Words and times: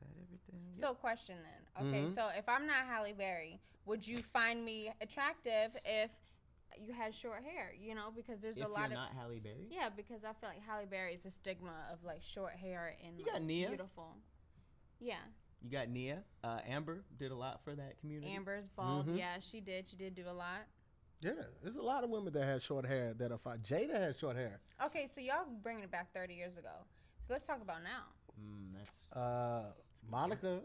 that 0.00 0.08
everything? 0.22 0.60
So, 0.80 0.94
question 0.94 1.36
then. 1.42 1.86
Okay, 1.86 2.02
Mhm. 2.06 2.14
so 2.14 2.28
if 2.28 2.48
I'm 2.48 2.66
not 2.66 2.86
Halle 2.86 3.12
Berry, 3.12 3.60
would 3.86 4.06
you 4.06 4.22
find 4.22 4.64
me 4.64 4.92
attractive 5.00 5.76
if 5.84 6.10
you 6.78 6.92
had 6.92 7.14
short 7.14 7.42
hair? 7.42 7.72
You 7.74 7.94
know, 7.94 8.10
because 8.14 8.40
there's 8.40 8.58
if 8.58 8.64
a 8.64 8.68
lot 8.68 8.78
you're 8.78 8.86
of 8.86 8.92
not 8.92 9.12
Halle 9.12 9.40
Berry, 9.40 9.66
yeah, 9.70 9.88
because 9.88 10.24
I 10.24 10.32
feel 10.34 10.48
like 10.50 10.62
Halle 10.62 10.86
Berry 10.86 11.14
is 11.14 11.24
a 11.24 11.30
stigma 11.30 11.88
of 11.92 12.02
like 12.04 12.22
short 12.22 12.52
hair 12.54 12.96
and 13.04 13.18
You 13.18 13.24
got 13.26 13.42
Nia. 13.42 13.68
beautiful. 13.68 14.16
Yeah, 15.00 15.20
you 15.60 15.70
got 15.70 15.88
Nia. 15.88 16.24
Uh, 16.42 16.60
Amber 16.64 17.04
did 17.16 17.30
a 17.30 17.36
lot 17.36 17.62
for 17.64 17.74
that 17.74 17.98
community. 18.00 18.32
Amber's 18.32 18.68
bald. 18.68 19.06
Mhm. 19.06 19.16
Yeah, 19.18 19.38
she 19.40 19.60
did. 19.60 19.88
She 19.88 19.96
did 19.96 20.14
do 20.14 20.28
a 20.28 20.32
lot. 20.32 20.66
Yeah, 21.20 21.32
there's 21.62 21.76
a 21.76 21.82
lot 21.82 22.04
of 22.04 22.10
women 22.10 22.32
that 22.32 22.44
had 22.44 22.62
short 22.62 22.84
hair 22.86 23.12
that 23.14 23.32
are 23.32 23.38
fine. 23.38 23.58
Jada 23.62 23.94
had 23.94 24.16
short 24.16 24.36
hair. 24.36 24.60
Okay, 24.82 25.08
so 25.08 25.20
y'all 25.20 25.46
bringing 25.46 25.82
it 25.84 25.90
back 25.90 26.12
30 26.12 26.34
years 26.34 26.56
ago. 26.56 26.84
So 27.26 27.32
let's 27.32 27.44
talk 27.46 27.60
about 27.60 27.82
now. 27.82 28.04
Mm, 28.40 28.72
that's 28.74 29.06
Uh, 29.12 29.72
Monica 30.10 30.60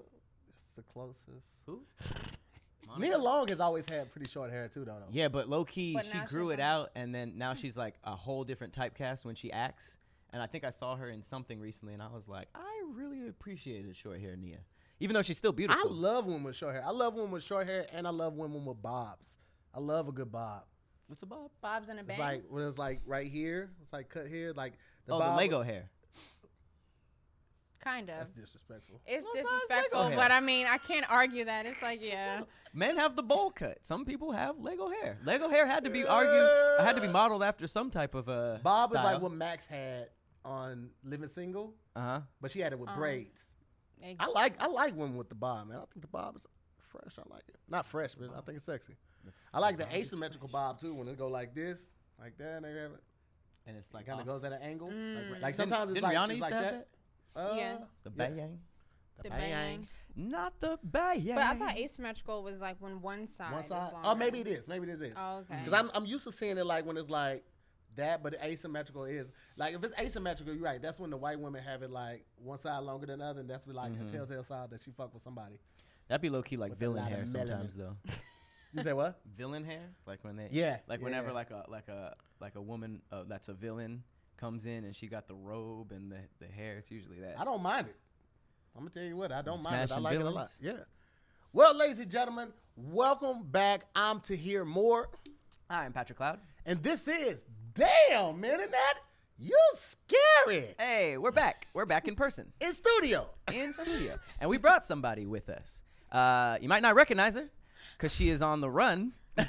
is 0.47 0.55
the 0.75 0.81
closest. 0.83 1.47
who? 1.65 1.81
Nia 2.99 3.17
Long 3.17 3.47
has 3.47 3.59
always 3.59 3.85
had 3.89 4.11
pretty 4.11 4.29
short 4.29 4.51
hair 4.51 4.67
too, 4.67 4.81
though. 4.85 4.97
though. 4.99 5.07
Yeah, 5.11 5.27
but 5.27 5.49
low 5.49 5.65
key, 5.65 5.93
But 5.93 6.05
she 6.05 6.17
now 6.17 6.25
grew 6.25 6.47
she's 6.49 6.53
it 6.53 6.59
like- 6.59 6.67
out, 6.67 6.89
and 6.95 7.13
then 7.13 7.37
now 7.37 7.53
she's 7.55 7.75
like 7.75 7.95
a 8.03 8.15
whole 8.15 8.43
different 8.43 8.73
typecast 8.73 9.25
when 9.25 9.35
she 9.35 9.51
acts. 9.51 9.97
And 10.31 10.41
I 10.41 10.47
think 10.47 10.63
I 10.63 10.69
saw 10.71 10.95
her 10.95 11.09
in 11.09 11.21
something 11.21 11.59
recently, 11.59 11.93
and 11.93 12.01
I 12.01 12.07
was 12.07 12.27
like, 12.27 12.47
I 12.55 12.83
really 12.93 13.27
appreciated 13.27 13.95
short 13.95 14.19
hair 14.19 14.35
Nia, 14.35 14.59
even 14.99 15.13
though 15.13 15.21
she's 15.21 15.37
still 15.37 15.51
beautiful. 15.51 15.79
I 15.79 15.83
beautiful. 15.83 16.01
love 16.03 16.25
women 16.25 16.43
with 16.43 16.55
short 16.55 16.73
hair. 16.73 16.83
I 16.85 16.91
love 16.91 17.13
women 17.15 17.31
with 17.31 17.43
short 17.43 17.67
hair, 17.67 17.85
and 17.93 18.07
I 18.07 18.09
love 18.11 18.33
women 18.33 18.65
with 18.65 18.81
bobs. 18.81 19.37
I 19.73 19.79
love 19.79 20.07
a 20.07 20.11
good 20.11 20.31
bob. 20.31 20.63
What's 21.07 21.21
a 21.21 21.25
bob? 21.27 21.51
Bob's 21.61 21.89
in 21.89 21.99
a 21.99 22.03
bang. 22.03 22.15
It's 22.15 22.19
like 22.19 22.43
when 22.49 22.67
it's 22.67 22.77
like 22.77 23.01
right 23.05 23.27
here, 23.27 23.69
it's 23.81 23.93
like 23.93 24.09
cut 24.09 24.27
here, 24.27 24.53
like 24.55 24.73
the 25.05 25.13
oh, 25.13 25.19
bob. 25.19 25.31
the 25.31 25.37
Lego 25.37 25.61
hair. 25.61 25.89
Kind 27.83 28.09
of. 28.09 28.17
That's 28.17 28.31
disrespectful. 28.31 29.01
It's 29.05 29.25
No, 29.25 29.31
it's 29.33 29.43
not. 29.43 29.53
It's 29.55 29.67
disrespectful, 29.69 30.11
but. 30.15 30.31
I 30.31 30.39
mean, 30.39 30.65
I 30.67 30.77
can't 30.77 31.05
argue 31.09 31.45
that. 31.45 31.65
It's 31.65 31.81
like, 31.81 31.99
yeah. 32.01 32.41
Men 32.73 32.97
have 32.97 33.15
the 33.15 33.23
bowl 33.23 33.51
cut. 33.51 33.79
Some 33.83 34.05
people 34.05 34.31
have 34.31 34.59
Lego 34.59 34.89
hair. 34.89 35.17
Lego 35.25 35.49
hair 35.49 35.65
had 35.67 35.83
to 35.83 35.89
be 35.89 36.05
argued, 36.05 36.47
had 36.79 36.95
to 36.95 37.01
be 37.01 37.07
modeled 37.07 37.43
after 37.43 37.67
some 37.67 37.89
type 37.91 38.15
of 38.15 38.29
uh. 38.29 38.57
Bob 38.63 38.91
is 38.91 38.99
style. 38.99 39.13
like 39.13 39.21
what 39.21 39.31
Max 39.33 39.67
had 39.67 40.09
on 40.45 40.89
Living 41.03 41.29
Single, 41.29 41.73
Uh 41.95 41.99
huh. 42.01 42.21
but 42.41 42.51
she 42.51 42.59
had 42.59 42.73
it 42.73 42.79
with 42.79 42.89
Um, 42.89 42.95
braids. 42.97 43.41
Ex- 44.03 44.17
I 44.19 44.27
like 44.27 44.61
I 44.61 44.67
like 44.67 44.95
women 44.97 45.15
with 45.15 45.29
the 45.29 45.35
bob, 45.35 45.67
man. 45.69 45.77
I 45.77 45.85
think 45.91 46.01
the 46.01 46.07
bob 46.07 46.35
is 46.35 46.45
fresh. 46.79 47.13
I 47.17 47.23
like 47.33 47.43
it. 47.47 47.55
Not 47.69 47.85
fresh, 47.85 48.15
but 48.15 48.29
I 48.35 48.41
think 48.41 48.57
it's 48.57 48.65
sexy. 48.65 48.95
I 49.53 49.59
like 49.59 49.77
the 49.77 49.85
bob 49.85 49.93
is 49.93 50.07
asymmetrical 50.07 50.49
bob 50.49 50.79
too, 50.79 50.93
when 50.93 51.07
it 51.07 51.17
go 51.17 51.27
like 51.29 51.55
this, 51.55 51.79
like 52.19 52.37
that, 52.39 52.57
and 52.57 52.65
they 52.65 52.69
have 52.73 52.91
it. 52.91 53.03
And 53.65 53.77
it's 53.77 53.93
Like 53.93 54.01
like 54.01 54.07
kind 54.17 54.19
of 54.19 54.27
goes 54.27 54.43
at 54.43 54.51
an 54.51 54.61
angle. 54.61 54.89
Mm. 54.89 55.31
Like 55.41 55.55
Didn't- 55.55 55.55
sometimes 55.55 55.91
it's 55.91 56.01
didn't 56.01 56.03
like 56.13 56.17
Rihanna 56.17 56.23
it's 56.23 56.31
used 56.31 56.41
like 56.41 56.49
to 56.49 56.55
have 56.57 56.65
that. 56.73 56.87
Uh, 57.35 57.53
Yeah. 57.55 57.77
The 58.03 58.11
yeah. 58.15 58.27
bayang. 58.29 58.57
the 59.23 59.29
bang. 59.29 59.39
bang. 59.39 59.87
Not 60.15 60.59
the 60.59 60.77
bayang. 60.87 61.35
But 61.35 61.43
I 61.43 61.55
thought 61.55 61.75
asymmetrical 61.77 62.43
was 62.43 62.61
like 62.61 62.77
when 62.79 63.01
one 63.01 63.27
side. 63.27 63.51
One 63.51 63.61
is 63.61 63.67
side. 63.67 63.93
longer. 63.93 64.07
Oh, 64.09 64.15
maybe 64.15 64.39
it 64.41 64.47
is. 64.47 64.67
Maybe 64.67 64.85
this 64.85 65.01
is. 65.01 65.13
Oh, 65.17 65.37
okay. 65.39 65.57
Because 65.63 65.73
I'm 65.73 65.89
I'm 65.93 66.05
used 66.05 66.23
to 66.25 66.31
seeing 66.31 66.57
it 66.57 66.65
like 66.65 66.85
when 66.85 66.97
it's 66.97 67.09
like 67.09 67.43
that, 67.95 68.21
but 68.23 68.33
asymmetrical 68.43 69.05
is 69.05 69.27
like 69.57 69.73
if 69.75 69.83
it's 69.83 69.97
asymmetrical, 69.99 70.53
you're 70.53 70.63
right. 70.63 70.81
That's 70.81 70.99
when 70.99 71.09
the 71.09 71.17
white 71.17 71.39
women 71.39 71.63
have 71.63 71.81
it 71.83 71.89
like 71.91 72.25
one 72.37 72.57
side 72.57 72.79
longer 72.83 73.07
than 73.07 73.19
the 73.19 73.25
other, 73.25 73.39
and 73.41 73.49
that's 73.49 73.65
be 73.65 73.73
like 73.73 73.91
Mhm. 73.91 74.09
a 74.09 74.11
telltale 74.11 74.43
sign 74.43 74.67
that 74.69 74.81
she 74.83 74.91
fucked 74.91 75.13
with 75.13 75.23
somebody. 75.23 75.59
That'd 76.07 76.21
be 76.21 76.29
low 76.29 76.43
key 76.43 76.57
like 76.57 76.71
With 76.71 76.79
villain 76.79 77.03
hair 77.05 77.25
sometimes 77.25 77.75
though. 77.75 77.95
You 78.75 78.81
say 78.81 78.93
what? 78.93 79.19
villain 79.35 79.63
hair, 79.63 79.89
like 80.07 80.23
when 80.23 80.35
they 80.35 80.47
Yeah. 80.51 80.79
like 80.87 80.99
whenever 81.01 81.31
like 81.31 81.51
a 81.51 81.65
like 81.69 81.87
a 81.89 82.15
like 82.39 82.55
a 82.55 82.61
woman 82.61 83.03
uh, 83.11 83.23
that's 83.27 83.47
a 83.47 83.53
villain 83.53 84.03
comes 84.37 84.65
in 84.65 84.83
and 84.83 84.95
she 84.95 85.07
got 85.07 85.27
the 85.27 85.35
robe 85.35 85.91
and 85.91 86.11
the 86.11 86.17
the 86.39 86.47
hair. 86.51 86.77
It's 86.77 86.91
usually 86.91 87.19
that. 87.19 87.35
I 87.39 87.43
don't 87.43 87.61
mind 87.63 87.87
it. 87.87 87.95
I'm 88.75 88.81
gonna 88.81 88.89
tell 88.91 89.03
you 89.03 89.15
what, 89.15 89.31
I 89.31 89.41
don't 89.41 89.61
mind 89.63 89.89
it. 89.89 89.93
I 89.93 89.99
like 89.99 90.15
it 90.15 90.21
a 90.21 90.29
lot. 90.29 90.49
Yeah. 90.61 90.73
Well, 91.51 91.75
ladies 91.75 91.99
and 91.99 92.09
gentlemen, 92.09 92.51
welcome 92.75 93.43
back. 93.43 93.85
I'm 93.95 94.19
Tahir 94.19 94.65
Moore, 94.65 95.09
Hi, 95.69 95.85
I'm 95.85 95.93
Patrick 95.93 96.17
Cloud. 96.17 96.39
and 96.65 96.81
this 96.81 97.07
is 97.07 97.45
damn 97.75 98.39
man, 98.41 98.55
isn't 98.59 98.71
that 98.71 98.95
you 99.37 99.57
scary 99.75 100.75
Hey, 100.79 101.17
we're 101.17 101.31
back. 101.31 101.67
We're 101.73 101.85
back 101.85 102.07
in 102.07 102.15
person 102.15 102.51
in 102.61 102.73
studio. 102.73 103.29
in 103.51 103.73
studio, 103.73 104.17
and 104.39 104.49
we 104.49 104.57
brought 104.57 104.83
somebody 104.85 105.25
with 105.27 105.49
us. 105.49 105.81
Uh, 106.11 106.57
you 106.61 106.67
might 106.69 106.81
not 106.81 106.95
recognize 106.95 107.35
her 107.35 107.49
because 107.97 108.13
she 108.15 108.29
is 108.29 108.41
on 108.41 108.61
the 108.61 108.69
run. 108.69 109.13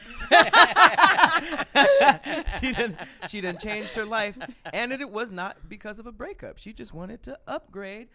she 2.61 2.73
didn't. 2.73 2.97
She 3.29 3.41
didn't 3.41 3.61
changed 3.61 3.95
her 3.95 4.07
life, 4.07 4.39
and 4.73 4.93
it 4.93 5.11
was 5.11 5.31
not 5.31 5.69
because 5.69 5.99
of 5.99 6.07
a 6.07 6.13
breakup. 6.13 6.59
She 6.59 6.73
just 6.73 6.95
wanted 6.95 7.23
to 7.25 7.39
upgrade. 7.47 8.09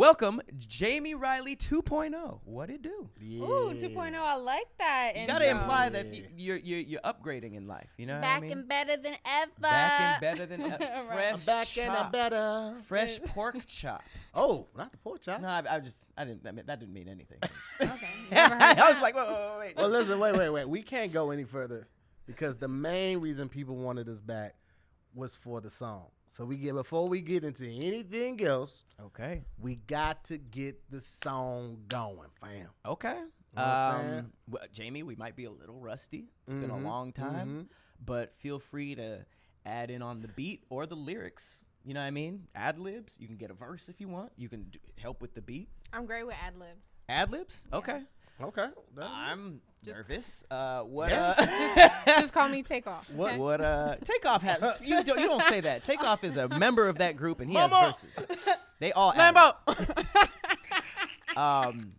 Welcome, 0.00 0.42
Jamie 0.58 1.14
Riley 1.14 1.56
2.0. 1.56 2.40
What 2.44 2.68
it 2.68 2.82
do? 2.82 3.08
Ooh, 3.22 3.72
2.0. 3.74 4.14
I 4.14 4.34
like 4.34 4.66
that. 4.78 5.12
You 5.16 5.26
gotta 5.26 5.48
imply 5.48 5.88
that 5.88 6.12
Yeah. 6.14 6.20
y- 6.20 6.28
you're, 6.36 6.56
you're 6.58 6.80
you're 6.80 7.00
upgrading 7.00 7.54
in 7.54 7.66
life. 7.66 7.88
You 7.96 8.04
know 8.04 8.16
what 8.16 8.20
Back 8.20 8.36
I 8.36 8.40
mean? 8.42 8.52
and 8.52 8.68
better 8.68 8.98
than 8.98 9.16
ever. 9.24 9.50
Back 9.58 10.00
and 10.00 10.20
better 10.20 10.44
than 10.44 10.60
ever. 10.70 10.84
Right. 10.84 11.06
fresh 11.06 11.32
I'm 11.32 11.46
back 11.46 11.78
and 11.78 11.96
chop. 11.96 12.12
better. 12.12 12.74
Fresh 12.86 13.20
pork 13.28 13.56
chop. 13.66 14.02
Oh, 14.34 14.66
not 14.76 14.92
the 14.92 14.98
pork 14.98 15.22
chop. 15.22 15.40
No, 15.40 15.48
I, 15.48 15.62
I 15.76 15.80
just 15.80 16.04
I 16.14 16.26
didn't. 16.26 16.46
I 16.46 16.52
mean, 16.52 16.66
that 16.66 16.78
didn't 16.78 16.92
mean 16.92 17.08
anything. 17.08 17.38
Okay. 17.80 18.08
I 18.32 18.90
was 18.92 19.00
like, 19.00 19.14
wait, 19.16 19.26
wait, 19.28 19.34
wait, 19.38 19.58
wait. 19.60 19.76
Well, 19.78 19.88
listen, 19.88 20.18
wait, 20.18 20.36
wait, 20.36 20.50
wait. 20.50 20.68
We 20.68 20.82
can't 20.82 21.10
go 21.10 21.30
any 21.30 21.44
further 21.44 21.88
because 22.26 22.58
the 22.58 22.68
main 22.68 23.20
reason 23.20 23.48
people 23.48 23.76
wanted 23.76 24.10
us 24.10 24.20
back 24.20 24.56
was 25.14 25.34
for 25.34 25.62
the 25.62 25.70
song. 25.70 26.06
So 26.28 26.44
we 26.44 26.56
get 26.56 26.74
before 26.74 27.08
we 27.08 27.20
get 27.22 27.44
into 27.44 27.66
anything 27.66 28.42
else, 28.44 28.84
Okay. 29.00 29.44
we 29.58 29.76
got 29.76 30.24
to 30.24 30.38
get 30.38 30.90
the 30.90 31.00
song 31.00 31.84
going, 31.88 32.28
fam. 32.40 32.68
Okay. 32.84 33.14
know 33.54 33.62
what 33.62 33.64
I'm 33.64 34.06
saying? 34.06 34.18
Um, 34.18 34.32
well, 34.48 34.62
Jamie, 34.72 35.02
we 35.02 35.14
might 35.16 35.34
be 35.34 35.44
a 35.46 35.50
little 35.50 35.80
rusty. 35.80 36.28
It's 36.46 36.52
been 36.54 36.68
a 36.70 36.74
Mhm, 36.74 36.84
long 36.84 37.12
time, 37.12 37.48
mhm. 37.48 37.68
but 38.04 38.36
feel 38.36 38.58
free 38.58 38.94
to 38.96 39.24
add 39.64 39.90
in 39.90 40.02
on 40.02 40.20
the 40.20 40.28
beat 40.28 40.64
or 40.68 40.84
the 40.84 40.96
lyrics. 40.96 41.64
You 41.84 41.94
know 41.94 42.00
what 42.00 42.06
I 42.06 42.10
mean? 42.10 42.48
Ad 42.54 42.78
libs. 42.78 43.16
You 43.18 43.28
can 43.28 43.36
get 43.36 43.50
a 43.50 43.54
verse 43.54 43.88
if 43.88 43.98
you 44.00 44.08
want. 44.08 44.32
You 44.36 44.48
can 44.50 44.64
do, 44.64 44.78
help 44.98 45.22
with 45.22 45.32
the 45.34 45.40
beat. 45.40 45.68
I'm 45.92 46.04
great 46.04 46.24
with 46.26 46.36
ad 46.44 46.56
libs. 46.58 46.84
Ad 47.08 47.30
libs. 47.30 47.64
Okay. 47.72 48.02
Okay. 48.42 48.68
I'm 49.00 49.62
Just- 49.86 49.96
nervous. 49.98 50.44
Uh, 50.50 50.80
what? 50.82 51.10
Yeah. 51.10 51.34
Uh, 52.06 52.20
Just 52.20 52.32
call 52.32 52.48
me 52.48 52.62
Takeoff. 52.62 53.10
What- 53.12 53.30
okay? 53.30 53.38
What 53.38 53.60
uh 53.60 53.96
Takeoff 54.04 54.42
has 54.42 54.78
you 54.84 55.02
don't 55.02 55.18
you 55.20 55.26
don't 55.26 55.42
say 55.44 55.60
that. 55.62 55.82
Takeoff 55.82 56.22
is 56.24 56.36
a 56.36 56.48
member 56.48 56.88
of 56.88 56.98
that 56.98 57.16
group 57.16 57.40
and 57.40 57.48
he 57.50 57.54
Mama. 57.56 57.74
has 57.76 58.02
verses. 58.02 58.26
They 58.80 58.92
all 58.92 59.12
Lambo. 59.12 59.54
Um 61.36 61.92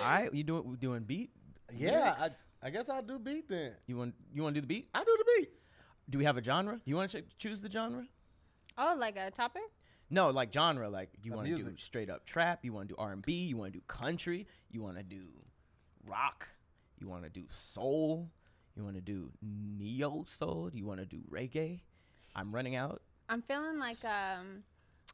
All 0.00 0.08
right, 0.10 0.32
you 0.32 0.42
doing 0.44 0.76
doing 0.80 1.02
beat? 1.02 1.30
yeah, 1.74 2.14
I. 2.18 2.28
I 2.60 2.70
guess 2.70 2.88
I'll 2.88 3.02
do 3.02 3.20
beat 3.20 3.48
then. 3.48 3.72
You 3.86 3.96
want 3.96 4.14
you 4.32 4.42
want 4.42 4.54
to 4.56 4.60
do 4.60 4.66
the 4.66 4.66
beat? 4.66 4.88
I 4.92 5.04
do 5.04 5.16
the 5.16 5.24
beat. 5.36 5.50
Do 6.10 6.18
we 6.18 6.24
have 6.24 6.36
a 6.36 6.42
genre? 6.42 6.74
Do 6.74 6.82
you 6.86 6.96
want 6.96 7.10
to 7.12 7.20
ch- 7.22 7.24
choose 7.38 7.60
the 7.60 7.70
genre? 7.70 8.04
oh, 8.76 8.96
like 8.98 9.16
a 9.16 9.30
topic? 9.30 9.62
No, 10.10 10.30
like 10.30 10.52
genre 10.52 10.88
like 10.88 11.10
you 11.22 11.32
want 11.32 11.46
to 11.46 11.56
do 11.56 11.72
straight 11.76 12.10
up 12.10 12.24
trap, 12.24 12.64
you 12.64 12.72
want 12.72 12.88
to 12.88 12.94
do 12.94 13.00
R&B, 13.00 13.32
you 13.32 13.56
want 13.56 13.72
to 13.72 13.78
do 13.78 13.84
country, 13.86 14.46
you 14.70 14.82
want 14.82 14.96
to 14.96 15.02
do 15.04 15.22
rock, 16.06 16.48
you 17.00 17.08
want 17.08 17.24
to 17.24 17.30
do 17.30 17.44
soul, 17.50 18.30
you 18.76 18.84
want 18.84 18.96
to 18.96 19.00
do 19.00 19.30
neo 19.42 20.24
soul, 20.28 20.68
Do 20.70 20.78
you 20.78 20.86
want 20.86 21.00
to 21.00 21.06
do 21.06 21.20
reggae? 21.30 21.80
I'm 22.36 22.54
running 22.54 22.76
out. 22.76 23.02
I'm 23.28 23.42
feeling 23.42 23.78
like 23.78 24.04
um, 24.04 24.62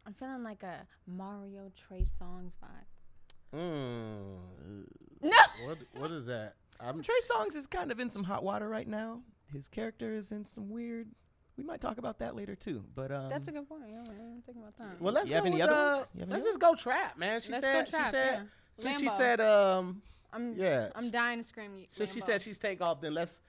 I'm 0.06 0.14
feeling 0.14 0.42
like 0.42 0.62
a 0.62 0.86
Mario 1.06 1.70
Trey 1.76 2.06
Songz 2.20 2.52
vibe. 2.62 3.58
Mm. 3.58 4.86
No. 5.22 5.30
What 5.66 5.78
What 5.96 6.10
is 6.10 6.26
that? 6.26 6.54
I'm 6.80 7.02
Trey 7.02 7.14
Songz 7.30 7.54
is 7.54 7.66
kind 7.66 7.90
of 7.92 8.00
in 8.00 8.10
some 8.10 8.24
hot 8.24 8.42
water 8.42 8.68
right 8.68 8.88
now. 8.88 9.20
His 9.52 9.68
character 9.68 10.14
is 10.14 10.32
in 10.32 10.44
some 10.46 10.68
weird. 10.70 11.08
We 11.56 11.62
might 11.62 11.80
talk 11.80 11.98
about 11.98 12.18
that 12.18 12.34
later 12.34 12.56
too. 12.56 12.84
But 12.96 13.12
um, 13.12 13.30
That's 13.30 13.46
a 13.46 13.52
good 13.52 13.68
point. 13.68 13.84
Yeah, 13.88 14.02
man, 14.12 14.42
think 14.44 14.58
about 14.58 14.76
that. 14.78 15.00
well. 15.00 15.12
Let's 15.14 15.28
You 15.30 15.36
have 15.36 15.44
go 15.44 15.50
any 15.50 15.60
with, 15.62 15.70
other 15.70 15.80
uh, 15.80 15.94
ones? 15.96 16.08
You 16.14 16.20
have 16.20 16.28
any 16.28 16.32
Let's 16.34 16.44
just 16.44 16.60
go 16.60 16.74
trap, 16.74 17.16
man. 17.16 17.40
She 17.40 17.52
Let's 17.52 17.64
said. 17.64 17.84
go 17.86 17.90
trap. 17.90 18.06
she 18.06 18.10
said. 18.10 18.34
yeah. 18.34 18.42
Since 18.76 19.00
she 19.00 19.08
said, 19.10 19.40
um, 19.40 20.02
I'm 20.34 20.52
yeah. 20.54 20.88
I'm 20.96 21.10
dying 21.10 21.38
to 21.38 21.44
scream. 21.44 21.74
y- 21.76 21.86
Since 21.90 22.12
she 22.12 22.20
Lambo. 22.20 22.26
said 22.26 22.42
she's 22.42 22.58
take 22.58 22.80
off, 22.82 23.00
then 23.00 23.14
let's 23.14 23.40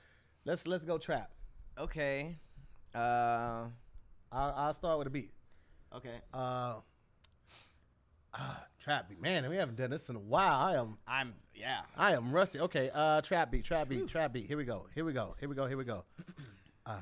let's 0.45 0.67
let's 0.67 0.83
go 0.83 0.97
trap. 0.97 1.31
okay. 1.77 2.37
Uh, 2.93 3.65
I'll, 4.31 4.53
I'll 4.55 4.73
start 4.73 4.97
with 4.99 5.07
a 5.07 5.09
beat. 5.09 5.31
okay. 5.93 6.21
Uh, 6.33 6.75
ah, 8.33 8.63
trap 8.79 9.09
beat, 9.09 9.21
man. 9.21 9.49
We 9.49 9.57
haven't 9.57 9.75
done 9.77 9.89
this 9.89 10.07
in 10.09 10.15
a 10.15 10.19
while. 10.19 10.53
I 10.53 10.75
am 10.75 10.97
I'm 11.07 11.33
yeah. 11.53 11.81
I 11.97 12.13
am 12.13 12.31
rusty. 12.31 12.59
Okay, 12.59 12.89
uh, 12.93 13.19
trap 13.21 13.51
beat, 13.51 13.65
trap 13.65 13.89
beat, 13.89 14.07
trap 14.07 14.31
beat. 14.31 14.45
Here 14.47 14.57
we 14.57 14.63
go. 14.65 14.87
Here 14.95 15.03
we 15.03 15.11
go. 15.13 15.35
Here 15.39 15.49
we 15.49 15.55
go. 15.55 15.65
Here 15.67 15.77
we 15.77 15.83
go. 15.83 16.05
Uh, 16.85 17.01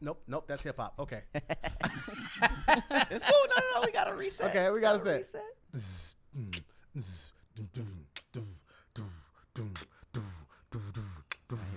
nope, 0.00 0.22
nope. 0.26 0.44
That's 0.48 0.62
hip 0.62 0.76
hop. 0.78 0.94
Okay. 0.98 1.22
It's 3.10 3.24
cool. 3.24 3.34
No, 3.48 3.54
no, 3.62 3.80
no. 3.80 3.86
We 3.86 3.92
gotta 3.92 4.14
reset. 4.14 4.50
Okay, 4.50 4.70
we 4.70 4.80
gotta 4.80 5.02
set. 5.04 5.16
reset. 5.16 6.62
Hit 9.54 9.66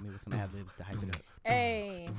me 0.01 0.09
with 0.09 0.21
some 0.21 0.33
ad 0.33 0.53
libs 0.53 0.75
to 0.75 0.83
hype 0.83 1.03
it 1.03 1.15
up. 1.15 1.21
Hey, 1.43 2.09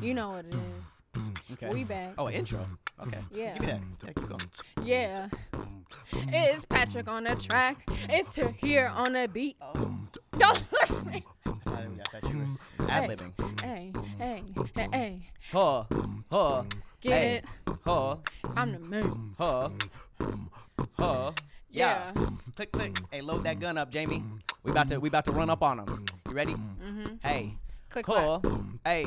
you 0.00 0.12
know 0.14 0.30
what 0.30 0.44
it 0.46 0.54
is. 0.54 1.22
Okay. 1.52 1.68
We 1.70 1.84
back. 1.84 2.14
Oh, 2.18 2.28
intro. 2.28 2.60
Okay. 3.00 3.18
Yeah. 3.32 3.52
Give 3.54 3.62
me 3.62 3.66
that. 3.68 3.80
Yeah, 4.04 4.12
keep 4.12 4.28
going. 4.28 4.50
Yeah. 4.84 5.28
It's 6.28 6.64
Patrick 6.66 7.08
on 7.08 7.24
the 7.24 7.34
track. 7.36 7.88
It's 8.10 8.34
Tahir 8.34 8.88
on 8.88 9.12
the 9.14 9.28
beat. 9.32 9.56
Oh, 9.62 9.96
Don't 10.38 10.72
look 10.72 10.90
at 10.90 11.06
me. 11.06 11.24
I, 11.46 11.50
I 11.70 12.20
thought 12.20 12.30
you 12.30 12.38
were 12.38 12.90
ad 12.90 13.08
libbing. 13.10 13.60
Hey, 13.60 13.92
hey, 14.18 14.42
hey, 14.74 14.88
hey. 14.92 15.20
Huh, 15.50 15.84
huh, 16.30 16.64
Get 17.00 17.12
hey, 17.12 17.36
it? 17.36 17.44
huh, 17.86 18.16
I'm 18.56 18.72
the 18.72 18.78
moon. 18.80 19.34
huh, 19.38 19.70
huh. 20.98 21.32
Yeah. 21.74 22.12
Yeah. 22.14 22.26
Click, 22.54 22.70
click. 22.72 22.98
Hey, 23.10 23.20
load 23.20 23.44
that 23.44 23.58
gun 23.58 23.76
up, 23.76 23.90
Jamie. 23.90 24.22
We 24.62 24.70
about 24.70 24.88
to, 24.88 24.98
we 24.98 25.08
about 25.08 25.24
to 25.24 25.32
run 25.32 25.50
up 25.50 25.62
on 25.62 25.80
him. 25.80 26.06
You 26.28 26.34
ready? 26.34 26.54
Mm-hmm. 26.54 27.16
Hey, 27.20 27.54
Click 27.90 28.06
huh. 28.06 28.40
Hey, 28.84 29.06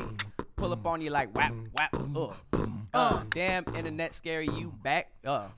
pull 0.56 0.72
up 0.72 0.86
on 0.86 1.00
you 1.00 1.10
like 1.10 1.34
whap, 1.34 1.52
whap. 1.76 1.94
Uh, 2.14 2.32
uh. 2.94 3.22
Damn, 3.30 3.64
internet 3.74 4.14
scary. 4.14 4.48
You 4.48 4.72
back? 4.82 5.10
Uh, 5.24 5.48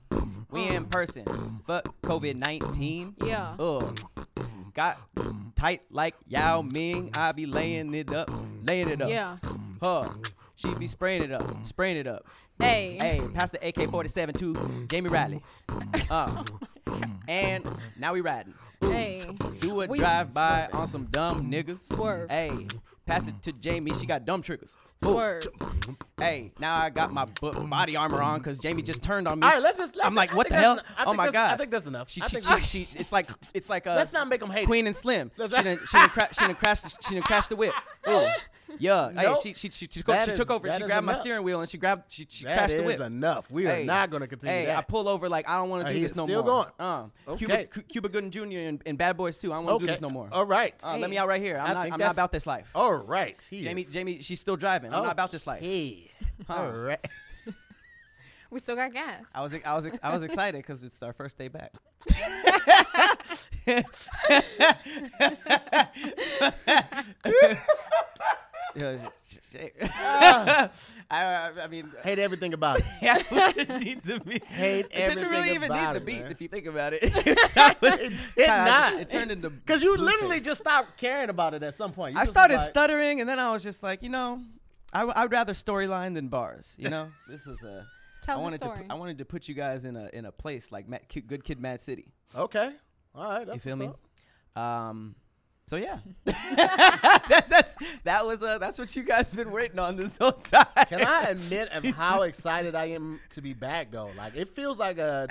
we 0.49 0.67
in 0.67 0.85
person. 0.85 1.25
Fuck 1.67 1.93
COVID 2.01 2.35
nineteen. 2.35 3.15
Yeah. 3.23 3.55
Uh, 3.59 3.91
got 4.73 4.97
tight 5.55 5.81
like 5.91 6.15
Yao 6.27 6.61
Ming. 6.61 7.11
I 7.13 7.31
be 7.31 7.45
laying 7.45 7.93
it 7.93 8.13
up, 8.13 8.29
laying 8.65 8.89
it 8.89 9.01
up. 9.01 9.09
Yeah. 9.09 9.37
Huh. 9.81 10.09
She 10.55 10.73
be 10.75 10.87
spraying 10.87 11.23
it 11.23 11.31
up, 11.31 11.65
spraying 11.65 11.97
it 11.97 12.07
up. 12.07 12.25
Hey. 12.61 12.97
Hey, 12.99 13.21
pass 13.33 13.51
the 13.51 13.67
AK-47 13.67 14.37
to 14.39 14.85
Jamie 14.87 15.09
Riley. 15.09 15.41
Uh, 16.09 16.43
and 17.29 17.65
now 17.97 18.11
we 18.11 18.19
riding. 18.19 18.53
Hey. 18.81 19.21
Do 19.61 19.81
a 19.81 19.87
We 19.87 19.97
drive 19.97 20.33
by 20.33 20.63
swerving. 20.69 20.75
on 20.81 20.87
some 20.87 21.05
dumb 21.05 21.49
niggas. 21.49 21.79
Swerve. 21.79 22.29
Hey, 22.29 22.67
pass 23.05 23.29
it 23.29 23.41
to 23.43 23.53
Jamie. 23.53 23.93
She 23.93 24.05
got 24.05 24.25
dumb 24.25 24.41
triggers. 24.41 24.75
Ooh. 25.05 25.11
Swerve. 25.13 25.47
Hey, 26.19 26.51
now 26.59 26.75
I 26.75 26.89
got 26.89 27.13
my 27.13 27.23
bu- 27.39 27.65
body 27.67 27.95
armor 27.95 28.21
on 28.21 28.39
because 28.39 28.59
Jamie 28.59 28.81
just 28.81 29.01
turned 29.01 29.25
on 29.27 29.39
me. 29.39 29.45
All 29.47 29.53
right, 29.53 29.61
let's 29.61 29.77
just. 29.77 29.95
Let's, 29.95 30.05
I'm 30.05 30.15
like, 30.15 30.33
I 30.33 30.35
what 30.35 30.47
think 30.49 30.57
the 30.57 30.61
hell? 30.61 30.75
that's 30.75 30.87
en- 30.89 30.95
I 30.97 31.01
Oh 31.03 31.05
think 31.05 31.17
my 31.17 31.25
that's- 31.27 31.49
god! 31.49 31.53
I 31.53 31.57
think 31.57 31.71
that's 31.71 31.87
enough. 31.87 32.09
She, 32.09 32.21
I 32.21 32.27
she, 32.27 32.39
think 32.41 32.63
she, 32.65 32.83
she, 32.85 32.99
it's 32.99 33.11
like, 33.13 33.29
it's 33.53 33.69
like 33.69 33.87
uh, 33.87 33.95
Let's 33.95 34.11
not 34.11 34.27
make 34.27 34.41
'em 34.41 34.49
hate 34.49 34.63
it. 34.63 34.65
Queen 34.65 34.85
and 34.87 34.95
Slim. 34.95 35.31
Let's 35.37 35.55
She 35.55 35.63
didn't, 35.63 35.87
she 35.87 35.97
didn't, 35.97 36.11
cra- 36.11 36.33
she 36.33 36.45
didn't 36.45 36.59
crash, 36.59 36.81
the, 36.81 36.89
she 37.07 37.13
didn't 37.15 37.25
crash 37.25 37.47
the 37.47 37.55
whip. 37.55 37.73
Ooh. 38.09 38.27
Yeah, 38.79 39.11
hey, 39.11 39.35
she 39.41 39.53
she 39.53 39.69
she, 39.69 39.87
she, 39.91 40.01
That 40.03 40.23
she 40.25 40.31
is- 40.31 40.37
took 40.37 40.49
over. 40.51 40.69
She 40.71 40.81
is 40.81 40.87
grabbed 40.87 41.05
my 41.05 41.13
steering 41.13 41.43
wheel 41.43 41.59
and 41.59 41.69
she 41.69 41.77
grabbed 41.77 42.11
she, 42.11 42.25
she 42.29 42.45
That 42.45 42.57
crashed 42.57 42.75
the 42.75 42.81
is 42.81 42.99
whip. 42.99 43.07
enough. 43.07 43.49
We 43.51 43.67
are 43.67 43.75
Hey, 43.75 43.83
not 43.83 44.09
going 44.09 44.21
to 44.21 44.27
continue 44.27 44.55
Hey, 44.55 44.65
that. 44.65 44.77
I 44.77 44.81
pull 44.81 45.07
over 45.07 45.29
like 45.29 45.47
I 45.47 45.57
don't 45.57 45.69
want 45.69 45.87
to 45.87 45.93
do 45.93 45.99
this 45.99 46.15
no 46.15 46.25
still 46.25 46.43
more. 46.43 46.63
going. 46.63 46.71
Uh, 46.79 47.07
Okay. 47.27 47.37
Cuba, 47.45 47.65
Cu- 47.65 47.81
Cuba 47.83 48.09
Gooding 48.09 48.31
Jr. 48.31 48.57
and, 48.59 48.81
and 48.85 48.97
Bad 48.97 49.15
Boys 49.17 49.37
too. 49.37 49.51
I 49.53 49.57
don't 49.57 49.65
want 49.65 49.73
to 49.73 49.75
okay. 49.77 49.85
do 49.85 49.91
this 49.91 50.01
no 50.01 50.09
more. 50.09 50.27
All 50.31 50.45
right. 50.45 50.73
Uh, 50.83 50.97
let 50.97 51.09
me 51.09 51.17
out 51.17 51.27
right 51.27 51.41
here. 51.41 51.57
I'm 51.57 51.71
I 51.71 51.73
not. 51.73 51.91
I'm 51.93 51.99
not 51.99 52.13
about 52.13 52.31
this 52.31 52.45
life. 52.47 52.69
All 52.75 52.93
right. 52.93 53.45
He 53.49 53.61
Jamie, 53.61 53.81
is. 53.83 53.91
Jamie, 53.93 54.21
she's 54.21 54.39
still 54.39 54.57
driving. 54.57 54.93
I'm 54.93 55.03
not 55.03 55.11
about 55.11 55.31
this 55.31 55.45
life. 55.47 55.61
Okay. 55.61 56.09
Huh. 56.47 56.53
All 56.55 56.71
right. 56.71 56.99
We 58.49 58.59
still 58.59 58.75
got 58.75 58.91
gas. 58.91 59.21
I 59.33 59.41
was 59.41 59.55
I 59.63 59.73
was 59.75 59.85
ex- 59.85 59.99
I 60.03 60.13
was 60.13 60.23
excited 60.23 60.57
because 60.57 60.83
it's 60.83 61.01
our 61.01 61.13
first 61.13 61.37
day 61.37 61.47
back. 61.47 61.71
Yeah, 68.75 68.97
sh- 68.97 69.07
sh- 69.27 69.37
sh- 69.51 69.87
I, 69.89 70.69
I 71.63 71.67
mean, 71.67 71.91
Hate 72.03 72.19
everything 72.19 72.53
about 72.53 72.79
it. 72.79 72.85
yeah, 73.01 73.17
it 73.31 73.55
didn't 73.55 73.83
need 73.83 74.03
to 74.05 74.19
be. 74.19 74.39
Hate 74.47 74.85
it 74.91 75.09
didn't 75.15 75.29
really 75.29 75.53
even 75.55 75.71
need 75.71 75.87
the 75.89 75.95
it, 75.95 76.05
beat 76.05 76.21
man. 76.21 76.31
if 76.31 76.41
you 76.41 76.47
think 76.47 76.65
about 76.65 76.93
it. 76.93 77.01
That 77.55 77.77
was 77.81 78.01
It 78.01 78.09
did 78.09 78.19
kinda 78.19 78.25
just- 78.35 78.47
not. 78.93 78.93
it 79.01 79.09
turned 79.09 79.31
into 79.31 79.49
Because 79.49 79.83
you 79.83 79.95
Blueface. 79.95 79.99
literally 79.99 80.39
just 80.39 80.61
stopped 80.61 80.97
caring 80.97 81.29
about 81.29 81.53
it 81.53 81.63
at 81.63 81.75
some 81.75 81.91
point. 81.91 82.13
You 82.15 82.19
I 82.19 82.23
just 82.23 82.31
started 82.33 82.57
like, 82.57 82.67
stuttering, 82.67 83.19
and 83.19 83.29
then 83.29 83.39
I 83.39 83.51
was 83.51 83.63
just 83.63 83.83
like, 83.83 84.03
you 84.03 84.09
know, 84.09 84.41
I, 84.93 84.99
w- 84.99 85.13
I 85.15 85.23
would 85.23 85.31
rather 85.31 85.53
storyline 85.53 86.13
than 86.15 86.27
bars. 86.27 86.75
You 86.77 86.89
know, 86.89 87.07
this 87.27 87.45
was 87.45 87.63
a. 87.63 87.85
Tell 88.23 88.35
I 88.35 88.37
the 88.39 88.43
wanted 88.43 88.61
story. 88.63 88.77
to. 88.77 88.83
pu- 88.83 88.91
I 88.91 88.93
wanted 88.95 89.17
to 89.17 89.25
put 89.25 89.47
you 89.47 89.55
guys 89.55 89.83
in 89.85 89.95
a 89.95 90.07
in 90.13 90.25
a 90.25 90.31
place 90.31 90.71
like 90.71 90.87
Mad, 90.87 91.01
Ki- 91.09 91.21
Good 91.21 91.43
Kid, 91.43 91.59
Mad 91.59 91.81
City. 91.81 92.13
Okay. 92.35 92.71
All 93.15 93.29
right. 93.29 93.45
That's 93.47 93.55
You 93.55 93.61
feel 93.61 93.77
what's 93.77 93.97
me? 93.97 94.61
up. 94.61 94.61
Um, 94.63 95.15
so 95.71 95.77
yeah, 95.77 95.99
that's, 96.25 97.49
that's 97.49 97.75
that 98.03 98.25
was 98.25 98.43
uh 98.43 98.57
that's 98.57 98.77
what 98.77 98.93
you 98.93 99.03
guys 99.03 99.31
have 99.31 99.37
been 99.37 99.53
waiting 99.53 99.79
on 99.79 99.95
this 99.95 100.17
whole 100.17 100.33
time. 100.33 100.65
Can 100.89 101.01
I 101.01 101.23
admit 101.29 101.69
of 101.69 101.85
how 101.95 102.23
excited 102.23 102.75
I 102.75 102.87
am 102.87 103.21
to 103.29 103.41
be 103.41 103.53
back 103.53 103.89
though? 103.89 104.11
Like 104.17 104.35
it 104.35 104.49
feels 104.49 104.77
like 104.77 104.97
a 104.97 105.29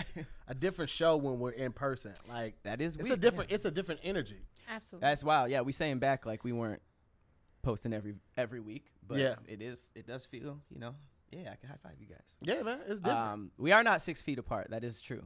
a 0.49 0.55
different 0.55 0.89
show 0.91 1.19
when 1.19 1.39
we're 1.41 1.51
in 1.51 1.73
person. 1.73 2.15
Like 2.27 2.55
That 2.63 2.81
is 2.81 2.97
it's 2.97 3.05
weird, 3.11 3.19
a 3.19 3.21
different 3.21 3.51
yeah. 3.51 3.57
it's 3.57 3.67
a 3.67 3.71
different 3.71 4.01
energy. 4.03 4.41
Absolutely. 4.67 5.07
That's 5.07 5.23
wild. 5.23 5.51
Yeah, 5.51 5.61
we 5.61 5.73
saying 5.73 5.99
back 5.99 6.25
like 6.25 6.43
we 6.43 6.53
weren't 6.53 6.81
posting 7.61 7.93
every 7.93 8.15
every 8.39 8.61
week, 8.61 8.87
but 9.07 9.19
Yeah. 9.19 9.35
it 9.47 9.61
is. 9.61 9.91
It 9.95 10.07
does 10.07 10.25
feel, 10.25 10.59
you 10.71 10.81
know. 10.81 10.95
Yeah, 11.31 11.51
I 11.53 11.57
can 11.57 11.69
high 11.69 11.77
five 11.83 11.97
you 12.01 12.07
guys. 12.07 12.25
Yeah, 12.41 12.63
man, 12.63 12.79
it's 12.89 13.03
different. 13.03 13.21
Um, 13.29 13.51
we 13.59 13.73
are 13.73 13.83
not 13.83 14.01
six 14.01 14.23
feet 14.23 14.39
apart. 14.39 14.69
That 14.71 14.85
is 14.85 15.03
true. 15.03 15.25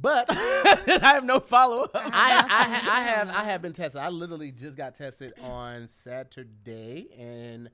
But 0.00 0.26
I 0.30 0.98
have 1.14 1.24
no 1.24 1.38
follow 1.40 1.82
up. 1.82 1.90
I, 1.94 2.00
I, 2.48 2.90
I 2.98 3.02
have 3.02 3.28
I 3.28 3.44
have 3.44 3.62
been 3.62 3.72
tested. 3.72 4.00
I 4.00 4.08
literally 4.08 4.50
just 4.50 4.76
got 4.76 4.94
tested 4.94 5.34
on 5.42 5.86
Saturday, 5.86 7.08
and 7.18 7.68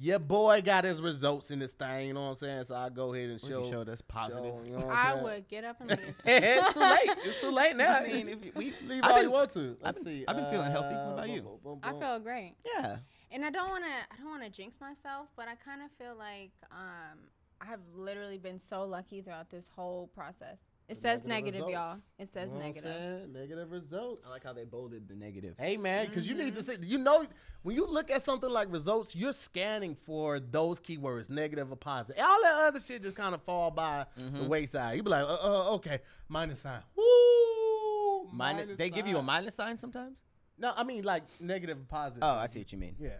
your 0.00 0.18
boy 0.20 0.62
got 0.62 0.84
his 0.84 1.00
results 1.02 1.50
in 1.50 1.58
this 1.58 1.72
thing. 1.74 2.06
You 2.08 2.14
know 2.14 2.22
what 2.22 2.28
I'm 2.30 2.36
saying? 2.36 2.64
So 2.64 2.76
I 2.76 2.88
go 2.88 3.12
ahead 3.12 3.30
and 3.30 3.40
show. 3.40 3.64
you 3.64 3.70
showed 3.70 3.88
us 3.88 4.00
positive. 4.00 4.54
show, 4.54 4.62
you 4.64 4.78
know 4.78 4.88
I 4.88 5.12
saying? 5.12 5.24
would 5.24 5.48
get 5.48 5.64
up 5.64 5.80
and 5.80 5.90
leave. 5.90 6.14
it's 6.24 6.74
too 6.74 6.80
late. 6.80 7.10
It's 7.24 7.40
too 7.40 7.50
late 7.50 7.76
now. 7.76 7.96
I 7.96 8.06
mean, 8.06 8.28
if 8.28 8.44
you- 8.44 8.52
we 8.54 8.72
leave 8.86 9.02
I've 9.02 9.10
all 9.10 9.16
been- 9.16 9.24
you 9.24 9.30
want 9.32 9.50
to. 9.52 9.76
Let's 9.82 9.98
I've 9.98 10.04
been- 10.04 10.04
see. 10.04 10.24
I've 10.28 10.36
been 10.36 10.50
feeling 10.50 10.70
healthy. 10.70 10.94
What 10.94 11.00
Uh, 11.08 11.12
about 11.14 11.26
boom, 11.26 11.34
you? 11.34 11.42
boom, 11.42 11.58
boom, 11.64 11.80
I 11.82 11.92
feel 11.98 12.20
great. 12.20 12.54
Yeah. 12.76 12.98
And 13.30 13.44
I 13.44 13.50
don't 13.50 13.68
want 13.70 13.84
to 13.84 13.90
I 14.14 14.16
don't 14.18 14.30
want 14.30 14.42
to 14.44 14.50
jinx 14.50 14.80
myself, 14.80 15.28
but 15.36 15.48
I 15.48 15.54
kind 15.56 15.82
of 15.82 15.90
feel 15.98 16.14
like 16.16 16.52
um 16.70 17.18
I 17.60 17.66
have 17.66 17.80
literally 17.94 18.38
been 18.38 18.60
so 18.60 18.84
lucky 18.84 19.20
throughout 19.20 19.50
this 19.50 19.66
whole 19.74 20.06
process. 20.14 20.58
It 20.88 20.96
says 20.96 21.22
negative 21.24 21.60
negative, 21.60 21.70
y'all. 21.70 21.98
It 22.18 22.28
says 22.32 22.48
You 22.50 22.54
know 22.54 22.54
what 22.54 22.64
I'm 22.64 22.74
negative. 22.74 22.92
saying? 23.20 23.32
Negative 23.34 23.70
results. 23.70 24.26
I 24.26 24.30
like 24.30 24.42
how 24.44 24.54
they 24.54 24.64
bolded 24.64 25.06
the 25.06 25.14
negative. 25.14 25.54
Hey 25.58 25.76
man, 25.76 26.06
because 26.06 26.26
you 26.26 26.34
need 26.34 26.54
to 26.54 26.60
Mm-hmm. 26.62 26.82
see. 26.82 26.88
You 26.88 26.96
know, 26.98 27.24
when 27.62 27.76
you 27.76 27.86
look 27.86 28.10
at 28.10 28.22
something 28.22 28.48
like 28.48 28.72
results, 28.72 29.14
you're 29.14 29.34
scanning 29.34 29.94
for 29.94 30.40
those 30.40 30.80
keywords, 30.80 31.28
negative 31.28 31.70
or 31.70 31.76
positive. 31.76 32.22
All 32.24 32.42
that 32.42 32.54
other 32.54 32.80
shit 32.80 33.02
just 33.02 33.16
kind 33.16 33.34
of 33.34 33.42
fall 33.42 33.70
by 33.70 34.06
Mm-hmm. 34.18 34.38
the 34.38 34.48
wayside. 34.48 34.96
You 34.96 35.02
be 35.02 35.10
like, 35.10 35.24
uh, 35.24 35.34
uh, 35.42 35.70
okay, 35.74 35.98
minus 36.28 36.60
sign. 36.60 36.80
Woo! 36.96 38.28
Minus, 38.32 38.76
they 38.76 38.90
give 38.90 39.06
you 39.06 39.18
a 39.18 39.22
minus 39.22 39.54
sign 39.54 39.76
sometimes. 39.78 40.22
No, 40.58 40.72
I 40.76 40.84
mean 40.84 41.04
like 41.04 41.22
negative 41.40 41.76
and 41.76 41.88
positive. 41.88 42.22
Oh, 42.24 42.36
I 42.38 42.46
see 42.46 42.60
what 42.60 42.72
you 42.72 42.78
mean. 42.78 42.96
Yeah. 42.98 43.10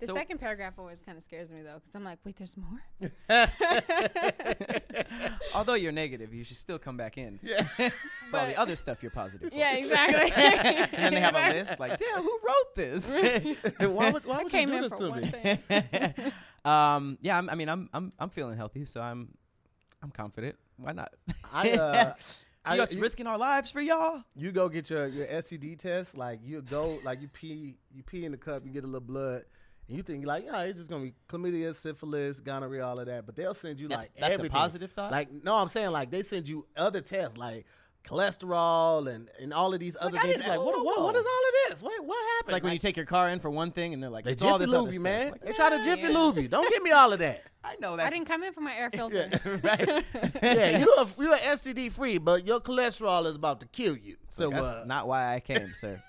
The 0.00 0.06
So- 0.06 0.14
second 0.14 0.38
paragraph 0.38 0.74
always 0.78 1.02
kind 1.02 1.18
of 1.18 1.24
scares 1.24 1.50
me 1.50 1.60
though, 1.62 1.74
because 1.74 1.94
I'm 1.94 2.04
like, 2.04 2.18
wait, 2.24 2.36
there's 2.36 2.56
more. 2.56 3.10
Although 5.54 5.74
you're 5.74 5.92
negative, 5.92 6.32
you 6.32 6.44
should 6.44 6.56
still 6.56 6.78
come 6.78 6.96
back 6.96 7.18
in 7.18 7.38
Yeah. 7.42 7.64
for 8.30 8.38
all 8.38 8.46
the 8.46 8.58
other 8.58 8.76
stuff 8.76 9.02
you're 9.02 9.10
positive 9.10 9.50
for. 9.50 9.56
yeah, 9.56 9.74
exactly. 9.74 10.32
and 10.34 10.90
then 10.92 11.14
they 11.14 11.20
have 11.20 11.34
a 11.36 11.50
list 11.52 11.78
like, 11.78 11.98
damn, 11.98 12.22
who 12.22 12.38
wrote 12.46 12.74
this? 12.76 13.10
why 13.10 14.10
would, 14.10 14.24
why 14.24 14.40
I 14.40 14.42
would 14.44 14.52
came 14.52 14.70
you 14.70 14.76
in 14.76 14.82
do 14.82 14.88
this 14.88 14.98
for 14.98 15.04
to 15.04 15.10
one 15.10 15.20
me? 15.20 15.30
thing. 15.30 16.32
um, 16.64 17.18
yeah, 17.20 17.38
I'm, 17.38 17.48
I 17.50 17.54
mean, 17.54 17.68
I'm, 17.68 17.88
I'm, 17.92 18.12
I'm 18.18 18.30
feeling 18.30 18.56
healthy, 18.56 18.84
so 18.84 19.00
I'm, 19.00 19.28
I'm 20.02 20.10
confident. 20.10 20.56
Why 20.76 20.92
not? 20.92 21.12
I, 21.52 21.72
uh, 21.72 22.14
So 22.18 22.72
I- 22.72 22.78
us 22.78 22.94
you- 22.94 23.00
risking 23.00 23.26
our 23.26 23.38
lives 23.38 23.70
for 23.70 23.80
y'all. 23.80 24.22
you 24.36 24.52
go 24.52 24.68
get 24.68 24.90
your, 24.90 25.06
your 25.08 25.26
STD 25.26 25.78
test, 25.78 26.16
like 26.16 26.40
you 26.44 26.62
go, 26.62 26.98
like 27.04 27.20
you 27.22 27.28
pee, 27.28 27.76
you 27.94 28.02
pee 28.02 28.24
in 28.24 28.32
the 28.32 28.38
cup, 28.38 28.64
you 28.64 28.70
get 28.70 28.84
a 28.84 28.86
little 28.86 29.00
blood, 29.00 29.42
and 29.42 29.44
you 29.90 30.02
think 30.02 30.26
like, 30.26 30.44
yeah, 30.44 30.62
it's 30.62 30.78
just 30.78 30.90
gonna 30.90 31.02
be 31.02 31.14
chlamydia, 31.28 31.74
syphilis, 31.74 32.40
gonorrhea, 32.40 32.84
all 32.86 32.98
of 32.98 33.06
that. 33.06 33.26
But 33.26 33.36
they'll 33.36 33.54
send 33.54 33.80
you 33.80 33.88
That's- 33.88 34.08
like 34.20 34.38
that's 34.38 34.40
a 34.42 34.50
positive 34.50 34.92
thought? 34.92 35.10
Like, 35.12 35.28
no, 35.44 35.56
I'm 35.56 35.68
saying 35.68 35.90
like 35.90 36.10
they 36.10 36.22
send 36.22 36.48
you 36.48 36.66
other 36.76 37.00
tests, 37.00 37.36
like 37.36 37.66
cholesterol 38.04 39.12
and 39.14 39.28
and 39.40 39.52
all 39.52 39.74
of 39.74 39.80
these 39.80 39.96
other 40.00 40.18
I 40.18 40.22
things. 40.22 40.34
didn't- 40.36 40.48
like, 40.48 40.58
what, 40.58 40.74
whoa, 40.76 40.82
what, 40.82 41.02
what 41.02 41.14
whoa. 41.14 41.20
is 41.20 41.26
all 41.26 41.48
of 41.48 41.54
this? 41.70 41.82
What, 41.82 42.04
what 42.04 42.18
happened? 42.36 42.52
Like 42.52 42.62
when 42.64 42.72
you 42.72 42.78
take 42.78 42.96
your 42.96 43.06
car 43.06 43.28
in 43.28 43.40
for 43.40 43.50
one 43.50 43.70
thing, 43.72 43.94
and 43.94 44.02
they're 44.02 44.10
like, 44.10 44.24
they 44.24 44.32
it's 44.32 44.42
all 44.42 44.58
jiffy 44.58 44.66
this 44.70 44.74
other 44.74 44.82
lube 44.82 44.92
you, 44.92 45.00
stuff. 45.00 45.04
man. 45.04 45.30
Like, 45.32 45.42
they 45.42 45.52
try 45.52 45.70
to 45.70 45.84
jiffy 45.84 46.12
yeah. 46.12 46.18
lube. 46.18 46.50
Don't 46.50 46.68
give 46.72 46.82
me 46.82 46.90
all 46.90 47.12
of 47.12 47.18
that. 47.18 47.42
I 47.64 47.76
know 47.76 47.96
that. 47.96 48.06
I 48.06 48.10
didn't 48.10 48.26
come 48.26 48.42
in 48.42 48.52
for 48.54 48.62
my 48.62 48.74
air 48.74 48.90
filter. 48.94 49.28
right. 49.62 50.04
yeah, 50.42 50.78
you 50.78 50.90
are 50.98 51.06
you 51.18 51.32
are 51.32 51.38
STD 51.38 51.92
free, 51.92 52.18
but 52.18 52.46
your 52.46 52.60
cholesterol 52.60 53.26
is 53.26 53.36
about 53.36 53.60
to 53.60 53.66
kill 53.66 53.96
you. 53.96 54.16
So 54.30 54.50
that's 54.50 54.66
uh, 54.66 54.84
not 54.86 55.06
why 55.06 55.34
I 55.34 55.40
came, 55.40 55.74
sir. 55.74 56.02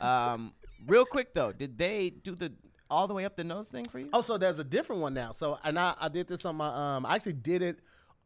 Um, 0.00 0.52
real 0.86 1.04
quick 1.04 1.34
though, 1.34 1.52
did 1.52 1.76
they 1.76 2.10
do 2.10 2.34
the 2.36 2.52
all 2.92 3.08
the 3.08 3.14
way 3.14 3.24
up 3.24 3.34
the 3.36 3.44
nose 3.44 3.68
thing 3.68 3.84
for 3.86 3.98
you? 3.98 4.08
Oh, 4.12 4.22
so 4.22 4.38
there's 4.38 4.58
a 4.58 4.64
different 4.64 5.02
one 5.02 5.14
now. 5.14 5.30
So 5.32 5.58
and 5.64 5.78
I, 5.78 5.94
I 6.00 6.08
did 6.08 6.28
this 6.28 6.44
on 6.44 6.56
my 6.56 6.68
um 6.96 7.06
I 7.06 7.14
actually 7.16 7.32
did 7.52 7.62
it 7.62 7.78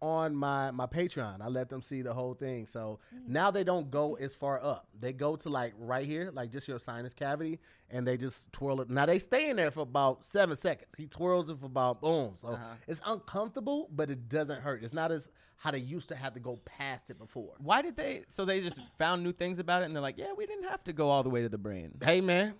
on 0.03 0.35
my 0.37 0.71
my 0.73 0.87
Patreon. 0.87 1.41
I 1.41 1.49
let 1.49 1.71
them 1.71 1.81
see 1.81 2.03
the 2.03 2.13
whole 2.13 2.35
thing. 2.35 2.67
So 2.67 2.99
now 3.27 3.51
they 3.51 3.65
don't 3.65 3.91
go 3.91 4.15
as 4.17 4.35
far 4.35 4.63
up. 4.63 4.89
They 5.01 5.13
go 5.13 5.37
to 5.37 5.49
like 5.49 5.73
right 5.79 6.07
here, 6.07 6.31
like 6.35 6.51
just 6.51 6.69
your 6.69 6.79
sinus 6.79 7.15
cavity, 7.15 7.61
and 7.91 8.07
they 8.07 8.17
just 8.19 8.53
twirl 8.53 8.83
it. 8.83 8.91
Now 8.91 9.07
they 9.07 9.19
stay 9.19 9.49
in 9.49 9.57
there 9.57 9.71
for 9.71 9.81
about 9.81 10.23
seven 10.25 10.55
seconds. 10.57 10.91
He 10.99 11.07
twirls 11.07 11.49
it 11.49 11.59
for 11.61 11.67
about 11.67 12.03
boom. 12.03 12.35
So 12.41 12.49
Uh-huh. 12.49 12.75
it's 12.87 13.01
uncomfortable, 13.07 13.89
but 13.91 14.11
it 14.11 14.29
doesn't 14.29 14.61
hurt. 14.61 14.83
It's 14.85 14.93
not 14.93 15.11
as 15.13 15.31
how 15.59 15.71
they 15.71 15.79
used 15.79 16.11
to 16.11 16.15
have 16.15 16.35
to 16.35 16.41
go 16.41 16.57
past 16.67 17.09
it 17.09 17.19
before. 17.19 17.55
Why 17.59 17.81
did 17.81 17.97
they? 17.97 18.25
So 18.29 18.45
they 18.45 18.61
just 18.61 18.79
found 18.99 19.23
new 19.25 19.33
things 19.33 19.59
about 19.59 19.81
it, 19.81 19.87
and 19.87 19.95
they're 19.95 20.03
like, 20.03 20.19
yeah, 20.19 20.35
we 20.37 20.45
didn't 20.45 20.69
have 20.69 20.85
to 20.85 20.93
go 20.93 21.09
all 21.09 21.23
the 21.23 21.31
way 21.31 21.41
to 21.41 21.49
the 21.49 21.57
brain. 21.59 21.93
Hey 22.05 22.21
man, 22.21 22.53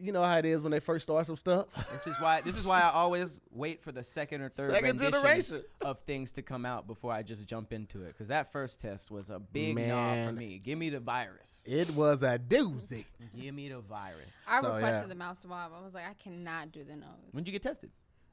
you 0.00 0.12
know 0.12 0.22
how 0.22 0.36
it 0.38 0.44
is 0.44 0.62
when 0.62 0.72
they 0.72 0.80
first 0.80 1.04
start 1.04 1.26
some 1.26 1.36
stuff. 1.36 1.66
This 1.92 2.06
is 2.06 2.16
why. 2.20 2.40
This 2.40 2.56
is 2.56 2.64
why 2.64 2.80
I 2.80 2.90
always 2.90 3.40
wait 3.50 3.82
for 3.82 3.92
the 3.92 4.02
second 4.02 4.40
or 4.40 4.48
third 4.48 4.70
Second 4.72 4.98
generation. 4.98 5.62
of 5.80 6.00
things 6.00 6.32
to 6.32 6.42
come 6.42 6.64
out 6.64 6.86
before 6.86 7.12
I 7.12 7.22
just 7.22 7.46
jump 7.46 7.72
into 7.72 8.02
it. 8.02 8.08
Because 8.08 8.28
that 8.28 8.50
first 8.52 8.80
test 8.80 9.10
was 9.10 9.30
a 9.30 9.38
big 9.38 9.76
nah 9.76 10.26
for 10.26 10.32
me. 10.32 10.58
Give 10.58 10.78
me 10.78 10.90
the 10.90 11.00
virus. 11.00 11.62
It 11.66 11.90
was 11.90 12.22
a 12.22 12.38
doozy. 12.38 13.04
Give 13.38 13.54
me 13.54 13.68
the 13.68 13.80
virus. 13.80 14.30
I 14.48 14.60
So, 14.60 14.74
requested 14.74 15.02
yeah. 15.02 15.06
the 15.08 15.14
mouth 15.14 15.40
swab. 15.40 15.72
I 15.78 15.84
was 15.84 15.94
like, 15.94 16.04
I 16.08 16.14
cannot 16.14 16.72
do 16.72 16.82
the 16.84 16.96
nose. 16.96 17.08
When'd 17.32 17.46
you 17.46 17.52
get 17.52 17.62
tested? 17.62 17.90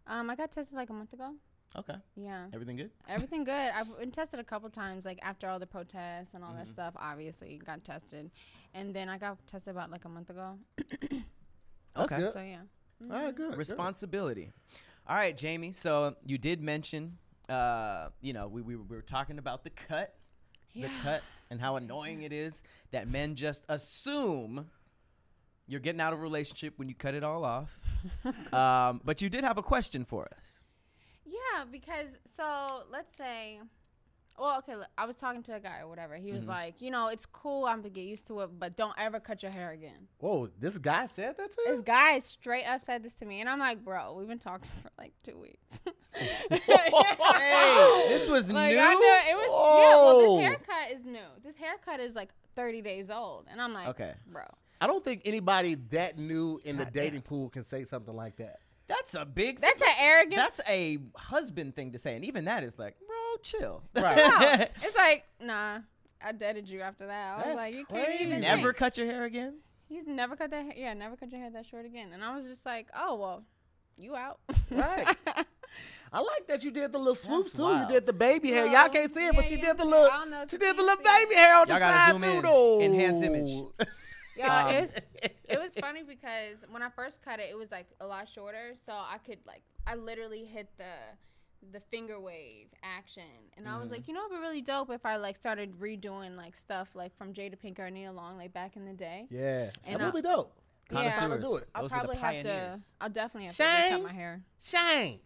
Um, 0.07 0.29
I 0.29 0.36
got 0.36 0.51
tested 0.51 0.75
like 0.75 0.89
a 0.89 0.93
month 0.93 1.12
ago. 1.13 1.33
Okay. 1.75 1.95
Yeah. 2.15 2.45
Everything 2.53 2.77
good? 2.77 2.91
Everything 3.09 3.43
good. 3.45 3.51
I've 3.75 4.00
been 4.00 4.09
tested 4.12 4.39
a 4.39 4.43
couple 4.43 4.69
times, 4.69 5.03
like 5.03 5.19
after 5.21 5.50
all 5.50 5.59
the 5.59 5.67
protests 5.67 6.33
and 6.33 6.43
all 6.43 6.51
Mm-hmm. 6.51 6.59
that 6.59 6.69
stuff. 6.69 6.93
Obviously, 6.95 7.59
got 7.63 7.83
tested, 7.83 8.31
and 8.74 8.93
then 8.95 9.09
I 9.09 9.17
got 9.17 9.38
tested 9.47 9.71
about 9.71 9.91
like 9.91 10.05
a 10.05 10.09
month 10.09 10.29
ago. 10.29 10.57
That's 11.98 12.12
Okay. 12.12 12.22
good. 12.22 12.34
So 12.34 12.42
yeah. 12.42 12.58
All 13.04 13.08
right, 13.24 13.36
good. 13.36 13.51
good. 13.51 13.58
Responsibility. 13.58 14.51
All 15.08 15.16
right, 15.16 15.36
Jamie. 15.38 15.72
So 15.72 16.16
you 16.25 16.38
did 16.38 16.62
mention, 16.62 17.18
uh, 17.50 18.10
you 18.22 18.34
know, 18.34 18.48
we, 18.48 18.62
we, 18.62 18.75
we 18.75 18.96
were 18.96 19.01
talking 19.01 19.38
about 19.38 19.63
the 19.63 19.70
cut, 19.70 20.16
the 20.75 20.89
cut, 21.04 21.24
and 21.50 21.60
how 21.62 21.75
annoying 21.75 22.24
it 22.24 22.34
is 22.34 22.63
that 22.92 23.08
men 23.08 23.36
just 23.36 23.63
assume 23.70 24.70
you're 25.68 25.80
getting 25.80 26.01
out 26.01 26.13
of 26.13 26.20
a 26.20 26.22
relationship 26.22 26.74
when 26.77 26.89
you 26.89 26.96
cut 26.96 27.13
it 27.13 27.24
all 27.24 27.46
off. 27.46 27.77
um, 28.54 29.01
but 29.04 29.22
you 29.22 29.30
did 29.30 29.44
have 29.44 29.58
a 29.58 29.63
question 29.63 30.04
for 30.06 30.27
us. 30.38 30.63
Yeah, 31.25 31.66
because 31.72 32.08
so 32.34 32.84
let's 32.92 33.16
say, 33.18 33.60
well, 34.38 34.58
okay, 34.60 34.75
look, 34.75 34.88
I 34.98 35.06
was 35.06 35.15
talking 35.15 35.41
to 35.44 35.56
a 35.56 35.60
guy 35.60 35.79
or 35.79 35.88
whatever. 35.88 36.15
He 36.15 36.32
was 36.32 36.41
Mm-hmm. 36.41 36.50
like, 36.50 36.82
you 36.82 36.91
know, 36.91 37.08
it's 37.08 37.25
cool. 37.25 37.65
I'm 37.65 37.77
gonna 37.77 37.89
get 37.89 38.06
used 38.06 38.27
to 38.27 38.41
it, 38.41 38.50
but 38.60 38.75
don't 38.75 38.94
ever 38.98 39.20
cut 39.20 39.41
your 39.44 39.51
hair 39.51 39.72
again. 39.72 40.08
Whoa, 40.20 40.50
this 40.60 40.77
guy 40.77 41.06
said 41.08 41.36
that 41.38 41.51
to 41.51 41.58
me? 41.65 41.72
This 41.72 41.82
guy 41.82 42.20
straight 42.20 42.65
up 42.65 42.84
said 42.84 43.03
this 43.03 43.13
to 43.15 43.25
me, 43.25 43.39
and 43.41 43.50
I'm 43.50 43.60
like, 43.60 43.84
bro, 43.84 44.13
we've 44.17 44.27
been 44.27 44.39
talking 44.39 44.70
for 44.84 44.89
like 44.98 45.13
two 45.24 45.38
weeks. 45.38 45.79
Hey, 46.50 48.06
this 48.08 48.27
was 48.27 48.51
like, 48.51 48.74
new. 48.74 48.79
I 48.79 48.94
know 48.94 49.32
it 49.32 49.36
was 49.36 49.77
yeah. 49.79 49.96
Well, 49.96 50.38
this 50.38 50.46
haircut 50.48 50.91
is 51.00 51.06
new. 51.06 51.20
This 51.44 51.56
haircut 51.58 52.00
is 52.00 52.15
like 52.15 52.29
30 52.56 52.82
days 52.82 53.10
old, 53.10 53.46
and 53.51 53.62
I'm 53.62 53.74
like, 53.74 53.88
Okay. 53.89 54.13
bro. 54.32 54.44
I 54.79 54.86
don't 54.88 55.03
think 55.03 55.24
anybody 55.25 55.75
that 55.91 56.17
new 56.20 56.60
in 56.63 56.77
the 56.77 56.84
God 56.86 56.94
damn. 56.94 57.03
dating 57.03 57.22
pool 57.22 57.50
can 57.50 57.63
say 57.63 57.84
something 57.84 58.15
like 58.15 58.36
that. 58.38 58.60
That's 58.88 59.13
a 59.15 59.25
big. 59.25 59.60
That's 59.62 59.82
an 59.82 59.88
arrogant. 60.00 60.36
That's 60.36 60.62
a 60.67 61.00
husband 61.15 61.75
thing 61.75 61.91
to 61.91 61.98
say, 62.00 62.15
and 62.15 62.24
even 62.25 62.46
that 62.46 62.63
is 62.63 62.79
like, 62.79 62.96
bro, 63.06 63.15
chill. 63.44 63.84
Right. 63.96 64.15
no. 64.17 64.65
It's 64.88 64.96
like, 64.96 65.25
nah. 65.41 65.79
I 66.24 66.32
deaded 66.32 66.67
you 66.70 66.82
after 66.82 67.06
that. 67.08 67.34
I 67.34 67.36
was 67.38 67.46
That's 67.46 67.58
like, 67.58 67.74
you 67.75 67.86
can't 67.86 68.10
even 68.15 68.27
crazy. 68.29 68.41
Never 68.41 68.62
think. 68.70 68.77
cut 68.77 68.98
your 68.98 69.06
hair 69.06 69.25
again. 69.25 69.56
You 69.89 70.03
never 70.06 70.36
cut 70.36 70.50
that. 70.51 70.63
hair 70.63 70.74
Yeah, 70.75 70.94
never 70.94 71.15
cut 71.15 71.32
your 71.32 71.39
hair 71.39 71.51
that 71.51 71.65
short 71.65 71.86
again. 71.86 72.10
And 72.13 72.24
I 72.24 72.36
was 72.38 72.48
just 72.48 72.65
like, 72.65 72.88
oh 72.98 73.15
well, 73.15 73.44
you 73.98 74.15
out. 74.15 74.39
Right. 74.72 75.08
I 76.13 76.20
like 76.22 76.48
that 76.48 76.63
you 76.63 76.72
did 76.72 76.91
the 76.94 76.98
little 76.98 77.13
swoops 77.15 77.51
too. 77.51 77.62
wild. 77.63 77.89
You 77.89 77.96
did 77.96 78.06
the 78.06 78.13
baby 78.13 78.50
hair. 78.50 78.65
Y'all 78.67 78.88
can't 78.89 79.13
see 79.13 79.25
it, 79.27 79.36
but 79.36 79.46
she 79.46 79.56
yeah, 79.58 79.67
did 79.67 79.77
the 79.77 79.86
little. 79.86 80.06
I 80.08 80.17
don't 80.20 80.32
know 80.32 80.46
She 80.50 80.58
did 80.58 80.77
the 80.77 80.82
little 80.82 81.03
see 81.03 81.10
it. 81.10 81.29
baby 81.29 81.36
hair 81.36 81.56
on 81.58 81.67
Y'all 81.67 81.75
the 81.75 81.79
gotta 81.82 81.98
side 81.98 82.12
zoom 82.13 82.22
too, 82.22 82.38
in. 82.38 82.41
though. 82.44 82.82
Enhance 82.82 83.22
image. 83.22 83.88
Yeah, 84.38 84.65
Um, 84.65 84.75
it 84.75 84.79
was 84.82 84.94
it 85.50 85.60
was 85.60 85.74
funny 85.79 86.03
because 86.03 86.58
when 86.70 86.82
I 86.84 86.89
first 86.89 87.22
cut 87.24 87.39
it, 87.39 87.48
it 87.50 87.58
was 87.58 87.72
like 87.72 87.88
a 88.00 88.08
lot 88.08 88.27
shorter, 88.29 88.74
so 88.86 88.94
I 88.94 89.17
could 89.25 89.39
like 89.46 89.62
I 89.86 89.96
literally 89.96 90.46
hit 90.46 90.70
the 90.77 90.94
the 91.72 91.79
finger 91.79 92.20
wave 92.20 92.67
action, 92.84 93.24
and 93.58 93.67
I 93.67 93.79
was 93.79 93.89
like, 93.89 94.08
you 94.08 94.13
know, 94.13 94.22
it'd 94.27 94.38
be 94.38 94.41
really 94.41 94.62
dope 94.62 94.91
if 94.91 95.06
I 95.06 95.15
like 95.17 95.36
started 95.36 95.79
redoing 95.79 96.38
like 96.38 96.56
stuff 96.56 96.89
like 96.94 97.17
from 97.17 97.34
Jada 97.34 97.56
Pinkett 97.58 97.79
or 97.79 97.89
Nia 97.89 98.12
Long 98.12 98.38
like 98.38 98.53
back 98.53 98.75
in 98.75 98.86
the 98.86 98.94
day. 98.94 99.25
Yeah, 99.32 99.72
And 99.88 100.00
that 100.00 100.13
would 100.13 100.25
I- 100.25 100.29
be 100.29 100.36
dope. 100.36 100.53
Yeah. 100.89 101.12
Trying 101.17 101.32
to 101.32 101.39
do 101.41 101.56
it. 101.58 101.67
I'll 101.75 101.82
Those 101.82 101.91
probably 101.91 102.15
have 102.15 102.41
to. 102.44 102.79
I'll 103.01 103.10
definitely 103.10 103.48
have 103.48 103.56
to 103.58 103.89
cut 103.89 104.03
my 104.03 104.13
hair. 104.13 104.41
Shane. 104.63 105.20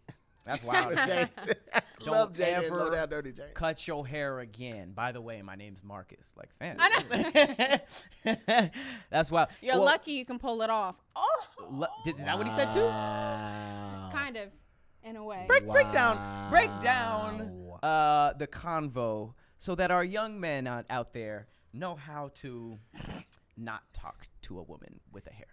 That's 0.46 0.64
wild. 0.64 0.96
Jay. 1.08 1.28
Don't 2.04 2.14
Love 2.14 2.34
Jay. 2.34 2.54
ever 2.54 2.76
Low 2.78 2.90
down 2.90 3.10
dirty 3.10 3.32
Jay. 3.32 3.50
cut 3.54 3.88
your 3.88 4.06
hair 4.08 4.40
again. 4.40 4.92
By 4.94 5.12
the 5.12 5.22
way, 5.22 5.42
my 5.44 5.56
name's 5.56 5.84
Marcus. 5.84 6.34
Like, 6.36 6.50
fan. 6.58 6.78
That's 9.10 9.30
wild. 9.32 9.50
You're 9.62 9.76
Well, 9.76 9.86
lucky 9.86 10.14
you 10.14 10.26
can 10.26 10.40
pull 10.40 10.62
it 10.64 10.70
off. 10.70 10.96
Oh, 11.16 11.42
lu- 11.70 11.86
did, 12.04 12.18
is 12.18 12.26
that 12.26 12.38
what 12.38 12.48
he 12.48 12.54
said 12.56 12.72
too? 12.72 12.80
Wow. 12.82 14.10
kind 14.14 14.38
of, 14.38 14.50
in 15.04 15.16
a 15.16 15.24
way. 15.24 15.46
Break, 15.48 15.68
break 15.68 15.92
down, 15.92 16.18
break 16.50 16.70
down 16.82 17.70
uh, 17.84 18.34
the 18.34 18.48
convo 18.48 19.34
so 19.60 19.76
that 19.76 19.92
our 19.92 20.04
young 20.04 20.40
men 20.40 20.66
out, 20.68 20.86
out 20.90 21.14
there 21.14 21.48
know 21.74 21.96
how 21.96 22.32
to 22.36 22.80
not 23.58 23.84
talk 23.94 24.26
to 24.44 24.58
a 24.60 24.64
woman 24.64 25.00
with 25.12 25.28
a 25.28 25.32
haircut. 25.32 25.51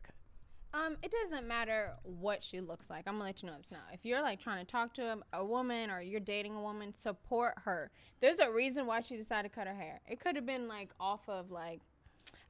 Um, 0.74 0.96
it 1.02 1.10
doesn't 1.10 1.46
matter 1.46 1.94
what 2.02 2.42
she 2.42 2.60
looks 2.60 2.90
like. 2.90 3.04
I'm 3.06 3.14
gonna 3.14 3.24
let 3.24 3.42
you 3.42 3.48
know 3.48 3.56
this 3.56 3.70
now. 3.70 3.84
If 3.92 4.04
you're 4.04 4.20
like 4.20 4.38
trying 4.38 4.64
to 4.64 4.70
talk 4.70 4.92
to 4.94 5.18
a, 5.32 5.38
a 5.38 5.44
woman 5.44 5.90
or 5.90 6.02
you're 6.02 6.20
dating 6.20 6.54
a 6.54 6.60
woman, 6.60 6.94
support 6.94 7.54
her. 7.64 7.90
There's 8.20 8.38
a 8.38 8.50
reason 8.50 8.86
why 8.86 9.00
she 9.00 9.16
decided 9.16 9.50
to 9.50 9.54
cut 9.54 9.66
her 9.66 9.74
hair. 9.74 10.00
It 10.06 10.20
could 10.20 10.36
have 10.36 10.44
been 10.44 10.68
like 10.68 10.90
off 11.00 11.26
of 11.28 11.50
like, 11.50 11.80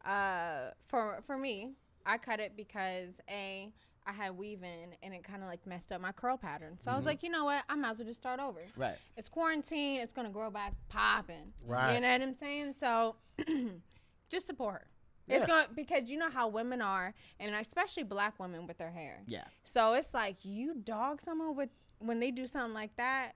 uh, 0.05 0.71
for 0.89 1.23
for 1.27 1.39
me, 1.39 1.73
I 2.05 2.19
cut 2.19 2.41
it 2.41 2.57
because 2.57 3.21
a 3.31 3.71
I 4.05 4.13
had 4.13 4.37
weave 4.37 4.63
in 4.63 4.95
and 5.03 5.13
it 5.13 5.23
kind 5.23 5.43
of 5.43 5.49
like 5.49 5.65
messed 5.67 5.93
up 5.93 6.01
my 6.01 6.13
curl 6.13 6.39
pattern. 6.39 6.79
So 6.81 6.91
I 6.91 6.97
was 6.97 7.05
like, 7.05 7.23
you 7.23 7.29
know 7.29 7.45
what? 7.45 7.63
I 7.69 7.77
might 7.77 7.91
as 7.91 7.99
well 7.99 8.09
just 8.09 8.21
start 8.21 8.41
over. 8.41 8.61
Right. 8.77 8.97
It's 9.17 9.29
quarantine. 9.29 10.01
It's 10.01 10.13
gonna 10.13 10.31
grow 10.31 10.51
back 10.51 10.73
popping. 10.89 11.53
Right. 11.65 11.95
You 11.95 12.01
know 12.01 12.11
what 12.11 12.23
I'm 12.23 12.35
saying? 12.35 12.75
So 12.81 13.17
just 14.31 14.47
support 14.47 14.75
her. 14.75 14.87
It's 15.28 15.47
going 15.47 15.64
to 15.66 15.70
because 15.75 16.08
you 16.11 16.18
know 16.18 16.30
how 16.30 16.49
women 16.49 16.80
are, 16.82 17.14
and 17.40 17.54
especially 17.54 18.02
black 18.04 18.38
women 18.38 18.66
with 18.66 18.78
their 18.78 18.90
hair. 18.90 19.20
Yeah. 19.26 19.44
So 19.64 19.92
it's 19.94 20.12
like 20.14 20.44
you 20.44 20.75
dog 20.75 21.20
someone 21.25 21.54
with 21.56 21.70
when 22.00 22.20
they 22.20 22.30
do 22.30 22.47
something 22.47 22.75
like 22.75 22.94
that, 22.97 23.32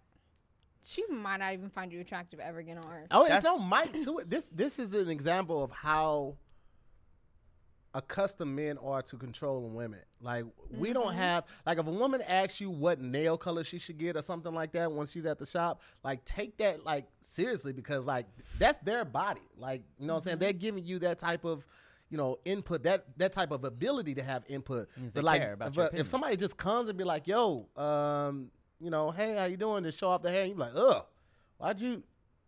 she 0.84 1.04
might 1.08 1.38
not 1.38 1.52
even 1.52 1.68
find 1.70 1.92
you 1.92 2.00
attractive 2.00 2.40
ever 2.40 2.58
again 2.58 2.78
on 2.78 2.84
earth. 2.92 3.08
Oh, 3.10 3.24
it's 3.24 3.44
no 3.44 3.58
That's- 3.58 3.92
mic 3.94 4.04
to 4.04 4.18
it. 4.18 4.30
This 4.30 4.48
this 4.52 4.78
is 4.78 4.94
an 4.94 5.08
example 5.08 5.62
of 5.62 5.70
how 5.70 6.36
accustomed 7.94 8.54
men 8.56 8.78
are 8.78 9.02
to 9.02 9.16
controlling 9.16 9.74
women. 9.74 10.00
Like 10.20 10.44
we 10.70 10.88
Mm-hmm. 10.88 10.94
don't 10.94 11.12
have 11.14 11.44
like 11.66 11.78
if 11.78 11.86
a 11.86 11.90
woman 11.90 12.22
asks 12.22 12.60
you 12.60 12.70
what 12.70 13.00
nail 13.00 13.36
color 13.36 13.64
she 13.64 13.78
should 13.78 13.98
get 13.98 14.16
or 14.16 14.22
something 14.22 14.54
like 14.54 14.72
that 14.72 14.90
when 14.90 15.06
she's 15.06 15.26
at 15.26 15.38
the 15.38 15.46
shop, 15.46 15.82
like 16.02 16.24
take 16.24 16.56
that 16.58 16.84
like 16.84 17.06
seriously 17.20 17.72
because 17.72 18.06
like 18.06 18.26
that's 18.58 18.78
their 18.78 19.04
body. 19.04 19.42
Like 19.56 19.82
you 19.98 20.06
know 20.06 20.14
what 20.14 20.18
I'm 20.18 20.20
Mm-hmm. 20.20 20.24
saying? 20.28 20.38
They're 20.38 20.52
giving 20.52 20.84
you 20.84 20.98
that 21.00 21.18
type 21.18 21.44
of 21.44 21.66
you 22.08 22.16
know 22.18 22.38
input 22.44 22.82
that 22.84 23.04
that 23.18 23.32
type 23.32 23.50
of 23.50 23.64
ability 23.64 24.14
to 24.14 24.22
have 24.22 24.44
input. 24.48 24.88
But 25.14 25.24
like 25.24 25.40
if, 25.66 25.74
if 26.00 26.08
somebody 26.08 26.36
just 26.36 26.56
comes 26.56 26.88
and 26.88 26.96
be 26.98 27.04
like, 27.04 27.26
"Yo, 27.26 27.68
um, 27.76 28.50
you 28.80 28.90
know, 28.90 29.10
hey, 29.10 29.34
how 29.36 29.44
you 29.44 29.56
doing?" 29.56 29.84
to 29.84 29.92
show 29.92 30.08
off 30.08 30.22
the 30.22 30.30
hair, 30.30 30.44
you 30.46 30.54
be 30.54 30.60
like, 30.60 30.74
"Ugh, 30.76 31.04
why'd 31.58 31.80
you?" 31.80 32.02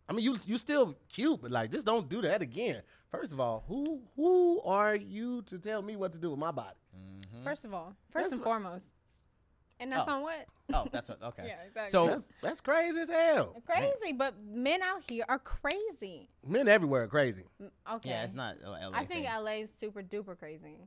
I 0.08 0.12
mean, 0.12 0.25
you 0.25 0.37
you 0.46 0.58
still 0.58 0.96
cute, 1.08 1.40
but 1.42 1.50
like, 1.50 1.70
just 1.70 1.87
don't 1.87 2.08
do 2.08 2.20
that 2.23 2.42
again. 2.42 2.82
First 3.11 3.32
of 3.32 3.40
all, 3.40 3.64
who 3.68 4.02
who 4.16 4.61
are 4.62 4.94
you 4.94 5.42
to 5.42 5.58
tell 5.58 5.82
me 5.82 5.96
what 5.96 6.12
to 6.12 6.18
do 6.18 6.30
with 6.30 6.38
my 6.38 6.50
body? 6.50 6.76
Mm-hmm. 6.96 7.44
First 7.44 7.64
of 7.64 7.73
all, 7.73 7.94
first 8.11 8.25
That's 8.25 8.34
and 8.34 8.42
foremost, 8.42 8.84
and 9.80 9.90
that's 9.90 10.06
Oh. 10.08 10.14
on 10.14 10.23
what? 10.23 10.46
Oh, 10.73 10.87
that's 10.90 11.08
what. 11.08 11.23
Okay. 11.23 11.44
Yeah, 11.46 11.56
exactly. 11.66 11.90
So 11.90 12.06
That's 12.06 12.28
that's 12.42 12.61
crazy 12.61 12.99
as 13.00 13.08
hell. 13.11 13.54
Crazy, 13.66 14.12
but 14.14 14.34
men 14.44 14.82
out 14.82 15.02
here 15.08 15.25
are 15.28 15.38
crazy. 15.38 16.28
Men 16.46 16.68
everywhere 16.68 17.04
are 17.04 17.08
crazy. 17.08 17.44
Okay. 17.92 18.11
yeah, 18.11 18.25
it's 18.25 18.34
not. 18.34 18.56
LA 18.62 18.90
I 18.92 19.04
think 19.04 19.26
thing. 19.26 19.42
LA's 19.42 19.68
super 19.78 20.02
duper 20.02 20.38
crazy. 20.38 20.78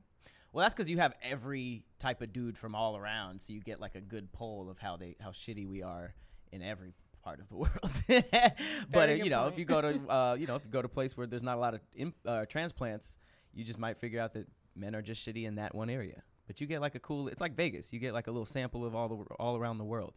Well, 0.54 0.64
that's 0.64 0.74
because 0.74 0.90
you 0.90 0.98
have 0.98 1.14
every 1.22 1.84
type 2.00 2.22
of 2.22 2.34
dude 2.34 2.58
from 2.58 2.74
all 2.74 2.96
around, 2.98 3.42
so 3.42 3.54
you 3.54 3.62
get 3.62 3.80
like 3.80 3.96
a 3.96 4.02
good 4.02 4.32
poll 4.32 4.70
of 4.70 4.80
how 4.80 4.96
they 4.98 5.16
how 5.22 5.30
shitty 5.30 5.68
we 5.68 5.84
are 5.84 6.14
in 6.52 6.62
every 6.62 6.94
part 7.28 7.40
of 7.40 7.50
the 7.50 7.56
world. 7.64 8.54
but 8.92 9.10
uh, 9.10 9.14
you 9.14 9.30
know, 9.30 9.48
if 9.48 9.58
you 9.60 9.66
go 9.66 9.82
to 9.82 10.00
uh, 10.10 10.36
you 10.40 10.48
know 10.48 10.56
if 10.56 10.64
you 10.66 10.72
go 10.72 10.82
to 10.82 10.86
a 10.86 10.96
place 11.00 11.18
where 11.18 11.28
there's 11.28 11.44
not 11.44 11.58
a 11.58 11.60
lot 11.60 11.74
of 11.74 11.82
imp, 11.96 12.16
uh, 12.26 12.46
transplants, 12.46 13.18
you 13.54 13.64
just 13.64 13.80
might 13.80 13.98
figure 13.98 14.22
out 14.22 14.34
that 14.34 14.48
men 14.76 14.96
are 14.96 15.02
just 15.02 15.26
shitty 15.26 15.46
in 15.46 15.56
that 15.56 15.76
one 15.76 15.90
area. 15.90 16.22
But 16.48 16.62
you 16.62 16.68
get 16.68 16.80
like 16.80 16.96
a 16.96 17.00
cool. 17.00 17.28
It's 17.28 17.42
like 17.42 17.56
Vegas. 17.56 17.92
You 17.92 18.00
get 18.00 18.14
like 18.14 18.28
a 18.28 18.32
little 18.32 18.46
sample 18.46 18.86
of 18.86 18.96
all 18.96 19.10
the 19.10 19.16
all 19.36 19.58
around 19.58 19.78
the 19.78 19.84
world. 19.84 20.14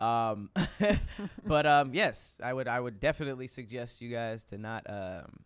Um, 0.00 0.50
but 1.46 1.64
um, 1.64 1.94
yes, 1.94 2.38
I 2.42 2.52
would 2.52 2.68
I 2.68 2.78
would 2.78 3.00
definitely 3.00 3.46
suggest 3.46 4.02
you 4.02 4.10
guys 4.10 4.44
to 4.46 4.58
not 4.58 4.82
um, 4.90 5.40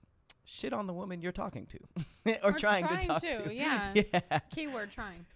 shit 0.44 0.72
on 0.72 0.86
the 0.86 0.94
woman 0.94 1.20
you're 1.20 1.30
talking 1.44 1.66
to 1.66 2.38
or, 2.42 2.50
Or 2.50 2.52
trying, 2.52 2.88
to 2.88 2.96
talk 3.06 3.20
to, 3.20 3.44
to. 3.44 3.54
yeah. 3.54 3.92
yeah. 3.94 4.38
Keyword 4.50 4.90
trying. 4.90 5.26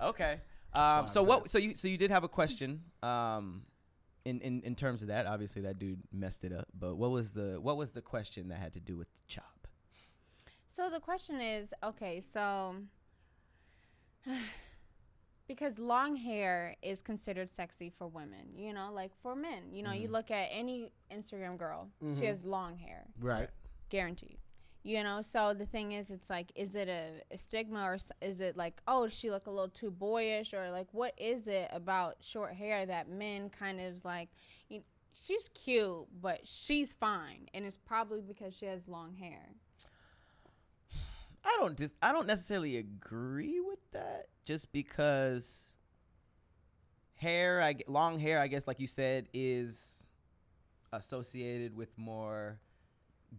Okay. 0.00 0.40
Um, 0.74 1.08
so 1.08 1.22
what? 1.22 1.48
So 1.50 1.58
you 1.58 1.74
so 1.74 1.88
you 1.88 1.96
did 1.96 2.10
have 2.10 2.24
a 2.24 2.28
question. 2.28 2.82
Um, 3.02 3.62
in, 4.24 4.40
in 4.40 4.60
in 4.62 4.74
terms 4.74 5.02
of 5.02 5.08
that, 5.08 5.26
obviously 5.26 5.62
that 5.62 5.78
dude 5.78 6.00
messed 6.12 6.44
it 6.44 6.52
up. 6.52 6.68
But 6.78 6.96
what 6.96 7.10
was 7.10 7.32
the 7.32 7.58
what 7.60 7.76
was 7.76 7.92
the 7.92 8.02
question 8.02 8.48
that 8.48 8.58
had 8.58 8.72
to 8.74 8.80
do 8.80 8.96
with 8.96 9.08
the 9.12 9.20
chop? 9.26 9.66
So 10.68 10.90
the 10.90 11.00
question 11.00 11.40
is, 11.40 11.72
okay, 11.82 12.20
so 12.20 12.76
because 15.48 15.78
long 15.78 16.16
hair 16.16 16.76
is 16.82 17.00
considered 17.00 17.48
sexy 17.50 17.90
for 17.90 18.06
women, 18.06 18.48
you 18.56 18.72
know, 18.72 18.90
like 18.92 19.12
for 19.22 19.34
men, 19.34 19.72
you 19.72 19.82
know, 19.82 19.90
Mm-hmm. 19.90 20.02
you 20.02 20.08
look 20.08 20.30
at 20.30 20.48
any 20.52 20.90
Instagram 21.10 21.56
girl, 21.56 21.88
she 22.18 22.26
has 22.26 22.44
long 22.44 22.76
hair, 22.76 23.06
Right. 23.18 23.48
guaranteed. 23.88 24.38
You 24.88 25.02
know, 25.02 25.20
so 25.20 25.52
the 25.52 25.66
thing 25.66 25.92
is, 25.92 26.10
it's 26.10 26.30
like, 26.30 26.50
is 26.54 26.74
it 26.74 26.88
a, 26.88 27.20
a 27.30 27.36
stigma 27.36 27.82
or 27.82 27.98
is 28.22 28.40
it 28.40 28.56
like, 28.56 28.80
oh, 28.88 29.06
she 29.06 29.30
look 29.30 29.46
a 29.46 29.50
little 29.50 29.68
too 29.68 29.90
boyish 29.90 30.54
or 30.54 30.70
like, 30.70 30.86
what 30.92 31.12
is 31.18 31.46
it 31.46 31.68
about 31.74 32.16
short 32.20 32.54
hair 32.54 32.86
that 32.86 33.10
men 33.10 33.50
kind 33.50 33.82
of 33.82 34.02
like, 34.02 34.30
you, 34.70 34.80
she's 35.12 35.50
cute, 35.52 36.06
but 36.22 36.40
she's 36.44 36.94
fine, 36.94 37.50
and 37.52 37.66
it's 37.66 37.76
probably 37.76 38.22
because 38.22 38.56
she 38.56 38.64
has 38.64 38.88
long 38.88 39.14
hair. 39.14 39.50
I 41.44 41.54
don't 41.58 41.76
dis- 41.76 41.94
I 42.00 42.10
don't 42.10 42.26
necessarily 42.26 42.78
agree 42.78 43.60
with 43.60 43.80
that 43.92 44.28
just 44.46 44.72
because 44.72 45.76
hair 47.16 47.60
I 47.60 47.74
long 47.88 48.18
hair 48.18 48.40
I 48.40 48.46
guess 48.46 48.66
like 48.66 48.80
you 48.80 48.86
said 48.86 49.28
is 49.34 50.06
associated 50.94 51.76
with 51.76 51.90
more 51.98 52.60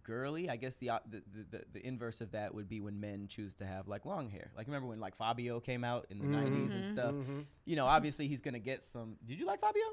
girly 0.04 0.50
I 0.50 0.56
guess 0.56 0.76
the, 0.76 0.90
op- 0.92 1.10
the, 1.10 1.22
the 1.34 1.58
the 1.58 1.64
the 1.74 1.88
inverse 1.88 2.22
of 2.22 2.32
that 2.32 2.54
would 2.54 2.70
be 2.70 2.80
when 2.80 3.00
men 3.00 3.28
choose 3.28 3.56
to 3.56 3.66
have 3.66 3.88
like 3.88 4.06
long 4.06 4.30
hair 4.30 4.52
like 4.56 4.68
remember 4.68 4.88
when 4.88 5.00
like 5.00 5.16
Fabio 5.16 5.60
came 5.60 5.84
out 5.84 6.06
in 6.10 6.20
the 6.20 6.26
90s 6.26 6.74
and 6.74 6.84
Mhm. 6.84 6.86
stuff 6.86 7.16
Mhm. 7.16 7.46
you 7.66 7.76
know 7.76 7.86
obviously 7.88 8.28
he's 8.28 8.42
going 8.42 8.54
to 8.54 8.60
get 8.60 8.84
some 8.84 9.18
Did 9.26 9.40
you 9.40 9.46
like 9.46 9.60
Fabio? 9.62 9.84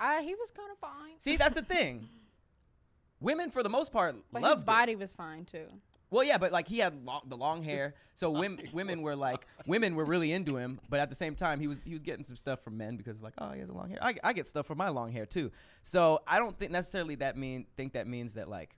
Uh, 0.00 0.20
he 0.22 0.34
was 0.34 0.50
kind 0.50 0.70
of 0.70 0.78
fine, 0.78 1.18
See 1.18 1.36
that's 1.36 1.54
the 1.54 1.62
thing 1.62 2.08
Women 3.20 3.50
for 3.50 3.62
the 3.62 3.68
most 3.68 3.92
part 3.92 4.16
but 4.32 4.42
loved 4.42 4.54
his 4.54 4.62
it. 4.62 4.66
body 4.66 4.96
was 4.96 5.14
fine 5.14 5.44
too. 5.44 5.66
Well, 6.10 6.24
yeah, 6.24 6.36
but 6.36 6.52
like 6.52 6.68
he 6.68 6.78
had 6.78 7.06
long, 7.06 7.22
the 7.26 7.36
long 7.38 7.62
hair, 7.62 7.94
so 8.14 8.28
women 8.42 8.68
women 8.72 9.00
were 9.00 9.16
like 9.16 9.46
women 9.66 9.94
were 9.94 10.04
really 10.04 10.30
into 10.32 10.56
him. 10.56 10.78
But 10.90 11.00
at 11.00 11.08
the 11.08 11.14
same 11.14 11.34
time, 11.34 11.58
he 11.60 11.66
was 11.68 11.80
he 11.84 11.92
was 11.94 12.02
getting 12.02 12.24
some 12.24 12.36
stuff 12.36 12.60
from 12.62 12.76
men 12.76 12.96
because 12.96 13.22
like 13.22 13.32
oh 13.38 13.52
he 13.52 13.60
has 13.60 13.70
a 13.70 13.72
long 13.72 13.88
hair. 13.88 13.98
I, 14.02 14.16
I 14.22 14.32
get 14.34 14.46
stuff 14.46 14.66
from 14.66 14.76
my 14.78 14.88
long 14.90 15.10
hair 15.12 15.24
too. 15.24 15.50
So 15.82 16.20
I 16.26 16.38
don't 16.38 16.58
think 16.58 16.70
necessarily 16.72 17.14
that 17.16 17.36
mean 17.38 17.64
think 17.76 17.92
that 17.94 18.06
means 18.06 18.34
that 18.34 18.48
like 18.48 18.76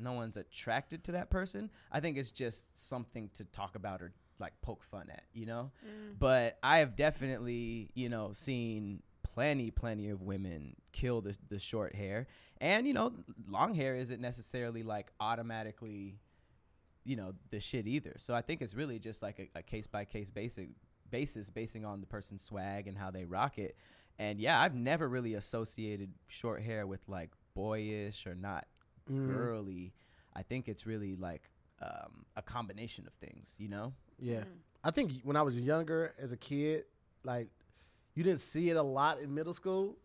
no 0.00 0.12
one's 0.12 0.36
attracted 0.36 1.04
to 1.04 1.12
that 1.12 1.30
person. 1.30 1.70
I 1.92 2.00
think 2.00 2.16
it's 2.16 2.30
just 2.30 2.66
something 2.78 3.30
to 3.34 3.44
talk 3.44 3.76
about 3.76 4.02
or 4.02 4.12
like 4.38 4.54
poke 4.62 4.82
fun 4.82 5.08
at, 5.10 5.24
you 5.32 5.46
know. 5.46 5.70
Mm. 5.84 6.18
But 6.18 6.58
I 6.62 6.78
have 6.78 6.96
definitely 6.96 7.90
you 7.94 8.08
know 8.08 8.32
seen 8.32 9.02
plenty 9.22 9.70
plenty 9.70 10.08
of 10.08 10.22
women 10.22 10.76
kill 10.92 11.20
the 11.20 11.36
the 11.48 11.58
short 11.58 11.94
hair, 11.94 12.26
and 12.60 12.86
you 12.86 12.92
know 12.92 13.12
long 13.48 13.74
hair 13.74 13.94
isn't 13.94 14.20
necessarily 14.20 14.82
like 14.82 15.12
automatically 15.20 16.18
you 17.04 17.16
know 17.16 17.34
the 17.50 17.60
shit 17.60 17.86
either. 17.86 18.14
So 18.18 18.34
I 18.34 18.42
think 18.42 18.62
it's 18.62 18.74
really 18.74 18.98
just 18.98 19.22
like 19.22 19.38
a, 19.38 19.58
a 19.58 19.62
case 19.62 19.86
by 19.86 20.04
case 20.04 20.30
basic 20.30 20.70
basis, 21.10 21.50
basing 21.50 21.84
on 21.84 22.00
the 22.00 22.06
person's 22.06 22.42
swag 22.42 22.86
and 22.86 22.96
how 22.96 23.10
they 23.10 23.24
rock 23.24 23.58
it. 23.58 23.76
And 24.18 24.40
yeah, 24.40 24.60
I've 24.60 24.74
never 24.74 25.08
really 25.08 25.34
associated 25.34 26.12
short 26.28 26.62
hair 26.62 26.86
with 26.86 27.00
like 27.08 27.30
boyish 27.54 28.26
or 28.26 28.34
not 28.34 28.66
Mhm. 29.08 29.26
girly. 29.26 29.92
I 30.34 30.42
think 30.42 30.68
it's 30.68 30.86
really 30.86 31.16
like 31.16 31.50
um, 31.82 32.24
a 32.36 32.42
combination 32.42 33.06
of 33.06 33.12
things, 33.14 33.54
you 33.58 33.68
know. 33.68 33.92
Yeah. 34.18 34.44
I 34.84 34.90
think 34.90 35.12
when 35.22 35.36
I 35.36 35.42
was 35.42 35.58
younger 35.58 36.14
as 36.18 36.30
a 36.32 36.36
kid, 36.36 36.84
like 37.24 37.48
you 38.14 38.22
didn't 38.24 38.40
see 38.40 38.70
it 38.70 38.76
a 38.76 38.82
lot 38.82 39.20
in 39.20 39.32
middle 39.34 39.54
school. 39.54 39.96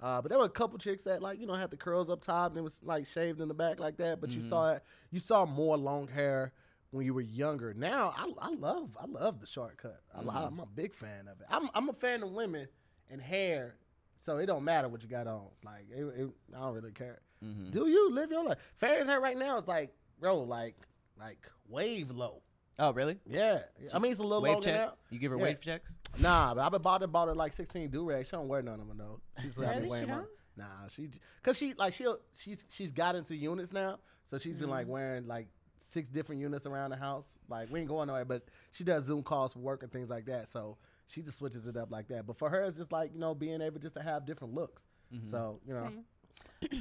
Uh, 0.00 0.20
but 0.20 0.30
there 0.30 0.38
were 0.38 0.44
a 0.46 0.48
couple 0.50 0.76
chicks 0.78 1.02
that 1.02 1.22
like, 1.22 1.38
you 1.40 1.46
know, 1.46 1.54
had 1.54 1.70
the 1.70 1.76
curls 1.76 2.10
up 2.10 2.20
top 2.20 2.50
and 2.50 2.58
it 2.58 2.62
was 2.62 2.82
like 2.82 3.06
shaved 3.06 3.40
in 3.40 3.46
the 3.48 3.54
back 3.54 3.78
like 3.78 3.96
that. 3.98 4.20
But 4.20 4.30
you 4.30 4.42
Mhm. 4.42 4.48
saw 4.48 4.72
it 4.72 4.82
you 5.10 5.20
saw 5.20 5.46
more 5.46 5.76
long 5.76 6.08
hair 6.08 6.52
when 6.90 7.06
you 7.06 7.14
were 7.14 7.20
younger. 7.20 7.72
Now 7.72 8.12
I, 8.16 8.30
I 8.40 8.50
love 8.54 8.96
I 9.00 9.06
love 9.06 9.40
the 9.40 9.46
shortcut. 9.46 10.00
I, 10.14 10.22
Mhm. 10.22 10.46
I'm 10.48 10.58
a 10.60 10.66
big 10.66 10.92
fan 10.92 11.28
of 11.28 11.40
it. 11.40 11.46
I'm 11.48 11.70
I'm 11.74 11.88
a 11.88 11.92
fan 11.94 12.22
of 12.22 12.32
women 12.32 12.68
and 13.10 13.20
hair, 13.22 13.76
so 14.18 14.38
it 14.38 14.46
don't 14.46 14.64
matter 14.64 14.88
what 14.88 15.02
you 15.02 15.08
got 15.08 15.26
on. 15.26 15.48
Like 15.64 15.86
it, 15.90 16.02
it, 16.04 16.28
I 16.54 16.60
don't 16.60 16.74
really 16.74 16.92
care. 16.92 17.20
Mm-hmm. 17.42 17.70
Do 17.70 17.88
you 17.88 18.10
live 18.12 18.30
your 18.30 18.44
life? 18.44 18.58
Fair's 18.76 19.06
hair 19.08 19.20
right 19.20 19.36
now 19.36 19.58
is 19.58 19.66
like, 19.66 19.92
bro, 20.20 20.40
like 20.40 20.76
like 21.18 21.38
wave 21.68 22.10
low. 22.10 22.42
Oh, 22.78 22.92
really? 22.92 23.18
Yeah, 23.26 23.60
I 23.92 23.98
mean 23.98 24.12
it's 24.12 24.20
a 24.20 24.22
little 24.22 24.42
Wave 24.42 24.52
longer 24.54 24.64
check? 24.66 24.74
now. 24.76 24.92
You 25.10 25.18
give 25.18 25.30
her 25.30 25.36
Yeah. 25.36 25.42
wave 25.44 25.60
checks? 25.60 25.94
Nah, 26.18 26.54
but 26.54 26.62
I've 26.64 26.72
been 26.72 26.82
bought 26.82 27.02
it, 27.02 27.12
bought 27.12 27.28
it 27.28 27.36
like 27.36 27.52
sixteen 27.52 27.90
do 27.90 28.04
rags. 28.08 28.28
She 28.28 28.32
don't 28.32 28.48
wear 28.48 28.62
none 28.62 28.80
of 28.80 28.88
them 28.88 28.96
though. 28.98 29.20
She's 29.42 29.56
Really? 29.56 29.66
having 29.72 29.84
She 29.84 29.90
wearing 29.90 30.08
don't? 30.08 30.26
Nah, 30.56 30.64
she 30.88 31.08
cause 31.42 31.56
she 31.58 31.74
like 31.74 31.94
she 31.94 32.04
will 32.04 32.18
she's 32.34 32.64
she's 32.68 32.90
got 32.90 33.14
into 33.14 33.34
units 33.36 33.72
now, 33.72 33.98
so 34.30 34.38
she's 34.38 34.56
been 34.56 34.68
Mm. 34.68 34.72
like 34.72 34.86
wearing 34.88 35.26
like 35.26 35.48
six 35.76 36.08
different 36.08 36.40
units 36.40 36.64
around 36.66 36.90
the 36.90 36.96
house. 36.96 37.36
Like 37.48 37.70
we 37.72 37.80
ain't 37.80 37.88
going 37.88 38.06
nowhere, 38.08 38.24
but 38.24 38.42
she 38.72 38.84
does 38.84 39.04
Zoom 39.04 39.22
calls 39.22 39.52
for 39.52 39.58
work 39.60 39.82
and 39.82 39.90
things 39.92 40.10
like 40.10 40.26
that. 40.26 40.48
So 40.48 40.76
she 41.06 41.22
just 41.22 41.38
switches 41.38 41.66
it 41.66 41.76
up 41.76 41.90
like 41.90 42.08
that. 42.08 42.26
But 42.26 42.36
for 42.38 42.48
her, 42.50 42.62
it's 42.64 42.76
just 42.78 42.92
like 42.92 43.12
you 43.14 43.20
know 43.20 43.34
being 43.34 43.60
able 43.60 43.80
just 43.80 43.96
to 43.96 44.02
have 44.02 44.24
different 44.26 44.54
looks. 44.54 44.82
Mhm. 45.14 45.30
So 45.30 45.60
you 45.66 45.74
know, 45.74 45.84
Same. 45.84 46.04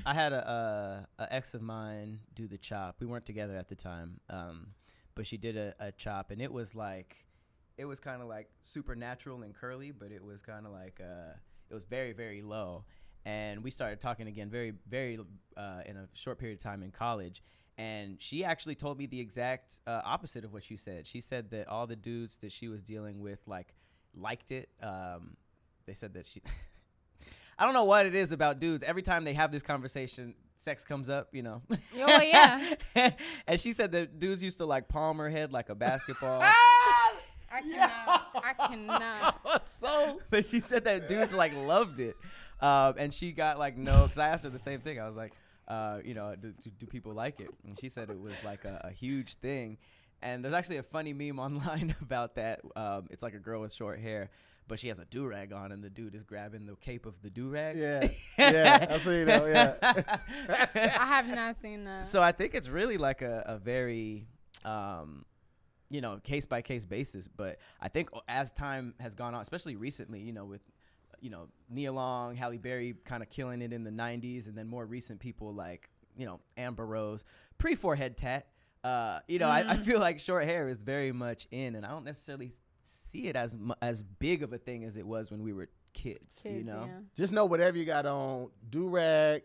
I 0.05 0.13
had 0.13 0.33
a, 0.33 1.07
a 1.19 1.23
a 1.23 1.33
ex 1.33 1.53
of 1.53 1.61
mine 1.61 2.19
do 2.35 2.47
the 2.47 2.57
chop. 2.57 2.97
We 2.99 3.07
weren't 3.07 3.25
together 3.25 3.55
at 3.55 3.69
the 3.69 3.75
time, 3.75 4.19
um, 4.29 4.67
but 5.15 5.27
she 5.27 5.37
did 5.37 5.57
a, 5.57 5.73
a 5.79 5.91
chop, 5.91 6.31
and 6.31 6.41
it 6.41 6.51
was 6.51 6.75
like, 6.75 7.15
it 7.77 7.85
was 7.85 7.99
kind 7.99 8.21
of 8.21 8.27
like 8.27 8.49
supernatural 8.63 9.43
and 9.43 9.53
curly, 9.53 9.91
but 9.91 10.11
it 10.11 10.23
was 10.23 10.41
kind 10.41 10.65
of 10.65 10.71
like 10.71 10.99
uh, 11.01 11.33
it 11.69 11.73
was 11.73 11.83
very 11.85 12.13
very 12.13 12.41
low. 12.41 12.85
And 13.23 13.63
we 13.63 13.69
started 13.69 14.01
talking 14.01 14.27
again, 14.27 14.49
very 14.49 14.73
very 14.89 15.19
uh, 15.55 15.81
in 15.85 15.97
a 15.97 16.07
short 16.13 16.39
period 16.39 16.57
of 16.59 16.63
time 16.63 16.83
in 16.83 16.91
college. 16.91 17.41
And 17.77 18.21
she 18.21 18.43
actually 18.43 18.75
told 18.75 18.97
me 18.97 19.05
the 19.05 19.19
exact 19.19 19.79
uh, 19.87 20.01
opposite 20.03 20.43
of 20.43 20.53
what 20.53 20.69
you 20.69 20.77
said. 20.77 21.07
She 21.07 21.21
said 21.21 21.49
that 21.51 21.67
all 21.67 21.87
the 21.87 21.95
dudes 21.95 22.37
that 22.39 22.51
she 22.51 22.67
was 22.67 22.81
dealing 22.81 23.21
with 23.21 23.39
like 23.47 23.73
liked 24.13 24.51
it. 24.51 24.69
Um, 24.81 25.37
they 25.85 25.93
said 25.93 26.13
that 26.13 26.25
she. 26.25 26.41
I 27.61 27.65
don't 27.65 27.75
know 27.75 27.83
what 27.83 28.07
it 28.07 28.15
is 28.15 28.31
about 28.31 28.59
dudes. 28.59 28.83
Every 28.83 29.03
time 29.03 29.23
they 29.23 29.35
have 29.35 29.51
this 29.51 29.61
conversation, 29.61 30.33
sex 30.57 30.83
comes 30.83 31.11
up, 31.11 31.27
you 31.31 31.43
know. 31.43 31.61
Oh, 31.69 32.21
yeah. 32.21 32.73
and 33.45 33.59
she 33.59 33.71
said 33.71 33.91
that 33.91 34.17
dudes 34.17 34.41
used 34.41 34.57
to 34.57 34.65
like 34.65 34.87
palm 34.87 35.19
her 35.19 35.29
head 35.29 35.51
like 35.51 35.69
a 35.69 35.75
basketball. 35.75 36.41
I 36.41 37.61
cannot. 37.61 38.31
I 38.33 38.67
cannot. 38.67 39.67
so 39.67 40.19
but 40.31 40.49
she 40.49 40.59
said 40.59 40.85
that 40.85 41.07
dudes 41.07 41.33
like 41.33 41.53
loved 41.55 41.99
it. 41.99 42.15
Um, 42.61 42.95
and 42.97 43.13
she 43.13 43.31
got 43.31 43.59
like 43.59 43.77
no, 43.77 44.01
because 44.01 44.17
I 44.17 44.29
asked 44.29 44.43
her 44.45 44.49
the 44.49 44.57
same 44.57 44.79
thing. 44.79 44.99
I 44.99 45.05
was 45.05 45.15
like, 45.15 45.33
uh, 45.67 45.99
you 46.03 46.15
know, 46.15 46.33
do, 46.33 46.55
do, 46.63 46.71
do 46.71 46.87
people 46.87 47.13
like 47.13 47.39
it? 47.39 47.51
And 47.63 47.77
she 47.79 47.89
said 47.89 48.09
it 48.09 48.19
was 48.19 48.43
like 48.43 48.65
a, 48.65 48.81
a 48.85 48.91
huge 48.91 49.35
thing. 49.35 49.77
And 50.23 50.43
there's 50.43 50.55
actually 50.55 50.77
a 50.77 50.83
funny 50.83 51.13
meme 51.13 51.37
online 51.37 51.95
about 52.01 52.33
that. 52.35 52.61
Um, 52.75 53.05
it's 53.11 53.21
like 53.21 53.35
a 53.35 53.39
girl 53.39 53.61
with 53.61 53.71
short 53.71 53.99
hair, 53.99 54.31
but 54.67 54.79
she 54.79 54.87
has 54.87 54.99
a 54.99 55.05
do 55.05 55.27
rag 55.27 55.51
on, 55.53 55.71
and 55.71 55.83
the 55.83 55.89
dude 55.89 56.15
is 56.15 56.23
grabbing 56.23 56.65
the 56.65 56.75
cape 56.75 57.05
of 57.05 57.21
the 57.21 57.29
do 57.29 57.49
rag. 57.49 57.77
yeah, 57.77 58.07
yeah, 58.39 58.85
I 58.89 58.97
see 58.99 59.23
that. 59.25 59.47
Yeah. 59.83 60.17
I 60.99 61.05
have 61.07 61.27
not 61.27 61.55
seen 61.61 61.83
that. 61.85 62.07
so 62.07 62.21
I 62.21 62.31
think 62.31 62.53
it's 62.55 62.69
really 62.69 62.97
like 62.97 63.21
a, 63.21 63.43
a 63.47 63.57
very, 63.57 64.27
um, 64.63 65.25
you 65.89 66.01
know, 66.01 66.19
case 66.23 66.45
by 66.45 66.61
case 66.61 66.85
basis. 66.85 67.27
But 67.27 67.57
I 67.81 67.89
think 67.89 68.09
as 68.27 68.51
time 68.51 68.93
has 68.99 69.13
gone 69.15 69.33
on, 69.35 69.41
especially 69.41 69.75
recently, 69.75 70.19
you 70.21 70.31
know, 70.33 70.45
with 70.45 70.61
you 71.19 71.29
know 71.29 71.47
Nia 71.69 71.91
Long, 71.91 72.35
Halle 72.35 72.57
Berry 72.57 72.95
kind 73.05 73.21
of 73.21 73.29
killing 73.29 73.61
it 73.61 73.73
in 73.73 73.83
the 73.83 73.91
'90s, 73.91 74.47
and 74.47 74.57
then 74.57 74.67
more 74.67 74.85
recent 74.85 75.19
people 75.19 75.53
like 75.53 75.89
you 76.15 76.25
know 76.25 76.39
Amber 76.57 76.85
Rose, 76.85 77.23
pre 77.57 77.75
forehead 77.75 78.17
tat. 78.17 78.47
Uh, 78.83 79.19
you 79.27 79.37
know, 79.37 79.47
I, 79.47 79.59
I 79.59 79.75
Mhm. 79.77 79.85
feel 79.85 79.99
like 79.99 80.19
short 80.19 80.43
hair 80.45 80.67
is 80.67 80.81
very 80.81 81.11
much 81.11 81.45
in, 81.51 81.75
and 81.75 81.85
I 81.85 81.89
don't 81.91 82.03
necessarily 82.05 82.51
see 82.91 83.27
it 83.27 83.35
as 83.35 83.57
mu- 83.57 83.73
as 83.81 84.03
big 84.03 84.43
of 84.43 84.53
a 84.53 84.57
thing 84.57 84.83
as 84.83 84.97
it 84.97 85.05
was 85.05 85.31
when 85.31 85.41
we 85.43 85.53
were 85.53 85.69
kids. 85.93 86.41
you 86.45 86.63
know, 86.63 86.83
yeah. 86.87 86.99
Just 87.15 87.33
know 87.33 87.45
whatever 87.45 87.77
you 87.77 87.85
got 87.85 88.05
on, 88.05 88.49
do 88.69 88.87
rag, 88.87 89.43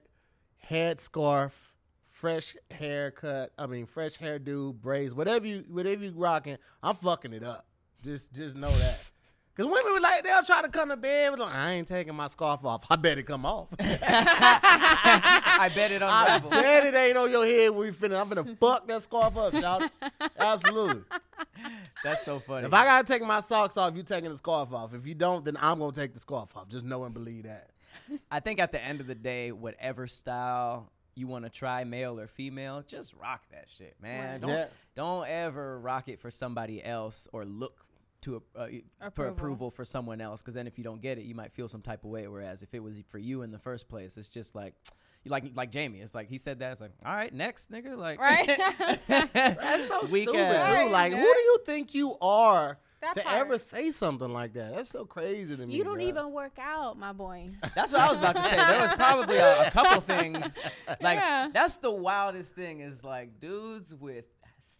head 0.58 1.00
scarf, 1.00 1.74
fresh 2.10 2.56
haircut. 2.70 3.52
I 3.58 3.66
mean, 3.66 3.86
fresh 3.86 4.18
hairdo, 4.18 4.74
braids, 4.74 5.14
whatever 5.14 5.46
you 5.46 5.64
whatever 5.68 6.04
you 6.04 6.12
rocking. 6.14 6.56
I'm 6.82 6.94
fucking 6.96 7.32
it 7.32 7.42
up. 7.42 7.66
Just 8.04 8.32
just 8.32 8.54
know 8.56 8.70
that. 8.70 9.05
Cause 9.56 9.64
women 9.66 9.92
were 9.94 10.00
like 10.00 10.22
they'll 10.22 10.42
try 10.42 10.60
to 10.60 10.68
come 10.68 10.90
to 10.90 10.96
bed, 10.98 11.30
but 11.30 11.40
like, 11.40 11.54
I 11.54 11.72
ain't 11.72 11.88
taking 11.88 12.14
my 12.14 12.26
scarf 12.26 12.62
off. 12.64 12.84
I 12.90 12.96
bet 12.96 13.16
it 13.16 13.22
come 13.22 13.46
off. 13.46 13.68
I 13.80 15.70
bet 15.74 15.90
it 15.92 16.02
I 16.02 16.38
bet 16.38 16.84
it 16.86 16.94
ain't 16.94 17.16
on 17.16 17.30
your 17.30 17.46
head 17.46 17.70
when 17.70 17.80
we 17.86 17.90
finna. 17.90 18.20
I'm 18.20 18.28
gonna 18.28 18.44
fuck 18.56 18.86
that 18.86 19.02
scarf 19.02 19.36
up, 19.36 19.54
shout. 19.54 19.90
Absolutely. 20.38 21.02
That's 22.04 22.24
so 22.24 22.38
funny. 22.40 22.66
If 22.66 22.74
I 22.74 22.84
gotta 22.84 23.06
take 23.06 23.22
my 23.22 23.40
socks 23.40 23.76
off, 23.78 23.96
you 23.96 24.02
taking 24.02 24.30
the 24.30 24.36
scarf 24.36 24.72
off. 24.72 24.92
If 24.94 25.06
you 25.06 25.14
don't, 25.14 25.44
then 25.44 25.56
I'm 25.60 25.78
gonna 25.78 25.92
take 25.92 26.12
the 26.14 26.20
scarf 26.20 26.54
off. 26.56 26.68
Just 26.68 26.84
know 26.84 27.04
and 27.04 27.14
believe 27.14 27.44
that. 27.44 27.70
I 28.30 28.40
think 28.40 28.60
at 28.60 28.72
the 28.72 28.82
end 28.82 29.00
of 29.00 29.06
the 29.06 29.14
day, 29.14 29.52
whatever 29.52 30.06
style 30.06 30.92
you 31.14 31.26
want 31.26 31.44
to 31.46 31.50
try, 31.50 31.82
male 31.84 32.20
or 32.20 32.26
female, 32.26 32.84
just 32.86 33.14
rock 33.14 33.42
that 33.50 33.64
shit, 33.68 33.96
man. 34.02 34.32
Right. 34.32 34.40
Don't 34.42 34.50
Yeah. 34.50 34.66
don't 34.94 35.26
ever 35.26 35.80
rock 35.80 36.08
it 36.08 36.20
for 36.20 36.30
somebody 36.30 36.84
else 36.84 37.26
or 37.32 37.46
look 37.46 37.85
to 38.26 38.42
uh, 38.54 38.66
for 38.66 39.06
Approval. 39.06 39.32
approval 39.32 39.70
for 39.70 39.84
someone 39.84 40.20
else. 40.20 40.42
Because 40.42 40.54
then 40.54 40.66
if 40.66 40.78
you 40.78 40.84
don't 40.84 41.00
get 41.02 41.18
it, 41.18 41.24
you 41.24 41.34
might 41.34 41.52
feel 41.52 41.68
some 41.68 41.82
type 41.82 42.04
of 42.04 42.10
way. 42.10 42.28
Whereas 42.28 42.62
if 42.62 42.72
it 42.74 42.82
was 42.82 43.00
for 43.08 43.18
you 43.18 43.42
in 43.42 43.50
the 43.50 43.58
first 43.58 43.88
place, 43.88 44.16
it's 44.16 44.28
just 44.28 44.54
like. 44.54 44.74
Like 45.28 45.50
like 45.56 45.72
Jamie, 45.72 45.98
it's 46.02 46.14
like 46.14 46.28
he 46.28 46.38
said 46.38 46.60
that. 46.60 46.70
It's 46.70 46.80
like, 46.80 46.92
all 47.04 47.12
right, 47.12 47.34
next 47.34 47.68
nigga, 47.72 47.98
like, 47.98 48.20
Right. 48.20 48.46
That's 49.08 49.88
so 49.88 50.02
Weak 50.02 50.28
stupid 50.28 50.38
Right, 50.38 50.88
Like, 50.88 51.12
who 51.12 51.18
do 51.18 51.40
you 51.40 51.58
think 51.66 51.94
you 51.96 52.16
are 52.20 52.78
That 53.00 53.14
to 53.14 53.22
part. 53.22 53.36
ever 53.36 53.58
say 53.58 53.90
something 53.90 54.32
like 54.32 54.52
that? 54.52 54.76
That's 54.76 54.90
so 54.90 55.04
crazy 55.04 55.56
to 55.56 55.66
me. 55.66 55.74
You 55.74 55.82
don't 55.82 55.98
bruh. 55.98 56.02
even 56.08 56.30
work 56.30 56.56
out, 56.60 56.96
my 56.96 57.12
boy. 57.12 57.50
That's 57.74 57.90
what 57.90 58.02
I 58.02 58.08
was 58.08 58.18
about 58.18 58.36
to 58.36 58.42
say. 58.44 58.54
There 58.54 58.80
was 58.80 58.92
probably 58.92 59.38
a, 59.38 59.66
a 59.66 59.70
couple 59.72 60.00
things. 60.02 60.60
Like 61.00 61.18
Yeah. 61.18 61.48
that's 61.52 61.78
the 61.78 61.90
wildest 61.90 62.54
thing 62.54 62.78
is 62.78 63.02
like 63.02 63.40
dudes 63.40 63.92
with 63.96 64.26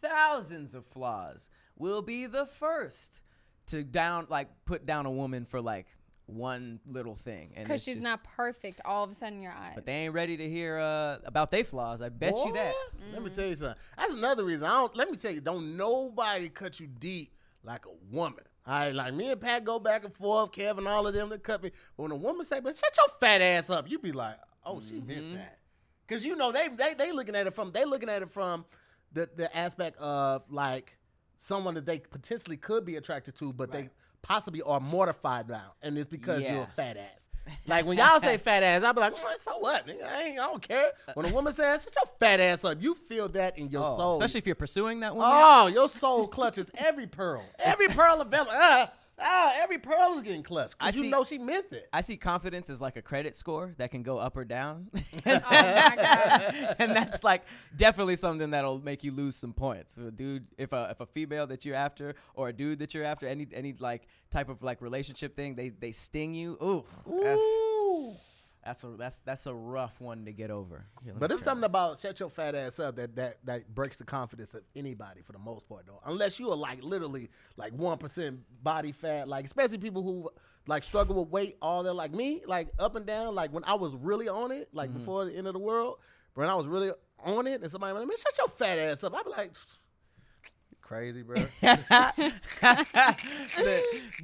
thousands 0.01 0.77
of 0.77 0.87
flaws 0.87 1.51
will 1.77 2.03
be 2.03 2.27
the 2.27 2.47
first 2.47 3.21
to 3.67 3.83
down 3.85 4.27
like 4.31 4.49
put 4.65 4.87
down 4.87 5.07
a 5.07 5.11
woman 5.11 5.45
for 5.45 5.61
like 5.61 5.87
one 6.27 6.81
little 6.89 7.15
thing 7.15 7.53
and 7.55 7.67
Because 7.69 7.85
she's 7.85 7.97
just- 7.97 8.05
not 8.05 8.25
perfect 8.25 8.81
all 8.85 9.05
of 9.05 9.11
a 9.11 9.15
sudden 9.15 9.41
your 9.43 9.53
eyes. 9.53 9.73
but 9.77 9.87
they 9.87 9.93
ain't 9.93 10.15
ready 10.15 10.37
to 10.37 10.49
hear 10.49 10.77
uh, 10.79 11.19
about 11.25 11.53
their 11.53 11.63
flaws 11.63 12.03
i 12.03 12.09
bet 12.09 12.35
you 12.45 12.53
that 12.53 12.73
Boy, 12.73 13.07
Let 13.13 13.23
me 13.23 13.31
tell 13.31 13.47
you 13.47 13.55
something. 13.55 13.77
That's 13.97 14.13
another 14.15 14.45
reason. 14.45 14.65
I 14.65 14.71
don't. 14.71 14.97
Let 14.97 15.09
me 15.11 15.17
tell 15.17 15.31
you, 15.33 15.41
don't 15.41 15.77
nobody 15.77 16.49
cut 16.49 16.81
you 16.81 16.89
deep 16.89 17.33
like 17.63 17.87
a 17.87 17.91
woman. 18.15 18.43
All 18.67 18.75
right, 18.75 18.93
like 18.95 19.15
me 19.15 19.31
and 19.31 19.41
Pat 19.41 19.65
go 19.65 19.79
back 19.79 20.05
and 20.05 20.13
forth. 20.13 20.51
Kevin, 20.51 20.87
all 20.89 21.07
of 21.07 21.15
them 21.15 21.29
that 21.29 21.45
cut 21.45 21.63
me. 21.63 21.71
But 21.97 22.03
when 22.03 22.11
a 22.13 22.17
woman 22.17 22.45
say, 22.45 22.59
"But 22.59 22.75
shut 22.75 22.91
your 22.97 23.07
fat 23.21 23.41
ass 23.41 23.71
up," 23.71 23.89
you 23.89 24.01
be 24.01 24.11
like, 24.11 24.37
"Oh, 24.65 24.81
she 24.81 24.95
Mm-hmm. 24.95 25.07
meant 25.07 25.35
that," 25.35 25.59
because 26.07 26.25
you 26.25 26.35
know 26.35 26.51
they 26.51 26.67
they 26.69 26.95
they 26.95 27.13
looking 27.13 27.37
at 27.37 27.47
it 27.47 27.55
from 27.55 27.71
they 27.71 27.85
looking 27.85 28.09
at 28.09 28.23
it 28.23 28.31
from 28.33 28.65
the 29.13 29.31
the 29.37 29.57
aspect 29.57 29.97
of 29.99 30.43
like 30.51 30.99
someone 31.37 31.75
that 31.75 31.87
they 31.87 31.99
potentially 31.99 32.57
could 32.57 32.85
be 32.85 32.97
attracted 32.97 33.35
to, 33.37 33.53
but 33.53 33.71
they 33.73 33.91
possibly 34.23 34.63
are 34.63 34.81
mortified 34.81 35.49
now, 35.49 35.75
and 35.83 35.97
it's 35.97 36.09
because 36.11 36.43
you're 36.43 36.63
a 36.63 36.69
fat 36.77 36.97
ass. 36.97 37.29
Like 37.69 37.87
when 37.87 37.97
y'all 37.97 38.21
say 38.21 38.39
fat 38.39 38.65
ass, 38.65 38.83
I 38.83 38.91
be 38.91 39.01
like, 39.01 39.15
"Mm, 39.15 39.39
so 39.39 39.59
what? 39.59 39.87
Nigga, 39.87 40.03
I, 40.05 40.23
ain't, 40.23 40.41
I 40.41 40.47
don't 40.49 40.61
care. 40.61 40.91
When 41.15 41.27
a 41.27 41.33
woman 41.33 41.53
says, 41.53 41.85
"Shut 41.85 41.95
your 41.95 42.11
fat 42.19 42.41
ass 42.41 42.65
up," 42.65 42.79
you 42.83 42.97
feel 42.97 43.29
that 43.29 43.57
in 43.57 43.71
your 43.71 43.85
Oh, 43.85 43.97
soul. 43.97 44.13
especially 44.15 44.39
if 44.39 44.47
you're 44.47 44.57
pursuing 44.57 44.99
that 45.01 45.15
woman 45.15 45.31
oh, 45.33 45.67
your 45.69 45.89
soul 45.89 46.27
clutches 46.27 46.73
every 46.77 47.07
pearl, 47.07 47.45
every 47.61 47.87
pearl 47.87 48.21
available. 48.21 48.51
Ah, 48.53 48.91
ah, 49.21 49.53
every 49.63 49.79
pearl 49.79 50.15
is 50.17 50.23
getting 50.23 50.43
clutched 50.43 50.75
I 50.81 50.87
because 50.87 50.97
you 50.97 51.03
see- 51.05 51.11
know 51.11 51.25
she 51.25 51.39
meant 51.39 51.73
it. 51.73 51.89
I 51.93 52.01
see 52.01 52.17
confidence 52.17 52.71
as 52.71 52.81
like 52.81 52.97
a 52.97 53.03
credit 53.03 53.35
score 53.35 53.75
that 53.79 53.91
can 53.91 54.03
go 54.03 54.19
up 54.19 54.37
or 54.37 54.45
down. 54.45 54.89
oh 55.27 55.31
and 56.79 56.95
that's 56.95 57.25
like 57.25 57.43
definitely 57.77 58.17
something 58.17 58.51
that'll 58.51 58.83
make 58.83 59.05
you 59.05 59.13
lose 59.13 59.37
some 59.37 59.53
points. 59.53 59.95
So 59.97 60.07
a 60.07 60.11
dude, 60.11 60.47
if 60.59 60.73
a 60.73 60.89
if 60.91 61.01
a 61.01 61.07
female 61.07 61.47
that 61.49 61.65
you're 61.65 61.77
after 61.77 62.15
or 62.35 62.49
a 62.49 62.53
dude 62.53 62.79
that 62.81 62.95
you're 62.95 63.05
after, 63.05 63.27
any 63.27 63.47
any 63.53 63.75
like 63.79 64.07
type 64.31 64.49
of 64.49 64.63
like 64.63 64.81
relationship 64.83 65.37
thing, 65.37 65.55
they 65.55 65.71
they 65.71 65.93
sting 65.93 66.35
you. 66.35 66.53
Ooh, 66.63 66.85
that's 67.23 67.41
Ooh. 67.41 67.76
That's 68.67 68.85
a 68.85 68.89
that's 68.89 69.19
that's 69.19 69.47
a 69.47 69.55
rough 69.55 70.01
one 70.01 70.25
to 70.27 70.33
get 70.33 70.51
over. 70.51 70.85
Here, 71.05 71.15
But 71.19 71.31
me 71.31 71.35
it's 71.35 71.43
something 71.45 71.63
this. 71.63 71.69
about 71.71 71.99
shut 72.01 72.21
your 72.21 72.29
fat 72.29 72.55
ass 72.55 72.79
up 72.81 72.97
that 72.97 73.17
that 73.17 73.37
that 73.45 73.75
breaks 73.75 73.97
the 73.97 74.05
confidence 74.05 74.53
of 74.55 74.63
anybody 74.75 75.23
for 75.23 75.33
the 75.33 75.39
most 75.39 75.69
part 75.69 75.87
though. 75.87 76.01
Unless 76.05 76.39
you 76.41 76.51
are 76.51 76.57
like 76.57 76.83
literally 76.83 77.31
like 77.57 77.73
one 77.73 77.97
percent 77.99 78.41
body 78.63 78.93
fat, 78.93 79.29
like 79.29 79.45
especially 79.45 79.79
people 79.79 80.03
who 80.03 80.29
like 80.67 80.83
struggle 80.83 81.15
with 81.23 81.29
weight 81.33 81.57
all 81.63 81.83
their 81.85 81.93
like 81.95 82.13
me, 82.13 82.43
like 82.47 82.69
up 82.79 82.97
and 82.97 83.07
down. 83.07 83.35
Like 83.35 83.53
when 83.53 83.65
I 83.65 83.75
was 83.75 83.95
really 83.95 84.29
on 84.29 84.51
it, 84.53 84.69
like 84.73 84.91
Mm-hmm. 84.91 84.99
before 84.99 85.25
the 85.25 85.37
end 85.37 85.47
of 85.47 85.53
the 85.53 85.61
world, 85.61 85.99
when 86.35 86.49
I 86.49 86.55
was 86.57 86.67
really 86.67 86.91
on 87.25 87.47
it, 87.47 87.63
and 87.63 87.71
somebody 87.71 87.95
went, 87.95 88.07
man, 88.09 88.17
shut 88.19 88.37
your 88.37 88.49
fat 88.49 88.79
ass 88.79 89.03
up. 89.05 89.15
I'd 89.15 89.25
be 89.25 89.31
like, 89.31 89.53
"You 89.55 89.55
crazy, 90.87 91.23
bro. 91.23 91.37
the, 91.61 92.33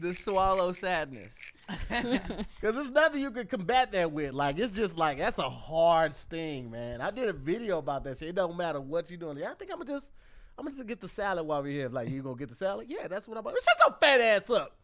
the 0.00 0.14
swallow 0.14 0.72
sadness. 0.72 1.34
Because 1.88 2.74
there's 2.76 2.90
nothing 2.90 3.20
you 3.20 3.30
can 3.30 3.46
combat 3.46 3.92
that 3.92 4.10
with. 4.12 4.34
Like 4.34 4.58
it's 4.58 4.72
just 4.72 4.96
like 4.96 5.18
that's 5.18 5.38
a 5.38 5.48
hard 5.48 6.14
sting, 6.14 6.70
man. 6.70 7.00
I 7.00 7.10
did 7.10 7.28
a 7.28 7.32
video 7.32 7.78
about 7.78 8.04
that 8.04 8.18
shit. 8.18 8.28
It 8.28 8.34
don't 8.34 8.56
matter 8.56 8.80
what 8.80 9.10
you're 9.10 9.18
doing. 9.18 9.42
I 9.44 9.54
think 9.54 9.70
I'm 9.72 9.78
gonna 9.78 9.92
just 9.92 10.12
I'm 10.58 10.64
gonna 10.64 10.76
just 10.76 10.86
get 10.86 11.00
the 11.00 11.08
salad 11.08 11.46
while 11.46 11.62
we're 11.62 11.72
here. 11.72 11.88
Like 11.88 12.08
you 12.08 12.22
gonna 12.22 12.36
get 12.36 12.48
the 12.48 12.54
salad? 12.54 12.86
Yeah, 12.88 13.08
that's 13.08 13.26
what 13.26 13.36
I'm 13.36 13.40
about. 13.40 13.54
Shut 13.54 13.76
your 13.86 13.96
fat 14.00 14.20
ass 14.20 14.50
up. 14.50 14.76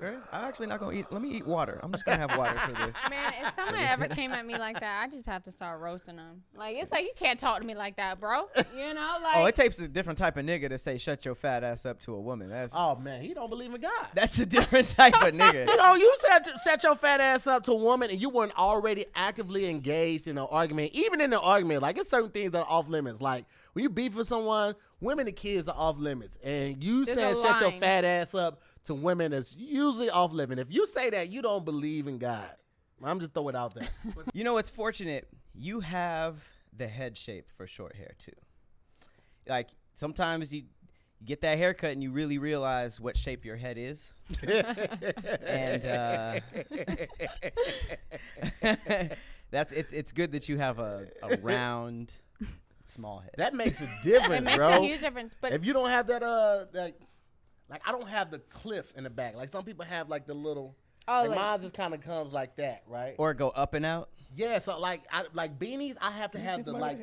Okay, 0.00 0.16
I'm 0.32 0.44
actually 0.44 0.66
not 0.66 0.80
gonna 0.80 0.96
eat. 0.96 1.06
Let 1.10 1.22
me 1.22 1.30
eat 1.30 1.46
water. 1.46 1.78
I'm 1.82 1.92
just 1.92 2.04
gonna 2.04 2.18
have 2.18 2.36
water 2.36 2.58
for 2.66 2.72
this. 2.72 2.96
Man, 3.10 3.32
if 3.40 3.54
someone 3.54 3.76
ever 3.80 4.08
came 4.08 4.32
at 4.32 4.44
me 4.44 4.58
like 4.58 4.80
that, 4.80 5.04
I 5.04 5.08
just 5.08 5.26
have 5.26 5.44
to 5.44 5.52
start 5.52 5.80
roasting 5.80 6.16
them. 6.16 6.42
Like 6.56 6.76
it's 6.76 6.90
like 6.90 7.04
you 7.04 7.12
can't 7.14 7.38
talk 7.38 7.60
to 7.60 7.66
me 7.66 7.74
like 7.76 7.96
that, 7.96 8.18
bro. 8.18 8.48
You 8.76 8.94
know, 8.94 9.16
like 9.22 9.36
Oh, 9.36 9.44
it 9.46 9.54
takes 9.54 9.78
a 9.78 9.86
different 9.86 10.18
type 10.18 10.36
of 10.36 10.44
nigga 10.44 10.68
to 10.70 10.78
say 10.78 10.98
"shut 10.98 11.24
your 11.24 11.34
fat 11.36 11.62
ass 11.62 11.86
up" 11.86 12.00
to 12.00 12.14
a 12.14 12.20
woman. 12.20 12.48
That's 12.48 12.74
Oh 12.76 12.96
man, 12.96 13.22
he 13.22 13.32
don't 13.32 13.48
believe 13.48 13.72
in 13.72 13.80
God. 13.80 14.08
that's 14.14 14.40
a 14.40 14.46
different 14.46 14.88
type 14.88 15.14
of 15.14 15.34
nigga. 15.34 15.66
you 15.68 15.76
know, 15.76 15.94
you 15.94 16.12
said 16.18 16.46
set 16.56 16.82
your 16.82 16.96
fat 16.96 17.20
ass 17.20 17.46
up 17.46 17.62
to 17.64 17.72
a 17.72 17.76
woman 17.76 18.10
and 18.10 18.20
you 18.20 18.28
weren't 18.28 18.58
already 18.58 19.04
actively 19.14 19.68
engaged 19.68 20.26
in 20.26 20.36
an 20.36 20.46
argument. 20.50 20.92
Even 20.94 21.20
in 21.20 21.32
an 21.32 21.38
argument, 21.40 21.82
like 21.82 21.96
it's 21.96 22.10
certain 22.10 22.30
things 22.30 22.52
that 22.52 22.60
are 22.60 22.70
off 22.70 22.88
limits. 22.88 23.20
Like 23.20 23.44
when 23.74 23.84
you 23.84 23.90
beef 23.90 24.16
with 24.16 24.26
someone, 24.26 24.74
women 25.00 25.26
and 25.28 25.36
kids 25.36 25.68
are 25.68 25.76
off 25.76 25.98
limits. 25.98 26.38
And 26.42 26.82
you 26.82 27.04
There's 27.04 27.18
said 27.18 27.32
a 27.32 27.36
shut 27.36 27.60
your 27.60 27.72
fat 27.72 28.04
ass 28.04 28.34
up 28.34 28.62
to 28.84 28.94
women 28.94 29.30
that's 29.30 29.56
usually 29.56 30.10
off 30.10 30.32
limit. 30.32 30.58
If 30.58 30.68
you 30.70 30.86
say 30.86 31.10
that, 31.10 31.28
you 31.28 31.42
don't 31.42 31.64
believe 31.64 32.06
in 32.06 32.18
God. 32.18 32.50
I'm 33.04 33.18
just 33.18 33.34
throwing 33.34 33.54
it 33.54 33.58
out 33.58 33.74
there. 33.74 33.88
You 34.32 34.44
know, 34.44 34.58
it's 34.58 34.70
fortunate 34.70 35.28
you 35.54 35.80
have 35.80 36.42
the 36.76 36.86
head 36.86 37.16
shape 37.16 37.50
for 37.56 37.66
short 37.66 37.96
hair 37.96 38.12
too. 38.18 38.32
Like 39.48 39.68
sometimes 39.96 40.54
you 40.54 40.64
you 41.22 41.26
get 41.26 41.40
that 41.42 41.56
haircut 41.56 41.92
and 41.92 42.02
you 42.02 42.10
really 42.10 42.38
realize 42.38 42.98
what 43.00 43.16
shape 43.16 43.44
your 43.44 43.56
head 43.56 43.78
is. 43.78 44.12
and 45.46 45.86
uh, 45.86 46.40
that's 49.52 49.72
it's 49.72 49.92
it's 49.92 50.10
good 50.10 50.32
that 50.32 50.48
you 50.48 50.58
have 50.58 50.80
a, 50.80 51.06
a 51.22 51.36
round, 51.38 52.12
small 52.86 53.20
head. 53.20 53.34
that 53.36 53.54
makes 53.54 53.80
a 53.80 53.88
difference, 54.02 54.40
it 54.40 54.44
makes 54.44 54.56
bro. 54.56 54.80
a 54.80 54.80
huge 54.80 55.00
difference. 55.00 55.36
But 55.40 55.52
if 55.52 55.64
you 55.64 55.72
don't 55.72 55.90
have 55.90 56.08
that, 56.08 56.24
uh, 56.24 56.64
that, 56.72 56.96
like 57.72 57.82
I 57.88 57.90
don't 57.92 58.08
have 58.08 58.30
the 58.30 58.38
cliff 58.38 58.92
in 58.96 59.02
the 59.04 59.10
back. 59.10 59.34
Like 59.34 59.48
some 59.48 59.64
people 59.64 59.84
have 59.84 60.08
like 60.08 60.26
the 60.26 60.34
little. 60.34 60.76
Oh, 61.08 61.22
like 61.22 61.30
like- 61.30 61.38
mine 61.38 61.60
just 61.60 61.74
kind 61.74 61.94
of 61.94 62.00
comes 62.00 62.32
like 62.32 62.54
that, 62.56 62.84
right? 62.86 63.16
or 63.18 63.34
go 63.34 63.48
up 63.48 63.74
and 63.74 63.84
out. 63.84 64.10
Yeah, 64.34 64.58
so 64.58 64.78
like 64.78 65.02
I 65.12 65.24
like 65.34 65.58
beanies, 65.58 65.96
I 66.00 66.10
have 66.12 66.30
to 66.30 66.38
have 66.38 66.64
the 66.64 66.72
like 66.72 66.98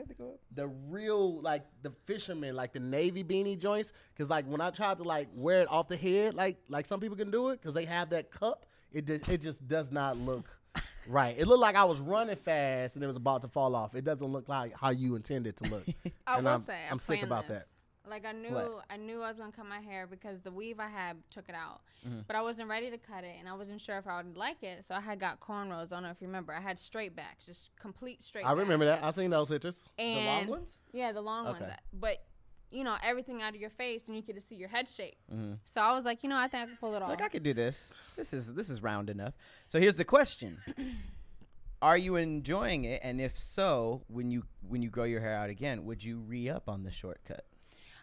the 0.56 0.68
real 0.88 1.42
like 1.42 1.64
the 1.84 1.92
fisherman 2.06 2.56
like 2.56 2.74
the 2.74 2.80
navy 2.80 3.24
beanie 3.24 3.60
joints 3.60 3.94
because 4.14 4.30
like 4.30 4.46
when 4.46 4.62
I 4.62 4.70
tried 4.72 4.98
to 4.98 5.04
like 5.04 5.28
wear 5.36 5.62
it 5.62 5.68
off 5.70 5.90
the 5.90 5.98
head 5.98 6.34
like 6.34 6.58
like 6.70 6.86
some 6.88 7.00
people 7.00 7.18
can 7.18 7.30
do 7.30 7.50
it 7.50 7.62
because 7.62 7.76
they 7.76 7.86
have 7.86 8.10
that 8.12 8.32
cup 8.32 8.66
it 8.92 9.06
just 9.06 9.30
it 9.30 9.42
just 9.42 9.68
does 9.68 9.92
not 9.92 10.18
look 10.18 10.48
right. 11.08 11.36
It 11.38 11.46
looked 11.48 11.62
like 11.62 11.76
I 11.76 11.84
was 11.84 12.00
running 12.00 12.36
fast 12.36 12.96
and 12.96 13.04
it 13.04 13.08
was 13.08 13.18
about 13.18 13.42
to 13.44 13.48
fall 13.48 13.76
off. 13.76 13.94
It 13.96 14.06
doesn't 14.06 14.26
look 14.26 14.48
like 14.50 14.74
how 14.76 14.90
you 14.90 15.16
intended 15.16 15.56
to 15.58 15.70
look. 15.70 15.84
I 16.26 16.38
And 16.38 16.46
will 16.46 16.52
I'm- 16.54 16.62
say 16.62 16.80
I'm 16.88 16.94
I'm, 16.94 17.00
sick 17.00 17.18
sick 17.20 17.24
about 17.28 17.48
this. 17.48 17.60
that. 17.60 17.68
Like 18.10 18.26
I 18.26 18.32
knew 18.32 18.50
What? 18.54 18.86
I 18.90 18.98
knew 18.98 19.22
I 19.22 19.30
was 19.30 19.38
gonna 19.38 19.52
cut 19.52 19.66
my 19.68 19.80
hair 19.80 20.08
because 20.08 20.42
the 20.42 20.52
weave 20.52 20.80
I 20.80 20.88
had 20.90 21.18
took 21.30 21.48
it 21.50 21.56
out, 21.56 21.82
Mm-hmm. 22.08 22.20
but 22.28 22.36
I 22.36 22.42
wasn't 22.42 22.70
ready 22.70 22.90
to 22.90 22.98
cut 22.98 23.24
it 23.26 23.36
and 23.40 23.48
I 23.50 23.54
wasn't 23.54 23.82
sure 23.82 23.98
if 23.98 24.08
I 24.08 24.18
would 24.18 24.38
like 24.38 24.64
it. 24.64 24.86
So 24.88 24.96
I 24.96 25.02
had 25.02 25.20
got 25.20 25.40
cornrows. 25.42 25.88
I 25.88 25.96
don't 25.96 26.04
know 26.04 26.10
if 26.12 26.22
you 26.22 26.28
remember. 26.28 26.54
I 26.54 26.62
had 26.62 26.80
straight 26.80 27.16
backs, 27.16 27.46
just 27.46 27.72
complete 27.80 28.24
straight. 28.24 28.46
I 28.46 28.54
remember 28.54 28.86
backs. 28.86 29.02
that. 29.02 29.08
I 29.08 29.12
seen 29.12 29.30
those 29.30 29.50
pictures. 29.50 29.82
And 29.98 30.18
The 30.18 30.26
long 30.32 30.48
ones? 30.48 30.78
Yeah, 30.94 31.12
the 31.12 31.22
long 31.22 31.46
ones. 31.46 31.62
But 31.94 32.24
you 32.72 32.84
know 32.84 32.96
everything 33.04 33.42
out 33.42 33.56
of 33.56 33.60
your 33.60 33.72
face 33.72 34.04
and 34.08 34.16
you 34.16 34.22
get 34.22 34.36
to 34.36 34.42
see 34.42 34.54
your 34.56 34.70
head 34.70 34.88
shape. 34.88 35.18
So 35.66 35.82
I 35.82 35.92
was 35.94 36.06
like, 36.06 36.22
you 36.24 36.30
know, 36.30 36.38
I 36.38 36.48
think 36.48 36.64
I 36.64 36.66
can 36.68 36.78
pull 36.78 36.94
it 36.96 37.02
off. 37.02 37.10
Like 37.10 37.22
I 37.22 37.28
could 37.30 37.44
do 37.44 37.54
this. 37.54 37.94
This 38.16 38.32
is 38.34 38.54
this 38.54 38.70
is 38.70 38.82
round 38.84 39.10
enough. 39.10 39.34
So 39.68 39.80
here's 39.80 39.96
the 39.98 40.06
question: 40.06 40.60
Are 41.82 41.98
you 41.98 42.16
enjoying 42.18 42.84
it? 42.84 43.00
And 43.04 43.20
if 43.22 43.40
so, 43.40 44.04
when 44.08 44.32
you 44.32 44.44
when 44.68 44.82
you 44.82 44.90
grow 44.90 45.06
your 45.06 45.22
hair 45.22 45.34
out 45.36 45.50
again, 45.50 45.86
would 45.86 46.04
you 46.04 46.20
re 46.20 46.48
up 46.50 46.68
on 46.70 46.84
the 46.84 46.92
shortcut? 46.92 47.46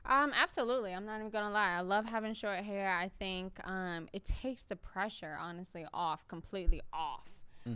Um, 0.07 0.33
absolutely. 0.35 0.95
I'm 0.95 1.05
not 1.05 1.19
even 1.19 1.31
gonna 1.31 1.53
lie. 1.53 1.77
I 1.77 1.81
love 1.81 2.09
having 2.09 2.35
short 2.35 2.59
hair. 2.59 2.91
I 2.91 3.11
think 3.19 3.59
um, 3.65 4.09
it 4.13 4.25
takes 4.25 4.63
the 4.63 4.77
pressure, 4.77 5.37
honestly, 5.41 5.87
off 5.93 6.27
completely 6.29 6.81
off. 6.93 7.29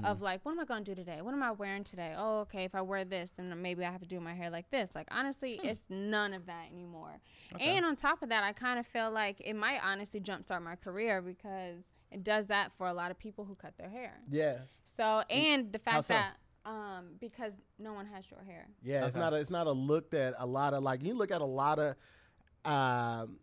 Of 0.05 0.23
like, 0.23 0.45
what 0.45 0.53
am 0.53 0.61
I 0.61 0.65
gonna 0.67 0.85
do 0.85 0.95
today? 0.95 1.21
What 1.21 1.35
am 1.35 1.43
I 1.43 1.51
wearing 1.51 1.83
today? 1.83 2.15
Oh, 2.17 2.43
okay. 2.43 2.63
If 2.63 2.77
I 2.77 2.81
wear 2.81 3.05
this, 3.05 3.33
then 3.37 3.53
maybe 3.61 3.85
I 3.85 3.91
have 3.91 4.01
to 4.03 4.07
do 4.07 4.21
my 4.21 4.35
hair 4.35 4.49
like 4.49 4.71
this. 4.71 4.95
Like 4.95 5.09
honestly, 5.11 5.59
it's 5.65 5.85
none 5.89 6.33
of 6.33 6.47
that 6.47 6.67
anymore. 6.73 7.19
And 7.59 7.85
on 7.85 7.97
top 7.97 8.23
of 8.23 8.29
that, 8.29 8.45
I 8.45 8.53
kind 8.53 8.79
of 8.79 8.87
feel 8.87 9.11
like 9.11 9.41
it 9.45 9.55
might 9.55 9.81
honestly 9.83 10.21
jumpstart 10.21 10.63
my 10.63 10.77
career 10.77 11.21
because 11.21 11.83
it 12.13 12.23
does 12.23 12.47
that 12.47 12.71
for 12.77 12.87
a 12.87 12.93
lot 12.93 13.11
of 13.11 13.19
people 13.19 13.45
who 13.45 13.57
cut 13.57 13.77
their 13.79 13.91
hair. 13.91 14.21
Yeah. 14.31 14.59
So 14.97 15.25
and 15.29 15.73
the 15.73 15.81
fact 15.81 16.05
so? 16.05 16.15
that 16.15 16.37
um, 16.65 17.17
because 17.21 17.55
no 17.79 17.93
one 17.95 18.07
has 18.07 18.25
short 18.25 18.45
hair. 18.47 18.67
Yeah, 18.83 19.07
it's 19.07 19.17
not 19.17 19.33
a, 19.33 19.37
it's 19.37 19.51
not 19.51 19.67
a 19.67 19.73
look 19.73 20.11
that 20.11 20.35
a 20.39 20.47
lot 20.47 20.75
of 20.75 20.83
like 20.83 21.03
you 21.03 21.15
look 21.15 21.31
at 21.31 21.41
a 21.41 21.45
lot 21.45 21.79
of 21.79 21.95
um, 22.65 23.39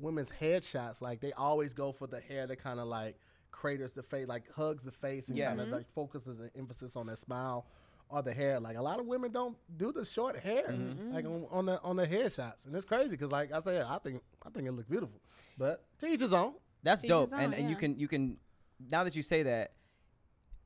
women's 0.00 0.32
headshots. 0.32 1.00
Like 1.00 1.20
they 1.20 1.32
always 1.32 1.74
go 1.74 1.92
for 1.92 2.06
the 2.06 2.20
hair 2.20 2.46
that 2.46 2.56
kind 2.56 2.80
of 2.80 2.86
like 2.88 3.16
craters 3.50 3.92
the 3.92 4.02
face, 4.02 4.26
like 4.26 4.50
hugs 4.52 4.82
the 4.82 4.90
face, 4.92 5.28
and 5.28 5.38
Yeah. 5.38 5.48
kind 5.48 5.60
of 5.60 5.68
like 5.68 5.88
focuses 5.94 6.38
the 6.38 6.50
emphasis 6.58 6.96
on 6.96 7.06
that 7.06 7.18
smile 7.18 7.66
or 8.08 8.22
the 8.22 8.34
hair. 8.34 8.58
Like 8.60 8.76
a 8.76 8.82
lot 8.82 8.98
of 9.00 9.06
women 9.06 9.30
don't 9.32 9.56
do 9.76 9.92
the 9.92 10.04
short 10.04 10.36
hair, 10.38 10.64
like 11.12 11.24
on, 11.24 11.46
on 11.50 11.66
the 11.66 11.80
on 11.82 11.96
the 11.96 12.06
headshots, 12.06 12.66
and 12.66 12.74
it's 12.74 12.84
crazy 12.84 13.10
because 13.10 13.30
like 13.32 13.52
I 13.52 13.60
said, 13.60 13.86
I 13.88 13.98
think 13.98 14.22
I 14.44 14.50
think 14.50 14.66
it 14.66 14.72
looks 14.72 14.88
beautiful, 14.88 15.20
but 15.56 15.84
to 16.00 16.06
each 16.06 16.20
his 16.20 16.32
own. 16.32 16.54
That's 16.82 17.00
Teach 17.00 17.08
dope. 17.08 17.30
his 17.30 17.32
and 17.32 17.54
own, 17.54 17.60
and 17.60 17.70
you 17.70 17.76
can 17.76 17.98
you 17.98 18.06
can 18.08 18.36
now 18.90 19.04
that 19.04 19.16
you 19.16 19.22
say 19.22 19.44
that, 19.44 19.72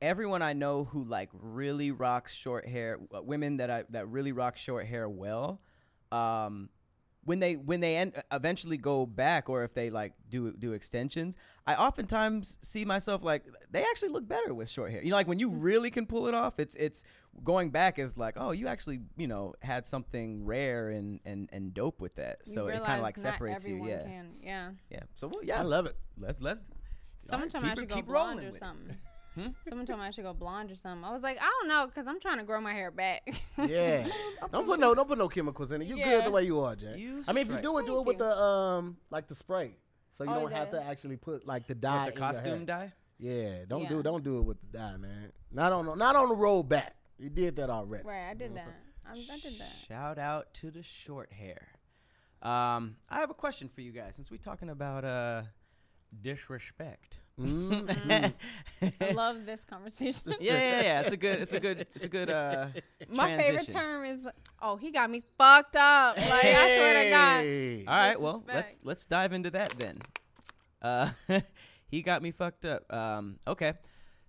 everyone 0.01 0.41
I 0.41 0.53
know 0.53 0.85
who 0.85 1.03
like 1.03 1.29
really 1.33 1.91
rocks 1.91 2.33
short 2.33 2.67
hair, 2.67 2.99
uh, 3.13 3.21
women 3.21 3.57
that 3.57 3.69
I 3.69 3.83
that 3.89 4.07
really 4.07 4.31
rock 4.31 4.57
short 4.57 4.85
hair 4.87 5.07
well, 5.09 5.61
um, 6.11 6.69
when 7.25 7.39
they 7.39 7.55
when 7.55 7.79
they 7.81 7.97
end, 7.97 8.13
eventually 8.31 8.77
go 8.77 9.05
back 9.05 9.49
or 9.49 9.63
if 9.63 9.73
they 9.73 9.89
like 9.89 10.13
do 10.29 10.53
do 10.53 10.73
extensions, 10.73 11.35
I 11.67 11.75
oftentimes 11.75 12.57
see 12.61 12.85
myself 12.85 13.21
like 13.23 13.43
they 13.69 13.81
actually 13.81 14.09
look 14.09 14.27
better 14.27 14.53
with 14.53 14.69
short 14.69 14.91
hair. 14.91 15.03
You 15.03 15.09
know, 15.11 15.15
like 15.17 15.27
when 15.27 15.37
you 15.39 15.49
really 15.49 15.91
can 15.91 16.05
pull 16.05 16.27
it 16.27 16.33
off, 16.33 16.59
it's 16.59 16.75
it's 16.75 17.03
going 17.43 17.69
back 17.69 17.99
is 17.99 18.17
like, 18.17 18.35
oh, 18.37 18.51
you 18.51 18.67
actually 18.67 19.01
you 19.17 19.27
know 19.27 19.53
had 19.61 19.85
something 19.85 20.45
rare 20.45 20.89
and 20.89 21.19
and 21.25 21.49
and 21.51 21.73
dope 21.73 21.99
with 22.01 22.15
that. 22.15 22.39
You 22.45 22.53
So 22.53 22.67
it 22.67 22.81
kind 22.83 22.99
of 22.99 23.03
like 23.03 23.17
separates 23.17 23.67
you. 23.67 23.85
Yeah, 23.85 24.03
Can. 24.03 24.29
Yeah. 24.41 24.69
yeah. 24.89 24.99
So 25.13 25.27
well, 25.27 25.41
I 25.53 25.61
love 25.63 25.85
it. 25.85 25.95
let's 26.17 26.39
let's. 26.41 26.63
Someone 27.21 27.43
all 27.47 27.49
told 27.49 27.63
right, 27.65 27.71
I 27.71 27.75
keep 27.75 27.79
should 27.79 27.83
it- 27.83 27.89
go 27.89 27.95
keep 27.95 28.05
blonde 28.07 28.39
rolling 28.39 28.55
or 28.55 28.59
something. 28.59 28.97
Hmm? 29.39 29.47
Someone 29.67 29.85
told 29.85 29.99
me 29.99 30.05
I 30.05 30.11
should 30.11 30.23
go 30.23 30.33
blonde 30.33 30.71
or 30.71 30.75
something. 30.75 31.03
I 31.03 31.11
was 31.13 31.23
like, 31.23 31.37
I 31.39 31.49
don't 31.59 31.67
know, 31.67 31.87
cause 31.93 32.07
I'm 32.07 32.19
trying 32.19 32.37
to 32.39 32.43
grow 32.43 32.59
my 32.61 32.73
hair 32.73 32.91
back. 32.91 33.21
Yeah. 33.57 34.07
don't 34.51 34.65
put 34.65 34.79
no 34.79 34.93
don't 34.95 35.07
put 35.07 35.17
no 35.17 35.27
chemicals 35.29 35.71
in 35.71 35.81
it. 35.81 35.87
You 35.87 35.95
good 35.95 36.25
the 36.25 36.31
way 36.31 36.43
you 36.43 36.59
are, 36.61 36.75
Jay. 36.75 36.95
You 36.97 37.23
I 37.27 37.33
mean, 37.33 37.43
if 37.45 37.49
you 37.51 37.57
do 37.59 37.77
it, 37.77 37.85
do 37.85 37.99
it 37.99 38.05
with 38.05 38.17
the 38.17 38.37
um 38.37 38.97
like 39.09 39.27
the 39.27 39.35
spray, 39.35 39.75
so 40.13 40.23
you 40.23 40.31
Oh, 40.31 40.41
don't 40.41 40.51
have 40.51 40.71
the- 40.71 40.79
to 40.79 40.85
actually 40.85 41.17
put 41.17 41.45
like 41.47 41.67
the 41.67 41.75
dye. 41.75 42.05
With 42.05 42.15
the 42.15 42.21
in 42.21 42.23
your 42.23 42.31
costume 42.33 42.67
hair. 42.67 42.79
dye. 42.79 42.93
Yeah, 43.17 43.65
don't 43.67 43.83
Yeah. 43.83 43.89
do 43.89 44.03
don't 44.03 44.23
do 44.23 44.37
it 44.39 44.41
with 44.43 44.57
the 44.61 44.77
dye, 44.77 44.97
man. 44.97 45.31
Not 45.51 45.71
on 45.73 45.97
not 45.97 46.15
on 46.15 46.29
the 46.29 46.35
road 46.35 46.63
back. 46.63 46.95
You 47.17 47.29
did 47.29 47.55
that 47.57 47.69
already. 47.69 48.05
right, 48.07 48.29
I 48.29 48.33
did 48.33 48.43
You 48.51 48.55
know 48.55 48.55
that. 48.55 48.65
what 48.67 49.17
I, 49.31 49.33
I 49.35 49.39
did 49.39 49.59
that. 49.59 49.75
Shout 49.87 50.17
out 50.17 50.53
to 50.55 50.71
the 50.71 50.83
short 50.83 51.31
hair. 51.33 51.67
Um, 52.41 52.95
I 53.09 53.19
have 53.19 53.29
a 53.29 53.33
question 53.33 53.67
for 53.67 53.81
you 53.81 53.91
guys 53.91 54.15
since 54.15 54.31
we're 54.31 54.37
talking 54.37 54.69
about 54.69 55.03
uh 55.03 55.41
disrespect. 56.21 57.19
Mm. 57.39 58.33
I 59.01 59.11
love 59.11 59.45
this 59.45 59.63
conversation. 59.63 60.35
yeah, 60.39 60.53
yeah, 60.53 60.81
yeah. 60.81 61.01
It's 61.01 61.13
a 61.13 61.17
good, 61.17 61.39
it's 61.39 61.53
a 61.53 61.59
good, 61.59 61.87
it's 61.95 62.05
a 62.05 62.09
good 62.09 62.29
uh 62.29 62.67
My 63.09 63.37
favorite 63.37 63.65
transition. 63.65 63.73
term 63.73 64.05
is, 64.05 64.27
oh, 64.61 64.75
he 64.75 64.91
got 64.91 65.09
me 65.09 65.23
fucked 65.37 65.75
up. 65.77 66.17
Like 66.17 66.45
I 66.45 66.75
swear 66.75 67.03
to 67.03 67.09
God. 67.09 67.39
Hey. 67.41 67.85
All 67.87 67.95
right, 67.95 68.19
well, 68.19 68.43
let's 68.47 68.79
let's 68.83 69.05
dive 69.05 69.31
into 69.33 69.49
that 69.51 69.73
then. 69.77 69.99
Uh, 70.81 71.11
he 71.87 72.01
got 72.01 72.21
me 72.21 72.31
fucked 72.31 72.65
up. 72.65 72.91
Um, 72.93 73.39
okay, 73.47 73.73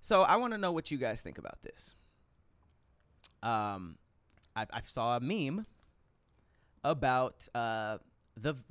so 0.01 0.23
I 0.23 0.37
want 0.37 0.53
to 0.53 0.59
know 0.59 0.73
what 0.73 0.91
you 0.91 0.99
guys 0.99 1.21
think 1.21 1.39
about 1.39 1.63
this. 1.63 1.95
Um, 3.43 3.97
I, 4.55 4.67
I 4.73 4.81
saw 4.85 5.17
a 5.17 5.21
meme 5.21 5.67
about 6.85 7.49
uh 7.55 7.99
the. 8.37 8.55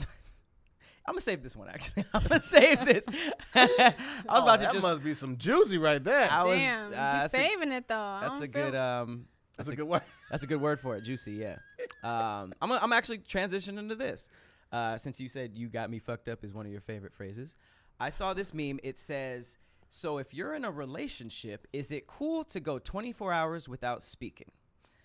I'm 1.09 1.13
gonna 1.15 1.21
save 1.21 1.41
this 1.41 1.55
one. 1.55 1.67
Actually, 1.69 2.05
I'm 2.13 2.21
gonna 2.23 2.39
save 2.39 2.85
this. 2.85 3.05
I 3.55 3.65
was 3.65 3.93
Oh, 4.29 4.43
about 4.43 4.57
to 4.57 4.63
that 4.65 4.73
just. 4.73 4.83
must 4.83 5.03
be 5.03 5.13
some 5.15 5.37
juicy 5.37 5.77
right 5.79 6.03
there. 6.03 6.29
I 6.31 6.43
was. 6.43 6.59
Damn, 6.59 6.85
uh, 6.85 6.85
he's 6.87 6.91
that's 6.95 7.33
a, 7.33 7.37
saving 7.37 7.71
it 7.71 7.87
though. 7.87 7.95
I 7.95 8.19
that's 8.27 8.41
a 8.41 8.47
good. 8.47 8.75
Um, 8.75 9.25
That's 9.57 9.71
a 9.71 9.75
good 9.75 9.87
one. 9.87 10.01
That's 10.31 10.43
a 10.43 10.47
good 10.47 10.61
word 10.61 10.79
for 10.79 10.95
it. 10.95 11.01
Juicy, 11.03 11.31
yeah. 11.33 11.57
Um, 12.03 12.53
I'm, 12.61 12.71
I'm 12.71 12.93
actually 12.93 13.17
transitioning 13.17 13.89
to 13.89 13.95
this. 13.95 14.29
Uh, 14.71 14.95
since 14.99 15.19
you 15.19 15.27
said 15.27 15.51
you 15.55 15.67
got 15.69 15.89
me 15.89 15.97
fucked 15.97 16.29
up 16.29 16.43
is 16.45 16.53
one 16.53 16.67
of 16.67 16.71
your 16.71 16.81
favorite 16.81 17.13
phrases. 17.15 17.55
I 17.99 18.11
saw 18.11 18.33
this 18.35 18.53
meme. 18.53 18.79
It 18.83 18.99
says, 18.99 19.57
So 19.89 20.19
if 20.19 20.33
you're 20.33 20.53
in 20.53 20.63
a 20.65 20.71
relationship, 20.71 21.67
is 21.73 21.91
it 21.91 22.05
cool 22.05 22.43
to 22.45 22.59
go 22.59 22.77
24 22.77 23.33
hours 23.33 23.67
without 23.67 24.03
speaking? 24.03 24.51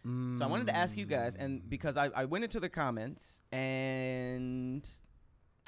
So 0.05 0.45
I 0.45 0.47
wanted 0.49 0.67
to 0.67 0.77
ask 0.77 0.99
you 0.99 1.07
guys, 1.07 1.35
and 1.35 1.67
because 1.67 1.97
I, 1.97 2.11
I 2.14 2.27
went 2.27 2.45
into 2.45 2.61
the 2.61 2.69
comments 2.69 3.40
and 3.51 4.87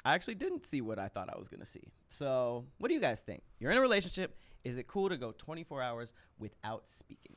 I 0.05 0.13
actually 0.13 0.35
didn't 0.35 0.65
see 0.65 0.81
what 0.81 0.99
I 0.99 1.07
thought 1.07 1.29
I 1.33 1.37
was 1.37 1.47
going 1.47 1.59
to 1.59 1.65
see. 1.65 1.91
So 2.07 2.65
what 2.77 2.87
do 2.87 2.93
you 2.93 3.01
guys 3.01 3.21
think? 3.21 3.43
You're 3.59 3.71
in 3.71 3.77
a 3.77 3.81
relationship. 3.81 4.37
Is 4.63 4.77
it 4.77 4.87
cool 4.87 5.09
to 5.09 5.17
go 5.17 5.33
24 5.37 5.81
hours 5.81 6.13
without 6.39 6.87
speaking? 6.87 7.35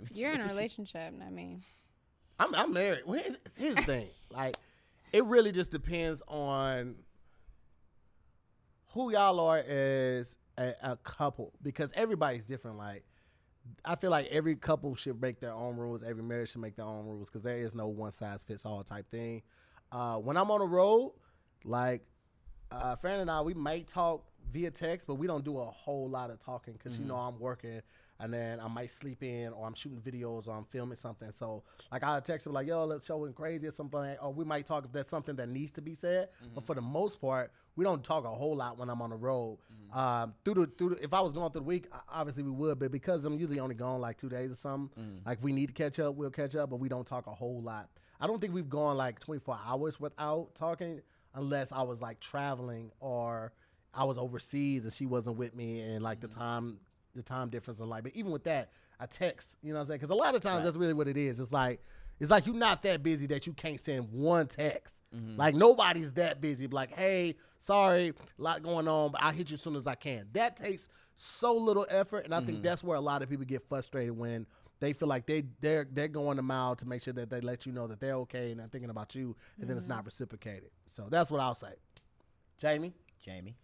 You're 0.12 0.32
in 0.32 0.40
a 0.40 0.46
relationship. 0.46 1.14
I 1.24 1.30
mean, 1.30 1.62
I'm 2.38 2.54
I'm 2.54 2.72
married. 2.72 3.02
Well, 3.06 3.20
here's, 3.22 3.38
here's 3.58 3.74
the 3.74 3.82
thing. 3.82 4.06
Like, 4.30 4.56
it 5.12 5.24
really 5.24 5.52
just 5.52 5.70
depends 5.70 6.20
on 6.26 6.96
who 8.88 9.12
y'all 9.12 9.38
are 9.40 9.58
as 9.58 10.36
a, 10.58 10.74
a 10.82 10.96
couple 10.96 11.52
because 11.62 11.92
everybody's 11.94 12.44
different. 12.44 12.76
Like, 12.76 13.04
I 13.84 13.94
feel 13.94 14.10
like 14.10 14.26
every 14.26 14.56
couple 14.56 14.94
should 14.94 15.22
make 15.22 15.40
their 15.40 15.52
own 15.52 15.76
rules. 15.76 16.02
Every 16.02 16.22
marriage 16.22 16.52
should 16.52 16.60
make 16.60 16.76
their 16.76 16.84
own 16.84 17.06
rules 17.06 17.30
because 17.30 17.42
there 17.42 17.58
is 17.58 17.74
no 17.74 17.86
one 17.86 18.10
size 18.10 18.42
fits 18.42 18.66
all 18.66 18.82
type 18.82 19.10
thing. 19.10 19.42
Uh, 19.92 20.16
when 20.16 20.36
I'm 20.36 20.50
on 20.50 20.60
the 20.60 20.66
road, 20.66 21.12
like, 21.64 22.02
uh, 22.70 22.96
Fran 22.96 23.20
and 23.20 23.30
I, 23.30 23.40
we 23.40 23.54
might 23.54 23.86
talk 23.88 24.24
via 24.52 24.70
text, 24.70 25.06
but 25.06 25.14
we 25.14 25.26
don't 25.26 25.44
do 25.44 25.58
a 25.58 25.64
whole 25.64 26.08
lot 26.08 26.30
of 26.30 26.38
talking 26.40 26.72
because 26.74 26.98
you 26.98 27.04
know 27.04 27.16
I'm 27.16 27.38
working 27.38 27.80
and 28.18 28.32
then 28.32 28.60
I 28.60 28.68
might 28.68 28.90
sleep 28.90 29.22
in 29.22 29.52
or 29.52 29.66
I'm 29.66 29.74
shooting 29.74 30.00
videos 30.00 30.48
or 30.48 30.56
I'm 30.56 30.64
filming 30.64 30.96
something. 30.96 31.30
So 31.32 31.64
like 31.92 32.02
I'll 32.02 32.20
text 32.20 32.46
her 32.46 32.52
like, 32.52 32.66
yo, 32.66 32.84
let's 32.84 33.04
show 33.06 33.18
went 33.18 33.34
crazy 33.34 33.66
or 33.66 33.70
something 33.72 34.16
or 34.22 34.32
we 34.32 34.44
might 34.44 34.66
talk 34.66 34.84
if 34.84 34.92
there's 34.92 35.08
something 35.08 35.36
that 35.36 35.48
needs 35.48 35.72
to 35.72 35.82
be 35.82 35.94
said. 35.94 36.28
But 36.54 36.64
for 36.64 36.74
the 36.74 36.80
most 36.80 37.20
part, 37.20 37.52
we 37.76 37.84
don't 37.84 38.02
talk 38.02 38.24
a 38.24 38.28
whole 38.30 38.56
lot 38.56 38.78
when 38.78 38.88
I'm 38.88 39.02
on 39.02 39.10
the 39.10 39.16
road. 39.16 39.58
Um, 39.92 40.34
through 40.44 40.54
the 40.54 40.66
through 40.78 40.90
the, 40.90 41.04
if 41.04 41.12
I 41.12 41.20
was 41.20 41.32
going 41.32 41.50
through 41.50 41.60
the 41.62 41.66
week, 41.66 41.88
obviously 42.08 42.42
we 42.42 42.50
would, 42.50 42.78
but 42.78 42.90
because 42.90 43.24
I'm 43.24 43.38
usually 43.38 43.60
only 43.60 43.74
gone 43.74 44.00
like 44.00 44.16
two 44.16 44.28
days 44.30 44.50
or 44.50 44.56
something, 44.56 45.20
like 45.26 45.38
if 45.38 45.44
we 45.44 45.52
need 45.52 45.66
to 45.66 45.74
catch 45.74 45.98
up, 45.98 46.14
we'll 46.14 46.30
catch 46.30 46.54
up, 46.56 46.70
but 46.70 46.76
we 46.76 46.88
don't 46.88 47.06
talk 47.06 47.26
a 47.26 47.34
whole 47.34 47.60
lot. 47.60 47.88
I 48.20 48.26
don't 48.26 48.40
think 48.40 48.54
we've 48.54 48.68
gone 48.68 48.96
like 48.96 49.20
24 49.20 49.58
hours 49.66 50.00
without 50.00 50.54
talking 50.54 51.00
unless 51.34 51.72
I 51.72 51.82
was 51.82 52.00
like 52.00 52.20
traveling 52.20 52.90
or 53.00 53.52
I 53.92 54.04
was 54.04 54.18
overseas 54.18 54.84
and 54.84 54.92
she 54.92 55.06
wasn't 55.06 55.36
with 55.36 55.54
me 55.54 55.80
and 55.80 56.02
like 56.02 56.20
the 56.20 56.28
mm-hmm. 56.28 56.40
time 56.40 56.78
the 57.14 57.22
time 57.22 57.48
difference 57.48 57.80
in 57.80 57.88
life. 57.88 58.02
But 58.02 58.14
even 58.14 58.30
with 58.30 58.44
that, 58.44 58.70
I 59.00 59.06
text. 59.06 59.48
You 59.62 59.70
know 59.70 59.76
what 59.76 59.82
I'm 59.82 59.86
saying? 59.88 59.98
Because 59.98 60.10
a 60.10 60.14
lot 60.14 60.34
of 60.34 60.42
times 60.42 60.64
that's 60.64 60.76
really 60.76 60.92
what 60.92 61.08
it 61.08 61.16
is. 61.16 61.40
It's 61.40 61.52
like 61.52 61.80
it's 62.18 62.30
like 62.30 62.46
you're 62.46 62.54
not 62.54 62.82
that 62.82 63.02
busy 63.02 63.26
that 63.28 63.46
you 63.46 63.52
can't 63.52 63.80
send 63.80 64.10
one 64.12 64.46
text. 64.46 65.00
Mm-hmm. 65.14 65.36
Like 65.36 65.54
nobody's 65.54 66.12
that 66.14 66.40
busy. 66.40 66.66
Like, 66.66 66.96
hey, 66.96 67.36
sorry, 67.58 68.08
a 68.08 68.42
lot 68.42 68.62
going 68.62 68.88
on, 68.88 69.12
but 69.12 69.22
I'll 69.22 69.32
hit 69.32 69.50
you 69.50 69.54
as 69.54 69.62
soon 69.62 69.76
as 69.76 69.86
I 69.86 69.94
can. 69.94 70.26
That 70.32 70.56
takes 70.56 70.88
so 71.16 71.54
little 71.56 71.86
effort, 71.90 72.24
and 72.24 72.34
I 72.34 72.38
think 72.38 72.58
mm-hmm. 72.58 72.62
that's 72.62 72.84
where 72.84 72.96
a 72.96 73.00
lot 73.00 73.22
of 73.22 73.30
people 73.30 73.44
get 73.44 73.62
frustrated 73.62 74.16
when 74.16 74.46
they 74.80 74.92
feel 74.92 75.08
like 75.08 75.26
they 75.26 75.44
they're 75.60 75.86
they're 75.90 76.08
going 76.08 76.38
a 76.38 76.42
mile 76.42 76.76
to 76.76 76.86
make 76.86 77.02
sure 77.02 77.12
that 77.14 77.30
they 77.30 77.40
let 77.40 77.66
you 77.66 77.72
know 77.72 77.86
that 77.86 78.00
they're 78.00 78.14
okay 78.16 78.50
and 78.50 78.60
they're 78.60 78.68
thinking 78.68 78.90
about 78.90 79.14
you, 79.14 79.34
and 79.60 79.68
then 79.70 79.76
it's 79.76 79.86
not 79.86 80.04
reciprocated. 80.04 80.70
So 80.86 81.06
that's 81.10 81.30
what 81.30 81.40
I'll 81.40 81.54
say. 81.54 81.74
Jamie, 82.58 82.92
Jamie. 83.24 83.54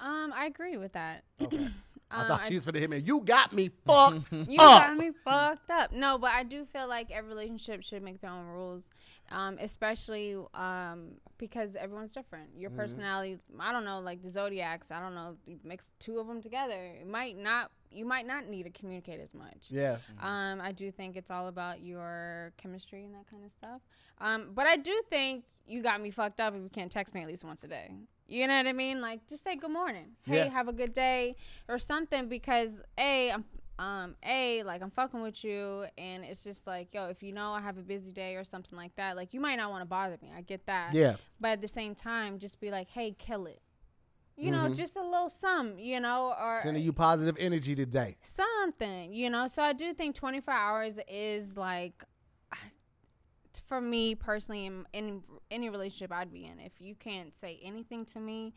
um, 0.00 0.32
I 0.34 0.46
agree 0.46 0.76
with 0.76 0.92
that. 0.92 1.24
okay. 1.40 1.68
I 2.10 2.20
Uh, 2.22 2.28
thought 2.28 2.44
she 2.44 2.54
was 2.54 2.64
for 2.64 2.70
the 2.70 2.78
hit 2.78 2.90
me. 2.90 2.98
You 2.98 3.20
got 3.20 3.52
me 3.52 3.70
fucked 3.86 4.30
You 4.30 4.60
up. 4.60 4.82
got 4.88 4.96
me 4.96 5.10
fucked 5.24 5.70
up. 5.70 5.90
No, 5.90 6.16
but 6.18 6.30
I 6.30 6.44
do 6.44 6.64
feel 6.66 6.86
like 6.86 7.10
every 7.10 7.30
relationship 7.30 7.82
should 7.82 8.02
make 8.02 8.20
their 8.20 8.30
own 8.30 8.46
rules, 8.46 8.84
um, 9.32 9.56
especially 9.60 10.36
um, 10.54 11.12
because 11.38 11.74
everyone's 11.74 12.12
different. 12.12 12.50
Your 12.56 12.70
Mm-hmm. 12.70 12.78
personality, 12.78 13.38
I 13.58 13.72
don't 13.72 13.84
know, 13.84 13.98
like 14.00 14.22
the 14.22 14.30
zodiacs. 14.30 14.90
I 14.92 15.00
don't 15.00 15.14
know, 15.14 15.36
mix 15.64 15.90
two 15.98 16.18
of 16.18 16.28
them 16.28 16.40
together. 16.42 16.92
It 17.00 17.08
might 17.08 17.36
not. 17.36 17.70
You 17.94 18.04
might 18.04 18.26
not 18.26 18.48
need 18.48 18.64
to 18.64 18.70
communicate 18.70 19.20
as 19.20 19.32
much. 19.34 19.66
Yeah. 19.70 19.96
Um, 20.20 20.60
I 20.60 20.72
do 20.72 20.90
think 20.90 21.16
it's 21.16 21.30
all 21.30 21.48
about 21.48 21.82
your 21.82 22.52
chemistry 22.56 23.04
and 23.04 23.14
that 23.14 23.26
kind 23.30 23.44
of 23.44 23.52
stuff. 23.52 23.80
Um, 24.20 24.50
but 24.54 24.66
I 24.66 24.76
do 24.76 25.02
think 25.10 25.44
you 25.66 25.82
got 25.82 26.00
me 26.00 26.10
fucked 26.10 26.40
up 26.40 26.54
if 26.54 26.62
you 26.62 26.68
can't 26.68 26.90
text 26.92 27.14
me 27.14 27.22
at 27.22 27.26
least 27.28 27.44
once 27.44 27.64
a 27.64 27.68
day. 27.68 27.90
You 28.26 28.46
know 28.46 28.56
what 28.56 28.66
I 28.66 28.72
mean? 28.72 29.00
Like 29.00 29.26
just 29.28 29.42
say 29.44 29.56
good 29.56 29.70
morning. 29.70 30.08
Hey, 30.26 30.44
Yeah. 30.44 30.50
have 30.50 30.68
a 30.68 30.72
good 30.72 30.94
day 30.94 31.36
or 31.68 31.78
something 31.78 32.28
because 32.28 32.80
A, 32.98 33.30
I'm 33.30 33.44
um 33.78 34.14
A, 34.24 34.62
like 34.62 34.82
I'm 34.82 34.90
fucking 34.90 35.20
with 35.20 35.42
you 35.44 35.84
and 35.98 36.24
it's 36.24 36.44
just 36.44 36.66
like, 36.66 36.94
yo, 36.94 37.08
if 37.08 37.22
you 37.22 37.32
know 37.32 37.50
I 37.50 37.60
have 37.60 37.76
a 37.76 37.82
busy 37.82 38.12
day 38.12 38.36
or 38.36 38.44
something 38.44 38.76
like 38.78 38.94
that, 38.96 39.16
like 39.16 39.34
you 39.34 39.40
might 39.40 39.56
not 39.56 39.70
want 39.70 39.82
to 39.82 39.86
bother 39.86 40.16
me. 40.22 40.30
I 40.36 40.42
get 40.42 40.64
that. 40.66 40.94
Yeah. 40.94 41.16
But 41.40 41.48
at 41.48 41.60
the 41.60 41.68
same 41.68 41.94
time, 41.94 42.38
just 42.38 42.60
be 42.60 42.70
like, 42.70 42.88
hey, 42.90 43.14
kill 43.18 43.46
it. 43.46 43.60
You 44.36 44.50
know, 44.50 44.66
Mhm. 44.68 44.76
just 44.76 44.96
a 44.96 45.02
little 45.02 45.28
sum, 45.28 45.78
you 45.78 46.00
know, 46.00 46.34
or 46.40 46.60
Sending 46.62 46.82
you 46.82 46.92
positive 46.92 47.36
energy 47.38 47.74
today. 47.74 48.16
something, 48.22 49.12
you 49.14 49.30
know. 49.30 49.46
So 49.46 49.62
I 49.62 49.72
do 49.72 49.94
think 49.94 50.16
24 50.16 50.52
hours 50.52 50.98
is 51.08 51.56
like, 51.56 52.02
for 53.66 53.80
me 53.80 54.14
personally, 54.16 54.66
in, 54.66 54.86
in 54.92 55.22
any 55.50 55.70
relationship 55.70 56.10
I'd 56.12 56.32
be 56.32 56.44
in, 56.46 56.58
if 56.58 56.80
you 56.80 56.94
can't 56.96 57.32
say 57.32 57.60
anything 57.62 58.04
to 58.06 58.18
me 58.20 58.54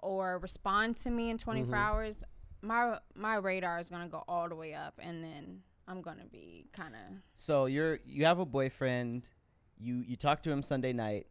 or 0.00 0.38
respond 0.38 0.96
to 0.98 1.10
me 1.10 1.28
in 1.30 1.36
24 1.38 1.74
Mhm. 1.74 1.78
hours, 1.78 2.24
my 2.62 2.98
my 3.14 3.36
radar 3.36 3.78
is 3.80 3.88
gonna 3.90 4.08
go 4.08 4.24
all 4.26 4.48
the 4.48 4.54
way 4.56 4.72
up, 4.74 4.98
and 5.02 5.22
then 5.22 5.62
I'm 5.86 6.00
gonna 6.02 6.24
be 6.24 6.68
kind 6.72 6.94
of 6.94 7.00
So 7.34 7.66
you're 7.66 8.00
you 8.06 8.24
have 8.24 8.38
a 8.38 8.46
boyfriend, 8.46 9.28
you 9.76 9.96
you 9.96 10.16
talk 10.16 10.42
to 10.44 10.50
him 10.50 10.62
Sunday 10.62 10.92
night, 10.92 11.26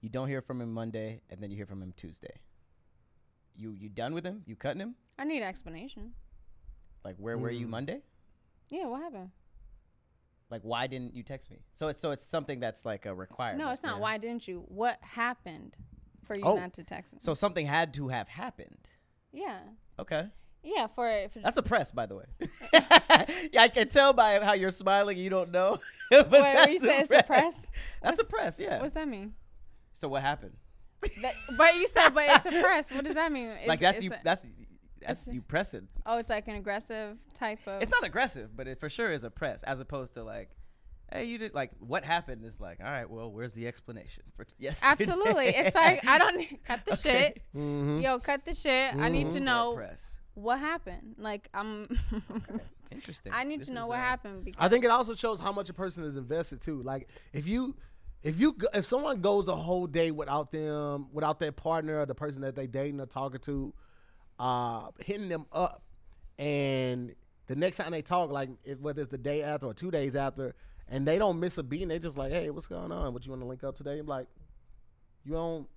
you 0.00 0.08
don't 0.10 0.28
hear 0.28 0.42
from 0.42 0.60
him 0.60 0.72
Monday, 0.74 1.22
and 1.30 1.40
then 1.42 1.50
you 1.50 1.56
hear 1.56 1.66
from 1.66 1.82
him 1.82 1.92
Tuesday. 1.96 2.40
You 3.56 3.72
you 3.72 3.88
done 3.88 4.14
with 4.14 4.24
him? 4.24 4.42
You 4.46 4.56
cutting 4.56 4.80
him? 4.80 4.94
I 5.18 5.24
need 5.24 5.38
an 5.42 5.48
explanation. 5.48 6.12
Like 7.04 7.16
where 7.16 7.38
were 7.38 7.50
you 7.50 7.66
Hmm. 7.66 7.70
Monday? 7.70 8.00
Yeah, 8.68 8.86
what 8.86 9.02
happened? 9.02 9.30
Like 10.50 10.62
why 10.62 10.86
didn't 10.86 11.14
you 11.14 11.22
text 11.22 11.50
me? 11.50 11.58
So 11.74 11.88
it's 11.88 12.00
so 12.00 12.10
it's 12.10 12.24
something 12.24 12.60
that's 12.60 12.84
like 12.84 13.06
a 13.06 13.14
requirement. 13.14 13.64
No, 13.64 13.70
it's 13.72 13.82
not. 13.82 13.96
yeah. 13.96 14.00
Why 14.00 14.18
didn't 14.18 14.46
you? 14.48 14.64
What 14.68 14.98
happened 15.02 15.76
for 16.26 16.36
you 16.36 16.44
Oh. 16.44 16.56
not 16.56 16.72
to 16.74 16.84
text 16.84 17.12
me? 17.12 17.18
So 17.20 17.34
something 17.34 17.66
had 17.66 17.94
to 17.94 18.08
have 18.08 18.28
happened. 18.28 18.90
yeah, 19.32 19.60
Okay. 19.98 20.28
yeah. 20.62 20.86
For, 20.88 21.28
for 21.32 21.40
That's 21.40 21.56
a 21.58 21.62
press, 21.62 21.90
by 21.90 22.06
the 22.06 22.16
way. 22.16 22.24
yeah, 23.52 23.62
I 23.62 23.68
can 23.68 23.88
tell 23.88 24.12
by 24.12 24.38
how 24.40 24.52
you're 24.54 24.70
smiling. 24.70 25.18
You 25.18 25.30
don't 25.30 25.50
know. 25.52 25.78
but 26.10 26.30
Wait, 26.30 26.54
what 26.54 26.72
you 26.72 26.78
that's 26.80 26.84
say? 26.84 27.00
It's 27.00 27.10
a 27.10 27.22
press. 27.22 27.54
That's 28.02 28.20
a 28.20 28.24
press, 28.24 28.58
yeah. 28.60 28.80
What's 28.80 28.94
that 28.94 29.08
mean? 29.08 29.34
So 29.92 30.08
what 30.08 30.22
happened? 30.22 30.56
That, 31.22 31.34
but 31.58 31.74
you 31.76 31.86
said, 31.88 32.10
but 32.10 32.24
it's 32.28 32.46
a 32.46 32.62
press. 32.62 32.90
What 32.90 33.04
does 33.04 33.14
that 33.14 33.30
mean? 33.32 33.50
like 33.66 33.80
that's 33.80 34.02
you. 34.02 34.12
a- 34.12 34.20
that's 34.24 34.46
that's 35.06 35.26
you 35.28 35.42
press 35.42 35.74
it. 35.74 35.84
oh, 36.06 36.18
it's 36.18 36.30
like 36.30 36.48
an 36.48 36.56
aggressive 36.56 37.18
type 37.34 37.58
of. 37.66 37.82
It's 37.82 37.90
not 37.90 38.04
aggressive, 38.04 38.56
but 38.56 38.66
it 38.66 38.80
for 38.80 38.88
sure 38.88 39.12
is 39.12 39.22
a 39.24 39.30
press, 39.30 39.62
as 39.64 39.80
opposed 39.80 40.14
to 40.14 40.22
like, 40.22 40.48
hey, 41.12 41.24
you 41.26 41.36
did 41.36 41.52
like 41.52 41.72
what 41.78 42.04
happened 42.04 42.42
is 42.44 42.58
like, 42.58 42.78
all 42.80 42.86
right, 42.90 43.08
well, 43.08 43.30
where's 43.30 43.52
the 43.52 43.66
explanation 43.66 44.22
for 44.34 44.44
t- 44.44 44.54
yes? 44.58 44.80
Absolutely. 44.82 45.48
It's 45.48 45.74
like 45.76 46.06
I 46.06 46.16
don't 46.18 46.64
cut 46.64 46.84
the 46.86 46.92
Okay. 46.94 47.34
shit. 47.34 47.42
Mm-hmm. 47.54 47.98
Yo, 48.00 48.18
cut 48.18 48.44
the 48.46 48.54
shit. 48.54 48.94
I 48.94 49.10
need 49.10 49.30
to 49.32 49.40
know 49.40 49.74
press. 49.76 50.20
what 50.32 50.58
happened. 50.58 51.16
Like 51.18 51.48
I'm. 51.52 51.88
Interesting. 52.90 53.32
I 53.34 53.44
need 53.44 53.60
This 53.60 53.68
to 53.68 53.74
know 53.74 53.86
what 53.88 53.98
uh, 53.98 54.02
happened 54.02 54.44
because 54.44 54.64
I 54.64 54.68
think 54.68 54.84
it 54.84 54.90
also 54.90 55.14
shows 55.14 55.40
how 55.40 55.52
much 55.52 55.68
a 55.68 55.72
person 55.74 56.04
is 56.04 56.16
invested 56.16 56.60
too. 56.60 56.82
Like 56.82 57.08
if 57.32 57.48
you 57.48 57.74
if 58.24 58.40
you 58.40 58.56
if 58.72 58.86
someone 58.86 59.20
goes 59.20 59.48
a 59.48 59.54
whole 59.54 59.86
day 59.86 60.10
without 60.10 60.50
them 60.50 61.08
without 61.12 61.38
their 61.38 61.52
partner 61.52 62.00
or 62.00 62.06
the 62.06 62.14
person 62.14 62.40
that 62.40 62.56
they 62.56 62.66
dating 62.66 63.00
or 63.00 63.06
talking 63.06 63.40
to, 63.40 63.72
uh, 64.38 64.88
hitting 64.98 65.28
them 65.28 65.44
up, 65.52 65.82
and 66.38 67.14
the 67.46 67.54
next 67.54 67.76
time 67.76 67.92
they 67.92 68.00
talk, 68.00 68.30
like 68.30 68.48
whether 68.80 69.02
it's 69.02 69.10
the 69.10 69.18
day 69.18 69.42
after 69.42 69.66
or 69.66 69.74
two 69.74 69.90
days 69.90 70.16
after, 70.16 70.54
and 70.88 71.06
they 71.06 71.18
don't 71.18 71.38
miss 71.38 71.58
a 71.58 71.62
beat, 71.62 71.82
and 71.82 71.90
they 71.90 71.98
just 71.98 72.16
like, 72.16 72.32
hey, 72.32 72.48
what's 72.48 72.66
going 72.66 72.90
on? 72.90 73.12
What 73.12 73.26
you 73.26 73.30
want 73.30 73.42
to 73.42 73.46
link 73.46 73.62
up 73.62 73.76
today? 73.76 73.98
I'm 73.98 74.06
like, 74.06 74.26
you 75.22 75.32
don't 75.32 75.68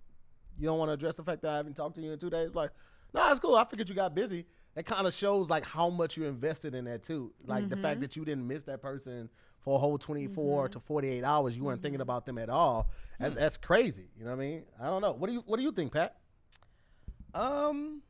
you 0.58 0.68
don't 0.68 0.80
want 0.80 0.88
to 0.88 0.94
address 0.94 1.16
the 1.16 1.24
fact 1.24 1.42
that 1.42 1.52
I 1.52 1.58
haven't 1.58 1.76
talked 1.76 1.96
to 1.96 2.02
you 2.02 2.14
in 2.14 2.20
two 2.20 2.30
days? 2.30 2.56
Like, 2.56 2.72
no, 3.14 3.30
it's 3.30 3.42
cool. 3.42 3.56
I 3.56 3.66
figured 3.66 3.90
you 3.90 3.96
got 3.96 4.16
busy. 4.16 4.46
That 4.76 4.86
kind 4.86 5.06
of 5.06 5.14
shows 5.14 5.50
like 5.50 5.66
how 5.66 5.90
much 5.90 6.16
you're 6.16 6.28
invested 6.28 6.76
in 6.76 6.86
that 6.86 7.04
too. 7.04 7.34
Like 7.46 7.68
the 7.68 7.76
fact 7.76 8.00
that 8.02 8.16
you 8.16 8.24
didn't 8.24 8.48
miss 8.48 8.64
that 8.64 8.82
person 8.82 9.30
for 9.60 9.76
a 9.76 9.78
whole 9.80 9.98
24 9.98 10.70
to 10.70 10.80
48 10.80 11.24
hours. 11.24 11.56
You 11.58 11.64
weren't 11.64 11.82
thinking 11.82 12.02
about 12.02 12.26
them 12.26 12.38
at 12.38 12.50
all. 12.50 12.90
That's, 13.20 13.36
that's 13.36 13.58
crazy. 13.58 14.10
You 14.18 14.26
know 14.26 14.32
what 14.32 14.38
I 14.38 14.46
mean? 14.46 14.64
I 14.82 14.86
don't 14.86 15.02
know. 15.02 15.14
What 15.14 15.28
do 15.28 15.34
you 15.34 15.44
What 15.46 15.58
do 15.58 15.64
you 15.64 15.72
think, 15.72 15.92
Pat? 15.92 16.16
Um, 17.34 18.02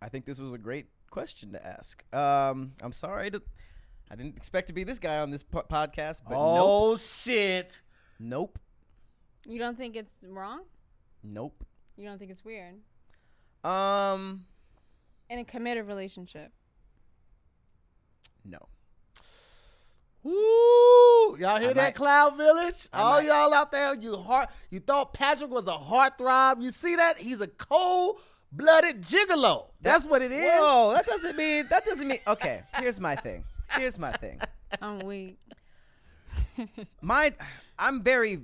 I 0.00 0.08
think 0.08 0.24
this 0.24 0.38
was 0.38 0.52
a 0.52 0.58
great 0.58 0.86
question 1.10 1.52
to 1.52 1.66
ask. 1.66 2.02
Um, 2.14 2.72
I'm 2.82 2.92
sorry 2.92 3.30
to. 3.30 3.42
I 4.10 4.14
didn't 4.16 4.36
expect 4.36 4.66
to 4.66 4.72
be 4.72 4.84
this 4.84 4.98
guy 4.98 5.18
on 5.18 5.30
this 5.30 5.42
po- 5.42 5.62
podcast, 5.70 6.22
but 6.28 6.32
nope, 6.34 6.38
oh 6.40 6.96
shit! 6.96 7.80
nope, 8.18 8.58
you 9.46 9.58
don't 9.58 9.76
think 9.78 9.96
it's 9.96 10.12
wrong. 10.22 10.62
nope. 11.22 11.64
You 11.96 12.06
don't 12.06 12.18
think 12.18 12.30
it's 12.30 12.44
weird 12.44 12.74
Um, 13.64 14.44
in 15.30 15.38
a 15.38 15.44
committed 15.44 15.86
relationship. 15.86 16.52
no. 18.44 18.58
Woo! 20.22 21.36
Y'all 21.38 21.58
hear 21.58 21.70
I 21.70 21.72
that, 21.72 21.76
might- 21.76 21.94
Cloud 21.94 22.36
Village? 22.36 22.88
I 22.92 23.00
All 23.00 23.12
might- 23.14 23.26
y'all 23.26 23.52
out 23.54 23.72
there, 23.72 23.94
you 23.94 24.16
heart, 24.16 24.50
you 24.70 24.80
thought 24.80 25.12
Patrick 25.12 25.50
was 25.50 25.66
a 25.66 25.72
heartthrob. 25.72 26.62
You 26.62 26.70
see 26.70 26.96
that? 26.96 27.18
He's 27.18 27.40
a 27.40 27.48
cold-blooded 27.48 29.02
gigolo. 29.02 29.66
That's 29.80 30.04
what 30.06 30.22
it 30.22 30.30
is. 30.32 30.44
Whoa, 30.44 30.92
that 30.94 31.06
doesn't 31.06 31.36
mean 31.36 31.66
that 31.70 31.84
doesn't 31.84 32.06
mean. 32.06 32.20
Okay, 32.26 32.62
here's 32.78 33.00
my 33.00 33.16
thing. 33.16 33.44
Here's 33.70 33.98
my 33.98 34.12
thing. 34.12 34.40
I'm 34.80 35.00
weak. 35.00 35.38
my 37.00 37.34
I'm 37.78 38.02
very 38.02 38.40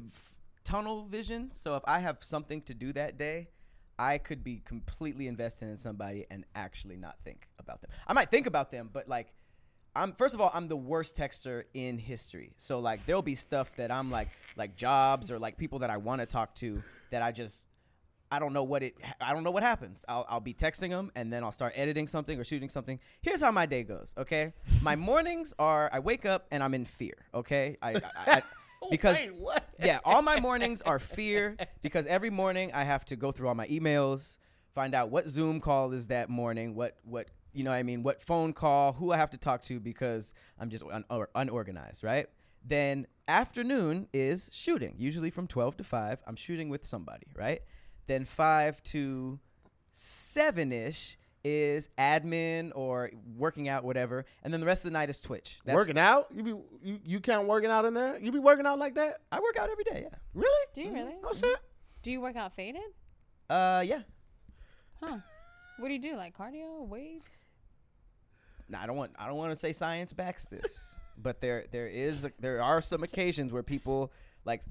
tunnel 0.64 1.05
vision, 1.07 1.51
so 1.53 1.77
if 1.77 1.83
I 1.87 2.01
have 2.01 2.19
something 2.21 2.61
to 2.62 2.75
do 2.75 2.93
that 2.95 3.17
day, 3.19 3.49
I 3.99 4.19
could 4.19 4.43
be 4.45 4.61
completely 4.64 5.27
invested 5.29 5.69
in 5.69 5.77
somebody 5.77 6.27
and 6.31 6.45
actually 6.55 6.97
not 6.97 7.17
think 7.25 7.49
about 7.59 7.81
them. 7.83 7.91
I 8.07 8.12
might 8.12 8.31
think 8.31 8.47
about 8.47 8.71
them, 8.71 8.91
but 8.93 9.09
like 9.09 9.33
I'm 9.94 10.12
first 10.12 10.35
of 10.35 10.40
all, 10.40 10.51
I'm 10.55 10.68
the 10.68 10.77
worst 10.77 11.16
texter 11.16 11.64
in 11.74 11.98
history. 11.98 12.53
So 12.57 12.79
like 12.79 13.05
there'll 13.07 13.22
be 13.22 13.35
stuff 13.35 13.74
that 13.77 13.90
I'm 13.90 14.11
like 14.11 14.29
like 14.57 14.77
jobs 14.77 15.31
or 15.31 15.38
like 15.38 15.57
people 15.57 15.81
that 15.81 15.90
I 15.90 15.96
want 15.96 16.20
to 16.20 16.27
talk 16.27 16.55
to 16.57 16.83
that 17.11 17.22
I 17.22 17.33
just 17.33 17.66
I 18.31 18.38
don't 18.38 18.53
know 18.53 18.64
what 18.64 18.83
it. 18.83 18.94
I 19.20 19.33
don't 19.33 19.42
know 19.42 19.51
what 19.51 19.62
happens. 19.62 20.05
I'll, 20.09 20.27
I'll 20.29 20.40
be 20.40 20.55
texting 20.55 20.90
them 20.90 21.11
and 21.14 21.33
then 21.33 21.42
I'll 21.42 21.53
start 21.53 21.72
editing 21.77 22.07
something 22.07 22.38
or 22.38 22.44
shooting 22.44 22.68
something. 22.68 23.01
Here's 23.22 23.40
how 23.40 23.51
my 23.51 23.66
day 23.66 23.83
goes. 23.83 24.14
Okay, 24.18 24.53
my 24.83 24.96
mornings 25.11 25.55
are 25.59 25.88
I 25.92 26.01
wake 26.01 26.27
up 26.27 26.46
and 26.51 26.62
I'm 26.62 26.74
in 26.74 26.85
fear. 26.85 27.14
Okay, 27.35 27.77
I, 27.81 27.94
I, 27.94 28.03
I 28.27 28.42
because 28.90 29.16
Wait, 29.16 29.35
what? 29.35 29.64
yeah, 29.83 30.01
all 30.05 30.22
my 30.22 30.40
mornings 30.40 30.83
are 30.83 30.98
fear 30.98 31.57
because 31.83 32.07
every 32.07 32.31
morning 32.31 32.70
I 32.74 32.85
have 32.85 33.05
to 33.07 33.16
go 33.16 33.33
through 33.33 33.48
all 33.48 33.55
my 33.55 33.66
emails, 33.68 34.37
find 34.74 34.94
out 34.94 35.11
what 35.11 35.29
Zoom 35.29 35.61
call 35.61 35.92
is 35.92 36.09
that 36.09 36.29
morning, 36.29 36.74
what 36.74 36.96
what 37.05 37.29
you 37.59 37.64
know 37.64 37.71
what 37.71 37.77
I 37.77 37.83
mean, 37.83 38.05
what 38.05 38.23
phone 38.23 38.53
call, 38.53 38.92
who 38.92 39.11
I 39.11 39.16
have 39.16 39.31
to 39.31 39.37
talk 39.37 39.64
to 39.64 39.81
because 39.81 40.33
I'm 40.61 40.71
just 40.71 40.85
un- 40.85 41.05
or 41.11 41.29
unorganized, 41.35 42.05
right? 42.05 42.29
Then 42.64 43.09
afternoon 43.27 44.07
is 44.12 44.49
shooting, 44.53 44.94
usually 44.97 45.31
from 45.31 45.49
12 45.49 45.79
to 45.79 45.85
5. 45.85 46.23
I'm 46.25 46.37
shooting 46.37 46.68
with 46.68 46.85
somebody, 46.85 47.27
right? 47.35 47.61
Then 48.07 48.25
5 48.25 48.81
to 48.85 49.40
7ish 49.92 51.16
is 51.42 51.88
admin 51.99 52.71
or 52.77 53.11
working 53.37 53.68
out 53.68 53.83
whatever, 53.83 54.25
and 54.44 54.53
then 54.53 54.61
the 54.61 54.66
rest 54.66 54.85
of 54.85 54.92
the 54.92 54.97
night 54.97 55.11
is 55.11 55.18
Twitch. 55.18 55.59
That's, 55.64 55.75
working 55.75 55.99
out? 55.99 56.29
You 56.33 56.42
be 56.44 56.51
you, 56.83 57.01
you 57.05 57.21
count 57.21 57.49
working 57.49 57.71
out 57.71 57.85
in 57.87 57.94
there? 57.94 58.21
You 58.21 58.31
be 58.31 58.38
working 58.38 58.66
out 58.66 58.79
like 58.79 58.94
that? 58.94 59.23
I 59.33 59.40
work 59.40 59.57
out 59.57 59.68
every 59.68 59.85
day, 59.85 60.07
yeah. 60.09 60.18
Really? 60.33 60.66
Do 60.77 60.83
you 60.83 60.92
really? 60.92 61.14
Oh 61.25 61.35
shit. 61.35 61.59
Do 62.03 62.12
you 62.12 62.21
work 62.21 62.37
out 62.37 62.55
faded? 62.55 62.83
Uh 63.51 63.83
yeah. 63.85 64.03
Huh. 65.03 65.18
What 65.79 65.88
do 65.88 65.94
you 65.94 66.01
do? 66.01 66.16
Like 66.16 66.37
cardio, 66.37 66.87
weights? 66.87 67.29
Now, 68.69 68.83
I 68.83 68.87
don't 68.87 68.97
want 68.97 69.13
I 69.19 69.27
don't 69.27 69.37
want 69.37 69.53
to 69.53 69.57
say 69.57 69.73
science 69.73 70.13
backs 70.13 70.45
this, 70.47 70.95
but 71.19 71.41
there 71.41 71.67
there 71.71 71.89
is 71.89 72.27
there 72.39 72.63
are 72.63 72.81
some 72.81 73.03
occasions 73.03 73.53
where 73.53 73.63
people 73.63 74.13
like 74.45 74.63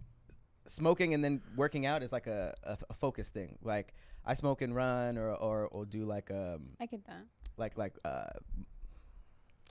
smoking 0.67 1.13
and 1.13 1.23
then 1.23 1.41
working 1.55 1.85
out 1.85 2.03
is 2.03 2.11
like 2.11 2.27
a, 2.27 2.53
a, 2.63 2.77
a 2.89 2.93
focus 2.93 3.29
thing. 3.29 3.57
Like 3.61 3.93
I 4.25 4.33
smoke 4.33 4.61
and 4.61 4.75
run 4.75 5.17
or 5.17 5.31
or, 5.33 5.67
or 5.67 5.85
do 5.85 6.05
like 6.05 6.29
um 6.31 6.69
I 6.79 6.85
get 6.85 7.05
that. 7.07 7.23
like 7.57 7.77
like 7.77 7.93
uh 8.05 8.25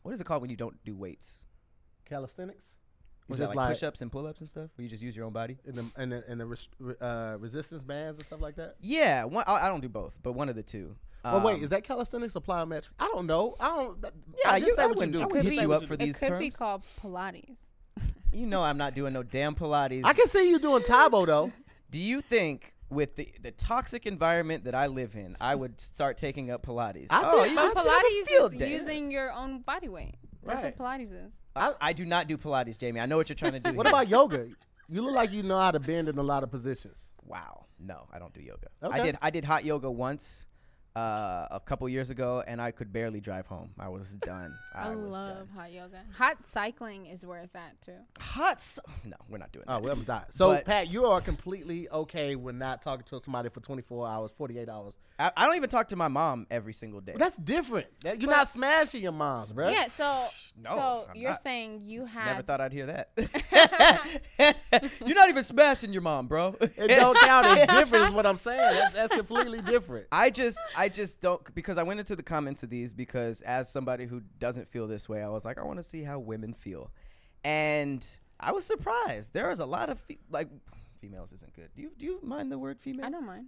what 0.03 0.13
is 0.13 0.21
it 0.21 0.25
called 0.25 0.41
when 0.41 0.51
you 0.51 0.57
don't 0.57 0.77
do 0.85 0.95
weights? 0.95 1.47
Calisthenics? 2.05 2.65
Is 3.29 3.39
just 3.39 3.49
like, 3.49 3.57
like- 3.57 3.73
push-ups 3.75 4.03
and 4.03 4.13
pull-ups 4.13 4.39
and 4.41 4.49
stuff 4.49 4.71
where 4.77 4.85
you 4.85 4.89
just 4.89 5.03
use 5.03 5.17
your 5.17 5.27
own 5.27 5.33
body? 5.33 5.59
And 5.67 5.75
the 5.75 5.85
and 5.97 6.13
the, 6.13 6.25
and 6.29 6.41
the 6.41 6.47
res, 6.47 6.69
uh, 7.01 7.37
resistance 7.41 7.83
bands 7.83 8.19
and 8.19 8.27
stuff 8.27 8.41
like 8.41 8.55
that. 8.57 8.77
Yeah, 8.81 9.25
one, 9.25 9.43
I, 9.49 9.67
I 9.67 9.69
don't 9.69 9.81
do 9.81 9.89
both, 9.89 10.15
but 10.23 10.33
one 10.35 10.49
of 10.49 10.55
the 10.55 10.63
two. 10.63 10.95
Well, 11.33 11.43
wait, 11.43 11.55
Um, 11.57 11.63
is 11.65 11.71
that 11.71 11.85
calisthenics 11.85 12.37
or 12.37 12.41
plyometric? 12.41 12.89
I 12.99 13.07
don't 13.09 13.27
know. 13.27 13.57
I 13.61 13.69
don't. 13.69 14.01
that- 14.03 14.13
Yeah, 14.45 14.51
I 14.53 14.59
just 14.61 14.69
you- 14.71 14.77
say 14.77 14.83
I 14.83 14.87
what 14.87 14.95
you 14.95 14.99
wouldn't- 14.99 15.13
do. 15.13 15.19
I 15.19 15.23
It 15.23 15.27
wouldn't 15.27 15.43
could 15.45 15.53
hit 15.53 15.59
be- 15.59 15.63
you 15.67 15.73
up 15.73 15.85
for 15.85 15.97
these 15.97 16.05
It 16.05 16.07
these 16.21 16.29
could 16.29 16.39
be 16.39 16.45
terms. 16.51 16.57
called 16.57 16.83
Pilates. 17.03 17.59
you 18.33 18.47
know 18.47 18.63
I'm 18.63 18.77
not 18.79 18.95
doing 18.95 19.13
no 19.13 19.23
damn 19.23 19.55
Pilates. 19.55 20.03
I 20.05 20.13
can 20.13 20.27
see 20.27 20.49
you 20.51 20.59
doing 20.59 20.83
Tae 20.83 21.09
Bo 21.09 21.25
though. 21.27 21.53
Do 21.91 21.99
you 22.01 22.21
think 22.21 22.75
with 22.91 23.17
the, 23.17 23.33
the 23.43 23.51
toxic 23.53 24.07
environment 24.07 24.65
that 24.65 24.75
I 24.75 24.87
live 24.89 25.17
in, 25.17 25.37
I 25.41 25.55
would 25.55 25.81
start 25.81 26.17
taking 26.19 26.51
up 26.51 26.63
Pilates? 26.67 27.07
I 27.11 27.23
oh, 27.25 27.43
think- 27.43 27.55
you 27.55 27.59
I 27.59 27.63
have 27.65 27.77
a 27.77 27.81
Pilates 27.81 28.27
field 28.27 28.53
is 28.55 28.59
day. 28.59 28.73
using 28.73 29.11
your 29.11 29.33
own 29.33 29.61
body 29.63 29.89
weight. 29.89 30.17
That's 30.45 30.63
Right. 30.63 30.79
what 30.79 30.99
Pilates 31.01 31.13
is. 31.27 31.33
I, 31.57 31.73
I 31.81 31.93
do 31.95 32.05
not 32.05 32.27
do 32.27 32.37
Pilates, 32.37 32.77
Jamie. 32.79 33.01
I 33.01 33.07
know 33.07 33.17
what 33.17 33.29
you're 33.31 33.35
trying 33.37 33.53
to 33.53 33.61
do. 33.61 33.73
What 33.77 33.87
here. 33.87 33.95
about 33.95 34.09
yoga? 34.09 34.49
You 34.89 35.03
look 35.03 35.15
like 35.15 35.33
you 35.33 35.43
know 35.43 35.59
how 35.59 35.71
to 35.71 35.81
bend 35.81 36.09
in 36.09 36.19
a 36.19 36.23
lot 36.23 36.43
of 36.45 36.51
positions. 36.51 36.97
Wow. 37.25 37.65
No, 37.81 38.07
I 38.13 38.19
don't 38.19 38.33
do 38.35 38.41
yoga. 38.41 38.69
Okay. 38.83 39.01
I 39.01 39.03
did 39.05 39.19
I 39.23 39.31
did 39.31 39.45
hot 39.45 39.65
yoga 39.65 39.91
once 39.91 40.47
uh, 40.97 41.47
a 41.51 41.61
couple 41.65 41.87
years 41.89 42.09
ago, 42.11 42.43
and 42.47 42.61
I 42.61 42.71
could 42.71 42.93
barely 42.93 43.21
drive 43.21 43.47
home. 43.47 43.71
I 43.79 43.89
was 43.89 44.15
done. 44.15 44.57
I, 44.75 44.89
I, 44.89 44.95
was 44.95 45.13
love 45.13 45.37
done. 45.37 45.49
hot 45.55 45.73
yoga. 45.73 45.99
Hot 46.17 46.39
cycling 46.47 47.07
is 47.07 47.25
where 47.27 47.41
it's 47.41 47.55
at 47.55 47.81
too. 47.83 47.93
Hot. 48.19 48.57
s- 48.57 48.79
No, 49.05 49.17
we're 49.29 49.39
not 49.39 49.53
doing 49.53 49.67
Oh, 49.69 49.75
that. 49.75 49.83
we 49.83 49.89
haven't. 49.91 50.07
So, 50.33 50.49
But- 50.55 50.65
Pat, 50.65 50.89
you 50.89 51.05
are 51.07 51.21
completely 51.21 51.89
okay 51.91 52.35
with 52.35 52.57
not 52.57 52.81
talking 52.83 53.05
to 53.11 53.21
somebody 53.23 53.51
for 53.51 53.61
24 53.61 54.09
hours, 54.09 54.31
48 54.39 54.69
hours. 54.69 54.95
I, 55.19 55.33
I 55.37 55.47
don't 55.47 55.57
even 55.57 55.71
talk 55.71 55.89
to 55.89 55.97
my 55.97 56.09
mom 56.09 56.47
every 56.51 56.75
single 56.75 57.01
day. 57.01 57.15
That's 57.17 57.37
different. 57.37 57.87
That- 58.03 58.21
You're 58.21 58.29
But- 58.31 58.37
not 58.37 58.49
smashing 58.49 59.03
your 59.03 59.13
moms, 59.13 59.51
bro. 59.53 59.71
Yeah, 59.71 59.87
so 59.89 60.27
No, 60.63 60.71
so 60.77 61.07
I'm 61.11 61.17
you're 61.17 61.31
not. 61.31 61.43
saying 61.43 61.83
you 61.85 62.05
have 62.05 62.27
Never 62.27 62.43
thought 62.43 62.61
I'd 62.61 62.73
hear 62.73 62.87
that. 62.87 63.11
You're 65.07 65.15
not 65.15 65.29
even 65.29 65.43
smashing 65.45 65.93
your 65.93 66.03
mom, 66.03 66.27
bro. 66.27 66.55
It 66.61 66.89
don't 66.89 67.19
count. 67.19 67.47
It's 67.47 67.73
different, 67.73 68.07
is 68.07 68.13
what 68.13 68.27
I'm 68.27 68.37
saying. 68.37 68.59
That's, 68.75 68.95
that's 68.95 69.17
completely 69.17 69.61
different. 69.63 70.07
I 70.13 70.31
just 70.31 70.63
I 70.77 70.89
just 70.89 71.21
don't 71.21 71.43
because 71.55 71.79
I 71.79 71.83
went 71.83 72.01
into 72.01 72.17
the 72.17 72.23
comments 72.23 72.63
of 72.63 72.71
these 72.71 72.93
because 72.93 73.41
as 73.43 73.71
somebody 73.71 74.07
who 74.07 74.23
doesn't 74.39 74.69
feel 74.69 74.87
this 74.87 75.09
way, 75.09 75.23
I 75.23 75.29
was 75.29 75.45
like 75.45 75.59
I 75.59 75.65
want 75.65 75.79
to 75.79 75.83
see 75.83 76.03
how 76.03 76.19
women 76.19 76.53
feel, 76.55 76.91
and 77.45 78.07
I 78.41 78.53
was 78.53 78.65
surprised. 78.65 79.33
There 79.33 79.49
was 79.49 79.61
a 79.61 79.67
lot 79.67 79.89
of 79.91 79.99
fe- 80.01 80.19
like 80.31 80.49
females 81.01 81.33
isn't 81.33 81.55
good. 81.55 81.71
Do 81.75 81.83
you 81.83 81.91
do 81.97 82.05
you 82.07 82.21
mind 82.23 82.51
the 82.53 82.59
word 82.59 82.79
female? 82.81 83.07
I 83.07 83.11
don't 83.11 83.27
mind. 83.27 83.47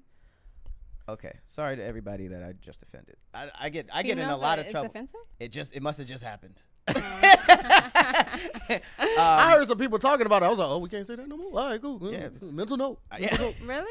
Okay, 1.09 1.33
sorry 1.47 1.77
to 1.77 1.83
everybody 1.85 2.29
that 2.29 2.43
I 2.43 2.53
just 2.61 2.83
offended. 2.83 3.17
I, 3.33 3.51
I 3.59 3.69
get 3.71 3.89
I 3.93 4.03
get 4.03 4.13
in 4.13 4.19
a 4.19 4.23
Females 4.25 4.43
lot 4.43 4.59
are- 4.59 4.61
of 4.61 4.67
it's 4.67 4.73
trouble. 4.73 4.89
offensive? 4.91 5.21
It 5.41 5.53
just 5.53 5.75
it 5.75 5.83
must 5.83 5.99
have 5.99 6.07
just 6.07 6.23
happened. 6.23 6.61
I 6.89 8.81
um, 9.19 9.51
heard 9.59 9.69
some 9.69 9.79
people 9.79 9.99
talking 9.99 10.27
about 10.27 10.43
it. 10.43 10.47
I 10.47 10.49
was 10.49 10.59
like, 10.59 10.69
oh, 10.69 10.79
we 10.79 10.89
can't 10.89 11.07
say 11.07 11.17
that 11.17 11.29
no 11.29 11.37
more. 11.37 11.61
All 11.61 11.71
right, 11.71 11.81
cool. 11.81 11.99
Yeah, 12.03 12.11
Yeah, 12.11 12.27
it's- 12.27 12.53
mental 12.53 12.77
note. 12.77 13.01
yeah. 13.19 13.37
Really? 13.65 13.87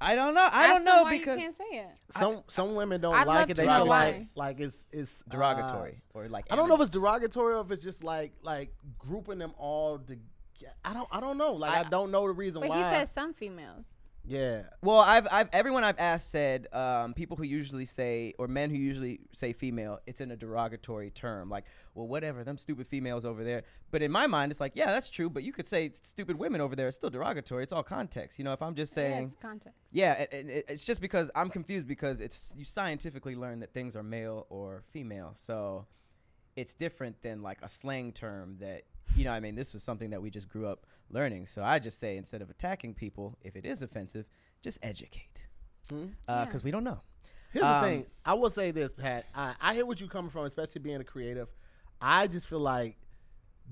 I 0.00 0.16
don't 0.16 0.34
know. 0.34 0.40
I 0.40 0.64
Ask 0.64 0.68
don't 0.68 0.84
them 0.84 0.96
know 0.96 1.02
why 1.04 1.10
because 1.18 1.36
you 1.38 1.42
can't 1.44 1.56
say 1.56 1.78
it. 1.78 1.86
Some 2.10 2.42
some 2.48 2.74
women 2.74 3.00
don't 3.00 3.14
I'd 3.14 3.26
like 3.26 3.50
it. 3.50 3.54
to 3.54 3.60
They 3.62 3.66
know 3.68 3.76
feel 3.80 3.86
why. 3.86 4.04
like 4.06 4.26
like 4.34 4.60
it's 4.60 4.76
it's 4.90 5.22
uh, 5.22 5.32
derogatory 5.32 6.02
or 6.12 6.26
like 6.28 6.46
I 6.50 6.56
don't 6.56 6.68
know 6.68 6.74
if 6.74 6.80
it's 6.80 6.90
animus. 6.90 7.10
derogatory 7.10 7.54
or 7.54 7.60
if 7.60 7.70
it's 7.70 7.84
just 7.84 8.02
like 8.02 8.32
like 8.42 8.72
grouping 8.98 9.38
them 9.38 9.52
all 9.58 9.98
together. 9.98 10.22
I 10.84 10.92
don't 10.92 11.06
I 11.12 11.20
don't 11.20 11.38
know. 11.38 11.52
Like 11.52 11.70
I, 11.70 11.80
I- 11.80 11.84
don't 11.84 12.10
know 12.10 12.26
the 12.26 12.32
reason 12.32 12.62
But 12.62 12.70
why. 12.70 12.78
he 12.78 12.82
says 12.82 13.12
some 13.12 13.32
females. 13.32 13.84
Yeah. 14.24 14.62
Well, 14.82 15.00
I've, 15.00 15.26
I've 15.30 15.48
everyone 15.52 15.84
I've 15.84 15.98
asked 15.98 16.30
said 16.30 16.68
um, 16.72 17.12
people 17.14 17.36
who 17.36 17.42
usually 17.44 17.84
say 17.86 18.34
or 18.38 18.46
men 18.48 18.70
who 18.70 18.76
usually 18.76 19.20
say 19.32 19.52
female, 19.52 19.98
it's 20.06 20.20
in 20.20 20.30
a 20.30 20.36
derogatory 20.36 21.10
term. 21.10 21.48
Like, 21.48 21.64
well, 21.94 22.06
whatever, 22.06 22.44
them 22.44 22.56
stupid 22.58 22.86
females 22.86 23.24
over 23.24 23.42
there. 23.44 23.64
But 23.90 24.00
in 24.02 24.10
my 24.12 24.26
mind, 24.26 24.52
it's 24.52 24.60
like, 24.60 24.72
yeah, 24.74 24.86
that's 24.86 25.10
true. 25.10 25.28
But 25.28 25.42
you 25.42 25.52
could 25.52 25.66
say 25.68 25.92
stupid 26.02 26.38
women 26.38 26.60
over 26.60 26.74
there. 26.76 26.88
It's 26.88 26.96
still 26.96 27.10
derogatory. 27.10 27.62
It's 27.64 27.72
all 27.72 27.82
context. 27.82 28.38
You 28.38 28.44
know, 28.44 28.52
if 28.52 28.62
I'm 28.62 28.74
just 28.74 28.92
Yeah, 28.92 29.02
saying, 29.02 29.26
it's 29.28 29.36
context. 29.42 29.78
yeah, 29.90 30.12
it, 30.14 30.28
it- 30.32 30.48
it- 30.48 30.64
it's 30.68 30.84
just 30.84 31.00
because 31.00 31.30
I'm 31.34 31.50
confused 31.50 31.86
because 31.88 32.20
it's 32.20 32.52
you 32.56 32.64
scientifically 32.64 33.34
learn 33.36 33.60
that 33.60 33.72
things 33.74 33.96
are 33.96 34.02
male 34.02 34.46
or 34.50 34.82
female, 34.90 35.32
so 35.34 35.86
it's 36.54 36.74
different 36.74 37.20
than 37.22 37.42
like 37.42 37.58
a 37.62 37.68
slang 37.68 38.12
term 38.12 38.56
that 38.60 38.82
you 39.16 39.24
know. 39.24 39.30
what 39.30 39.36
I 39.36 39.40
mean, 39.40 39.54
this 39.54 39.72
was 39.72 39.82
something 39.82 40.10
that 40.10 40.20
we 40.22 40.30
just 40.30 40.48
grew 40.48 40.66
up 40.66 40.86
learning. 41.10 41.46
So 41.46 41.62
I 41.62 41.78
just 41.78 41.98
say 42.00 42.16
instead 42.16 42.42
of 42.42 42.50
attacking 42.50 42.94
people, 42.94 43.36
if 43.42 43.56
it 43.56 43.64
is 43.66 43.82
offensive, 43.82 44.26
just 44.62 44.78
educate, 44.82 45.46
because 45.88 46.00
Hmm? 46.00 46.06
Yeah. 46.28 46.56
we 46.64 46.70
don't 46.70 46.84
know. 46.84 47.00
Here's 47.52 47.64
Um, 47.64 47.82
the 47.82 47.88
thing. 47.88 48.06
I 48.24 48.34
will 48.34 48.48
say 48.50 48.70
this, 48.70 48.94
Pat. 48.94 49.26
I, 49.34 49.54
I 49.60 49.74
hear 49.74 49.84
what 49.84 50.00
you're 50.00 50.08
coming 50.08 50.30
from, 50.30 50.46
especially 50.46 50.80
being 50.80 51.00
a 51.00 51.04
creative. 51.04 51.48
I 52.00 52.26
just 52.26 52.46
feel 52.46 52.60
like 52.60 52.96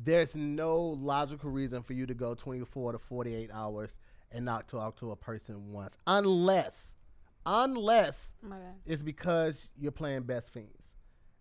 there's 0.04 0.36
no 0.36 0.78
logical 0.78 1.50
reason 1.50 1.82
for 1.82 1.94
you 1.94 2.06
to 2.06 2.14
go 2.14 2.34
24 2.34 2.92
to 2.92 2.98
48 2.98 3.50
hours 3.52 3.96
and 4.30 4.44
not 4.44 4.68
talk 4.68 4.96
to 4.98 5.10
a 5.12 5.16
person 5.16 5.72
once, 5.72 5.96
unless, 6.06 6.94
unless 7.46 8.32
it's 8.86 9.02
because 9.02 9.68
you're 9.78 9.90
playing 9.92 10.22
Best 10.22 10.52
Fiends, 10.52 10.79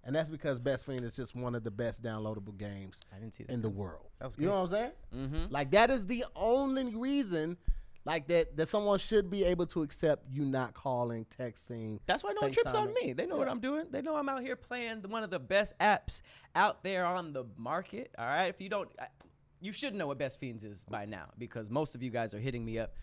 and 0.09 0.15
that's 0.15 0.27
because 0.27 0.59
Best 0.59 0.87
Fiend 0.87 1.01
is 1.01 1.15
just 1.15 1.35
one 1.35 1.53
of 1.53 1.63
the 1.63 1.69
best 1.69 2.01
downloadable 2.01 2.57
games 2.57 2.99
I 3.15 3.19
didn't 3.19 3.35
see 3.35 3.43
that. 3.43 3.53
in 3.53 3.61
the 3.61 3.69
world. 3.69 4.07
That 4.17 4.25
was 4.25 4.37
you 4.39 4.47
know 4.47 4.63
what 4.63 4.63
I'm 4.63 4.69
saying? 4.71 4.91
Mm-hmm. 5.15 5.53
Like 5.53 5.69
that 5.69 5.91
is 5.91 6.07
the 6.07 6.25
only 6.35 6.95
reason, 6.95 7.57
like 8.05 8.27
that, 8.29 8.57
that 8.57 8.69
someone 8.69 8.97
should 8.97 9.29
be 9.29 9.43
able 9.43 9.67
to 9.67 9.83
accept 9.83 10.25
you 10.27 10.45
not 10.45 10.73
calling, 10.73 11.27
texting. 11.39 11.99
That's 12.07 12.23
why 12.23 12.31
no 12.31 12.41
one 12.41 12.51
trips 12.51 12.73
on 12.73 12.91
me. 12.95 13.13
They 13.13 13.27
know 13.27 13.37
what 13.37 13.47
I'm 13.47 13.59
doing. 13.59 13.85
They 13.91 14.01
know 14.01 14.15
I'm 14.15 14.27
out 14.27 14.41
here 14.41 14.55
playing 14.55 15.03
one 15.07 15.21
of 15.21 15.29
the 15.29 15.37
best 15.37 15.77
apps 15.77 16.23
out 16.55 16.83
there 16.83 17.05
on 17.05 17.31
the 17.31 17.43
market. 17.55 18.09
All 18.17 18.25
right. 18.25 18.47
If 18.47 18.59
you 18.59 18.69
don't, 18.69 18.89
I, 18.99 19.09
you 19.61 19.71
should 19.71 19.93
know 19.93 20.07
what 20.07 20.17
Best 20.17 20.39
Fiends 20.39 20.63
is 20.63 20.85
by 20.85 21.05
now 21.05 21.25
because 21.37 21.69
most 21.69 21.93
of 21.93 22.01
you 22.01 22.09
guys 22.09 22.33
are 22.33 22.39
hitting 22.39 22.65
me 22.65 22.79
up 22.79 22.95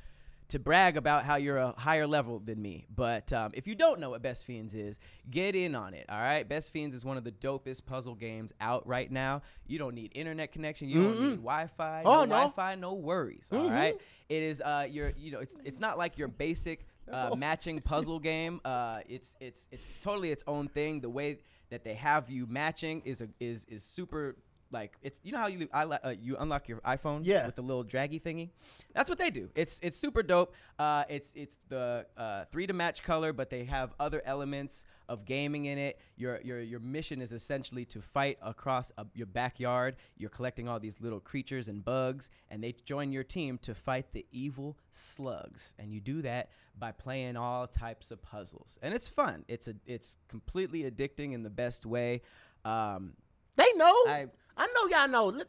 to 0.48 0.58
brag 0.58 0.96
about 0.96 1.24
how 1.24 1.36
you're 1.36 1.56
a 1.58 1.74
higher 1.76 2.06
level 2.06 2.38
than 2.38 2.60
me. 2.60 2.86
But 2.94 3.32
um, 3.32 3.50
if 3.54 3.66
you 3.66 3.74
don't 3.74 4.00
know 4.00 4.10
what 4.10 4.22
Best 4.22 4.44
Fiends 4.44 4.74
is, 4.74 5.00
get 5.30 5.54
in 5.54 5.74
on 5.74 5.94
it. 5.94 6.06
All 6.08 6.20
right. 6.20 6.48
Best 6.48 6.72
Fiends 6.72 6.94
is 6.94 7.04
one 7.04 7.16
of 7.16 7.24
the 7.24 7.32
dopest 7.32 7.84
puzzle 7.86 8.14
games 8.14 8.52
out 8.60 8.86
right 8.86 9.10
now. 9.10 9.42
You 9.66 9.78
don't 9.78 9.94
need 9.94 10.12
internet 10.14 10.52
connection. 10.52 10.88
You 10.88 11.02
don't 11.02 11.20
need 11.20 11.36
Wi-Fi. 11.36 12.02
Oh, 12.04 12.10
no, 12.10 12.20
no. 12.20 12.28
Wi-Fi. 12.28 12.74
No 12.76 12.94
worries. 12.94 13.48
all 13.52 13.70
right. 13.70 13.96
It 14.28 14.42
is. 14.42 14.60
Uh, 14.60 14.86
your. 14.88 15.12
You 15.16 15.32
know. 15.32 15.40
It's. 15.40 15.56
It's 15.64 15.80
not 15.80 15.98
like 15.98 16.18
your 16.18 16.28
basic 16.28 16.86
uh, 17.12 17.34
matching 17.36 17.80
puzzle 17.80 18.18
game. 18.18 18.60
Uh, 18.66 19.00
it's 19.08 19.36
it's 19.40 19.68
it's 19.70 19.86
totally 20.02 20.32
its 20.32 20.42
own 20.46 20.66
thing. 20.66 21.00
The 21.00 21.08
way 21.08 21.38
that 21.70 21.84
they 21.84 21.94
have 21.94 22.28
you 22.28 22.46
matching 22.46 23.00
is 23.04 23.20
a, 23.20 23.28
is 23.38 23.64
is 23.66 23.82
super 23.84 24.36
like 24.70 24.96
it's 25.02 25.20
you 25.22 25.32
know 25.32 25.38
how 25.38 25.46
you 25.46 25.68
I, 25.72 25.84
uh, 25.84 26.14
you 26.20 26.36
unlock 26.38 26.68
your 26.68 26.80
iPhone 26.80 27.20
Yeah. 27.24 27.46
with 27.46 27.54
the 27.54 27.62
little 27.62 27.84
draggy 27.84 28.18
thingy. 28.20 28.50
That's 28.94 29.08
what 29.08 29.18
they 29.18 29.30
do. 29.30 29.48
It's 29.54 29.78
it's 29.82 29.96
super 29.96 30.22
dope. 30.22 30.54
Uh, 30.78 31.04
it's 31.08 31.32
it's 31.36 31.58
the 31.68 32.06
uh, 32.16 32.44
three 32.50 32.66
to 32.66 32.72
match 32.72 33.02
color, 33.02 33.32
but 33.32 33.50
they 33.50 33.64
have 33.64 33.94
other 34.00 34.22
elements 34.24 34.84
of 35.08 35.24
gaming 35.24 35.66
in 35.66 35.78
it. 35.78 36.00
Your 36.16 36.40
your 36.42 36.60
your 36.60 36.80
mission 36.80 37.22
is 37.22 37.32
essentially 37.32 37.84
to 37.86 38.00
fight 38.00 38.38
across 38.42 38.90
a, 38.98 39.06
your 39.14 39.26
backyard. 39.26 39.96
You're 40.16 40.30
collecting 40.30 40.68
all 40.68 40.80
these 40.80 41.00
little 41.00 41.20
creatures 41.20 41.68
and 41.68 41.84
bugs, 41.84 42.28
and 42.50 42.62
they 42.62 42.74
join 42.84 43.12
your 43.12 43.24
team 43.24 43.58
to 43.58 43.74
fight 43.74 44.12
the 44.12 44.26
evil 44.32 44.76
slugs. 44.90 45.74
And 45.78 45.92
you 45.92 46.00
do 46.00 46.22
that 46.22 46.50
by 46.78 46.92
playing 46.92 47.36
all 47.36 47.66
types 47.68 48.10
of 48.10 48.20
puzzles, 48.20 48.78
and 48.82 48.92
it's 48.92 49.06
fun. 49.08 49.44
It's 49.46 49.68
a 49.68 49.74
it's 49.86 50.18
completely 50.28 50.90
addicting 50.90 51.32
in 51.34 51.42
the 51.44 51.50
best 51.50 51.86
way. 51.86 52.22
Um, 52.64 53.12
They 53.56 53.72
know. 53.74 53.92
I- 54.06 54.26
I, 54.58 54.66
know 54.68 54.86
y'all 54.88 55.08
know. 55.08 55.26
Look, 55.26 55.48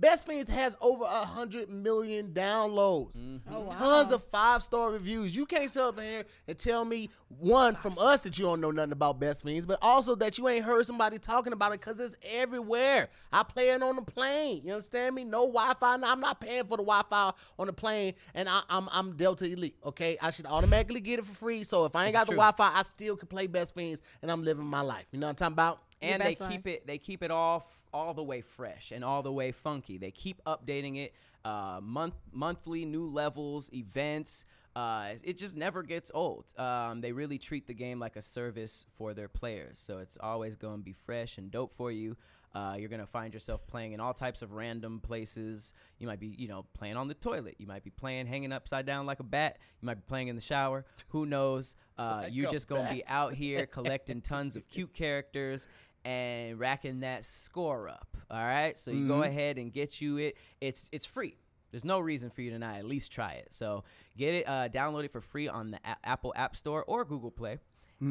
Best 0.00 0.26
Fiends 0.26 0.50
has 0.50 0.76
over 0.80 1.04
a 1.04 1.24
hundred 1.24 1.70
million 1.70 2.32
downloads. 2.32 3.16
Mm-hmm. 3.16 3.54
Oh 3.54 3.60
wow. 3.60 3.68
Tons 3.70 4.12
of 4.12 4.24
five 4.24 4.64
star 4.64 4.90
reviews. 4.90 5.34
You 5.36 5.46
can't 5.46 5.70
sit 5.70 5.80
up 5.82 6.00
here 6.00 6.24
and 6.48 6.58
tell 6.58 6.84
me 6.84 7.08
one 7.28 7.76
from 7.76 7.94
us 8.00 8.22
that 8.22 8.36
you 8.36 8.44
don't 8.44 8.60
know 8.60 8.72
nothing 8.72 8.90
about 8.92 9.20
Best 9.20 9.44
Fiends, 9.44 9.64
but 9.64 9.78
also 9.80 10.16
that 10.16 10.38
you 10.38 10.48
ain't 10.48 10.64
heard 10.64 10.86
somebody 10.86 11.18
talking 11.18 11.52
about 11.52 11.72
it 11.72 11.80
because 11.80 12.00
it's 12.00 12.16
everywhere. 12.28 13.08
I 13.32 13.44
play 13.44 13.70
it 13.70 13.80
on 13.82 13.94
the 13.94 14.02
plane. 14.02 14.62
You 14.64 14.72
understand 14.72 15.14
me? 15.14 15.22
No 15.24 15.46
Wi-Fi. 15.46 15.96
No, 15.98 16.10
I'm 16.10 16.20
not 16.20 16.40
paying 16.40 16.64
for 16.64 16.76
the 16.76 16.84
Wi-Fi 16.84 17.32
on 17.60 17.66
the 17.68 17.72
plane, 17.72 18.14
and 18.34 18.48
I, 18.48 18.62
I'm 18.68 18.88
I'm 18.90 19.16
Delta 19.16 19.44
Elite. 19.44 19.76
Okay, 19.84 20.18
I 20.20 20.32
should 20.32 20.46
automatically 20.46 21.00
get 21.00 21.20
it 21.20 21.26
for 21.26 21.34
free. 21.34 21.62
So 21.62 21.84
if 21.84 21.94
I 21.94 22.06
ain't 22.06 22.12
This 22.12 22.18
got 22.18 22.22
is 22.24 22.30
the. 22.30 22.34
Wi-Fi, 22.36 22.72
I 22.76 22.82
still 22.82 23.16
can 23.16 23.28
play 23.28 23.46
Best 23.46 23.74
Fiends, 23.76 24.02
and 24.22 24.32
I'm 24.32 24.42
living 24.42 24.64
my 24.66 24.80
life. 24.80 25.06
You 25.12 25.20
know 25.20 25.26
what 25.28 25.30
I'm 25.30 25.36
talking 25.36 25.52
about? 25.52 25.82
Your 26.00 26.12
and 26.12 26.22
they 26.22 26.34
keep 26.34 26.40
life. 26.40 26.66
it 26.66 26.86
they 26.86 26.98
keep 26.98 27.22
it 27.22 27.30
all 27.30 27.58
f- 27.58 27.82
all 27.92 28.14
the 28.14 28.22
way 28.22 28.40
fresh 28.40 28.92
and 28.92 29.04
all 29.04 29.22
the 29.22 29.32
way 29.32 29.52
funky. 29.52 29.98
They 29.98 30.10
keep 30.10 30.42
updating 30.44 30.96
it 30.98 31.14
uh, 31.44 31.80
month 31.82 32.14
monthly 32.32 32.84
new 32.84 33.06
levels, 33.06 33.70
events. 33.72 34.44
Uh, 34.76 35.14
it 35.24 35.36
just 35.36 35.56
never 35.56 35.82
gets 35.82 36.10
old. 36.14 36.44
Um, 36.56 37.00
they 37.00 37.10
really 37.12 37.38
treat 37.38 37.66
the 37.66 37.74
game 37.74 37.98
like 37.98 38.14
a 38.16 38.22
service 38.22 38.86
for 38.94 39.12
their 39.12 39.28
players, 39.28 39.78
so 39.80 39.98
it's 39.98 40.16
always 40.20 40.54
going 40.56 40.78
to 40.78 40.84
be 40.84 40.92
fresh 40.92 41.36
and 41.38 41.50
dope 41.50 41.72
for 41.72 41.90
you. 41.90 42.16
Uh, 42.54 42.76
you're 42.78 42.88
gonna 42.88 43.06
find 43.06 43.34
yourself 43.34 43.66
playing 43.66 43.92
in 43.92 44.00
all 44.00 44.14
types 44.14 44.40
of 44.40 44.52
random 44.52 45.00
places. 45.00 45.72
You 45.98 46.06
might 46.06 46.18
be, 46.18 46.28
you 46.28 46.48
know, 46.48 46.64
playing 46.74 46.96
on 46.96 47.06
the 47.06 47.14
toilet. 47.14 47.56
You 47.58 47.66
might 47.66 47.84
be 47.84 47.90
playing 47.90 48.26
hanging 48.26 48.52
upside 48.52 48.86
down 48.86 49.04
like 49.04 49.20
a 49.20 49.24
bat. 49.24 49.58
You 49.82 49.86
might 49.86 49.94
be 49.96 50.04
playing 50.08 50.28
in 50.28 50.34
the 50.34 50.40
shower. 50.42 50.86
Who 51.08 51.26
knows? 51.26 51.76
Uh, 51.98 52.20
Like 52.24 52.32
you 52.32 52.46
a 52.46 52.50
just 52.50 52.66
gonna 52.66 52.90
be 52.90 53.04
out 53.06 53.34
here 53.34 53.66
collecting 53.78 54.22
tons 54.22 54.56
of 54.56 54.66
cute 54.68 54.94
characters 54.94 55.66
and 56.08 56.58
racking 56.58 57.00
that 57.00 57.24
score 57.24 57.88
up. 57.88 58.16
All 58.30 58.42
right, 58.42 58.78
so 58.78 58.90
you 58.90 59.06
go 59.08 59.22
ahead 59.22 59.58
and 59.58 59.72
get 59.72 60.00
you 60.00 60.16
it. 60.18 60.36
It's 60.60 60.88
it's 60.92 61.06
free. 61.06 61.36
There's 61.70 61.84
no 61.84 61.98
reason 62.00 62.30
for 62.30 62.40
you 62.40 62.50
to 62.52 62.58
not 62.58 62.76
at 62.76 62.84
least 62.86 63.12
try 63.12 63.32
it. 63.32 63.48
So 63.50 63.84
get 64.16 64.34
it, 64.34 64.48
uh, 64.48 64.68
download 64.70 65.04
it 65.04 65.12
for 65.12 65.20
free 65.20 65.48
on 65.48 65.70
the 65.72 65.78
A- 65.84 65.96
Apple 66.08 66.32
App 66.34 66.56
Store 66.56 66.82
or 66.84 67.04
Google 67.04 67.30
Play. 67.30 67.58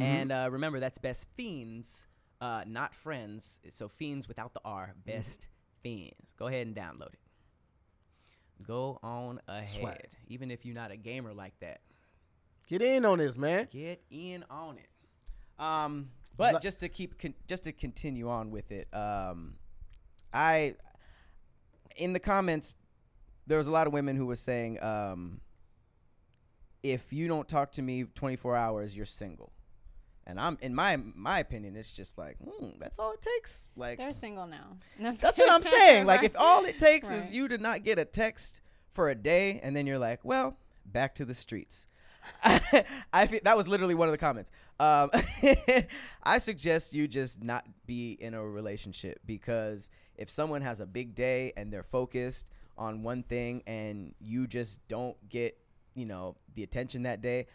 And 0.02 0.32
uh, 0.34 0.50
remember, 0.52 0.80
that's 0.82 0.98
Best 0.98 1.28
Fiends, 1.38 2.08
uh, 2.42 2.64
not 2.68 2.94
Friends. 2.94 3.62
So 3.70 3.88
Fiends 3.88 4.28
without 4.28 4.54
the 4.54 4.60
R. 4.66 4.94
Best 5.06 5.48
Fiends. 5.82 6.34
Go 6.38 6.48
ahead 6.48 6.68
and 6.68 6.76
download 6.76 7.14
it. 7.14 7.20
Go 8.66 9.00
on 9.02 9.40
ahead, 9.48 9.64
Swag. 9.80 10.08
even 10.28 10.52
if 10.52 10.66
you're 10.66 10.76
not 10.76 10.92
a 10.92 10.98
gamer 10.98 11.34
like 11.34 11.54
that. 11.62 11.80
Get 12.68 12.82
in 12.82 13.06
on 13.06 13.20
this, 13.20 13.38
man. 13.38 13.70
Get 13.72 14.02
in 14.12 14.44
on 14.50 14.78
it. 14.78 14.90
Um, 15.64 16.10
but 16.38 16.54
But- 16.54 16.62
just 16.62 16.80
to 16.82 16.90
keep 16.90 17.20
con- 17.20 17.34
just 17.48 17.64
to 17.66 17.72
continue 17.72 18.30
on 18.30 18.52
with 18.52 18.72
it, 18.72 18.88
um, 18.94 19.56
I 20.34 20.76
in 21.96 22.14
the 22.14 22.20
comments 22.20 22.74
there 23.48 23.58
was 23.58 23.68
a 23.68 23.72
lot 23.72 23.88
of 23.88 23.94
women 23.94 24.16
who 24.18 24.26
were 24.26 24.36
saying, 24.36 24.82
um, 24.84 25.40
if 26.84 27.12
you 27.12 27.28
don't 27.28 27.48
talk 27.48 27.72
to 27.74 27.82
me 27.82 28.04
24 28.04 28.56
hours, 28.56 28.96
you're 28.96 29.06
single. 29.06 29.52
And 30.26 30.40
I'm 30.40 30.58
in 30.62 30.76
my 30.76 30.98
my 30.98 31.40
opinion, 31.40 31.76
it's 31.78 31.94
just 31.94 32.18
like 32.18 32.38
hmm, 32.38 32.72
that's 32.80 33.00
all 33.00 33.14
it 33.14 33.22
takes. 33.22 33.70
Like 33.78 33.98
They're 33.98 34.14
single 34.14 34.46
now. 34.46 34.78
No, 35.00 35.14
that's 35.14 35.38
what 35.38 35.50
I'm 35.50 35.64
saying. 35.64 36.06
Like 36.06 36.24
if 36.24 36.36
all 36.38 36.66
it 36.66 36.78
takes 36.78 37.12
is 37.12 37.30
you 37.30 37.48
to 37.48 37.58
not 37.58 37.84
get 37.84 37.98
a 37.98 38.06
text 38.06 38.62
for 38.90 39.10
a 39.10 39.16
day, 39.16 39.60
and 39.64 39.76
then 39.76 39.88
you're 39.88 40.00
like, 40.00 40.20
well, 40.26 40.58
back 40.86 41.16
to 41.16 41.26
the 41.26 41.34
streets. 41.34 41.86
I 43.14 43.28
feel, 43.28 43.40
that 43.44 43.58
was 43.58 43.68
literally 43.68 43.96
one 43.96 44.08
of 44.08 44.12
the 44.12 44.18
comments. 44.18 44.52
Um, 44.80 45.10
I 46.24 46.38
suggest 46.38 46.94
you 46.94 47.08
just 47.08 47.44
not 47.44 47.66
be 47.86 48.12
in 48.20 48.34
a 48.34 48.46
relationship 48.46 49.20
because 49.26 49.90
if 50.16 50.30
someone 50.30 50.62
has 50.62 50.80
a 50.80 50.86
big 50.86 51.16
day 51.16 51.54
and 51.58 51.72
they're 51.72 51.84
focused 51.84 52.48
on 52.78 53.04
one 53.04 53.24
thing 53.24 53.64
and 53.66 54.14
you 54.20 54.48
just 54.48 54.88
don't 54.88 55.18
get, 55.30 55.58
you 55.96 56.06
know, 56.06 56.36
the 56.56 56.64
attention 56.64 57.04
that 57.04 57.22
day, 57.22 57.48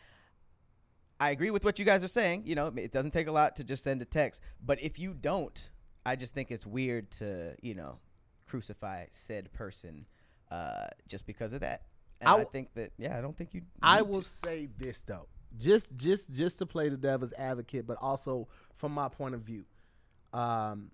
I 1.20 1.31
agree 1.31 1.51
with 1.51 1.64
what 1.64 1.79
you 1.79 1.85
guys 1.85 2.03
are 2.03 2.09
saying. 2.09 2.43
You 2.47 2.57
know, 2.57 2.73
it 2.77 2.91
doesn't 2.91 3.12
take 3.12 3.29
a 3.29 3.33
lot 3.33 3.57
to 3.57 3.64
just 3.64 3.85
send 3.85 4.03
a 4.03 4.05
text. 4.05 4.41
But 4.64 4.83
if 4.83 4.99
you 4.99 5.14
don't, 5.14 5.70
I 6.05 6.16
just 6.16 6.35
think 6.35 6.51
it's 6.51 6.66
weird 6.66 7.11
to, 7.12 7.55
you 7.62 7.75
know, 7.75 7.99
crucify 8.49 9.07
said 9.12 9.53
person 9.53 10.07
uh, 10.51 10.89
just 11.07 11.27
because 11.27 11.53
of 11.53 11.61
that. 11.61 11.83
And 12.23 12.29
I 12.29 12.33
I, 12.33 12.37
w- 12.39 12.49
think 12.53 12.73
that, 12.75 12.93
yeah, 12.97 13.18
I 13.18 13.20
don't 13.20 13.37
think 13.37 13.53
you. 13.53 13.62
I 13.83 14.01
will 14.03 14.23
to. 14.23 14.29
say 14.29 14.68
this 14.79 15.03
though, 15.03 15.27
just 15.59 15.95
just 15.95 16.33
just 16.33 16.59
to 16.59 16.66
play 16.66 16.89
the 16.89 16.97
devil's 16.97 17.33
advocate, 17.35 17.87
but 17.87 17.99
also 18.01 18.49
from 18.77 18.93
my 18.93 19.09
point 19.09 19.35
of 19.35 19.43
view, 19.43 19.64
um, 20.33 20.91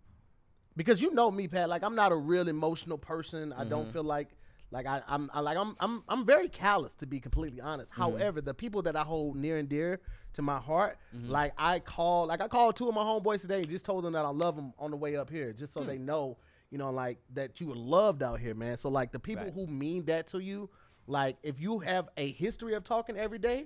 because 0.77 1.01
you 1.01 1.13
know 1.13 1.31
me, 1.31 1.49
Pat. 1.49 1.69
Like 1.69 1.83
I'm 1.83 1.95
not 1.95 2.13
a 2.13 2.17
real 2.17 2.49
emotional 2.49 2.99
person. 2.99 3.53
I 3.53 3.61
Mm-hmm. 3.61 3.71
don't 3.71 3.93
feel 3.93 4.05
like 4.05 4.29
like 4.71 4.87
I, 4.87 5.03
I'm 5.09 5.31
I, 5.33 5.41
like 5.41 5.57
I'm 5.57 5.77
I'm 5.81 6.03
I'm 6.09 6.25
very 6.27 6.49
callous 6.49 6.95
to 6.97 7.07
be 7.07 7.21
completely 7.21 7.61
honest. 7.61 7.93
Mm-hmm. 7.93 8.03
However, 8.03 8.41
the 8.41 8.55
people 8.55 8.83
that 8.83 8.97
I 8.97 9.03
hold 9.03 9.37
near 9.37 9.59
and 9.59 9.69
dear 9.69 10.01
to 10.35 10.43
my 10.43 10.59
heart, 10.59 10.99
Mm-hmm. 11.17 11.31
like 11.31 11.53
I 11.59 11.79
call 11.81 12.27
like 12.27 12.41
I 12.41 12.49
called 12.49 12.77
two 12.77 12.89
of 12.89 12.95
my 12.95 13.03
homeboys 13.03 13.43
today 13.43 13.59
and 13.61 13.69
just 13.69 13.85
told 13.85 14.05
them 14.05 14.13
that 14.15 14.25
I 14.25 14.31
love 14.31 14.57
them 14.57 14.73
on 14.79 14.91
the 14.91 14.97
way 14.97 15.17
up 15.17 15.31
here, 15.31 15.53
just 15.53 15.73
so 15.73 15.83
Hmm. 15.83 15.87
they 15.89 15.99
know. 15.99 16.37
you 16.71 16.77
know, 16.77 16.91
like 16.91 17.17
that 17.33 17.59
you 17.63 17.67
were 17.67 17.75
loved 17.75 18.23
out 18.23 18.39
here, 18.39 18.55
man. 18.55 18.77
So 18.77 18.91
like 18.91 19.11
the 19.11 19.19
people 19.19 19.45
Right. 19.47 19.55
who 19.55 19.67
mean 19.67 20.05
that 20.05 20.27
to 20.29 20.39
you, 20.39 20.69
like 21.09 21.37
if 21.43 21.59
you 21.61 21.79
have 21.81 22.09
a 22.17 22.31
history 22.33 22.75
of 22.75 22.85
talking 22.85 23.17
every 23.17 23.39
day, 23.39 23.65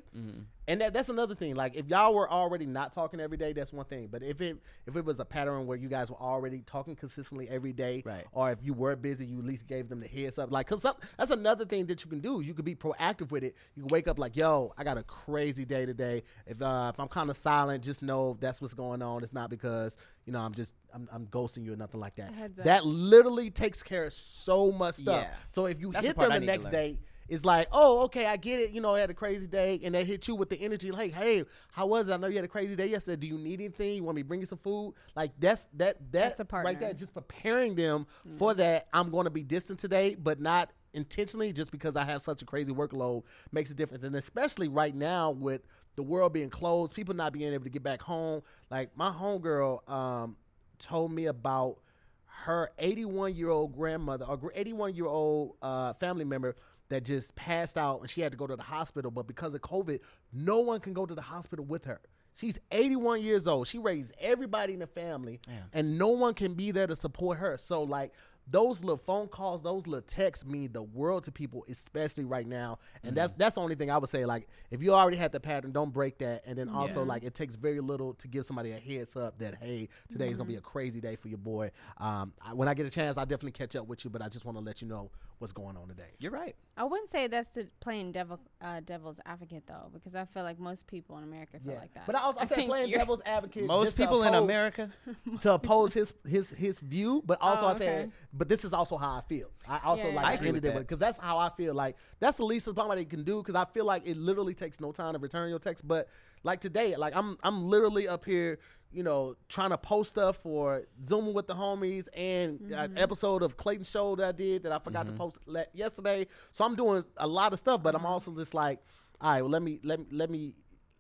and 0.69 0.81
that, 0.81 0.93
that's 0.93 1.09
another 1.09 1.35
thing. 1.35 1.57
Like 1.57 1.75
if 1.75 1.89
y'all 1.89 2.15
were 2.15 2.31
already 2.31 2.67
not 2.67 2.93
talking 2.93 3.19
every 3.19 3.37
day, 3.37 3.53
that's 3.53 3.73
one 3.73 3.85
thing. 3.85 4.09
But 4.11 4.23
if 4.23 4.41
it 4.41 4.57
if 4.87 4.95
it 4.95 5.05
was 5.05 5.19
a 5.19 5.25
pattern 5.25 5.67
where 5.67 5.77
you 5.77 5.89
guys 5.89 6.09
were 6.11 6.21
already 6.21 6.61
talking 6.65 6.95
consistently 6.95 7.49
every 7.49 7.73
day, 7.73 8.03
Right. 8.07 8.25
or 8.33 8.53
if 8.53 8.61
you 8.63 8.73
were 8.75 8.95
busy, 8.95 9.27
you 9.27 9.41
at 9.41 9.45
least 9.45 9.67
gave 9.67 9.89
them 9.89 9.99
the 9.99 10.07
heads 10.07 10.39
up. 10.39 10.53
Like, 10.53 10.69
cause 10.69 10.83
some, 10.83 10.95
that's 11.19 11.33
another 11.33 11.65
thing 11.65 11.87
that 11.87 12.05
you 12.05 12.09
can 12.11 12.21
do. 12.21 12.41
You 12.43 12.55
could 12.55 12.65
be 12.65 12.77
proactive 12.77 13.33
with 13.33 13.43
it. 13.43 13.57
You 13.75 13.83
can 13.83 13.89
wake 13.89 14.07
up 14.07 14.21
like, 14.21 14.37
yo, 14.37 14.73
I 14.79 14.85
got 14.85 14.97
a 14.97 15.03
crazy 15.03 15.65
day 15.65 15.85
today. 15.85 16.23
If 16.47 16.63
uh, 16.63 16.93
if 16.95 17.01
I'm 17.01 17.09
kind 17.09 17.29
of 17.29 17.37
silent, 17.37 17.83
just 17.83 18.01
know 18.03 18.37
that's 18.41 18.63
what's 18.63 18.75
going 18.75 19.03
on. 19.03 19.25
It's 19.25 19.33
not 19.33 19.51
because 19.51 19.97
you 20.27 20.33
know 20.33 20.39
I'm 20.39 20.55
just 20.55 20.75
I'm, 20.95 21.09
I'm 21.13 21.27
ghosting 21.27 21.65
you 21.65 21.73
or 21.73 21.77
nothing 21.77 21.99
like 22.01 22.15
that. 22.17 22.31
A 22.31 22.35
heads 22.35 22.59
up. 22.61 22.65
That 22.67 22.87
literally 22.87 23.51
takes 23.51 23.83
care 23.83 24.05
of 24.05 24.13
so 24.13 24.71
much 24.71 24.95
stuff. 24.95 25.25
Yeah. 25.25 25.35
So 25.51 25.67
if 25.67 25.81
you 25.81 25.91
That's 25.91 26.07
hit 26.07 26.15
part 26.15 26.29
them 26.29 26.37
the 26.37 26.41
need 26.41 26.47
to 26.47 26.53
next 26.53 26.65
learn. 26.67 26.73
day. 26.73 26.99
It's 27.33 27.47
like, 27.47 27.69
oh, 27.73 28.01
okay, 28.01 28.27
I 28.27 28.37
get 28.37 28.61
it. 28.61 28.73
You 28.73 28.83
know, 28.83 28.95
I 28.95 29.01
had 29.01 29.09
a 29.09 29.15
crazy 29.15 29.47
day, 29.47 29.81
and 29.83 29.95
they 29.95 30.05
hit 30.05 30.29
you 30.29 30.35
with 30.35 30.51
the 30.51 30.61
energy, 30.61 30.91
like, 30.91 31.15
hey, 31.15 31.45
how 31.73 31.87
was 31.87 32.09
it? 32.09 32.13
I 32.13 32.19
know 32.19 32.27
you 32.27 32.37
had 32.37 32.45
a 32.45 32.49
crazy 32.49 32.77
day 32.77 32.89
yesterday. 32.89 33.17
Do 33.17 33.27
you 33.27 33.39
need 33.39 33.59
anything? 33.59 33.95
You 33.97 34.05
want 34.05 34.17
me 34.17 34.23
to 34.23 34.29
bring 34.29 34.41
you 34.41 34.47
some 34.47 34.59
food? 34.59 34.93
Like 35.17 35.31
that's 35.41 35.67
that 35.79 35.97
that 36.13 36.37
That's 36.37 36.41
a 36.41 36.43
right 36.43 36.51
partner. 36.51 36.75
there, 36.79 36.93
just 36.93 37.15
preparing 37.15 37.75
them 37.75 38.07
for 38.37 38.53
that. 38.53 38.87
I'm 38.93 39.11
going 39.11 39.25
to 39.25 39.31
be 39.31 39.43
distant 39.43 39.79
today, 39.79 40.15
but 40.15 40.41
not 40.41 40.73
intentionally, 40.93 41.55
just 41.55 41.73
because 41.73 41.97
I 41.97 42.05
have 42.05 42.21
such 42.21 42.43
a 42.43 42.45
crazy 42.45 42.75
workload 42.75 43.23
makes 43.51 43.71
a 43.71 43.75
difference, 43.75 44.05
and 44.05 44.15
especially 44.15 44.69
right 44.69 44.95
now 44.95 45.31
with 45.31 45.63
the 45.97 46.03
world 46.03 46.35
being 46.35 46.51
closed, 46.51 46.95
people 46.95 47.15
not 47.15 47.33
being 47.33 47.51
able 47.55 47.65
to 47.65 47.71
get 47.71 47.83
back 47.83 48.03
home. 48.03 48.43
Like 48.71 48.95
my 48.95 49.11
homegirl 49.11 49.89
um, 49.91 50.37
told 50.79 51.11
me 51.11 51.25
about 51.27 51.79
her 52.27 52.71
81 52.79 53.35
year 53.35 53.49
old 53.51 53.75
grandmother 53.75 54.27
or 54.27 54.53
81 54.55 54.95
year 54.95 55.07
old 55.07 55.55
uh, 55.63 55.95
family 55.95 56.25
member 56.25 56.57
that 56.93 57.05
just 57.07 57.35
passed 57.35 57.79
out 57.79 58.01
and 58.03 58.11
she 58.11 58.21
had 58.21 58.33
to 58.33 58.39
go 58.39 58.47
to 58.47 58.55
the 58.55 58.63
hospital. 58.63 59.11
But 59.11 59.27
because 59.27 59.55
of 59.55 59.63
COVID, 59.63 60.01
no 60.33 60.61
one 60.61 60.79
can 60.79 60.93
go 60.93 61.07
to 61.07 61.15
the 61.15 61.23
hospital 61.23 61.65
with 61.65 61.87
her. 61.87 62.01
She's 62.35 62.59
81 62.71 63.23
years 63.23 63.47
old. 63.49 63.67
She 63.67 63.79
raised 63.79 64.13
everybody 64.21 64.73
in 64.75 64.79
the 64.81 64.87
family, 64.87 65.41
and 65.73 65.99
no 65.99 66.09
one 66.09 66.33
can 66.35 66.55
be 66.55 66.71
there 66.71 66.87
to 66.87 66.97
support 66.97 67.39
her. 67.39 67.59
So, 67.59 67.83
like, 67.83 68.13
those 68.51 68.81
little 68.83 68.97
phone 68.97 69.29
calls, 69.29 69.63
those 69.63 69.87
little 69.87 70.01
texts 70.07 70.45
mean 70.45 70.73
the 70.73 70.83
world 70.83 71.23
to 71.25 71.31
people, 71.33 71.65
especially 71.69 72.25
right 72.25 72.47
now. 72.47 72.79
And 73.05 73.15
that's 73.15 73.33
that's 73.35 73.55
the 73.55 73.61
only 73.61 73.75
thing 73.77 73.89
I 73.91 73.99
would 73.99 74.09
say. 74.09 74.25
Like, 74.25 74.49
if 74.71 74.83
you 74.83 74.93
already 74.95 75.17
had 75.19 75.31
the 75.31 75.39
pattern, 75.41 75.71
don't 75.73 75.93
break 75.93 76.19
that. 76.19 76.43
And 76.47 76.59
then 76.59 76.69
also, 76.69 77.01
Yeah. 77.01 77.07
like, 77.07 77.23
it 77.23 77.35
takes 77.35 77.55
very 77.55 77.81
little 77.81 78.15
to 78.15 78.27
give 78.27 78.45
somebody 78.47 78.73
a 78.73 78.79
heads 78.81 79.15
up 79.15 79.39
that 79.39 79.55
hey, 79.57 79.89
today's 80.11 80.37
gonna 80.39 80.49
be 80.49 80.57
a 80.57 80.61
crazy 80.61 81.01
day 81.01 81.15
for 81.17 81.29
your 81.29 81.39
boy. 81.39 81.71
Um, 81.99 82.33
I, 82.45 82.53
when 82.55 82.67
I 82.67 82.75
get 82.75 82.85
a 82.87 82.91
chance, 82.91 83.17
I'll 83.19 83.27
definitely 83.27 83.53
catch 83.53 83.77
up 83.77 83.87
with 83.87 84.05
you. 84.05 84.11
But 84.11 84.23
I 84.23 84.29
just 84.29 84.45
want 84.45 84.57
to 84.59 84.65
let 84.65 84.81
you 84.83 84.89
know 84.89 85.11
what's 85.43 85.53
going 85.53 85.77
on 85.77 85.89
today. 85.89 86.07
You're 86.21 86.33
right. 86.33 86.55
I 86.77 86.85
wouldn't 86.85 87.11
say 87.11 87.27
that's 87.27 87.51
the 87.51 87.69
playing 87.81 88.13
devil 88.13 88.41
uh, 88.63 88.81
devil's 88.81 89.21
advocate 89.27 89.65
though, 89.67 89.91
because 89.93 90.15
I 90.15 90.25
feel 90.25 90.45
like 90.45 90.59
most 90.59 90.87
people 90.87 91.19
in 91.19 91.25
America 91.25 91.59
feel 91.63 91.75
like 91.75 91.93
that. 91.95 92.07
But 92.07 92.15
I 92.15 92.21
also 92.21 92.39
I 92.41 92.47
said 92.47 92.55
think 92.55 92.71
playing 92.71 92.91
devil's 92.93 93.21
advocate. 93.27 93.65
Most 93.67 93.85
just 93.87 93.97
to 93.97 94.03
people 94.03 94.23
in 94.23 94.33
America. 94.35 94.89
to 95.41 95.53
oppose 95.55 95.93
his 95.93 96.15
his 96.27 96.51
his 96.53 96.79
view, 96.79 97.23
but 97.27 97.39
also 97.43 97.67
Oh, 97.67 97.69
I 97.69 97.79
said, 97.79 98.13
but 98.33 98.49
this 98.49 98.65
is 98.65 98.73
also 98.73 98.97
how 98.97 99.11
I 99.17 99.21
feel. 99.29 99.51
I 99.69 99.81
also 99.85 100.09
Yeah, 100.09 100.15
like 100.15 100.25
yeah. 100.25 100.31
I 100.31 100.33
agree 100.35 100.49
ended 100.49 100.63
with 100.63 100.71
it 100.71 100.75
that. 100.75 100.81
because 100.81 100.99
that's 101.01 101.19
how 101.19 101.39
I 101.39 101.51
feel. 101.51 101.75
Like 101.75 101.97
that's 102.21 102.37
the 102.39 102.45
least 102.45 102.65
somebody 102.65 103.05
can 103.05 103.25
do 103.25 103.39
because 103.39 103.57
I 103.57 103.65
feel 103.65 103.85
like 103.85 104.07
it 104.07 104.17
literally 104.17 104.55
takes 104.55 104.81
no 104.81 104.93
time 104.93 105.13
to 105.15 105.19
return 105.19 105.51
your 105.51 105.59
text. 105.59 105.87
But 105.87 106.09
like 106.45 106.61
today, 106.61 106.97
like 106.97 107.15
I'm 107.17 107.37
I'm 107.43 107.65
literally 107.65 108.07
up 108.07 108.25
here, 108.25 108.61
you 108.93 109.03
know, 109.03 109.37
trying 109.49 109.71
to 109.71 109.79
post 109.79 110.11
stuff 110.11 110.37
for 110.39 110.83
Zooming 111.05 111.35
with 111.35 111.47
the 111.47 111.55
homies 111.55 112.09
and 112.15 112.61
an 112.61 112.69
mm-hmm. 112.69 112.99
episode 112.99 113.43
of 113.43 113.57
Clayton 113.57 113.85
Show 113.85 114.17
that 114.17 114.27
I 114.29 114.33
did 114.33 114.63
that 114.65 114.73
I 114.73 114.79
forgot 114.79 115.07
to 115.07 115.13
mm-hmm. 115.13 115.19
post 115.19 115.39
le- 115.47 115.67
yesterday. 115.73 116.27
So 116.53 116.65
I'm 116.65 116.77
doing 116.77 117.05
a 117.17 117.27
lot 117.27 117.53
of 117.53 117.59
stuff, 117.59 117.83
but 117.83 117.95
I'm 117.95 118.01
mm-hmm. 118.01 118.11
also 118.11 118.35
just 118.35 118.55
like, 118.55 118.81
all 119.21 119.33
right, 119.33 119.43
well 119.43 119.51
let 119.51 119.63
me 119.63 119.81
let 119.83 120.01
me 120.01 120.07
let 120.11 120.31
me 120.31 120.55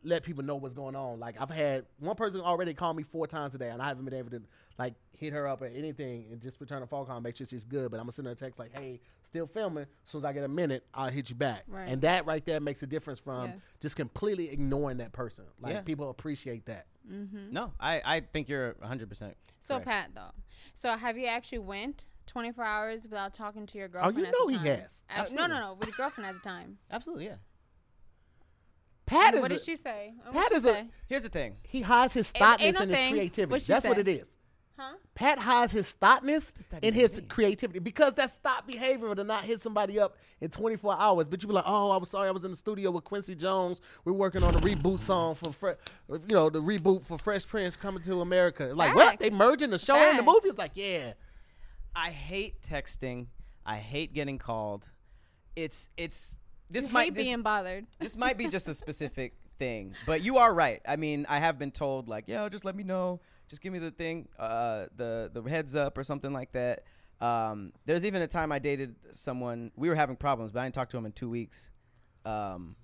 let 0.05 0.22
people 0.24 0.42
know 0.42 0.57
what's 0.57 0.74
going 0.74 0.96
on. 0.96 1.20
Like 1.20 1.40
I've 1.40 1.50
had 1.50 1.86
one 1.98 2.16
person 2.16 2.40
already 2.40 2.74
call 2.74 2.94
me 2.94 3.03
four 3.03 3.26
times 3.26 3.53
today, 3.53 3.70
and 3.70 3.80
I 3.80 3.88
haven't 3.88 4.05
been 4.05 4.14
able 4.14 4.30
to 4.30 4.42
like 4.78 4.94
hit 5.16 5.32
her 5.32 5.46
up 5.46 5.62
or 5.62 5.66
anything 5.66 6.26
and 6.30 6.40
just 6.40 6.61
return 6.61 6.82
a 6.82 6.86
phone 6.86 7.07
call, 7.07 7.16
and 7.16 7.24
make 7.24 7.36
sure 7.36 7.46
she's 7.46 7.64
good. 7.64 7.90
But 7.90 7.98
I'm 7.98 8.05
gonna 8.05 8.12
send 8.12 8.26
her 8.26 8.32
a 8.32 8.36
text 8.36 8.59
like, 8.59 8.76
"Hey, 8.76 9.00
still 9.22 9.46
filming. 9.46 9.84
As 9.84 10.11
soon 10.11 10.20
as 10.20 10.24
I 10.24 10.32
get 10.32 10.44
a 10.44 10.48
minute, 10.48 10.84
I'll 10.94 11.11
hit 11.11 11.30
you 11.30 11.36
back." 11.36 11.64
Right. 11.68 11.88
And 11.88 12.03
that 12.03 12.26
right 12.26 12.44
there 12.44 12.61
makes 12.61 12.82
a 12.82 12.86
difference 12.86 13.20
from 13.20 13.50
Yes. 13.50 13.76
just 13.80 13.96
completely 13.96 14.50
ignoring 14.50 14.96
that 14.98 15.12
person. 15.12 15.44
Like 15.61 15.74
Yeah. 15.74 15.80
people 15.82 16.11
appreciate 16.11 16.66
that. 16.66 16.86
Mm-hmm. 17.11 17.53
No, 17.53 17.72
I, 17.80 18.00
I 18.05 18.20
think 18.20 18.48
you're 18.48 18.74
100. 18.78 19.09
percent 19.09 19.36
So 19.61 19.78
Pat 19.80 20.11
though, 20.14 20.30
so 20.74 20.96
have 20.96 21.18
you 21.18 21.26
actually 21.26 21.59
went 21.59 22.05
24 22.28 22.64
hours 22.64 23.03
without 23.05 23.34
talking 23.34 23.66
to 23.66 23.78
your 23.78 23.88
girlfriend? 23.88 24.18
Oh, 24.18 24.20
girlfriend? 24.22 24.34
you 24.50 24.57
at 24.57 24.57
know 24.57 24.62
the 24.64 24.70
he 24.70 24.76
time? 24.76 24.80
has. 24.82 25.05
Uh, 25.11 25.34
no, 25.34 25.46
no, 25.46 25.61
no, 25.61 25.74
with 25.74 25.88
your 25.88 25.96
girlfriend 25.96 26.28
at 26.28 26.34
the 26.42 26.48
time. 26.48 26.78
Absolutely, 26.90 27.26
yeah. 27.26 27.36
Pat 29.07 29.34
is 29.34 29.40
what 29.40 29.50
a, 29.50 29.55
did 29.55 29.64
she 29.64 29.76
say? 29.76 30.14
What 30.30 30.34
Pat 30.34 30.48
she 30.50 30.57
is 30.57 30.64
a- 30.66 30.86
Here's 31.09 31.22
the 31.24 31.28
thing. 31.28 31.57
he 31.62 31.82
hides 31.82 32.14
his 32.14 32.32
Ain't- 32.34 32.36
ain't 32.36 32.50
thoughtness 32.50 32.74
no 32.74 32.80
and 32.82 32.90
his 32.90 32.98
thing. 32.98 33.12
creativity. 33.12 33.50
What'd 33.50 33.66
she 33.66 33.72
That's 33.72 33.86
what 33.86 33.98
it 33.98 34.09
is. 34.09 34.28
Huh? 34.78 34.94
Pat 35.14 35.38
hides 35.38 35.70
his 35.72 35.90
thoughtness 35.90 36.50
that 36.70 36.82
in 36.82 36.94
his 36.94 37.18
mean? 37.18 37.28
creativity 37.28 37.78
because 37.78 38.14
that's 38.14 38.36
thought 38.36 38.66
behavior 38.66 39.14
to 39.14 39.22
not 39.22 39.44
hit 39.44 39.61
somebody 39.61 40.00
up 40.00 40.16
in 40.40 40.50
24 40.50 40.96
hours. 40.98 41.28
But 41.28 41.42
you 41.42 41.48
be 41.48 41.55
like, 41.55 41.64
oh, 41.66 41.90
I 41.90 41.98
was 41.98 42.09
sorry, 42.11 42.26
I 42.28 42.30
was 42.32 42.44
in 42.46 42.50
the 42.53 42.57
studio 42.57 42.90
with 42.90 43.05
Quincy 43.05 43.34
Jones. 43.34 43.80
We're 44.07 44.14
working 44.14 44.42
on 44.42 44.55
a 44.55 44.59
reboot 44.61 44.98
song 45.00 45.34
for, 45.34 45.53
Fre- 45.53 45.70
you 46.09 46.20
know, 46.30 46.48
the 46.48 46.62
reboot 46.62 47.05
for 47.05 47.18
Fresh 47.18 47.46
Prince 47.48 47.76
coming 47.76 48.03
to 48.05 48.22
America. 48.22 48.72
Like, 48.74 48.94
what? 48.94 49.09
Facts. 49.11 49.16
They 49.22 49.30
merging 49.30 49.70
the 49.70 49.78
show 49.78 49.94
and 49.94 50.18
the 50.18 50.22
movie? 50.22 50.48
It's 50.48 50.59
like, 50.59 50.72
yeah. 50.74 51.12
I 51.94 52.11
hate 52.11 52.62
texting. 52.62 53.26
I 53.66 53.76
hate 53.76 54.14
getting 54.14 54.38
called. 54.38 54.88
It's 55.55 55.90
it's 55.98 56.38
this 56.72 56.86
You 56.86 56.92
might 56.92 57.04
hate 57.04 57.14
this, 57.14 57.24
being 57.24 57.42
bothered. 57.42 57.86
this 58.00 58.16
might 58.16 58.38
be 58.38 58.48
just 58.48 58.68
a 58.68 58.74
specific 58.74 59.34
thing, 59.58 59.94
but 60.06 60.22
you 60.22 60.38
are 60.38 60.52
right. 60.52 60.80
I 60.86 60.96
mean, 60.96 61.26
I 61.28 61.38
have 61.38 61.58
been 61.58 61.70
told 61.70 62.08
like, 62.08 62.28
yo, 62.28 62.48
just 62.48 62.64
let 62.64 62.74
me 62.74 62.82
know, 62.84 63.20
just 63.48 63.62
give 63.62 63.72
me 63.72 63.78
the 63.78 63.90
thing, 63.90 64.28
uh, 64.38 64.86
the 64.96 65.30
the 65.32 65.42
heads 65.42 65.74
up 65.74 65.98
or 65.98 66.04
something 66.04 66.32
like 66.32 66.52
that. 66.52 66.84
Um, 67.20 67.72
there's 67.86 68.04
even 68.04 68.20
a 68.22 68.26
time 68.26 68.50
I 68.50 68.58
dated 68.58 68.96
someone. 69.12 69.70
We 69.76 69.88
were 69.88 69.94
having 69.94 70.16
problems, 70.16 70.50
but 70.50 70.60
I 70.60 70.64
didn't 70.64 70.74
talk 70.74 70.90
to 70.90 70.96
him 70.96 71.06
in 71.06 71.12
two 71.12 71.30
weeks. 71.30 71.70
Um, 72.24 72.76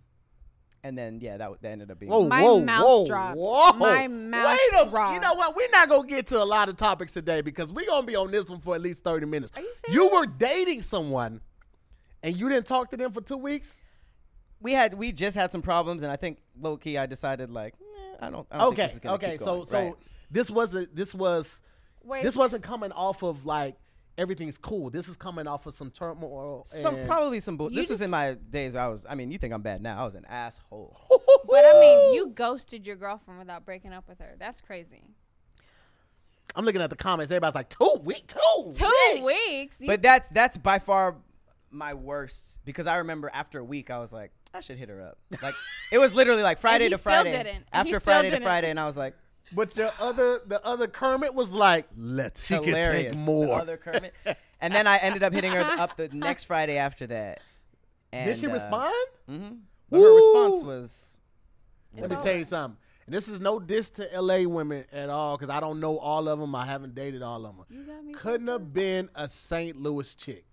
and 0.84 0.96
then 0.96 1.18
yeah, 1.20 1.36
that, 1.36 1.60
that 1.60 1.68
ended 1.68 1.90
up 1.90 1.98
being. 1.98 2.10
Whoa, 2.10 2.28
My 2.28 2.42
whoa, 2.42 2.60
mouth 2.60 2.84
whoa, 2.84 3.06
dropped. 3.06 3.36
whoa. 3.36 3.72
My 3.72 4.06
mouth 4.06 4.58
Wait 4.72 4.80
a 4.80 5.14
You 5.14 5.20
know 5.20 5.34
what? 5.34 5.56
We're 5.56 5.70
not 5.70 5.88
going 5.88 6.08
to 6.08 6.14
get 6.14 6.28
to 6.28 6.42
a 6.42 6.44
lot 6.44 6.68
of 6.68 6.76
topics 6.76 7.12
today 7.12 7.40
because 7.40 7.72
we're 7.72 7.86
going 7.86 8.02
to 8.02 8.06
be 8.06 8.16
on 8.16 8.30
this 8.30 8.48
one 8.48 8.60
for 8.60 8.74
at 8.74 8.80
least 8.80 9.02
30 9.02 9.26
minutes. 9.26 9.52
Are 9.56 9.62
you 9.62 9.74
You 9.88 10.08
were 10.08 10.26
dating 10.26 10.82
someone 10.82 11.40
and 12.22 12.36
you 12.36 12.48
didn't 12.48 12.66
talk 12.66 12.90
to 12.90 12.96
them 12.96 13.12
for 13.12 13.20
two 13.20 13.36
weeks? 13.36 13.78
we 14.60 14.72
had 14.72 14.94
we 14.94 15.12
just 15.12 15.36
had 15.36 15.52
some 15.52 15.62
problems, 15.62 16.02
and 16.02 16.10
I 16.10 16.16
think 16.16 16.38
low 16.60 16.76
key 16.76 16.98
I 16.98 17.06
decided 17.06 17.48
like, 17.48 17.74
eh, 17.80 18.16
I 18.26 18.28
don't. 18.30 18.44
I 18.50 18.58
don't 18.58 18.70
think 18.70 18.72
okay, 18.72 18.82
this 18.82 18.92
is 18.94 18.98
gonna 18.98 19.14
okay. 19.14 19.30
keep 19.32 19.38
So, 19.40 19.44
going. 19.58 19.66
so 19.68 19.78
Right. 19.84 19.94
this 20.32 20.50
wasn't. 20.50 20.96
This 20.96 21.14
was. 21.14 21.62
Wait, 22.02 22.24
This 22.24 22.34
wasn't 22.36 22.64
coming 22.64 22.90
off 22.90 23.22
of 23.22 23.46
like 23.46 23.76
everything's 24.16 24.58
cool. 24.58 24.90
This 24.90 25.08
is 25.08 25.16
coming 25.16 25.46
off 25.46 25.66
of 25.66 25.74
some 25.76 25.92
turmoil. 25.92 26.62
some 26.64 26.96
and- 26.96 27.06
probably 27.08 27.38
some 27.38 27.56
bull. 27.56 27.70
You 27.70 27.76
This 27.76 27.88
was 27.88 28.00
in 28.00 28.10
my 28.10 28.34
days. 28.34 28.74
I 28.74 28.88
was. 28.88 29.06
I 29.08 29.14
mean, 29.14 29.30
you 29.30 29.38
think 29.38 29.54
I'm 29.54 29.62
bad 29.62 29.80
now? 29.80 30.00
I 30.00 30.04
was 30.04 30.16
an 30.16 30.24
asshole. 30.24 30.96
but 31.46 31.64
I 31.64 31.78
mean, 31.78 32.14
you 32.14 32.26
ghosted 32.34 32.84
your 32.84 32.96
girlfriend 32.96 33.38
without 33.38 33.64
breaking 33.64 33.92
up 33.92 34.08
with 34.08 34.18
her. 34.18 34.34
That's 34.40 34.60
crazy. 34.60 35.04
I'm 36.56 36.64
looking 36.64 36.80
at 36.80 36.90
the 36.90 36.96
comments. 36.96 37.30
Everybody's 37.30 37.54
like, 37.54 37.68
two 37.68 38.00
weeks, 38.02 38.34
two, 38.34 38.72
Two 38.74 39.24
weeks." 39.24 39.78
weeks. 39.78 39.86
But 39.86 40.02
that's 40.02 40.30
that's 40.30 40.56
by 40.58 40.80
far 40.80 41.14
my 41.70 41.94
worst 41.94 42.58
because 42.64 42.86
I 42.86 42.96
remember 42.98 43.30
after 43.32 43.58
a 43.58 43.64
week 43.64 43.90
I 43.90 43.98
was 43.98 44.12
like, 44.12 44.32
I 44.54 44.60
should 44.60 44.78
hit 44.78 44.88
her 44.88 45.02
up. 45.02 45.18
Like 45.42 45.54
it 45.92 45.98
was 45.98 46.14
literally 46.14 46.42
like 46.42 46.58
Friday 46.58 46.84
he 46.84 46.90
to 46.90 46.98
still 46.98 47.12
Friday. 47.12 47.32
didn't. 47.32 47.46
And 47.46 47.56
he 47.64 47.64
After 47.72 47.88
still 47.90 48.00
Friday 48.00 48.30
to 48.30 48.36
didn't. 48.36 48.44
Friday, 48.44 48.70
and 48.70 48.80
I 48.80 48.86
was 48.86 48.96
like, 48.96 49.14
But 49.52 49.72
the 49.74 49.92
other, 50.00 50.40
the 50.46 50.64
other 50.64 50.86
Kermit 50.88 51.34
was 51.34 51.52
like, 51.52 51.86
let's. 51.96 52.46
She 52.46 52.54
hilarious. 52.54 52.86
can 52.86 52.94
take 53.02 53.10
The 53.12 53.18
more. 53.18 53.60
other 53.60 53.76
Kermit. 53.76 54.14
and 54.60 54.74
then 54.74 54.86
I 54.86 54.96
ended 54.98 55.22
up 55.22 55.32
hitting 55.32 55.52
her 55.52 55.60
up 55.60 55.96
the 55.96 56.08
next 56.12 56.44
Friday 56.44 56.76
after 56.78 57.06
that. 57.08 57.40
And, 58.12 58.26
Did 58.30 58.38
she 58.38 58.46
uh, 58.46 58.52
respond? 58.52 58.94
Mm-hmm. 59.30 59.54
But 59.90 60.00
her 60.00 60.14
response 60.14 60.62
was, 60.62 61.18
Let 61.96 62.08
me 62.10 62.16
It's 62.16 62.24
tell 62.24 62.36
you 62.36 62.44
something. 62.44 62.78
And 63.06 63.14
this 63.14 63.26
is 63.28 63.40
no 63.40 63.58
diss 63.58 63.88
to 63.92 64.08
LA 64.20 64.42
women 64.46 64.84
at 64.92 65.08
all 65.08 65.36
because 65.38 65.48
I 65.48 65.60
don't 65.60 65.80
know 65.80 65.96
all 65.98 66.28
of 66.28 66.38
them. 66.38 66.54
I 66.54 66.66
haven't 66.66 66.94
dated 66.94 67.22
all 67.22 67.46
of 67.46 67.56
them. 67.56 67.64
You 67.70 67.84
got 67.84 68.04
me 68.04 68.12
Couldn't 68.12 68.46
fucked 68.48 68.60
have 68.60 68.72
been 68.74 69.08
a 69.14 69.26
St. 69.28 69.80
Louis 69.80 70.14
chick. 70.14 70.44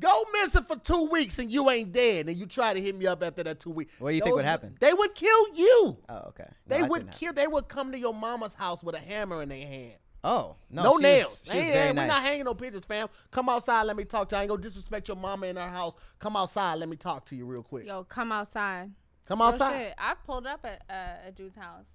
Go 0.00 0.24
missing 0.34 0.64
for 0.64 0.76
two 0.76 1.08
weeks 1.10 1.38
and 1.38 1.50
you 1.50 1.70
ain't 1.70 1.92
dead, 1.92 2.28
and 2.28 2.38
you 2.38 2.46
try 2.46 2.74
to 2.74 2.80
hit 2.80 2.94
me 2.96 3.06
up 3.06 3.22
after 3.22 3.42
that 3.42 3.58
two 3.60 3.70
weeks. 3.70 3.92
What 3.98 4.10
do 4.10 4.16
you 4.16 4.22
think 4.22 4.34
would 4.36 4.44
Those- 4.44 4.50
happen? 4.50 4.76
They 4.80 4.92
would 4.92 5.14
kill 5.14 5.54
you. 5.54 5.96
oh 6.08 6.18
okay. 6.28 6.44
No, 6.66 6.76
They 6.76 6.82
I 6.84 6.88
would 6.88 6.98
didn't 7.06 7.14
kill. 7.14 7.32
They 7.32 7.46
would 7.46 7.68
come 7.68 7.92
to 7.92 7.98
your 7.98 8.12
mama's 8.14 8.54
house 8.54 8.82
with 8.82 8.94
a 8.94 8.98
hammer 9.00 9.42
in 9.42 9.48
their 9.48 9.66
hand. 9.66 9.94
Oh 10.22 10.56
no, 10.68 10.82
No, 10.82 10.90
she 10.90 10.94
was- 10.94 11.02
nails. 11.02 11.42
she 11.44 11.56
was 11.58 11.66
Hey, 11.66 11.72
very 11.72 11.86
hey, 11.88 11.92
nice. 11.94 12.02
We're 12.10 12.14
not 12.14 12.22
hanging 12.22 12.44
no 12.44 12.54
pictures, 12.54 12.84
fam. 12.84 13.08
Come 13.30 13.48
outside. 13.48 13.84
Let 13.84 13.96
me 13.96 14.04
talk 14.04 14.28
to 14.30 14.36
you. 14.36 14.38
I 14.40 14.42
ain't 14.42 14.50
gonna 14.50 14.62
disrespect 14.62 15.08
your 15.08 15.16
mama 15.16 15.46
in 15.46 15.56
her 15.56 15.68
house. 15.68 15.94
Come 16.18 16.36
outside. 16.36 16.74
Let 16.78 16.88
me 16.88 16.96
talk 16.96 17.24
to 17.26 17.36
you 17.36 17.46
real 17.46 17.62
quick. 17.62 17.86
Yo, 17.86 18.04
come 18.04 18.30
outside. 18.30 18.90
Come 19.26 19.38
Real 19.40 19.48
outside. 19.48 19.78
shit. 19.78 19.94
I 19.96 20.14
pulled 20.26 20.46
up 20.46 20.64
at 20.64 20.82
uh, 20.90 21.28
a 21.28 21.32
dude's 21.32 21.56
house. 21.56 21.86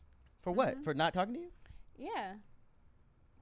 For 0.42 0.52
what? 0.52 0.70
Mm-hmm. 0.76 0.84
For 0.84 0.94
not 0.94 1.14
talking 1.14 1.34
to 1.36 1.40
you? 1.42 1.52
Yeah. 1.98 2.34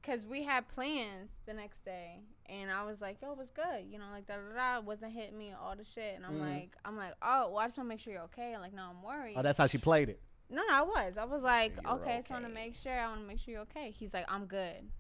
Cause 0.03 0.25
we 0.25 0.43
had 0.43 0.67
plans 0.67 1.29
the 1.45 1.53
next 1.53 1.85
day, 1.85 2.21
and 2.51 2.69
I 2.69 2.83
was 2.83 2.99
like, 3.01 3.17
"Yo, 3.21 3.33
what's 3.33 3.51
good?" 3.51 3.85
You 3.89 3.97
know, 3.97 4.05
like 4.11 4.27
da 4.27 4.35
da 4.35 4.75
da. 4.79 4.85
Wasn't 4.85 5.11
hitting 5.11 5.37
me 5.37 5.53
all 5.59 5.75
the 5.75 5.85
shit, 5.85 6.15
and 6.17 6.25
I'm 6.25 6.33
Mhm. 6.35 6.41
like, 6.41 6.71
I'm 6.85 6.97
like, 6.97 7.13
oh, 7.21 7.49
well, 7.49 7.59
I 7.59 7.65
just 7.67 7.77
want 7.77 7.87
to 7.87 7.89
make 7.89 7.99
sure 8.01 8.11
you're 8.13 8.23
okay. 8.23 8.57
Like, 8.57 8.73
no, 8.73 8.83
I'm 8.83 9.01
worried. 9.01 9.35
Oh, 9.37 9.41
that's 9.41 9.57
how 9.57 9.65
she 9.67 9.77
played 9.77 10.09
it. 10.09 10.19
no, 10.49 10.61
no, 10.67 10.73
I 10.73 10.81
was. 10.81 11.15
I 11.17 11.23
was 11.25 11.41
like, 11.41 11.73
you're 11.81 11.93
okay, 11.93 12.17
just 12.19 12.29
want 12.29 12.45
to 12.45 12.51
make 12.51 12.75
sure. 12.75 12.91
I 12.91 13.07
want 13.07 13.21
to 13.21 13.27
make 13.27 13.39
sure 13.39 13.53
you're 13.53 13.61
okay. 13.63 13.91
He's 13.97 14.13
like, 14.13 14.25
I'm 14.27 14.45
good. 14.45 14.91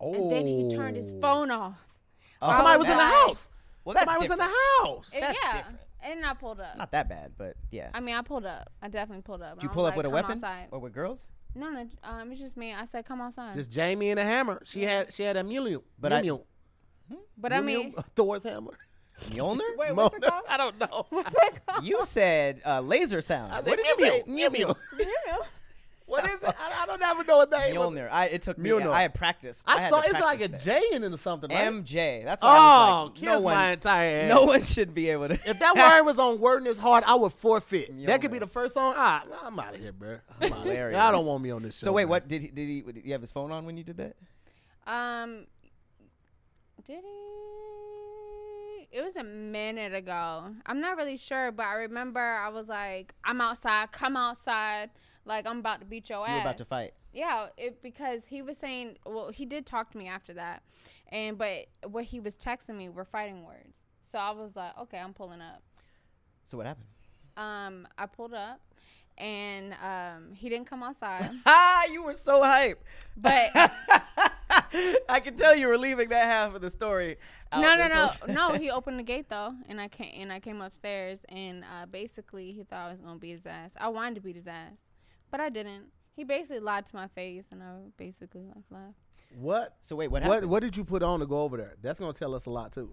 Oh. 0.00 0.14
And 0.14 0.30
then 0.32 0.46
he 0.46 0.70
turned 0.74 0.96
his 0.96 1.12
phone 1.20 1.50
off. 1.50 1.78
Oh, 2.40 2.52
Somebody 2.52 2.78
was 2.78 2.88
in 2.88 2.96
the 2.96 3.04
house. 3.04 3.48
Well, 3.84 3.94
that's 3.94 4.06
Somebody 4.06 4.28
was 4.28 4.32
in 4.32 4.38
the 4.38 4.54
house. 4.84 5.10
And 5.14 5.22
That's 5.24 5.38
yeah, 5.42 5.56
different. 5.58 5.78
and 6.02 6.24
I 6.24 6.34
pulled 6.34 6.60
up. 6.60 6.76
Not 6.78 6.92
that 6.92 7.08
bad, 7.08 7.32
but 7.36 7.56
yeah. 7.70 7.90
I 7.92 8.00
mean, 8.00 8.14
I 8.14 8.22
pulled 8.22 8.46
up. 8.46 8.70
I 8.80 8.88
definitely 8.88 9.22
pulled 9.22 9.42
up. 9.42 9.54
Did 9.56 9.64
you 9.64 9.68
pull 9.70 9.82
was 9.84 9.90
up 9.92 9.96
with 9.96 10.06
a 10.06 10.10
weapon 10.10 10.32
Outside. 10.32 10.68
or 10.70 10.78
with 10.78 10.92
girls? 10.94 11.28
No, 11.54 11.68
no, 11.70 11.88
um, 12.04 12.30
it's 12.30 12.40
just 12.40 12.56
me. 12.56 12.72
I 12.72 12.84
said, 12.84 13.04
come 13.04 13.20
outside. 13.20 13.54
Just 13.54 13.70
Jamie 13.72 14.10
and 14.10 14.20
a 14.20 14.22
hammer. 14.22 14.62
She 14.64 14.84
had 14.84 15.12
she 15.12 15.24
had 15.24 15.36
a 15.36 15.42
mule, 15.42 15.82
But 15.98 16.12
I- 16.12 16.22
Mjolnir. 16.22 16.44
But 17.36 17.52
I 17.52 17.60
mean, 17.60 17.92
Mjolnir, 17.92 18.04
Thor's 18.14 18.42
hammer. 18.42 18.78
Mjolnir? 19.30 19.60
wait, 19.76 19.94
what's 19.94 20.16
it 20.16 20.22
Mjolnir. 20.22 20.28
called? 20.28 20.44
I 20.48 20.56
don't 20.56 20.78
know. 20.78 21.06
What's 21.10 21.34
it 21.34 21.60
called? 21.66 21.84
You 21.84 22.02
said 22.04 22.62
uh, 22.64 22.80
laser 22.80 23.20
sound. 23.20 23.52
I 23.52 23.56
What 23.60 23.66
said 23.68 23.76
did 23.76 23.86
you 23.86 23.94
say? 23.96 24.22
Mew 24.26 24.50
Mew 24.50 24.66
Mew. 24.66 24.74
Mew. 24.96 25.06
What 26.06 26.24
is 26.24 26.42
it? 26.42 26.56
I, 26.58 26.82
I 26.82 26.86
don't 26.86 27.00
ever 27.00 27.22
know 27.22 27.36
what 27.36 27.50
name. 27.52 27.76
Mjolnir. 27.76 28.08
I, 28.10 28.26
it 28.26 28.42
took 28.42 28.58
me. 28.58 28.70
Mjolnir. 28.70 28.90
I 28.90 29.02
had 29.02 29.14
practiced. 29.14 29.64
I, 29.68 29.78
had 29.78 29.90
saw 29.90 30.00
to 30.00 30.08
it's 30.08 30.20
like 30.20 30.40
a 30.40 30.48
practice 30.48 30.64
J 30.64 30.82
in 30.92 31.04
it 31.04 31.12
or 31.12 31.18
something. 31.18 31.48
that. 31.50 31.54
Right? 31.64 31.72
MJ. 31.84 32.24
That's 32.24 32.42
why 32.42 32.48
Oh, 32.48 32.52
I 32.58 33.02
was 33.02 33.10
like, 33.10 33.14
kiss 33.14 33.24
no 33.26 33.34
my 33.42 33.42
one, 33.42 33.70
entire 33.70 34.20
ass. 34.22 34.28
no 34.34 34.42
one 34.44 34.62
should 34.62 34.92
be 34.92 35.08
able 35.10 35.28
to. 35.28 35.34
If 35.34 35.60
that 35.60 35.76
word 35.76 36.02
was 36.04 36.18
on 36.18 36.40
word 36.40 36.62
in 36.62 36.64
his 36.64 36.78
heart, 36.78 37.04
I 37.06 37.14
would 37.14 37.32
forfeit. 37.32 38.06
That 38.06 38.20
could 38.22 38.32
be 38.32 38.40
the 38.40 38.48
first 38.48 38.74
song. 38.74 38.94
Ah, 38.96 39.22
I'm 39.44 39.56
out 39.60 39.74
of 39.74 39.80
here, 39.80 39.92
bro. 39.92 40.16
I'm 40.40 40.52
outta 40.52 40.62
here. 40.62 40.72
Hilarious. 40.72 40.98
Y'all 40.98 41.12
don't 41.12 41.26
want 41.26 41.44
me 41.44 41.50
on 41.52 41.62
this 41.62 41.78
show. 41.78 41.84
So 41.84 41.92
wait, 41.92 42.04
man. 42.04 42.08
what 42.10 42.26
did 42.26 42.42
he? 42.42 42.48
Did 42.48 42.68
he? 42.68 42.80
Did 42.80 43.04
you 43.04 43.12
have 43.12 43.20
his 43.20 43.30
phone 43.30 43.52
on 43.52 43.64
when 43.66 43.76
you 43.76 43.84
did 43.84 43.98
that? 43.98 44.16
Um, 44.86 45.46
did 46.86 47.02
he? 47.02 48.88
It 48.92 49.02
was 49.02 49.16
a 49.16 49.22
minute 49.24 49.94
ago. 49.94 50.46
I'm 50.66 50.80
not 50.80 50.96
really 50.96 51.16
sure, 51.16 51.52
but 51.52 51.66
I 51.66 51.74
remember 51.74 52.20
I 52.20 52.48
was 52.48 52.66
like, 52.66 53.14
"I'm 53.24 53.40
outside. 53.40 53.92
Come 53.92 54.16
outside. 54.16 54.90
Like 55.24 55.46
I'm 55.46 55.58
about 55.60 55.80
to 55.80 55.86
beat 55.86 56.08
your 56.10 56.26
ass. 56.26 56.32
You're 56.32 56.40
about 56.40 56.58
to 56.58 56.64
fight. 56.64 56.94
Yeah, 57.12 57.48
it 57.56 57.82
because 57.82 58.24
he 58.26 58.42
was 58.42 58.56
saying, 58.56 58.96
well, 59.06 59.30
he 59.30 59.44
did 59.44 59.66
talk 59.66 59.90
to 59.92 59.98
me 59.98 60.08
after 60.08 60.32
that, 60.34 60.62
and 61.08 61.38
but 61.38 61.66
what 61.88 62.04
he 62.04 62.18
was 62.20 62.36
texting 62.36 62.76
me 62.76 62.88
were 62.88 63.04
fighting 63.04 63.44
words. 63.44 63.74
So 64.10 64.18
I 64.18 64.30
was 64.32 64.56
like, 64.56 64.76
okay, 64.78 64.98
I'm 64.98 65.14
pulling 65.14 65.40
up. 65.40 65.62
So 66.44 66.56
what 66.56 66.66
happened? 66.66 66.86
Um, 67.36 67.86
I 67.96 68.06
pulled 68.06 68.34
up, 68.34 68.60
and 69.18 69.74
um, 69.74 70.34
he 70.34 70.48
didn't 70.48 70.66
come 70.66 70.82
outside, 70.82 71.30
Ah, 71.46 71.84
you 71.84 72.02
were 72.02 72.12
so 72.12 72.42
hype. 72.42 72.82
but 73.16 73.50
I 75.08 75.20
can 75.20 75.34
tell 75.34 75.54
you 75.54 75.68
were 75.68 75.78
leaving 75.78 76.08
that 76.10 76.26
half 76.26 76.54
of 76.54 76.60
the 76.60 76.70
story. 76.70 77.16
out 77.52 77.60
no, 77.60 77.74
no, 77.76 77.88
no, 77.88 78.48
no. 78.48 78.58
He 78.58 78.70
opened 78.70 78.98
the 78.98 79.02
gate 79.02 79.28
though, 79.28 79.54
and 79.68 79.80
I 79.80 79.88
came 79.88 80.12
and 80.20 80.32
I 80.32 80.40
came 80.40 80.60
upstairs, 80.60 81.20
and 81.28 81.64
uh, 81.64 81.86
basically 81.86 82.52
he 82.52 82.62
thought 82.64 82.88
I 82.88 82.90
was 82.92 83.00
gonna 83.00 83.18
beat 83.18 83.32
his 83.32 83.46
ass. 83.46 83.72
I 83.78 83.88
wanted 83.88 84.16
to 84.16 84.20
beat 84.20 84.36
his 84.36 84.46
ass, 84.46 84.76
but 85.30 85.40
I 85.40 85.48
didn't. 85.48 85.86
He 86.14 86.24
basically 86.24 86.60
lied 86.60 86.86
to 86.86 86.96
my 86.96 87.08
face, 87.08 87.46
and 87.50 87.62
I 87.62 87.76
basically 87.96 88.42
like 88.42 88.64
laughed. 88.70 88.94
What? 89.34 89.76
So 89.80 89.96
wait, 89.96 90.08
what 90.08 90.22
What 90.22 90.22
happened? 90.22 90.50
what 90.50 90.56
What 90.56 90.62
did 90.62 90.76
you 90.76 90.84
put 90.84 91.02
on 91.02 91.20
to 91.20 91.26
go 91.26 91.42
over 91.42 91.56
there? 91.56 91.74
That's 91.82 91.98
gonna 91.98 92.12
tell 92.12 92.34
us 92.34 92.46
a 92.46 92.50
lot 92.50 92.72
too. 92.72 92.92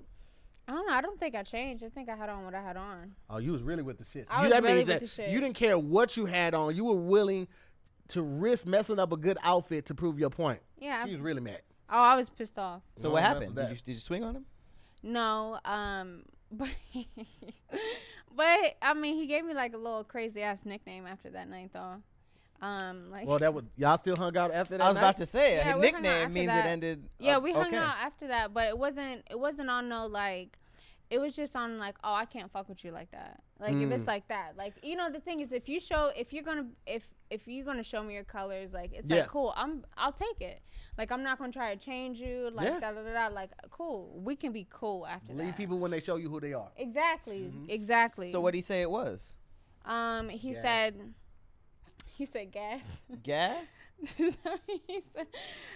I 0.69 0.73
don't 0.73 0.85
know. 0.85 0.93
I 0.93 1.01
don't 1.01 1.17
think 1.17 1.33
I 1.33 1.43
changed. 1.43 1.81
I 1.83 1.87
think 1.89 2.09
I 2.09 2.15
had 2.15 2.27
on 2.27 2.43
what 2.43 2.53
I 2.53 2.61
had 2.61 2.75
on. 2.75 3.15
Oh, 3.29 3.37
you 3.37 3.53
was 3.53 3.63
really 3.63 3.83
with 3.83 3.97
the 3.99 4.03
shit. 4.03 4.27
So 4.27 4.33
I 4.33 4.39
you, 4.39 4.43
was 4.47 4.53
that 4.53 4.63
really 4.63 4.75
means 4.75 4.87
with 4.89 4.99
that 4.99 5.01
the 5.01 5.07
shit. 5.07 5.29
you 5.29 5.39
didn't 5.39 5.55
care 5.55 5.79
what 5.79 6.17
you 6.17 6.25
had 6.25 6.53
on. 6.53 6.75
You 6.75 6.83
were 6.83 6.95
willing 6.95 7.47
to 8.09 8.21
risk 8.21 8.65
messing 8.65 8.99
up 8.99 9.11
a 9.11 9.17
good 9.17 9.37
outfit 9.43 9.85
to 9.87 9.95
prove 9.95 10.19
your 10.19 10.29
point. 10.29 10.59
Yeah. 10.79 11.03
She 11.05 11.11
was 11.11 11.19
really 11.19 11.41
mad. 11.41 11.61
oh, 11.89 11.97
I 11.99 12.15
was 12.15 12.29
pissed 12.29 12.57
off. 12.59 12.81
So 12.95 13.07
No, 13.09 13.13
what 13.13 13.23
happened? 13.23 13.55
Did 13.55 13.65
that. 13.65 13.71
you 13.71 13.77
did 13.77 13.93
you 13.93 13.99
swing 13.99 14.23
on 14.23 14.35
him? 14.35 14.45
No, 15.03 15.59
um, 15.65 16.23
but 16.51 16.69
but 18.35 18.75
I 18.81 18.93
mean, 18.93 19.15
he 19.15 19.27
gave 19.27 19.45
me 19.45 19.53
like 19.53 19.73
a 19.73 19.77
little 19.77 20.03
crazy 20.03 20.41
ass 20.41 20.65
nickname 20.65 21.05
after 21.07 21.29
that 21.31 21.49
night, 21.49 21.71
though. 21.73 21.95
Um, 22.59 23.11
like 23.11 23.27
Well, 23.27 23.37
that 23.39 23.53
was 23.53 23.65
y'all 23.75 23.97
still 23.99 24.15
hung 24.15 24.35
out 24.35 24.51
after 24.51 24.77
that. 24.77 24.83
I 24.83 24.87
was 24.87 24.95
night? 24.95 25.01
about 25.01 25.17
to 25.17 25.25
say 25.27 25.57
Yeah, 25.57 25.75
a 25.75 25.77
we 25.77 25.87
hung 25.87 25.95
out 25.97 26.01
nickname 26.01 26.21
after 26.23 26.33
means 26.33 26.47
that. 26.47 26.65
it 26.65 26.69
ended. 26.69 27.03
yeah, 27.19 27.37
uh, 27.37 27.39
we 27.39 27.51
hung 27.53 27.67
okay. 27.67 27.77
out 27.77 27.95
after 28.01 28.27
that, 28.27 28.53
but 28.53 28.67
it 28.67 28.77
wasn't 28.77 29.23
it 29.29 29.39
wasn't 29.39 29.69
on 29.69 29.89
no 29.89 30.07
like. 30.07 30.57
It 31.09 31.19
was 31.19 31.35
just 31.35 31.55
on 31.55 31.79
like, 31.79 31.95
oh, 32.03 32.13
I 32.13 32.25
can't 32.25 32.51
fuck 32.51 32.67
with 32.67 32.83
you 32.83 32.91
like 32.91 33.11
that. 33.11 33.41
Like 33.59 33.75
if 33.75 33.89
it's 33.91 34.03
Mm. 34.03 34.07
like 34.07 34.27
that, 34.27 34.57
like 34.57 34.73
you 34.83 34.95
know, 34.97 35.09
the 35.09 35.21
thing 35.21 35.39
is, 35.39 35.51
if 35.53 35.69
you 35.69 35.79
show, 35.79 36.11
if 36.15 36.33
you're 36.33 36.43
gonna, 36.43 36.67
if 36.85 37.07
if 37.29 37.47
you're 37.47 37.63
gonna 37.65 37.83
show 37.83 38.03
me 38.03 38.13
your 38.13 38.23
colors, 38.25 38.73
like 38.73 38.91
it's 38.93 39.09
Yeah. 39.09 39.21
like 39.21 39.27
cool, 39.29 39.53
I'm, 39.55 39.85
I'll 39.97 40.11
take 40.11 40.41
it. 40.41 40.61
Like 40.97 41.11
I'm 41.11 41.23
not 41.23 41.39
gonna 41.39 41.51
try 41.53 41.73
to 41.73 41.79
change 41.83 42.19
you, 42.19 42.49
like 42.53 42.67
Yeah. 42.67 42.79
da 42.79 42.91
da 42.91 43.01
da 43.03 43.13
da. 43.13 43.27
Like 43.33 43.51
cool, 43.71 44.19
we 44.21 44.35
can 44.35 44.51
be 44.51 44.67
cool 44.69 45.07
after 45.07 45.27
Believe 45.27 45.37
that. 45.39 45.45
Leave 45.45 45.55
people 45.57 45.79
when 45.79 45.91
they 45.91 45.99
show 46.01 46.17
you 46.17 46.29
who 46.29 46.39
they 46.41 46.53
are. 46.53 46.69
Exactly, 46.75 47.51
Mhm. 47.53 47.69
exactly. 47.69 48.31
So 48.31 48.41
what 48.41 48.51
did 48.51 48.57
he 48.57 48.61
say 48.63 48.81
it 48.81 48.89
was? 48.91 49.35
Um, 49.85 50.27
he 50.29 50.51
Gas. 50.51 50.61
said, 50.61 51.13
he 52.17 52.25
said 52.25 52.51
gas. 52.51 52.81
Gas? 53.23 53.77
He 54.15 54.31
said- 55.15 55.27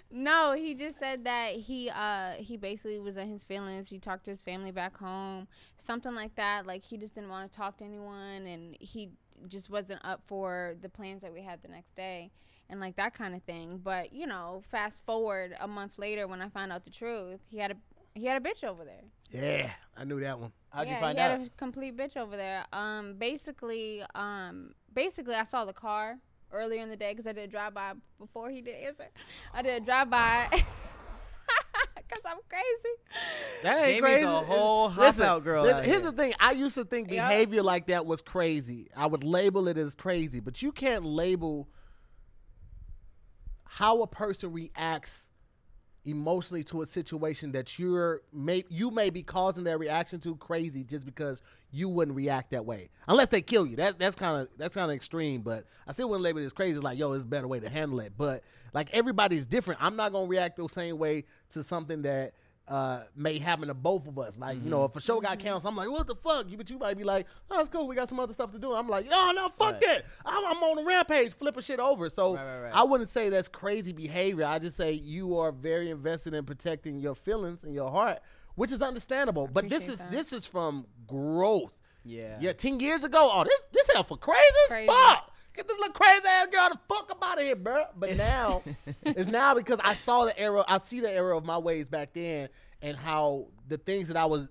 no, 0.10 0.54
he 0.54 0.74
just 0.74 0.98
said 0.98 1.24
that 1.26 1.54
he 1.54 1.90
uh 1.90 2.32
he 2.34 2.58
basically 2.58 3.00
was 3.00 3.16
in 3.16 3.30
his 3.30 3.44
feelings. 3.44 3.90
He 3.90 4.00
talked 4.00 4.26
to 4.26 4.32
his 4.32 4.42
family 4.42 4.72
back 4.72 4.98
home, 4.98 5.48
something 5.78 6.16
like 6.16 6.36
that. 6.36 6.66
Like 6.66 6.84
he 6.84 6.98
just 6.98 7.14
didn't 7.14 7.30
want 7.30 7.52
to 7.52 7.56
talk 7.56 7.78
to 7.78 7.84
anyone, 7.84 8.48
and 8.48 8.76
he 8.80 9.10
just 9.48 9.70
wasn't 9.70 10.04
up 10.04 10.22
for 10.26 10.76
the 10.82 10.90
plans 10.90 11.22
that 11.22 11.32
we 11.32 11.42
had 11.42 11.62
the 11.62 11.68
next 11.68 11.96
day, 11.96 12.32
and 12.70 12.80
like 12.80 12.96
that 12.96 13.14
kind 13.14 13.36
of 13.36 13.44
thing. 13.44 13.80
But 13.84 14.12
you 14.12 14.26
know, 14.26 14.64
fast 14.72 15.06
forward 15.06 15.56
a 15.60 15.68
month 15.68 16.00
later, 16.00 16.28
when 16.28 16.42
I 16.42 16.50
found 16.50 16.72
out 16.72 16.86
the 16.86 16.92
truth, 16.92 17.40
he 17.50 17.60
had 17.60 17.72
a 17.72 17.76
he 18.16 18.26
had 18.26 18.42
a 18.42 18.50
bitch 18.50 18.64
over 18.64 18.84
there. 18.84 19.04
Yeah, 19.30 19.72
I 19.96 20.06
knew 20.06 20.20
that 20.22 20.40
one. 20.40 20.52
How'd 20.72 20.88
yeah, 20.88 20.96
you 20.96 21.00
find 21.00 21.18
he 21.18 21.24
out? 21.24 21.32
had 21.40 21.48
a 21.48 21.50
complete 21.58 21.96
bitch 21.96 22.18
over 22.18 22.36
there. 22.36 22.66
Um, 22.74 23.16
basically, 23.18 24.04
um, 24.16 24.74
basically, 24.94 25.36
I 25.36 25.44
saw 25.44 25.66
the 25.66 25.74
car 25.74 26.18
earlier 26.54 26.82
in 26.82 26.90
the 26.90 26.96
day 26.96 27.12
because 27.14 27.28
I 27.28 27.34
did 27.34 27.44
a 27.44 27.52
drive 27.52 27.74
by 27.74 27.94
before 28.20 28.50
he 28.50 28.62
did 28.62 28.76
answer. 28.76 29.08
I 29.54 29.62
did 29.62 29.82
a 29.82 29.86
drive 29.86 30.10
by 30.10 30.48
because 30.52 30.64
I'm 32.26 32.38
crazy. 32.50 32.96
That 33.64 33.78
ain't 33.78 33.86
Jamie's 33.88 34.02
crazy. 34.02 34.24
a 34.24 34.28
whole 34.42 34.90
hop 34.90 35.02
Listen, 35.02 35.26
out 35.26 35.44
girl 35.44 35.64
listen, 35.64 35.80
out 35.80 35.86
here's 35.86 36.02
here. 36.02 36.12
the 36.12 36.18
thing. 36.18 36.34
I 36.40 36.52
used 36.52 36.76
to 36.76 36.86
think 36.86 37.12
Yeah. 37.12 37.28
behavior 37.28 37.64
like 37.64 37.88
that 37.88 38.06
was 38.06 38.22
crazy. 38.22 38.90
I 38.96 39.06
would 39.08 39.24
label 39.24 39.68
it 39.68 39.78
as 39.78 39.96
crazy, 39.96 40.40
but 40.40 40.62
you 40.62 40.72
can't 40.72 41.06
label 41.06 41.68
how 43.66 44.02
a 44.02 44.08
person 44.08 44.52
reacts 44.52 45.30
emotionally 46.06 46.64
to 46.64 46.82
a 46.82 46.86
situation 46.86 47.52
that 47.52 47.78
you're 47.78 48.22
may 48.34 48.64
you 48.70 48.90
may 48.90 49.10
be 49.10 49.22
causing 49.22 49.64
their 49.64 49.78
reaction 49.78 50.20
to 50.20 50.36
crazy 50.38 50.84
just 50.84 51.06
because 51.06 51.42
you 51.72 51.88
wouldn't 51.88 52.18
react 52.18 52.52
that 52.52 52.66
way. 52.66 52.90
Unless 53.08 53.28
they 53.28 53.42
kill 53.42 53.68
you. 53.68 53.76
That 53.76 54.00
that's 54.00 54.16
kind 54.16 54.42
of 54.42 54.48
that's 54.58 54.74
kind 54.74 54.90
of 54.90 54.96
extreme 54.96 55.42
but 55.42 55.66
i 55.88 55.92
still 55.92 56.10
wouldn't 56.10 56.24
label 56.24 56.40
it 56.40 56.46
as 56.46 56.54
crazy. 56.54 56.76
It's 56.76 56.84
like 56.84 56.98
yo 56.98 57.14
it's 57.14 57.24
a 57.24 57.28
better 57.28 57.48
way 57.48 57.60
to 57.60 57.70
handle 57.70 58.00
it. 58.00 58.14
But 58.18 58.44
like 58.74 58.90
everybody's 58.94 59.46
different. 59.46 59.84
I'm 59.84 59.96
not 59.96 60.12
gonna 60.12 60.28
react 60.28 60.58
the 60.58 60.68
same 60.68 60.98
way 60.98 61.26
to 61.54 61.64
something 61.64 62.02
that 62.02 62.34
uh, 62.72 63.04
may 63.18 63.38
happen 63.38 63.68
to 63.68 63.74
both 63.74 64.08
of 64.08 64.18
us. 64.18 64.38
Like, 64.38 64.64
you 64.64 64.70
know, 64.70 64.86
if 64.86 64.96
a 64.96 65.02
show 65.02 65.20
got 65.20 65.38
canceled, 65.40 65.66
I'm 65.72 65.76
like, 65.76 65.90
what 65.92 66.08
the 66.08 66.16
fuck? 66.16 66.50
You, 66.50 66.56
but 66.56 66.70
you 66.70 66.80
might 66.80 66.98
be 66.98 67.04
like, 67.04 67.28
oh, 67.50 67.60
it's 67.60 67.68
cool. 67.70 67.86
We 67.88 67.96
got 67.96 68.08
some 68.08 68.20
other 68.20 68.34
stuff 68.34 68.52
to 68.54 68.60
do. 68.60 68.74
I'm 68.74 68.88
like, 68.88 69.08
oh, 69.12 69.34
no, 69.36 69.50
fuck 69.50 69.74
Right. 69.74 69.82
that. 69.82 70.06
I'm, 70.26 70.46
I'm 70.46 70.64
on 70.64 70.80
a 70.80 70.84
rampage, 70.84 71.34
flipping 71.34 71.62
shit 71.64 71.80
over. 71.82 72.08
So 72.08 72.36
Right, 72.36 72.46
right, 72.46 72.62
right. 72.64 72.74
I 72.74 72.84
wouldn't 72.84 73.10
say 73.10 73.28
that's 73.30 73.50
crazy 73.50 73.92
behavior. 73.92 74.46
I 74.46 74.58
just 74.60 74.78
say 74.78 74.94
you 74.94 75.38
are 75.38 75.52
very 75.52 75.90
invested 75.90 76.34
in 76.34 76.46
protecting 76.46 76.96
your 77.02 77.14
feelings 77.16 77.66
and 77.66 77.76
your 77.76 77.92
heart, 77.92 78.20
which 78.56 78.72
is 78.72 78.82
understandable. 78.82 79.50
But 79.52 79.70
this 79.70 79.90
is 79.90 79.98
that. 79.98 80.10
this 80.12 80.32
is 80.32 80.46
from 80.46 80.86
growth. 81.08 81.74
Yeah. 82.06 82.38
Yeah, 82.40 82.54
ten 82.54 82.80
years 82.80 83.04
ago. 83.04 83.30
Oh, 83.34 83.44
this 83.44 83.62
this 83.74 83.92
hell 83.94 84.04
for 84.04 84.18
crazy 84.18 84.40
as 84.66 84.70
Crazy. 84.70 84.88
fuck. 84.88 85.31
Get 85.54 85.68
this 85.68 85.78
little 85.78 85.94
crazy 85.94 86.26
ass 86.28 86.48
girl 86.48 86.70
the 86.70 86.80
fuck 86.88 87.12
up 87.12 87.24
out 87.24 87.38
of 87.38 87.44
here, 87.44 87.56
bro. 87.56 87.86
But 87.98 88.16
now 88.16 88.62
it's 89.04 89.30
now 89.30 89.54
because 89.54 89.80
I 89.84 89.96
saw 89.96 90.26
the 90.26 90.38
error. 90.40 90.64
I 90.68 90.78
see 90.78 91.00
the 91.00 91.12
error 91.12 91.34
of 91.34 91.46
my 91.46 91.58
ways 91.58 91.90
back 91.90 92.14
then, 92.14 92.50
and 92.82 92.96
how 92.96 93.48
the 93.68 93.78
things 93.78 94.08
that 94.08 94.18
I 94.18 94.26
was 94.26 94.48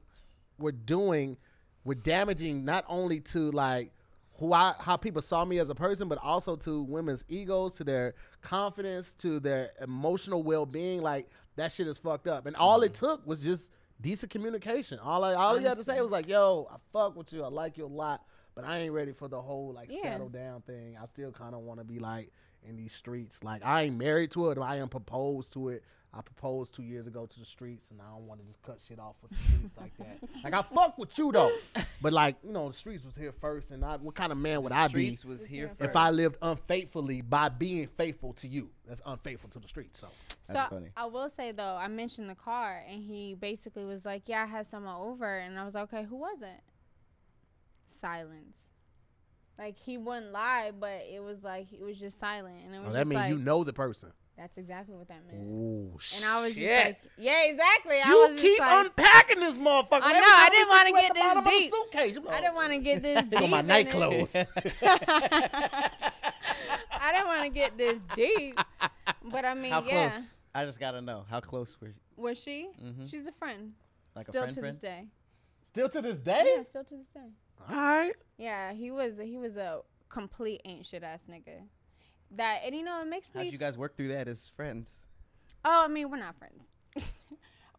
were 0.59 0.73
doing 0.73 1.37
were 1.85 1.95
damaging 1.95 2.65
not 2.65 2.85
only 2.89 3.21
to 3.21 3.51
like 3.51 3.93
who 4.41 4.53
I 4.53 4.75
how 4.79 4.97
people 4.97 5.23
saw 5.23 5.45
me 5.45 5.59
as 5.59 5.71
a 5.71 5.75
person, 5.75 6.09
but 6.09 6.19
also 6.19 6.57
to 6.57 6.83
women's 6.83 7.25
egos, 7.29 7.75
to 7.75 7.85
their 7.85 8.15
confidence, 8.43 9.15
to 9.15 9.39
their 9.41 9.71
emotional 9.81 10.43
well 10.43 10.67
being. 10.67 11.03
Like 11.03 11.29
that 11.57 11.73
shit 11.73 11.87
is 11.87 11.99
fucked 11.99 12.27
up. 12.27 12.47
And 12.47 12.57
all 12.57 12.83
it 12.83 12.93
mm. 12.93 12.99
took 12.99 13.27
was 13.27 13.43
just 13.43 13.71
decent 14.01 14.33
communication. 14.33 14.99
All 14.99 15.25
I 15.25 15.35
all 15.35 15.57
he 15.57 15.65
had 15.65 15.77
to 15.77 15.85
say 15.85 16.01
was 16.01 16.11
like, 16.11 16.29
"Yo, 16.29 16.69
I 16.71 16.77
fuck 16.93 17.17
with 17.17 17.33
you. 17.33 17.45
I 17.45 17.49
like 17.49 17.77
you 17.77 17.85
a 17.85 17.87
lot." 17.87 18.23
But 18.61 18.67
but 18.67 18.73
I 18.73 18.79
ain't 18.79 18.93
ready 18.93 19.13
for 19.13 19.29
the 19.29 19.41
whole 19.41 19.73
like 19.75 19.91
Yeah. 19.91 20.03
settle 20.13 20.29
down 20.29 20.63
thing. 20.63 20.97
I 21.01 21.07
still 21.07 21.33
kind 21.33 21.55
of 21.55 21.61
want 21.63 21.81
to 21.81 21.85
be 21.85 21.99
like 21.99 22.33
in 22.63 22.77
these 22.77 22.93
streets. 22.93 23.43
Like 23.43 23.65
I 23.65 23.83
ain't 23.83 23.97
married 23.99 24.31
to 24.33 24.51
it. 24.51 24.57
But 24.57 24.63
I 24.63 24.77
am 24.77 24.89
proposed 24.89 25.53
to 25.55 25.69
it. 25.71 25.83
I 26.13 26.23
proposed 26.23 26.75
two 26.75 26.83
years 26.83 27.07
ago 27.07 27.25
to 27.25 27.39
the 27.39 27.45
streets, 27.45 27.85
and 27.93 28.01
I 28.03 28.11
don't 28.11 28.27
want 28.27 28.41
to 28.41 28.47
just 28.47 28.61
cut 28.63 28.81
shit 28.85 28.99
off 28.99 29.15
with 29.23 29.31
the 29.31 29.37
streets 29.37 29.75
like 29.81 29.97
that. 29.99 30.19
Like 30.43 30.55
I 30.55 30.63
fuck 30.63 30.99
with 30.99 31.17
you 31.19 31.31
though, 31.31 31.53
but 32.01 32.13
like 32.13 32.37
you 32.43 32.51
know, 32.53 32.67
the 32.69 32.75
streets 32.75 33.05
was 33.05 33.15
here 33.15 33.31
first, 33.31 33.71
and 33.71 33.85
I, 33.85 33.97
what 33.97 34.15
kind 34.17 34.33
of 34.33 34.39
man 34.39 34.63
would 34.63 34.73
I 34.73 34.89
be 34.89 34.91
Streets 35.15 35.25
was 35.25 35.45
here 35.47 35.67
here 35.69 35.75
first. 35.79 35.91
if 35.91 35.97
I 35.97 36.11
lived 36.11 36.37
unfaithfully 36.43 37.21
by 37.21 37.49
being 37.49 37.87
faithful 37.97 38.33
to 38.35 38.49
you? 38.49 38.71
That's 38.89 39.03
unfaithful 39.07 39.51
to 39.51 39.61
the 39.61 39.69
streets. 39.69 40.01
So 40.01 40.09
That's 40.49 40.65
so 40.65 40.75
funny. 40.75 40.89
I 40.97 41.07
will 41.07 41.31
say 41.31 41.53
though, 41.53 41.77
I 41.77 41.87
mentioned 41.87 42.29
the 42.29 42.35
car, 42.35 42.83
and 42.89 43.01
he 43.03 43.35
basically 43.35 43.85
was 43.85 44.05
like, 44.05 44.23
"Yeah, 44.27 44.43
I 44.43 44.47
had 44.47 44.67
someone 44.69 44.97
over," 44.97 45.39
and 45.39 45.57
I 45.61 45.65
was 45.65 45.75
like, 45.75 45.85
"Okay, 45.93 46.05
who 46.05 46.17
was 46.17 46.39
it?" 46.43 46.61
Silence. 48.01 48.55
Like 49.59 49.77
he 49.79 49.99
wouldn't 49.99 50.33
lie, 50.33 50.73
but 50.79 51.03
it 51.13 51.23
was 51.23 51.43
like 51.43 51.73
it 51.73 51.83
was 51.83 51.99
just 51.99 52.19
silent, 52.19 52.57
and 52.65 52.75
it 52.75 52.79
was 52.79 52.89
oh, 52.91 52.93
that 52.93 53.07
means 53.07 53.21
like 53.21 53.31
you 53.31 53.39
know 53.39 53.63
the 53.63 53.75
person. 53.75 54.11
that's 54.39 54.57
exactly 54.57 54.97
what 54.97 55.09
that 55.09 55.21
meant. 55.31 55.47
Oh 55.47 55.99
And 56.17 56.25
I 56.25 56.43
was 56.43 56.55
shit. 56.55 56.63
just 56.63 56.85
like, 56.87 56.99
"Yeah, 57.19 57.43
exactly." 57.45 57.97
I 58.03 58.09
you 58.09 58.15
was 58.33 58.41
keep 58.41 58.59
like, 58.59 58.87
unpacking 58.87 59.41
this 59.41 59.59
motherfucker. 59.59 60.01
I 60.03 60.13
know, 60.15 60.21
I 60.25 60.49
didn't 60.51 60.69
wanna 60.71 60.93
get 60.93 61.01
get 61.03 61.09
to 61.09 61.15
the 61.15 61.21
bottom 61.21 61.45
this 61.45 61.61
deep. 61.61 61.73
suitcase, 61.73 62.15
you 62.17 62.29
I 62.31 62.41
didn't 62.41 62.55
want 62.55 62.73
to 62.73 62.79
get 62.79 63.03
this 63.03 63.21
Here 63.29 63.31
go 63.31 63.41
deep. 63.41 63.51
my 63.51 63.61
night 63.61 63.91
clothes. 63.91 64.35
I 64.35 64.47
didn't 67.13 67.27
want 67.27 67.43
to 67.45 67.51
get 67.51 67.77
this 67.77 67.99
deep, 68.15 68.59
but 69.25 69.45
I 69.45 69.55
mean, 69.55 69.73
How 69.73 69.83
yeah. 69.83 70.09
close? 70.11 70.37
I 70.55 70.65
just 70.65 70.81
gotta 70.81 71.01
know 71.01 71.25
how 71.29 71.41
close 71.41 71.77
were 71.81 71.89
you? 71.89 71.95
Was 72.17 72.39
she? 72.39 72.69
Mhm. 72.83 73.11
She's 73.11 73.27
a 73.27 73.33
friend. 73.33 73.73
Like 74.17 74.27
still 74.27 74.43
a 74.43 74.45
friend 74.45 74.55
to 74.55 74.61
friend? 74.61 74.75
this 74.77 74.81
day. 74.81 75.05
Still 75.73 75.89
to 75.91 76.03
this 76.03 76.19
day. 76.19 76.55
Yeah, 76.57 76.63
still 76.69 76.85
to 76.85 76.95
this 76.97 77.07
day. 77.15 77.29
All 77.69 77.77
right. 77.77 78.13
Yeah, 78.39 78.73
he 78.73 78.91
was 78.91 79.19
he 79.19 79.37
was 79.37 79.57
a 79.57 79.81
complete 80.09 80.61
ain't 80.65 80.87
shit 80.87 81.03
ass 81.03 81.27
nigga. 81.31 81.63
That 82.37 82.61
and 82.65 82.75
you 82.75 82.83
know 82.83 83.01
it 83.03 83.09
makes 83.09 83.35
me. 83.35 83.43
How'd 83.43 83.53
you 83.53 83.59
guys 83.59 83.77
work 83.77 83.97
through 83.97 84.09
that 84.09 84.29
as 84.29 84.49
friends? 84.49 85.07
oh, 85.65 85.83
I 85.85 85.89
mean 85.89 86.11
we're 86.11 86.17
not 86.17 86.37
friends, 86.39 86.65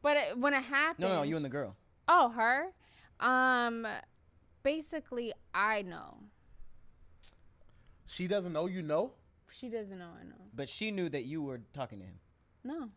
but 0.04 0.18
it, 0.18 0.38
when 0.38 0.54
it 0.54 0.64
happened. 0.64 1.00
No, 1.08 1.16
no, 1.16 1.24
you 1.24 1.36
and 1.36 1.44
the 1.46 1.50
girl. 1.50 1.76
Oh, 2.08 2.30
her. 2.30 2.68
Um, 3.20 3.88
basically, 4.64 5.34
I 5.54 5.82
know. 5.84 6.18
She 8.06 8.28
doesn't 8.28 8.52
know 8.54 8.68
you 8.68 8.82
know. 8.82 9.14
She 9.50 9.70
doesn't 9.70 9.98
know. 9.98 10.10
I 10.20 10.24
know. 10.24 10.36
But 10.54 10.70
she 10.70 10.92
knew 10.92 11.10
that 11.10 11.26
you 11.26 11.42
were 11.42 11.62
talking 11.74 12.00
to 12.00 12.06
him. 12.06 12.20
No, 12.64 12.90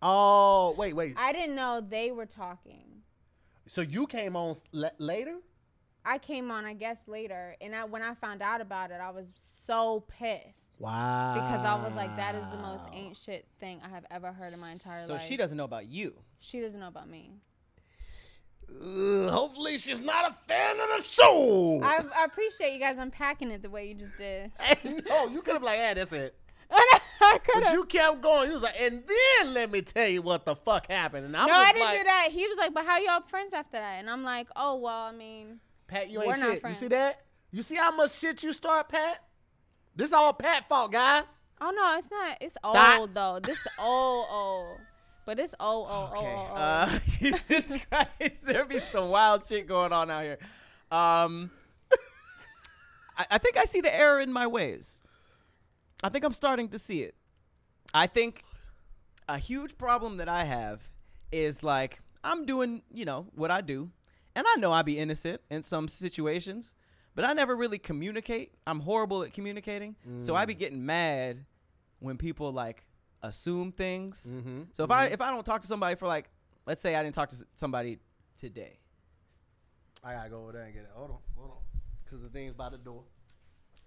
Oh 0.00 0.74
wait, 0.78 0.94
wait. 0.94 1.14
I 1.16 1.32
didn't 1.32 1.56
know 1.56 1.80
they 1.86 2.12
were 2.12 2.26
talking. 2.26 3.02
So 3.66 3.80
you 3.80 4.06
came 4.06 4.36
on 4.36 4.56
l- 4.72 4.90
later? 4.98 5.36
I 6.08 6.18
came 6.18 6.50
on, 6.50 6.64
I 6.64 6.72
guess, 6.72 6.96
later, 7.06 7.54
and 7.60 7.74
I 7.76 7.84
when 7.84 8.00
I 8.02 8.14
found 8.14 8.40
out 8.40 8.60
about 8.60 8.90
it, 8.90 8.98
I 9.02 9.10
was 9.10 9.26
so 9.66 10.04
pissed 10.08 10.44
Wow. 10.78 11.34
because 11.34 11.64
I 11.64 11.74
was 11.82 11.94
like, 11.94 12.16
"That 12.16 12.34
is 12.34 12.46
the 12.50 12.56
most 12.56 12.84
ain't 12.94 13.16
shit 13.16 13.46
thing 13.60 13.80
I 13.84 13.88
have 13.90 14.06
ever 14.10 14.32
heard 14.32 14.54
in 14.54 14.60
my 14.60 14.70
entire 14.72 15.04
So 15.04 15.12
life." 15.14 15.22
So 15.22 15.28
she 15.28 15.36
doesn't 15.36 15.56
know 15.58 15.64
about 15.64 15.86
you. 15.86 16.14
She 16.40 16.60
doesn't 16.60 16.80
know 16.80 16.88
about 16.88 17.08
me. 17.10 17.32
Ugh, 18.70 19.28
hopefully 19.30 19.78
she's 19.78 20.00
not 20.00 20.30
a 20.30 20.34
fan 20.46 20.78
of 20.80 20.88
the 20.96 21.02
show. 21.02 21.80
I, 21.82 22.02
I 22.16 22.24
appreciate 22.24 22.72
you 22.74 22.80
guys 22.80 22.96
unpacking 22.98 23.50
it 23.50 23.62
the 23.62 23.70
way 23.70 23.88
you 23.88 23.94
just 23.94 24.16
did. 24.16 24.50
Hey, 24.60 25.00
no, 25.08 25.28
you 25.28 25.42
could 25.42 25.54
have 25.54 25.62
like, 25.62 25.78
yeah, 25.78 25.94
that's 25.94 26.12
it. 26.12 26.34
I 26.70 27.38
could 27.44 27.64
But 27.64 27.72
you 27.72 27.84
kept 27.84 28.20
going. 28.22 28.48
You 28.48 28.54
was 28.54 28.62
like, 28.62 28.80
and 28.80 29.02
then 29.06 29.54
let 29.54 29.70
me 29.70 29.82
tell 29.82 30.06
you 30.08 30.22
what 30.22 30.44
the 30.44 30.54
fuck 30.54 30.86
happened. 30.88 31.26
And 31.26 31.36
I'm 31.36 31.46
No, 31.48 31.52
just 31.54 31.68
I 31.68 31.72
didn't 31.72 31.84
like, 31.86 31.98
do 31.98 32.04
that. 32.04 32.28
He 32.30 32.46
was 32.46 32.56
like, 32.58 32.74
"But 32.74 32.84
how 32.84 32.98
y'all 32.98 33.22
friends 33.28 33.52
after 33.52 33.78
that?" 33.78 33.96
And 33.98 34.08
I'm 34.08 34.22
like, 34.22 34.48
"Oh 34.54 34.76
well, 34.76 35.02
I 35.04 35.12
mean, 35.12 35.58
Pat, 35.88 36.08
you 36.10 36.18
We're 36.20 36.26
ain't 36.34 36.40
shit. 36.40 36.62
You 36.64 36.74
see 36.74 36.88
that? 36.88 37.22
You 37.50 37.62
see 37.62 37.74
how 37.76 37.90
much 37.94 38.12
shit 38.12 38.42
you 38.42 38.52
start, 38.52 38.88
Pat? 38.88 39.24
This 39.96 40.12
all 40.12 40.32
Pat 40.34 40.68
fault, 40.68 40.92
guys. 40.92 41.42
oh 41.60 41.70
no, 41.70 41.96
it's 41.98 42.10
not. 42.10 42.38
It's 42.40 42.56
old 42.62 42.74
Dot. 42.74 43.14
though. 43.14 43.40
This 43.42 43.58
old 43.80 44.26
old, 44.30 44.78
but 45.26 45.38
it's 45.40 45.54
old 45.58 45.88
old 45.90 46.10
old 46.10 46.18
Okay. 46.18 46.34
old. 46.34 46.48
old. 46.50 46.58
Uh, 46.58 46.98
Jesus 47.18 47.76
Christ, 47.90 48.42
there 48.44 48.64
be 48.64 48.78
some 48.78 49.08
wild 49.08 49.44
shit 49.46 49.66
going 49.66 49.92
on 49.92 50.10
out 50.10 50.22
here. 50.22 50.38
Um, 50.92 51.50
I, 53.16 53.26
I 53.32 53.38
think 53.38 53.56
I 53.56 53.64
see 53.64 53.80
the 53.80 53.94
error 53.94 54.20
in 54.20 54.32
my 54.32 54.46
ways. 54.46 55.00
I 56.04 56.10
think 56.10 56.24
I'm 56.24 56.32
starting 56.32 56.68
to 56.68 56.78
see 56.78 57.02
it. 57.02 57.14
I 57.92 58.06
think 58.06 58.44
a 59.28 59.38
huge 59.38 59.76
problem 59.78 60.18
that 60.18 60.28
I 60.28 60.44
have 60.44 60.86
is 61.32 61.62
like 61.62 62.00
I'm 62.22 62.46
doing, 62.46 62.82
you 62.92 63.04
know, 63.04 63.26
what 63.34 63.50
I 63.50 63.62
do, 63.62 63.90
and 64.38 64.46
I 64.48 64.54
know 64.60 64.72
I 64.72 64.82
be 64.82 65.00
innocent 65.00 65.40
in 65.50 65.64
some 65.64 65.88
situations, 65.88 66.76
but 67.16 67.24
I 67.24 67.32
never 67.32 67.56
really 67.56 67.78
communicate. 67.78 68.54
I'm 68.68 68.78
horrible 68.78 69.24
at 69.24 69.32
communicating, 69.32 69.96
so 70.16 70.36
I 70.36 70.44
be 70.44 70.54
getting 70.54 70.86
mad 70.86 71.44
when 71.98 72.16
people 72.16 72.52
like 72.52 72.86
assume 73.20 73.72
things. 73.72 74.28
Mm-hmm. 74.30 74.62
So 74.74 74.84
if 74.84 74.92
I 74.92 75.06
if 75.06 75.20
I 75.20 75.32
don't 75.32 75.44
talk 75.44 75.62
to 75.62 75.66
somebody 75.66 75.96
for 75.96 76.06
like, 76.06 76.30
let's 76.66 76.80
say 76.80 76.94
I 76.94 77.02
didn't 77.02 77.16
talk 77.16 77.30
to 77.30 77.36
somebody 77.56 77.98
today, 78.38 78.78
I 80.04 80.12
gotta 80.12 80.30
go 80.30 80.42
over 80.42 80.52
there 80.52 80.62
and 80.62 80.72
get 80.72 80.84
it. 80.84 80.90
Hold 80.94 81.10
on, 81.10 81.18
hold 81.36 81.50
on. 81.50 81.56
Because 82.04 82.22
the 82.22 82.28
thing's 82.28 82.54
by 82.54 82.68
the 82.68 82.78
door. 82.78 83.02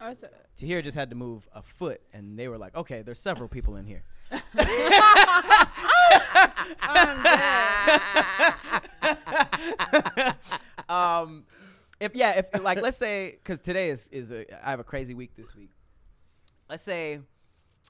Oh, 0.02 0.14
so- 0.14 0.28
Tahir 0.56 0.82
just 0.82 0.96
had 0.96 1.12
to 1.12 1.16
move 1.16 1.48
a 1.54 1.62
foot, 1.62 2.02
and 2.12 2.38
they 2.38 2.48
were 2.48 2.58
like, 2.58 2.76
okay, 2.76 3.04
there's 3.04 3.20
several 3.20 3.48
people 3.48 3.76
in 3.76 3.86
here. 3.86 4.04
Um, 10.92 11.46
if 12.02 12.16
yeah, 12.16 12.38
if 12.38 12.64
like 12.64 12.82
let's 12.82 12.98
say 12.98 13.32
because 13.32 13.62
today 13.62 13.90
is 13.90 14.08
is 14.08 14.32
a 14.32 14.68
I 14.68 14.72
have 14.72 14.82
a 14.82 14.84
crazy 14.84 15.14
week 15.14 15.36
this 15.38 15.56
week. 15.56 15.72
Let's 16.70 16.84
say 16.84 17.20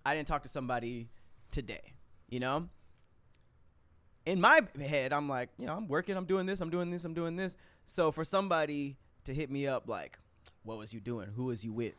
I 0.06 0.16
didn't 0.16 0.28
talk 0.28 0.44
to 0.44 0.50
somebody 0.50 1.10
today, 1.50 1.94
you 2.30 2.40
know. 2.40 2.70
In 4.28 4.40
my 4.40 4.62
head, 4.80 5.14
I'm 5.14 5.28
like, 5.28 5.50
you 5.58 5.66
know, 5.66 5.76
I'm 5.76 5.88
working, 5.88 6.16
I'm 6.16 6.26
doing 6.26 6.46
this, 6.46 6.62
I'm 6.62 6.70
doing 6.70 6.92
this, 6.92 7.04
I'm 7.04 7.16
doing 7.16 7.36
this. 7.36 7.58
So 7.86 8.12
for 8.12 8.24
somebody 8.24 8.98
to 9.24 9.34
hit 9.34 9.50
me 9.50 9.66
up 9.66 9.90
like, 9.90 10.20
what 10.64 10.78
was 10.78 10.94
you 10.94 11.00
doing? 11.00 11.30
Who 11.36 11.46
was 11.46 11.64
you 11.64 11.74
with? 11.74 11.94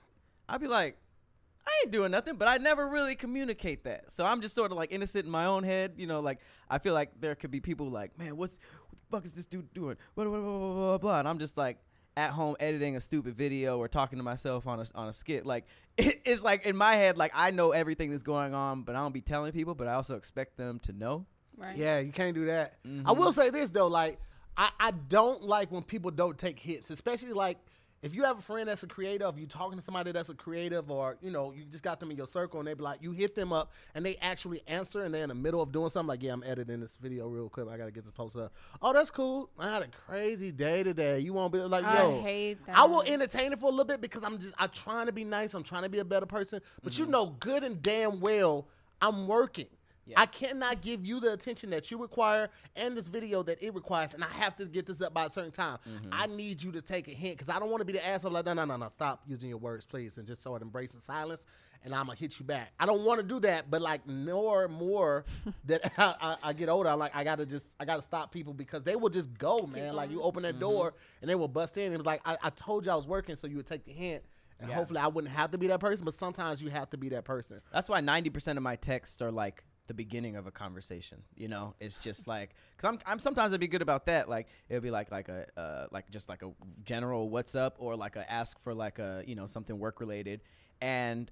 I'd 0.49 0.61
be 0.61 0.69
like, 0.69 0.97
I 1.67 1.71
ain't 1.85 1.93
doing 1.93 2.11
nothing, 2.11 2.37
but 2.37 2.49
I 2.49 2.57
never 2.59 2.89
really 2.89 3.15
communicate 3.15 3.85
that. 3.85 4.13
So 4.13 4.25
I'm 4.25 4.41
just 4.41 4.55
sort 4.55 4.73
of 4.73 4.77
like 4.77 4.91
innocent 4.93 5.25
in 5.27 5.31
my 5.31 5.47
own 5.47 5.63
head, 5.63 5.93
you 5.97 6.07
know. 6.07 6.21
Like 6.21 6.41
I 6.69 6.79
feel 6.79 6.93
like 6.95 7.21
there 7.21 7.35
could 7.37 7.51
be 7.53 7.61
people 7.61 7.89
like, 7.91 8.19
man, 8.19 8.37
what's 8.37 8.59
what 8.91 8.99
the 8.99 9.05
fuck 9.17 9.25
is 9.25 9.33
this 9.33 9.47
dude 9.47 9.73
doing? 9.73 9.97
Blah 10.17 10.25
blah 10.25 10.41
blah 10.41 10.59
blah 10.59 10.75
blah, 10.75 10.99
blah. 10.99 11.19
And 11.21 11.29
I'm 11.29 11.39
just 11.39 11.57
like 11.57 11.79
at 12.17 12.31
home 12.31 12.57
editing 12.61 12.95
a 12.97 13.01
stupid 13.01 13.35
video 13.37 13.79
or 13.79 13.89
talking 13.89 14.19
to 14.19 14.23
myself 14.25 14.67
on 14.67 14.81
a 14.81 14.87
on 14.97 15.09
a 15.09 15.13
skit. 15.13 15.47
Like 15.47 15.67
it, 15.97 16.21
it's 16.25 16.43
like 16.43 16.67
in 16.67 16.77
my 16.77 16.95
head, 16.97 17.17
like 17.17 17.31
I 17.35 17.53
know 17.53 17.71
everything 17.71 18.11
that's 18.11 18.25
going 18.25 18.55
on, 18.55 18.83
but 18.83 18.97
I 18.97 18.99
don't 18.99 19.13
be 19.15 19.21
telling 19.21 19.53
people. 19.53 19.75
But 19.77 19.87
I 19.87 19.95
also 19.95 20.17
expect 20.17 20.57
them 20.57 20.81
to 20.81 20.93
know. 20.93 21.27
right. 21.57 21.77
Yeah, 21.77 22.01
you 22.01 22.11
can't 22.13 22.35
do 22.35 22.47
that. 22.47 22.79
I 22.85 22.89
Mhm. 22.89 23.17
will 23.17 23.33
say 23.33 23.51
this 23.51 23.71
though, 23.71 23.87
like 23.87 24.19
I, 24.57 24.71
I 24.81 24.91
don't 24.91 25.43
like 25.45 25.71
when 25.71 25.83
people 25.85 26.11
don't 26.11 26.37
take 26.37 26.59
hits, 26.59 26.91
especially 26.91 27.33
like 27.35 27.59
if 28.03 28.15
you 28.15 28.25
have 28.25 28.39
a 28.39 28.43
friend 28.43 28.69
that's 28.69 28.83
a 28.83 28.89
creative, 28.89 29.39
you 29.39 29.47
talking 29.47 29.79
to 29.79 29.85
somebody 29.85 30.11
that's 30.11 30.29
a 30.29 30.35
creative, 30.35 30.91
or 30.91 31.17
you 31.21 31.31
know, 31.31 31.53
you 31.53 31.65
just 31.65 31.85
got 31.85 32.01
them 32.01 32.11
in 32.11 32.17
your 32.17 32.27
circle 32.27 32.59
and 32.59 32.67
they 32.67 32.75
be 32.75 32.83
like, 32.83 33.01
you 33.01 33.13
hit 33.13 33.35
them 33.35 33.53
up 33.53 33.73
and 33.95 34.05
they 34.05 34.17
actually 34.17 34.63
answer 34.67 35.05
and 35.05 35.15
they're 35.15 35.23
in 35.23 35.29
the 35.29 35.35
middle 35.35 35.63
of 35.63 35.71
doing 35.71 35.89
something 35.89 36.09
like, 36.09 36.23
yeah, 36.23 36.33
I'm 36.33 36.43
editing 36.45 36.81
this 36.81 36.97
video 36.97 37.29
real 37.29 37.49
quick. 37.49 37.69
I 37.69 37.77
gotta 37.77 37.93
get 37.93 38.03
this 38.05 38.13
posted 38.13 38.43
up. 38.43 38.53
Oh, 38.83 38.93
that's 38.93 39.11
cool. 39.11 39.51
I 39.59 39.73
had 39.73 39.83
a 39.83 39.89
crazy 39.89 40.51
day 40.51 40.83
today. 40.83 41.21
You 41.21 41.33
won't 41.33 41.53
be 41.53 41.61
like, 41.61 41.85
I 41.85 42.03
yo, 42.03 42.23
hate 42.23 42.67
that. 42.67 42.77
I 42.77 42.85
will 42.85 43.03
entertain 43.03 43.53
it 43.53 43.61
for 43.61 43.67
a 43.67 43.71
little 43.71 43.85
bit 43.85 44.01
because 44.01 44.25
I'm 44.25 44.39
just 44.39 44.55
I'm 44.59 44.71
trying 44.71 45.07
to 45.07 45.13
be 45.13 45.25
nice. 45.25 45.55
I'm 45.55 45.63
trying 45.63 45.85
to 45.85 45.89
be 45.89 46.01
a 46.01 46.05
better 46.05 46.27
person. 46.27 46.61
But 46.83 46.99
you 46.99 47.05
mm-hmm. 47.05 47.13
know 47.13 47.27
good 47.39 47.63
and 47.63 47.81
damn 47.81 48.21
well 48.21 48.67
I'm 49.01 49.27
working. 49.27 49.67
Yeah. 50.07 50.21
I 50.21 50.27
cannot 50.27 50.83
give 50.83 51.07
you 51.07 51.21
the 51.21 51.33
attention 51.33 51.71
that 51.71 51.91
you 51.91 51.99
require 51.99 52.51
and 52.75 52.97
this 52.97 53.07
video 53.07 53.43
that 53.45 53.63
it 53.63 53.73
requires, 53.75 54.15
and 54.15 54.25
I 54.25 54.29
have 54.29 54.57
to 54.57 54.67
get 54.67 54.87
this 54.87 55.01
up 55.01 55.15
by 55.15 55.27
a 55.27 55.31
certain 55.31 55.53
time. 55.53 55.79
Mm-hmm. 55.89 56.09
I 56.13 56.27
need 56.27 56.63
you 56.63 56.73
to 56.73 56.83
take 56.83 57.07
a 57.07 57.13
hint 57.13 57.37
because 57.37 57.49
I 57.49 57.59
don't 57.61 57.71
want 57.71 57.83
to 57.83 57.85
be 57.85 57.93
the 57.93 58.05
asshole 58.05 58.33
like, 58.33 58.45
no, 58.47 58.53
no, 58.53 58.65
no, 58.65 58.77
no, 58.77 58.89
stop 58.89 59.23
using 59.29 59.49
your 59.49 59.59
words, 59.59 59.87
please, 59.87 60.19
and 60.19 60.27
just 60.27 60.43
sort 60.43 60.61
of 60.61 60.67
embrace 60.67 60.93
the 60.93 61.01
silence, 61.01 61.47
and 61.85 61.95
I'm 61.95 62.07
gonna 62.07 62.19
hit 62.19 62.39
you 62.41 62.45
back. 62.45 62.73
I 62.81 62.87
don't 62.87 63.05
want 63.05 63.21
to 63.21 63.27
do 63.27 63.39
that, 63.41 63.71
but 63.71 63.81
like 63.81 64.07
more 64.07 64.65
and 64.65 64.75
more 64.75 65.25
that 65.67 65.93
I, 65.99 66.15
I, 66.21 66.37
I 66.43 66.53
get 66.53 66.69
older, 66.69 66.89
I'm 66.89 66.99
like, 66.99 67.15
I 67.15 67.23
gotta 67.23 67.47
just, 67.47 67.69
I 67.79 67.85
gotta 67.85 68.03
stop 68.03 68.33
people 68.33 68.55
because 68.55 68.83
they 68.83 68.97
will 68.97 69.11
just 69.11 69.33
go, 69.39 69.67
man. 69.67 69.95
Like 69.95 70.11
you 70.11 70.21
open 70.21 70.43
that 70.43 70.55
mm-hmm. 70.55 70.61
door 70.61 70.95
and 71.21 71.31
they 71.31 71.37
will 71.37 71.49
bust 71.49 71.79
in. 71.79 71.93
It 71.93 71.97
was 71.97 72.07
like, 72.07 72.23
I, 72.25 72.37
I 72.43 72.51
told 72.51 72.87
you 72.87 72.93
I 72.93 72.97
was 72.97 73.07
working, 73.07 73.37
so 73.37 73.47
you 73.47 73.57
would 73.57 73.67
take 73.67 73.85
the 73.85 73.93
hint. 73.93 74.25
And 74.59 74.69
Yeah. 74.69 74.77
hopefully 74.77 75.01
I 75.01 75.09
wouldn't 75.09 75.33
have 75.33 75.51
to 75.53 75.59
be 75.59 75.67
that 75.69 75.81
person, 75.81 76.05
but 76.05 76.15
sometimes 76.15 76.63
you 76.63 76.71
have 76.71 76.89
to 76.91 76.97
be 76.97 77.09
that 77.11 77.25
person. 77.25 77.61
That's 77.73 77.89
why 77.89 78.01
90% 78.01 78.57
of 78.57 78.63
my 78.63 78.77
texts 78.77 79.21
are 79.21 79.33
like 79.33 79.65
the 79.87 79.95
beginning 79.95 80.37
of 80.37 80.47
a 80.47 80.51
conversation. 80.51 81.23
You 81.37 81.49
know, 81.49 81.75
it's 81.81 81.99
just 81.99 82.27
like 82.27 82.55
cuz 82.79 82.89
I'm 82.89 82.99
I'm 83.07 83.19
sometimes 83.19 83.53
I'd 83.53 83.61
be 83.61 83.69
good 83.69 83.83
about 83.83 84.07
that. 84.07 84.29
Like 84.29 84.49
it'll 84.69 84.83
be 84.83 84.91
like 84.91 85.11
like 85.11 85.29
a 85.29 85.47
uh 85.57 85.87
like 85.91 86.11
just 86.11 86.29
like 86.29 86.43
a 86.43 86.53
general 86.85 87.31
what's 87.31 87.55
up 87.55 87.77
or 87.79 87.97
like 87.97 88.17
a 88.17 88.31
ask 88.31 88.59
for 88.61 88.75
like 88.75 88.99
a, 88.99 89.23
you 89.27 89.35
know, 89.35 89.47
something 89.47 89.79
work 89.79 90.01
related. 90.01 90.41
And 90.81 91.31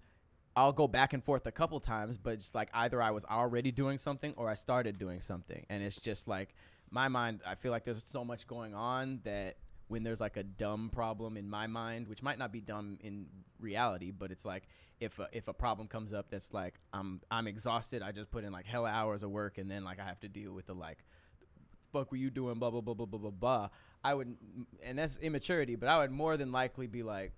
I'll 0.57 0.73
go 0.73 0.89
back 0.89 1.13
and 1.13 1.23
forth 1.25 1.47
a 1.47 1.53
couple 1.53 1.79
times, 1.81 2.19
but 2.19 2.39
just 2.39 2.55
like 2.55 2.71
either 2.75 3.01
I 3.01 3.13
was 3.13 3.25
already 3.25 3.71
doing 3.71 3.99
something 3.99 4.35
or 4.37 4.51
I 4.51 4.55
started 4.55 4.99
doing 4.99 5.21
something. 5.21 5.65
And 5.71 5.83
it's 5.83 5.99
just 5.99 6.27
like 6.29 6.55
my 6.91 7.09
mind 7.09 7.41
I 7.47 7.55
feel 7.55 7.71
like 7.71 7.85
there's 7.85 8.05
so 8.05 8.25
much 8.25 8.47
going 8.47 8.75
on 8.75 9.21
that 9.25 9.57
when 9.91 10.05
there's 10.05 10.21
like 10.21 10.37
a 10.37 10.45
dumb 10.45 10.89
problem 10.93 11.37
in 11.37 11.51
my 11.51 11.67
mind, 11.67 12.07
which 12.07 12.23
might 12.23 12.39
not 12.39 12.53
be 12.53 12.61
dumb 12.61 12.97
in 13.03 13.27
reality, 13.59 14.13
but 14.13 14.31
it's 14.31 14.45
like 14.45 14.69
if 15.01 15.19
a, 15.19 15.29
if 15.33 15.49
a 15.49 15.53
problem 15.53 15.89
comes 15.89 16.15
up 16.15 16.31
that's 16.31 16.55
like 16.55 16.75
I'm 16.93 17.21
I'm 17.31 17.49
exhausted, 17.49 18.01
I 18.01 18.13
just 18.13 18.31
put 18.31 18.45
in 18.45 18.53
like 18.53 18.67
hella 18.67 18.89
hours 18.89 19.25
of 19.25 19.31
work, 19.31 19.59
and 19.59 19.69
then 19.69 19.83
like 19.83 19.99
I 19.99 20.05
have 20.05 20.21
to 20.21 20.29
deal 20.29 20.53
with 20.53 20.67
the 20.67 20.75
like 20.75 20.99
fuck 21.93 22.13
were 22.13 22.17
you 22.17 22.31
doing 22.31 22.55
blah 22.55 22.71
blah 22.71 22.81
blah 22.81 22.95
blah 22.95 23.05
blah 23.07 23.19
blah 23.19 23.31
blah 23.31 23.69
i 24.05 24.15
would 24.15 24.37
and 24.81 24.97
that's 24.97 25.19
immaturity 25.19 25.75
but 25.75 25.89
i 25.89 25.99
would 25.99 26.13
more 26.13 26.37
than 26.37 26.53
likely 26.53 26.87
be 26.87 27.03
like 27.03 27.33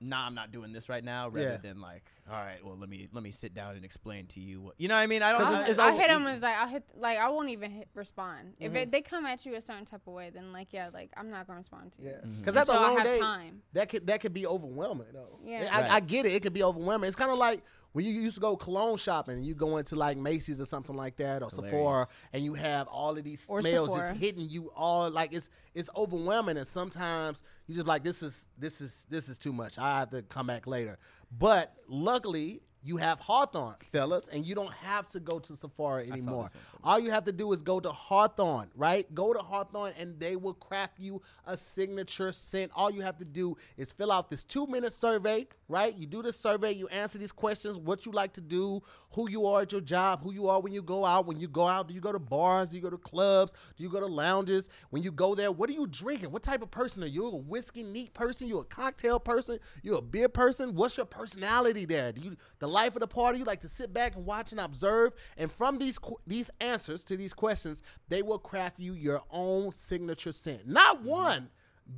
nah 0.00 0.26
i'm 0.26 0.34
not 0.34 0.52
doing 0.52 0.72
this 0.72 0.88
right 0.90 1.02
now 1.04 1.28
rather 1.28 1.52
Yeah. 1.52 1.56
than 1.56 1.80
like 1.80 2.04
all 2.30 2.36
right 2.36 2.62
well 2.64 2.76
let 2.76 2.88
me 2.90 3.08
let 3.12 3.22
me 3.24 3.30
sit 3.30 3.54
down 3.54 3.76
and 3.76 3.84
explain 3.84 4.26
to 4.28 4.40
you 4.40 4.60
what 4.60 4.74
you 4.78 4.88
know 4.88 4.94
what 4.94 5.00
i 5.00 5.06
mean 5.06 5.22
i 5.22 5.32
don't. 5.32 5.42
I, 5.42 5.52
it's- 5.54 5.70
it's 5.70 5.78
I 5.78 5.92
hit 5.92 6.08
them 6.08 6.26
as 6.26 6.42
like 6.42 6.54
I'll 6.56 6.68
hit 6.68 6.84
like 6.98 7.18
I 7.18 7.28
won't 7.30 7.48
even 7.48 7.70
hit 7.70 7.88
respond 7.94 8.54
if 8.60 8.68
Mm-hmm. 8.68 8.76
it, 8.76 8.90
they 8.92 9.00
come 9.00 9.24
at 9.26 9.46
you 9.46 9.54
a 9.54 9.60
certain 9.60 9.84
type 9.86 10.02
of 10.06 10.12
way. 10.12 10.30
Then 10.30 10.52
like 10.52 10.68
yeah, 10.72 10.90
like 10.92 11.10
I'm 11.16 11.30
not 11.30 11.46
gonna 11.46 11.60
respond 11.60 11.92
to 11.94 12.02
you. 12.02 12.08
Yeah, 12.08 12.14
Mm-hmm. 12.16 12.40
because 12.40 12.54
that's 12.54 12.68
a 12.68 12.72
Until 12.72 12.84
I 12.84 12.88
long 12.88 12.98
have 12.98 13.14
day. 13.14 13.18
time. 13.20 13.62
That 13.72 13.88
could 13.88 14.06
that 14.08 14.20
could 14.20 14.34
be 14.34 14.46
overwhelming 14.46 15.06
though. 15.12 15.38
Yeah. 15.44 15.68
I, 15.72 15.80
I 15.80 15.88
Right. 15.94 16.06
get 16.06 16.26
it. 16.26 16.32
It 16.32 16.42
could 16.42 16.52
be 16.52 16.62
overwhelming. 16.62 17.06
It's 17.08 17.16
kind 17.16 17.30
of 17.30 17.38
like 17.38 17.62
when 17.96 18.04
you 18.04 18.12
used 18.12 18.34
to 18.34 18.42
go 18.42 18.58
cologne 18.58 18.98
shopping. 18.98 19.36
And 19.36 19.46
you 19.46 19.54
go 19.54 19.78
into 19.78 19.96
like 19.96 20.18
Macy's 20.18 20.60
or 20.60 20.66
something 20.66 20.94
like 20.94 21.16
that, 21.16 21.42
or 21.42 21.50
Sephora, 21.50 22.06
and 22.34 22.44
you 22.44 22.52
have 22.52 22.88
all 22.88 23.16
of 23.16 23.24
these 23.24 23.42
Or 23.48 23.62
smells 23.62 23.96
just 23.96 24.12
hitting 24.12 24.50
you 24.50 24.70
all. 24.76 25.10
Like 25.10 25.32
it's 25.32 25.48
it's 25.74 25.88
overwhelming, 25.96 26.58
and 26.58 26.66
sometimes 26.66 27.42
you 27.66 27.74
just 27.74 27.86
like 27.86 28.04
this 28.04 28.22
is 28.22 28.48
this 28.58 28.82
is 28.82 29.06
this 29.08 29.30
is 29.30 29.38
too 29.38 29.52
much. 29.52 29.78
I 29.78 30.00
have 30.00 30.10
to 30.10 30.20
come 30.20 30.46
back 30.46 30.66
later. 30.66 30.98
But 31.38 31.72
luckily. 31.88 32.60
You 32.86 32.98
have 32.98 33.18
Hawthorne, 33.18 33.74
fellas, 33.90 34.28
and 34.28 34.46
you 34.46 34.54
don't 34.54 34.72
have 34.72 35.08
to 35.08 35.18
go 35.18 35.40
to 35.40 35.56
Sephora 35.56 36.06
anymore. 36.06 36.52
All 36.84 37.00
you 37.00 37.10
have 37.10 37.24
to 37.24 37.32
do 37.32 37.52
is 37.52 37.60
go 37.60 37.80
to 37.80 37.90
Hawthorne, 37.90 38.68
right? 38.76 39.12
Go 39.12 39.32
to 39.32 39.40
Hawthorne 39.40 39.92
and 39.98 40.20
they 40.20 40.36
will 40.36 40.54
craft 40.54 41.00
you 41.00 41.20
a 41.48 41.56
signature 41.56 42.30
scent. 42.30 42.70
All 42.76 42.92
you 42.92 43.00
have 43.02 43.18
to 43.18 43.24
do 43.24 43.56
is 43.76 43.90
fill 43.90 44.12
out 44.12 44.30
this 44.30 44.44
two 44.44 44.68
minute 44.68 44.92
survey, 44.92 45.48
right? 45.68 45.96
You 45.96 46.06
do 46.06 46.22
this 46.22 46.38
survey, 46.38 46.74
you 46.74 46.86
answer 46.86 47.18
these 47.18 47.32
questions 47.32 47.76
what 47.76 48.06
you 48.06 48.12
like 48.12 48.32
to 48.34 48.40
do, 48.40 48.80
who 49.10 49.28
you 49.28 49.46
are 49.46 49.62
at 49.62 49.72
your 49.72 49.80
job, 49.80 50.22
who 50.22 50.32
you 50.32 50.48
are 50.48 50.60
when 50.60 50.72
you 50.72 50.82
go 50.82 51.04
out. 51.04 51.26
When 51.26 51.40
you 51.40 51.48
go 51.48 51.66
out, 51.66 51.88
do 51.88 51.94
you 51.94 52.00
go 52.00 52.12
to 52.12 52.20
bars? 52.20 52.70
Do 52.70 52.76
you 52.76 52.82
go 52.82 52.90
to 52.90 52.98
clubs? 52.98 53.52
Do 53.76 53.82
you 53.82 53.90
go 53.90 53.98
to 53.98 54.06
lounges? 54.06 54.68
When 54.90 55.02
you 55.02 55.10
go 55.10 55.34
there, 55.34 55.50
what 55.50 55.68
are 55.70 55.72
you 55.72 55.88
drinking? 55.88 56.30
What 56.30 56.44
type 56.44 56.62
of 56.62 56.70
person 56.70 57.02
are 57.02 57.08
you? 57.08 57.26
A 57.26 57.36
whiskey 57.36 57.82
neat 57.82 58.14
person? 58.14 58.46
You 58.46 58.58
a 58.60 58.64
cocktail 58.64 59.18
person? 59.18 59.58
You 59.82 59.96
a 59.96 60.02
beer 60.02 60.28
person? 60.28 60.76
What's 60.76 60.96
your 60.96 61.06
personality 61.06 61.84
there? 61.84 62.12
Do 62.12 62.20
you 62.20 62.36
the 62.60 62.75
life 62.76 62.94
of 62.96 63.00
the 63.00 63.06
party? 63.06 63.38
You 63.38 63.44
like 63.44 63.60
to 63.62 63.68
sit 63.68 63.92
back 63.92 64.16
and 64.16 64.26
watch 64.26 64.52
and 64.52 64.60
observe. 64.60 65.12
And 65.36 65.50
from 65.50 65.78
these 65.78 65.98
qu- 65.98 66.20
these 66.26 66.50
answers 66.60 67.04
to 67.04 67.16
these 67.16 67.32
questions, 67.32 67.82
they 68.08 68.22
will 68.22 68.38
craft 68.38 68.78
you 68.78 68.92
your 68.92 69.22
own 69.30 69.72
signature 69.72 70.32
scent. 70.32 70.66
Not 70.66 70.98
mm-hmm. 70.98 71.08
one, 71.08 71.48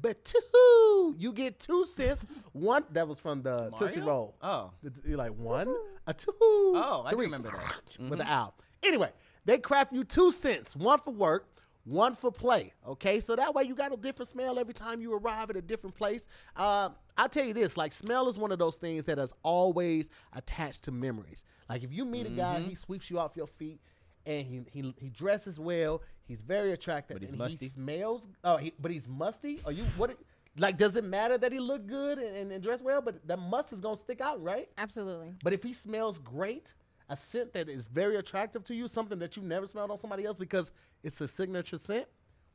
but 0.01 0.24
two. 0.24 1.14
You 1.18 1.33
get 1.33 1.59
two 1.59 1.85
scents. 1.85 2.26
One 2.53 2.85
that 2.93 3.09
was 3.09 3.18
from 3.18 3.43
the 3.43 3.70
Tootsie 3.79 4.01
Mario? 4.01 4.07
Roll. 4.07 4.35
oh 4.43 4.70
You're 5.05 5.18
like 5.18 5.35
one, 5.35 5.74
a 6.07 6.14
two. 6.14 6.33
Oh, 6.41 7.03
I 7.05 7.12
remember 7.12 7.51
that. 7.51 7.99
With 7.99 8.11
mm-hmm. 8.11 8.18
the 8.18 8.31
owl. 8.31 8.55
Anyway, 8.85 9.11
they 9.45 9.59
craft 9.59 9.93
you 9.93 10.05
two 10.05 10.31
scents, 10.31 10.76
one 10.76 11.01
for 11.01 11.12
work, 11.12 11.49
one 11.89 12.14
for 12.14 12.30
play. 12.30 12.72
Okay, 12.86 13.20
so 13.20 13.34
that 13.36 13.55
way 13.55 13.64
you 13.64 13.74
got 13.74 13.93
a 13.93 13.97
different 13.97 14.28
smell 14.28 14.59
every 14.59 14.74
time 14.74 15.01
you 15.01 15.12
arrive 15.14 15.51
at 15.51 15.57
a 15.57 15.62
different 15.62 15.97
place. 15.97 16.28
Uh, 16.57 16.91
I'll 17.16 17.28
tell 17.28 17.45
you 17.45 17.55
this: 17.55 17.76
like 17.76 17.93
smell 17.93 18.28
is 18.28 18.39
one 18.39 18.53
of 18.53 18.59
those 18.59 18.76
things 18.76 19.05
that 19.05 19.18
is 19.18 19.32
always 19.43 20.11
attached 20.34 20.84
to 20.84 20.93
memories. 20.93 21.45
Like 21.68 21.82
if 21.82 21.93
you 21.93 22.05
meet 22.05 22.26
a 22.26 22.30
guy, 22.30 22.59
Mm-hmm. 22.61 22.68
he 22.68 22.74
sweeps 22.74 23.11
you 23.11 23.18
off 23.18 23.36
your 23.36 23.47
feet. 23.47 23.80
And 24.26 24.47
he, 24.47 24.61
he 24.70 24.95
he 24.99 25.09
dresses 25.09 25.59
well. 25.59 26.03
He's 26.26 26.43
very 26.43 26.72
attractive. 26.72 27.14
But 27.14 27.22
he's 27.22 27.30
and 27.30 27.39
musty? 27.39 27.66
He 27.66 27.70
smells. 27.70 28.26
Oh, 28.45 28.59
he, 28.59 28.74
but 28.78 28.91
he's 28.91 29.09
musty. 29.09 29.61
Are 29.64 29.72
you 29.72 29.84
what? 29.97 30.11
it- 30.11 30.18
Like, 30.59 30.76
does 30.76 30.97
it 30.97 31.05
matter 31.05 31.39
that 31.39 31.51
he 31.53 31.61
look 31.61 31.86
good 31.86 32.18
and, 32.18 32.36
and, 32.36 32.53
and 32.53 32.62
dress 32.62 32.82
well? 32.82 33.01
But 33.01 33.26
that 33.28 33.39
must 33.39 33.72
is 33.72 33.80
gonna 33.80 33.97
stick 33.97 34.20
out, 34.20 34.43
right? 34.43 34.68
Absolutely. 34.76 35.32
But 35.43 35.53
if 35.55 35.62
he 35.62 35.72
smells 35.72 36.18
great, 36.18 36.74
a 37.09 37.16
scent 37.16 37.52
that 37.54 37.68
is 37.68 37.86
very 37.86 38.16
attractive 38.16 38.64
to 38.64 38.74
you, 38.74 38.88
something 38.88 39.18
that 39.18 39.36
you've 39.36 39.46
never 39.46 39.66
smelled 39.66 39.90
on 39.90 39.98
somebody 39.98 40.24
else 40.24 40.36
because 40.36 40.72
it's 41.02 41.20
a 41.20 41.28
signature 41.28 41.78
scent, 41.78 42.06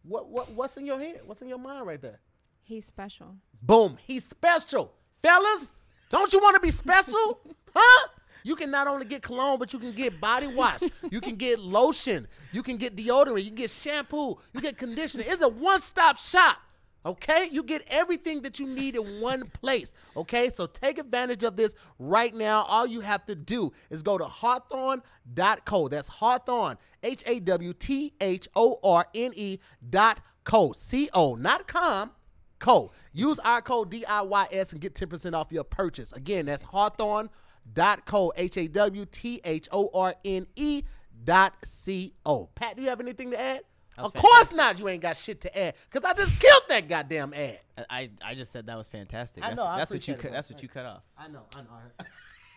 what 0.03 0.29
what 0.29 0.51
what's 0.51 0.77
in 0.77 0.85
your 0.85 0.99
head? 0.99 1.21
What's 1.25 1.41
in 1.41 1.47
your 1.47 1.57
mind 1.57 1.87
right 1.87 2.01
there? 2.01 2.19
He's 2.61 2.85
special. 2.85 3.35
Boom, 3.61 3.97
he's 4.05 4.25
special. 4.25 4.93
Fellas, 5.21 5.71
don't 6.09 6.31
you 6.31 6.39
want 6.39 6.55
to 6.55 6.61
be 6.61 6.71
special? 6.71 7.39
huh? 7.75 8.07
You 8.43 8.55
can 8.57 8.69
not 8.69 8.87
only 8.87 9.05
get 9.05 9.21
cologne, 9.21 9.57
but 9.57 9.71
you 9.71 9.79
can 9.79 9.93
get 9.93 10.19
body 10.19 10.47
wash. 10.47 10.81
You 11.09 11.21
can 11.21 11.35
get 11.35 11.59
lotion. 11.59 12.27
You 12.51 12.61
can 12.61 12.75
get 12.75 12.95
deodorant. 12.95 13.39
You 13.39 13.47
can 13.47 13.55
get 13.55 13.71
shampoo. 13.71 14.37
You 14.53 14.59
get 14.59 14.77
conditioner. 14.77 15.23
It's 15.25 15.41
a 15.41 15.47
one-stop 15.47 16.17
shop. 16.17 16.57
Okay? 17.05 17.47
You 17.51 17.63
get 17.63 17.83
everything 17.87 18.41
that 18.43 18.59
you 18.59 18.67
need 18.67 18.95
in 18.95 19.21
one 19.21 19.49
place. 19.61 19.93
Okay? 20.15 20.49
So 20.49 20.65
take 20.65 20.97
advantage 20.97 21.43
of 21.43 21.55
this 21.55 21.75
right 21.99 22.33
now. 22.33 22.63
All 22.63 22.87
you 22.87 23.01
have 23.01 23.25
to 23.25 23.35
do 23.35 23.71
is 23.89 24.03
go 24.03 24.17
to 24.17 24.25
hawthorne.co. 24.25 25.87
That's 25.87 26.07
Hawthorne, 26.07 26.77
H 27.03 27.23
A 27.27 27.39
W 27.39 27.73
T 27.73 28.13
H 28.21 28.47
O 28.55 28.79
R 28.83 29.05
N 29.13 29.31
E 29.35 29.59
dot 29.89 30.21
co. 30.43 30.73
C 30.73 31.09
O, 31.13 31.35
not 31.35 31.67
com 31.67 32.11
co. 32.59 32.91
Use 33.11 33.39
our 33.39 33.61
code 33.61 33.91
DIYS 33.91 34.71
and 34.71 34.81
get 34.81 34.95
10% 34.95 35.33
off 35.33 35.51
your 35.51 35.63
purchase. 35.63 36.13
Again, 36.13 36.45
that's 36.45 36.63
hawthorne.co, 36.63 38.33
H 38.35 38.57
A 38.57 38.67
W 38.67 39.05
T 39.05 39.41
H 39.43 39.67
O 39.71 39.89
R 39.93 40.15
N 40.23 40.47
E 40.55 40.83
dot 41.23 41.53
C 41.63 42.13
O. 42.25 42.49
Pat, 42.55 42.75
do 42.75 42.81
you 42.81 42.89
have 42.89 43.01
anything 43.01 43.31
to 43.31 43.39
add? 43.39 43.61
Of 43.97 44.13
course 44.13 44.53
not. 44.53 44.79
You 44.79 44.87
ain't 44.89 45.01
got 45.01 45.17
shit 45.17 45.41
to 45.41 45.57
add 45.57 45.75
because 45.91 46.03
I 46.09 46.13
just 46.13 46.39
killed 46.39 46.63
that 46.69 46.87
goddamn 46.89 47.33
ad. 47.33 47.59
I, 47.89 48.09
I 48.23 48.33
just 48.35 48.51
said 48.51 48.65
that 48.67 48.77
was 48.77 48.87
fantastic. 48.87 49.43
I 49.43 49.49
That's, 49.49 49.57
know, 49.57 49.67
I 49.67 49.77
that's 49.77 49.93
what 49.93 50.07
you 50.07 50.15
cut, 50.15 50.31
that's 50.31 50.49
what 50.49 50.61
you 50.63 50.69
cut 50.69 50.85
off. 50.85 51.03
I 51.17 51.27
know, 51.27 51.43
I 51.55 51.61
know. 51.61 51.67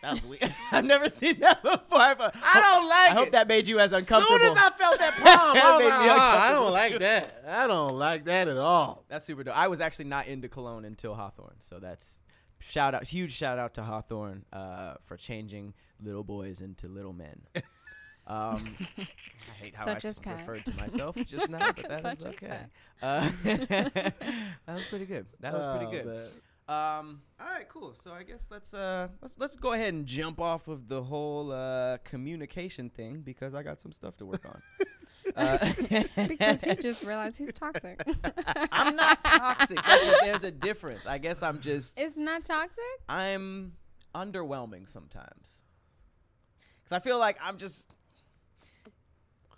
That 0.03 0.11
was 0.11 0.25
weird. 0.25 0.55
I've 0.71 0.85
never 0.85 1.09
seen 1.09 1.39
that 1.39 1.61
before. 1.63 1.79
But 1.89 2.35
I 2.43 2.61
don't 2.61 2.87
like 2.87 3.11
I 3.11 3.13
hope 3.15 3.27
it. 3.29 3.31
that 3.31 3.47
made 3.47 3.65
you 3.65 3.79
as 3.79 3.91
As 3.93 4.03
uncomfortable. 4.03 4.37
soon 4.39 4.51
as 4.51 4.55
I 4.57 4.69
felt 4.77 4.99
that 4.99 5.13
palm, 5.15 5.57
I, 5.57 5.83
like, 5.83 5.93
"Ah, 6.19 6.47
I 6.47 6.51
don't 6.51 6.71
like 6.71 6.99
that. 6.99 7.43
I 7.47 7.65
don't 7.65 7.97
like 7.97 8.25
that 8.25 8.47
at 8.47 8.57
all. 8.57 9.05
That's 9.09 9.25
super 9.25 9.43
dope. 9.43 9.57
I 9.57 9.67
was 9.67 9.81
actually 9.81 10.05
not 10.05 10.27
into 10.27 10.49
cologne 10.49 10.85
until 10.85 11.15
Hawthorne, 11.15 11.55
so 11.61 11.79
that's 11.79 12.19
shout 12.59 12.93
out, 12.93 13.07
huge 13.07 13.31
shout 13.33 13.57
out 13.57 13.73
to 13.73 13.81
Hawthorne 13.83 14.45
uh, 14.53 14.93
for 15.01 15.17
changing 15.17 15.73
little 15.99 16.23
boys 16.23 16.61
into 16.61 16.87
little 16.87 17.13
men. 17.13 17.41
Um, 18.27 18.75
I 18.97 19.53
hate 19.63 19.75
how 19.75 19.85
Such 19.85 20.03
I 20.05 20.09
as 20.09 20.17
s- 20.17 20.19
Pat. 20.19 20.39
referred 20.39 20.65
to 20.65 20.75
myself 20.75 21.15
just 21.25 21.49
now, 21.49 21.71
but 21.71 21.87
that 21.87 22.05
is 22.05 22.19
Such 22.19 22.27
as 22.27 22.33
okay. 22.33 22.59
Uh, 23.01 23.29
that 23.43 24.13
was 24.67 24.85
pretty 24.89 25.05
good. 25.05 25.25
That 25.39 25.53
was 25.53 25.65
Oh, 25.65 25.77
pretty 25.77 25.91
good. 25.91 26.31
Um, 26.67 27.21
all 27.39 27.47
right, 27.47 27.69
cool. 27.69 27.93
So 27.95 28.11
I 28.11 28.23
guess 28.23 28.47
let's 28.51 28.73
uh 28.73 29.07
let's 29.21 29.35
let's 29.37 29.55
go 29.55 29.71
ahead 29.73 29.93
and 29.93 30.05
jump 30.05 30.41
off 30.41 30.67
of 30.67 30.87
the 30.89 31.01
whole 31.03 31.51
uh 31.51 31.97
communication 32.03 32.89
thing 32.89 33.21
because 33.21 33.53
I 33.55 33.63
got 33.63 33.79
some 33.79 33.91
stuff 33.93 34.17
to 34.17 34.25
work 34.25 34.43
on. 34.45 34.61
uh, 35.35 35.57
Because 36.27 36.61
he 36.61 36.75
just 36.75 37.03
realized 37.03 37.37
he's 37.37 37.53
toxic. 37.53 38.01
I'm 38.71 38.95
not 38.97 39.23
toxic. 39.23 39.79
There's 40.21 40.43
a 40.43 40.51
difference. 40.51 41.05
I 41.05 41.17
guess 41.19 41.41
I'm 41.43 41.59
just 41.61 41.97
It's 41.99 42.17
not 42.17 42.43
toxic? 42.43 42.83
I'm 43.07 43.73
underwhelming 44.13 44.89
sometimes. 44.89 45.61
Cuz 46.83 46.91
I 46.91 46.99
feel 46.99 47.19
like 47.19 47.37
I'm 47.41 47.57
just 47.57 47.93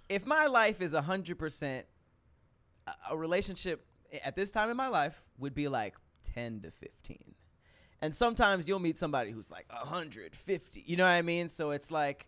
if 0.09 0.25
my 0.25 0.47
life 0.47 0.81
is 0.81 0.93
100% 0.93 1.85
a- 2.87 2.91
a 3.11 3.17
relationship 3.17 3.85
at 4.23 4.35
this 4.35 4.51
time 4.51 4.69
in 4.69 4.77
my 4.77 4.87
life 4.87 5.29
would 5.37 5.53
be 5.53 5.67
like 5.67 5.95
10 6.23 6.61
to 6.61 6.71
15. 6.71 7.35
And 8.01 8.15
sometimes 8.15 8.67
you'll 8.67 8.79
meet 8.79 8.97
somebody 8.97 9.31
who's 9.31 9.51
like 9.51 9.65
150. 9.71 10.83
You 10.85 10.97
know 10.97 11.03
what 11.05 11.11
I 11.11 11.21
mean? 11.21 11.49
So 11.49 11.71
it's 11.71 11.91
like 11.91 12.27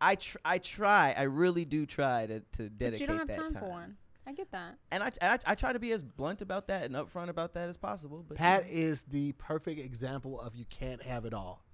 I 0.00 0.14
tr- 0.16 0.38
I 0.44 0.58
try, 0.58 1.14
I 1.16 1.22
really 1.22 1.64
do 1.64 1.86
try 1.86 2.26
to 2.26 2.40
to 2.40 2.68
dedicate 2.68 2.78
But 2.78 2.78
dedicate 2.78 3.00
you 3.00 3.06
don't 3.06 3.18
have 3.18 3.28
that 3.28 3.36
time, 3.36 3.50
time. 3.50 3.62
for 3.62 3.68
one. 3.68 3.96
I 4.26 4.32
get 4.32 4.50
that. 4.52 4.76
And 4.90 5.02
I, 5.02 5.10
I 5.22 5.38
I 5.46 5.54
try 5.54 5.72
to 5.72 5.78
be 5.78 5.92
as 5.92 6.02
blunt 6.04 6.42
about 6.42 6.66
that 6.68 6.82
and 6.84 6.94
upfront 6.94 7.28
about 7.30 7.54
that 7.54 7.68
as 7.68 7.76
possible. 7.78 8.22
But 8.28 8.34
you 8.34 8.38
Pat 8.38 8.64
know. 8.64 8.70
is 8.70 9.04
the 9.04 9.32
perfect 9.32 9.80
example 9.80 10.40
of 10.40 10.54
you 10.54 10.66
can't 10.68 11.02
have 11.02 11.24
it 11.24 11.32
all. 11.32 11.64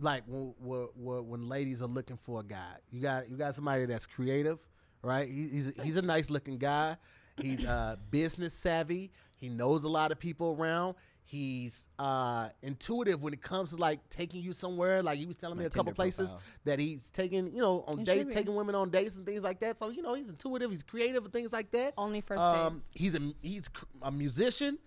Like 0.00 0.24
when, 0.26 0.54
when, 0.58 0.88
when 0.96 1.28
when 1.28 1.48
ladies 1.48 1.82
are 1.82 1.86
looking 1.88 2.16
for 2.16 2.40
a 2.40 2.42
guy, 2.44 2.76
you 2.90 3.00
got 3.00 3.30
you 3.30 3.36
got 3.36 3.54
somebody 3.54 3.86
that's 3.86 4.06
creative, 4.06 4.58
right? 5.02 5.28
He, 5.28 5.48
he's 5.48 5.72
he's 5.82 5.96
a 5.96 6.02
nice 6.02 6.30
looking 6.30 6.58
guy. 6.58 6.96
He's 7.40 7.64
uh, 7.64 7.96
business 8.10 8.52
savvy. 8.54 9.10
He 9.36 9.48
knows 9.48 9.84
a 9.84 9.88
lot 9.88 10.10
of 10.12 10.18
people 10.18 10.56
around. 10.58 10.94
He's 11.26 11.88
uh, 11.98 12.50
intuitive 12.62 13.22
when 13.22 13.32
it 13.32 13.40
comes 13.40 13.70
to 13.70 13.76
like 13.76 13.98
taking 14.10 14.42
you 14.42 14.52
somewhere. 14.52 15.02
Like 15.02 15.18
he 15.18 15.26
was 15.26 15.38
telling 15.38 15.56
my 15.56 15.62
me 15.62 15.66
a 15.66 15.70
couple 15.70 15.84
Tinder 15.86 15.94
places 15.96 16.30
profile. 16.30 16.42
that 16.64 16.78
he's 16.78 17.10
taking, 17.10 17.52
you 17.54 17.62
know, 17.62 17.82
on 17.88 18.00
It 18.00 18.04
dates, 18.04 18.34
taking 18.34 18.54
women 18.54 18.74
on 18.74 18.90
dates 18.90 19.16
and 19.16 19.24
things 19.24 19.42
like 19.42 19.58
that. 19.60 19.78
So 19.78 19.88
you 19.88 20.02
know, 20.02 20.14
he's 20.14 20.28
intuitive. 20.28 20.70
He's 20.70 20.82
creative 20.82 21.24
and 21.24 21.32
things 21.32 21.52
like 21.52 21.70
that. 21.72 21.94
Only 21.96 22.20
first 22.20 22.42
Um, 22.42 22.74
dates. 22.74 22.88
he's 22.92 23.14
a 23.16 23.32
he's 23.42 23.70
a 24.02 24.12
musician, 24.12 24.78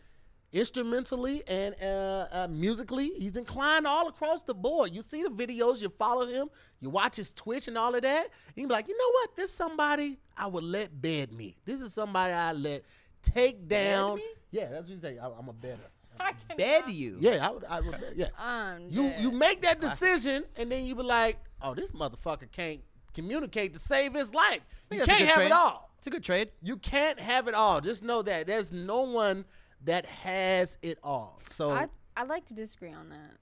instrumentally 0.53 1.43
and 1.47 1.75
uh, 1.81 2.27
uh, 2.31 2.47
musically. 2.49 3.11
He's 3.17 3.37
inclined 3.37 3.85
all 3.87 4.07
across 4.07 4.41
the 4.43 4.53
board. 4.53 4.91
You 4.93 5.01
see 5.01 5.23
the 5.23 5.29
videos, 5.29 5.81
you 5.81 5.89
follow 5.89 6.25
him, 6.27 6.49
you 6.79 6.89
watch 6.89 7.15
his 7.15 7.33
Twitch 7.33 7.67
and 7.67 7.77
all 7.77 7.93
of 7.95 8.01
that. 8.01 8.23
And 8.23 8.31
you 8.55 8.67
be 8.67 8.73
like, 8.73 8.87
you 8.87 8.97
know 8.97 9.11
what? 9.13 9.35
This 9.35 9.53
somebody 9.53 10.17
I 10.37 10.47
would 10.47 10.63
let 10.63 10.99
bed 11.01 11.33
me. 11.33 11.57
This 11.65 11.81
is 11.81 11.93
somebody 11.93 12.33
I 12.33 12.51
let 12.53 12.83
take 13.21 13.67
down. 13.67 14.17
me? 14.17 14.23
Yeah, 14.51 14.69
that's 14.69 14.83
what 14.87 14.95
you 14.95 14.99
say. 15.01 15.17
I, 15.17 15.27
I'm 15.27 15.49
a 15.49 15.53
better. 15.53 15.77
I 16.19 16.31
cannot. 16.31 16.57
Bed 16.57 16.89
you. 16.89 17.17
Yeah, 17.19 17.47
I 17.47 17.51
would. 17.51 17.63
I 17.65 17.79
would 17.81 17.91
bet, 17.91 18.15
yeah. 18.15 18.27
I'm 18.39 18.89
You 18.89 19.03
dead. 19.03 19.21
you 19.21 19.31
make 19.31 19.61
that 19.61 19.79
decision, 19.79 20.45
and 20.55 20.71
then 20.71 20.85
you 20.85 20.95
be 20.95 21.03
like, 21.03 21.37
oh, 21.61 21.75
this 21.75 21.91
motherfucker 21.91 22.49
can't 22.51 22.79
communicate 23.13 23.73
to 23.73 23.79
save 23.79 24.13
his 24.13 24.33
life. 24.33 24.61
You 24.89 24.97
think 24.97 25.05
that's 25.05 25.11
a 25.11 25.15
can't 25.15 25.27
have 25.29 25.35
trade. 25.35 25.45
it 25.47 25.51
all. 25.51 25.91
It's 25.99 26.07
a 26.07 26.09
good 26.09 26.23
trade. 26.23 26.49
You 26.61 26.77
can't 26.77 27.19
have 27.19 27.47
it 27.47 27.53
all. 27.55 27.81
Just 27.81 28.03
know 28.03 28.21
that 28.23 28.47
there's 28.47 28.71
no 28.71 29.01
one 29.01 29.45
that 29.85 30.05
has 30.05 30.77
it 30.81 30.97
all. 31.03 31.39
So 31.49 31.71
I 31.71 31.87
I'd 32.15 32.27
like 32.27 32.45
to 32.47 32.53
disagree 32.53 32.93
on 32.93 33.09
that. 33.09 33.37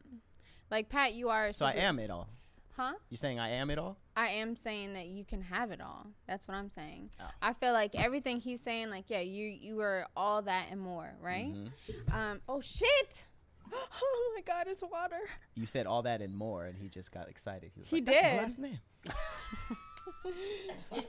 Like 0.71 0.89
Pat, 0.89 1.13
you 1.13 1.29
are. 1.29 1.53
So 1.53 1.65
I 1.65 1.73
am 1.73 1.99
it 1.99 2.09
all. 2.09 2.29
Huh? 2.75 2.93
You 3.09 3.15
saying 3.15 3.39
I 3.39 3.51
am 3.51 3.69
it 3.69 3.79
all? 3.79 3.97
I 4.17 4.27
am 4.27 4.55
saying 4.55 4.93
that 4.95 5.07
you 5.07 5.23
can 5.23 5.41
have 5.41 5.71
it 5.71 5.79
all. 5.79 6.07
That's 6.27 6.45
what 6.47 6.55
I'm 6.55 6.69
saying. 6.69 7.09
Oh. 7.21 7.25
I 7.41 7.53
feel 7.53 7.71
like 7.71 7.95
everything 7.95 8.41
he's 8.41 8.59
saying, 8.59 8.89
like, 8.89 9.09
yeah, 9.09 9.21
you 9.21 9.47
you 9.47 9.77
were 9.77 10.07
all 10.15 10.41
that 10.41 10.67
and 10.71 10.81
more, 10.81 11.13
right? 11.21 11.53
Mm-hmm. 11.53 12.15
Um. 12.15 12.41
Oh 12.49 12.61
shit! 12.61 13.25
Oh 13.73 14.33
my 14.35 14.41
God, 14.41 14.67
it's 14.67 14.83
water. 14.83 15.19
You 15.55 15.65
said 15.65 15.87
all 15.87 16.03
that 16.03 16.21
and 16.21 16.35
more, 16.35 16.65
and 16.65 16.77
he 16.77 16.87
just 16.87 17.11
got 17.11 17.27
excited. 17.27 17.71
He 17.73 17.81
was 17.81 17.89
He 17.89 17.95
like, 17.97 18.05
That's 18.05 18.59
my 18.59 18.67
did. 18.67 19.97
last 19.97 20.11
name. 20.29 20.29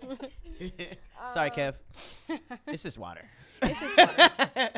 Sorry, 1.33 1.51
Kev. 1.51 1.75
It's 2.67 2.83
just 2.83 2.99
water. 2.99 3.25
It's 3.63 3.81
just 3.81 3.97
water. 3.99 4.71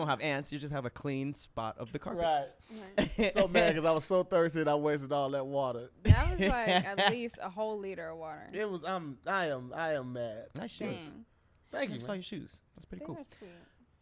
You 0.00 0.06
won't 0.06 0.10
have 0.10 0.20
ants. 0.26 0.52
You 0.52 0.58
just 0.58 0.72
have 0.72 0.84
a 0.86 0.90
clean 0.90 1.34
spot 1.34 1.76
of 1.78 1.92
the 1.92 1.98
carpet. 1.98 2.24
right. 2.24 3.32
so 3.36 3.48
mad 3.48 3.74
because 3.74 3.84
I 3.84 3.90
was 3.92 4.04
so 4.04 4.22
thirsty 4.24 4.60
and 4.60 4.70
I 4.70 4.74
wasted 4.74 5.12
all 5.12 5.28
that 5.30 5.44
water. 5.46 5.90
That 6.04 6.30
was 6.30 6.40
like 6.48 6.68
at 6.68 7.10
least 7.10 7.38
a 7.42 7.50
whole 7.50 7.78
liter 7.78 8.08
of 8.08 8.18
water. 8.18 8.48
It 8.52 8.68
was. 8.70 8.84
I'm. 8.84 9.18
I 9.26 9.46
am. 9.46 9.72
I 9.74 9.94
am 9.94 10.12
mad. 10.12 10.46
Nice 10.56 10.70
shoes. 10.72 11.08
Dang. 11.08 11.24
Thank 11.72 11.90
I 11.90 11.94
you. 11.94 12.00
saw 12.00 12.12
your 12.14 12.22
shoes. 12.22 12.60
That's 12.74 12.84
pretty 12.86 13.02
They 13.02 13.06
cool. 13.06 13.16
are 13.16 13.24
sweet. 13.38 13.50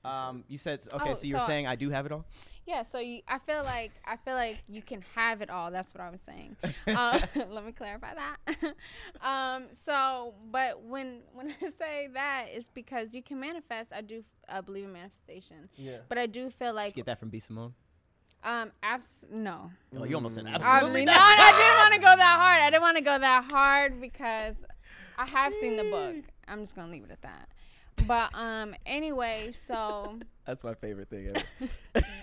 Um, 0.04 0.44
you 0.48 0.58
said 0.58 0.80
okay. 0.92 1.10
Oh, 1.10 1.14
so 1.14 1.26
you 1.26 1.34
were 1.34 1.40
saying 1.40 1.66
I 1.66 1.74
do 1.76 1.90
have 1.90 2.06
it 2.06 2.12
all. 2.12 2.24
Yeah, 2.68 2.82
so 2.82 2.98
you, 2.98 3.22
I 3.26 3.38
feel 3.38 3.62
like 3.64 3.92
I 4.04 4.16
feel 4.16 4.34
like 4.34 4.58
you 4.68 4.82
can 4.82 5.02
have 5.14 5.40
it 5.40 5.48
all. 5.48 5.70
That's 5.70 5.94
what 5.94 6.02
I 6.02 6.10
was 6.10 6.20
saying. 6.20 6.54
Uh, 6.86 7.18
let 7.48 7.64
me 7.64 7.72
clarify 7.72 8.12
that. 8.14 8.74
um, 9.22 9.68
so, 9.86 10.34
but 10.52 10.82
when 10.82 11.20
when 11.32 11.48
I 11.50 11.70
say 11.78 12.08
that, 12.12 12.48
it's 12.52 12.68
because 12.68 13.14
you 13.14 13.22
can 13.22 13.40
manifest. 13.40 13.90
I 13.90 14.02
do 14.02 14.22
uh, 14.50 14.60
believe 14.60 14.84
in 14.84 14.92
manifestation, 14.92 15.70
Yeah. 15.76 15.96
but 16.10 16.18
I 16.18 16.26
do 16.26 16.50
feel 16.50 16.74
like 16.74 16.94
Get 16.94 17.06
that 17.06 17.18
from 17.18 17.30
B 17.30 17.38
Simone. 17.40 17.72
um, 18.44 18.70
abs- 18.82 19.24
no, 19.32 19.70
Oh, 19.96 20.04
you 20.04 20.14
almost 20.16 20.34
said 20.34 20.44
Mm. 20.44 20.54
absolutely 20.54 21.00
Obviously 21.00 21.04
not. 21.06 21.14
not. 21.16 21.38
I 21.40 21.52
didn't 21.58 21.78
want 21.78 21.94
to 21.94 22.00
go 22.00 22.16
that 22.16 22.38
hard. 22.38 22.62
I 22.62 22.70
didn't 22.70 22.82
want 22.82 22.96
to 22.98 23.02
go 23.02 23.18
that 23.18 23.44
hard 23.50 23.98
because 24.00 24.56
I 25.16 25.30
have 25.30 25.54
seen 25.54 25.78
the 25.78 25.84
book. 25.84 26.16
I'm 26.46 26.60
just 26.64 26.76
gonna 26.76 26.92
leave 26.92 27.04
it 27.04 27.10
at 27.12 27.22
that. 27.22 27.48
But 28.06 28.30
um, 28.34 28.74
anyway, 28.84 29.54
so. 29.66 30.18
That's 30.48 30.64
my 30.64 30.72
favorite 30.72 31.10
thing 31.10 31.28
ever. 31.28 31.44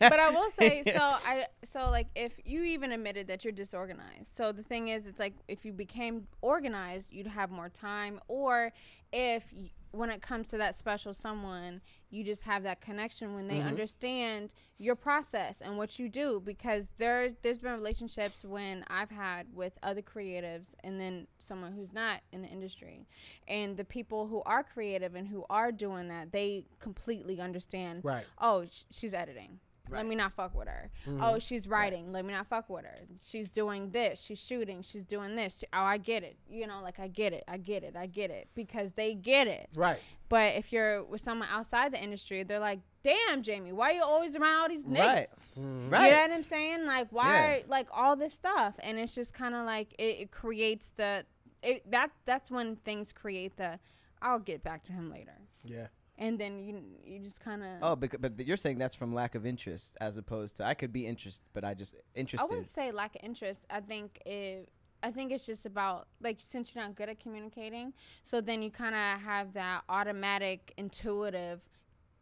but 0.00 0.18
I 0.18 0.30
will 0.30 0.50
say 0.58 0.82
so 0.90 0.98
I 0.98 1.44
so 1.62 1.90
like 1.90 2.06
if 2.14 2.32
you 2.46 2.62
even 2.62 2.92
admitted 2.92 3.26
that 3.28 3.44
you're 3.44 3.52
disorganized. 3.52 4.34
So 4.34 4.52
the 4.52 4.62
thing 4.62 4.88
is 4.88 5.04
it's 5.06 5.18
like 5.18 5.34
if 5.48 5.66
you 5.66 5.74
became 5.74 6.26
organized, 6.40 7.12
you'd 7.12 7.26
have 7.26 7.50
more 7.50 7.68
time 7.68 8.20
or 8.28 8.72
if 9.12 9.44
y- 9.54 9.68
when 9.96 10.10
it 10.10 10.22
comes 10.22 10.46
to 10.48 10.58
that 10.58 10.78
special 10.78 11.14
someone, 11.14 11.80
you 12.10 12.24
just 12.24 12.42
have 12.42 12.62
that 12.62 12.80
connection 12.80 13.34
when 13.34 13.48
they 13.48 13.56
mm-hmm. 13.56 13.68
understand 13.68 14.54
your 14.78 14.94
process 14.94 15.60
and 15.60 15.76
what 15.76 15.98
you 15.98 16.08
do 16.08 16.40
because 16.44 16.88
there 16.98 17.30
there's 17.42 17.60
been 17.60 17.72
relationships 17.72 18.44
when 18.44 18.84
I've 18.88 19.10
had 19.10 19.46
with 19.54 19.72
other 19.82 20.02
creatives 20.02 20.66
and 20.84 21.00
then 21.00 21.26
someone 21.38 21.72
who's 21.72 21.92
not 21.92 22.20
in 22.32 22.42
the 22.42 22.48
industry. 22.48 23.06
And 23.48 23.76
the 23.76 23.84
people 23.84 24.26
who 24.26 24.42
are 24.46 24.62
creative 24.62 25.14
and 25.14 25.26
who 25.26 25.44
are 25.50 25.72
doing 25.72 26.08
that, 26.08 26.32
they 26.32 26.66
completely 26.78 27.40
understand 27.40 28.04
Right. 28.04 28.24
oh, 28.38 28.66
sh- 28.66 28.84
she's 28.90 29.14
editing. 29.14 29.60
Let 29.90 30.06
me 30.06 30.14
not 30.14 30.32
fuck 30.34 30.54
with 30.54 30.68
her. 30.68 30.90
Oh, 31.20 31.38
she's 31.38 31.68
writing. 31.68 32.12
Let 32.12 32.24
me 32.24 32.32
not 32.32 32.46
fuck 32.48 32.68
with 32.68 32.84
her. 32.84 32.94
She's 33.22 33.48
doing 33.48 33.90
this. 33.90 34.20
She's 34.20 34.38
shooting. 34.38 34.82
She's 34.82 35.04
doing 35.04 35.36
this. 35.36 35.58
She- 35.58 35.66
oh, 35.72 35.80
I 35.82 35.98
get 35.98 36.22
it. 36.22 36.36
You 36.48 36.66
know, 36.66 36.80
like 36.82 36.98
I 36.98 37.08
get 37.08 37.32
it. 37.32 37.44
I 37.46 37.56
get 37.58 37.84
it. 37.84 37.94
I 37.96 38.06
get 38.06 38.30
it 38.30 38.48
because 38.54 38.92
they 38.92 39.14
get 39.14 39.46
it. 39.46 39.68
Right. 39.74 40.00
But 40.28 40.54
if 40.56 40.72
you're 40.72 41.04
with 41.04 41.20
someone 41.20 41.48
outside 41.52 41.92
the 41.92 42.02
industry, 42.02 42.42
they're 42.42 42.58
like, 42.58 42.80
"Damn, 43.04 43.42
Jamie, 43.42 43.72
why 43.72 43.90
are 43.90 43.94
you 43.94 44.02
always 44.02 44.34
around 44.36 44.56
all 44.62 44.68
these 44.68 44.82
niggas?" 44.84 44.98
right. 44.98 45.28
Mhm. 45.56 45.90
Right. 45.92 46.06
You 46.06 46.10
know 46.10 46.20
what 46.22 46.32
I'm 46.32 46.42
saying? 46.44 46.84
Like 46.84 47.08
why, 47.12 47.58
Yeah. 47.58 47.62
like 47.68 47.88
all 47.92 48.16
this 48.16 48.34
stuff, 48.34 48.74
and 48.80 48.98
it's 48.98 49.14
just 49.14 49.32
kind 49.34 49.54
of 49.54 49.64
like 49.66 49.94
it, 49.98 50.20
it 50.20 50.30
creates 50.32 50.90
the, 50.96 51.24
it 51.62 51.88
that 51.92 52.10
that's 52.24 52.50
when 52.50 52.76
things 52.76 53.12
create 53.12 53.56
the. 53.56 53.78
I'll 54.20 54.38
get 54.40 54.64
back 54.64 54.82
to 54.84 54.92
him 54.92 55.10
later, 55.10 55.36
Yeah. 55.64 55.86
And 56.18 56.38
then 56.38 56.58
you 56.58 56.82
you 57.04 57.18
just 57.20 57.40
kind 57.40 57.62
of. 57.62 57.68
Oh, 57.82 57.96
but, 57.96 58.20
but 58.20 58.46
you're 58.46 58.56
saying 58.56 58.78
that's 58.78 58.96
from 58.96 59.14
lack 59.14 59.34
of 59.34 59.44
interest, 59.46 59.96
as 60.00 60.16
opposed 60.16 60.56
to 60.58 60.64
I 60.64 60.74
could 60.74 60.92
be 60.92 61.06
interested, 61.06 61.44
but 61.52 61.64
I 61.64 61.74
just 61.74 61.94
interested 62.14 62.46
I 62.46 62.48
wouldn't 62.48 62.70
say 62.74 62.90
lack 62.92 63.14
of 63.16 63.22
interest. 63.22 63.66
I 63.70 63.80
think 63.80 64.20
it. 64.26 64.68
I 65.02 65.10
think 65.10 65.30
it's 65.30 65.44
just 65.46 65.66
about 65.66 66.08
like 66.22 66.36
since 66.40 66.74
you're 66.74 66.82
not 66.82 66.94
good 66.96 67.08
at 67.08 67.20
communicating, 67.20 67.92
so 68.24 68.40
then 68.40 68.62
you 68.62 68.70
kind 68.70 68.94
of 68.94 69.20
have 69.20 69.52
that 69.52 69.82
automatic, 69.88 70.72
intuitive 70.78 71.60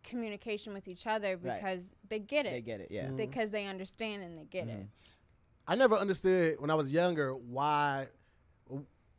communication 0.03 0.75
with 0.75 0.87
each 0.87 1.07
other 1.07 1.39
Right. 1.39 1.57
because 1.57 1.95
they 2.09 2.19
get 2.19 2.45
it. 2.47 2.51
They 2.51 2.61
get 2.61 2.81
it, 2.81 2.89
yeah. 2.91 3.07
Mhm. 3.07 3.17
because 3.17 3.51
they 3.51 3.67
understand 3.67 4.23
and 4.23 4.37
they 4.37 4.45
get 4.45 4.69
it. 4.69 4.81
Mhm. 4.81 4.89
I 5.67 5.77
never 5.77 5.95
understood 5.97 6.61
when 6.61 6.71
I 6.71 6.75
was 6.75 6.93
younger 6.93 7.35
why, 7.35 8.09